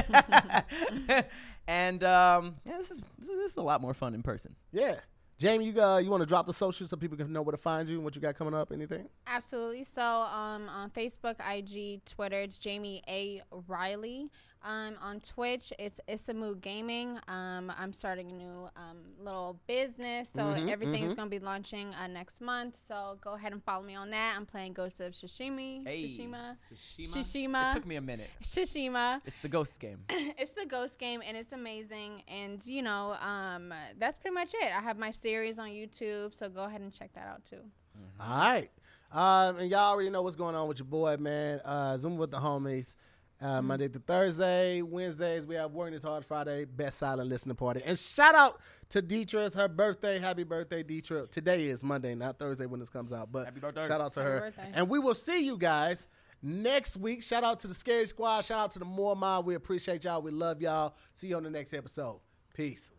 and 1.67 2.03
um, 2.03 2.55
yeah, 2.65 2.77
this 2.77 2.91
is, 2.91 3.01
this 3.17 3.29
is 3.29 3.37
this 3.37 3.51
is 3.51 3.57
a 3.57 3.61
lot 3.61 3.81
more 3.81 3.93
fun 3.93 4.13
in 4.13 4.21
person. 4.23 4.55
Yeah. 4.71 4.95
Jamie, 5.37 5.65
you 5.65 5.81
uh, 5.81 5.97
you 5.97 6.09
want 6.09 6.21
to 6.21 6.25
drop 6.27 6.45
the 6.45 6.53
socials 6.53 6.91
so 6.91 6.95
people 6.97 7.17
can 7.17 7.31
know 7.33 7.41
where 7.41 7.51
to 7.51 7.57
find 7.57 7.89
you 7.89 7.95
and 7.95 8.03
what 8.05 8.15
you 8.15 8.21
got 8.21 8.35
coming 8.37 8.53
up? 8.53 8.71
Anything? 8.71 9.09
Absolutely. 9.27 9.83
So 9.83 10.01
um, 10.01 10.69
on 10.69 10.89
Facebook, 10.91 11.35
IG, 11.45 12.05
Twitter, 12.05 12.39
it's 12.41 12.57
Jamie 12.57 13.01
A. 13.09 13.41
Riley. 13.67 14.29
Um, 14.65 14.95
on 14.99 15.19
Twitch, 15.19 15.71
it's 15.77 15.99
Isamu 16.09 16.59
Gaming. 16.59 17.19
Um, 17.27 17.71
I'm 17.77 17.93
starting 17.93 18.31
a 18.31 18.33
new 18.33 18.67
um, 18.75 18.97
little 19.23 19.59
business, 19.67 20.29
so 20.35 20.41
Mhm, 20.41 20.69
everything's 20.69 21.13
mhm. 21.13 21.17
gonna 21.17 21.29
be 21.29 21.37
launching 21.37 21.93
uh, 21.93 22.07
next 22.07 22.41
month. 22.41 22.79
So 22.87 23.17
go 23.21 23.33
ahead 23.33 23.51
and 23.53 23.63
follow 23.63 23.83
me 23.83 23.93
on 23.93 24.09
that. 24.09 24.33
I'm 24.35 24.47
playing 24.47 24.73
Ghost 24.73 24.99
of 25.01 25.13
Shishimi. 25.13 25.83
Shishima. 25.85 26.55
Tsushima. 26.73 27.13
Shishima. 27.13 27.69
It 27.69 27.73
took 27.73 27.85
me 27.85 27.97
a 27.97 28.01
minute. 28.01 28.29
Shishima. 28.43 29.21
It's 29.23 29.37
the 29.37 29.49
ghost 29.49 29.77
game. 29.79 29.99
it's 30.09 30.51
the 30.53 30.65
ghost 30.65 30.97
game 30.97 31.21
and 31.23 31.37
it's 31.37 31.51
amazing 31.51 32.23
and 32.27 32.65
you 32.65 32.81
know 32.81 33.13
um 33.21 33.71
that's 33.99 34.17
pretty 34.17 34.33
much 34.33 34.53
it 34.55 34.71
i 34.75 34.81
have 34.81 34.97
my 34.97 35.11
series 35.11 35.59
on 35.59 35.69
youtube 35.69 36.33
so 36.33 36.49
go 36.49 36.63
ahead 36.63 36.81
and 36.81 36.91
check 36.91 37.13
that 37.13 37.27
out 37.27 37.43
too 37.45 37.59
All 38.19 38.37
right. 38.37 38.71
Um, 39.11 39.59
and 39.59 39.69
y'all 39.69 39.91
already 39.91 40.09
know 40.09 40.21
what's 40.23 40.35
going 40.35 40.55
on 40.55 40.67
with 40.67 40.79
your 40.79 40.87
boy, 40.87 41.15
man. 41.17 41.61
Uh, 41.63 41.95
Zoom 41.97 42.17
with 42.17 42.31
the 42.31 42.37
homies. 42.39 42.95
Uh, 43.41 43.61
Monday 43.61 43.89
to 43.89 43.99
Thursday, 43.99 44.81
Wednesdays 44.81 45.45
we 45.45 45.55
have 45.55 45.71
Working 45.73 45.93
This 45.93 46.03
Hard 46.03 46.25
Friday, 46.25 46.63
Best 46.65 46.97
Silent 46.97 47.29
Listening 47.29 47.55
Party. 47.57 47.81
And 47.85 47.99
shout 47.99 48.33
out 48.33 48.61
to 48.89 49.01
Deetra. 49.01 49.45
It's 49.47 49.55
her 49.55 49.67
birthday. 49.67 50.19
Happy 50.19 50.43
birthday, 50.43 50.83
Deetra. 50.83 51.29
Today 51.29 51.65
is 51.67 51.83
Monday, 51.83 52.15
not 52.15 52.39
Thursday 52.39 52.65
when 52.65 52.79
this 52.79 52.89
comes 52.89 53.11
out. 53.11 53.31
But 53.33 53.45
Happy 53.45 53.59
birthday. 53.59 53.87
shout 53.87 53.99
out 53.99 54.13
to 54.13 54.21
Happy 54.21 54.31
her. 54.31 54.39
birthday. 54.39 54.71
And 54.73 54.87
we 54.89 54.99
will 54.99 55.13
see 55.15 55.45
you 55.45 55.57
guys 55.57 56.07
next 56.41 56.95
week. 56.95 57.21
Shout 57.23 57.43
out 57.43 57.59
to 57.59 57.67
the 57.67 57.73
Scary 57.73 58.05
Squad. 58.05 58.45
Shout 58.45 58.57
out 58.59 58.71
to 58.71 58.79
the 58.79 58.85
More 58.85 59.17
Mind. 59.17 59.45
We 59.45 59.55
appreciate 59.55 60.05
y'all. 60.05 60.21
We 60.21 60.31
love 60.31 60.61
y'all. 60.61 60.95
See 61.13 61.27
you 61.27 61.35
on 61.35 61.43
the 61.43 61.49
next 61.51 61.73
episode. 61.73 62.21
Peace. 62.53 62.91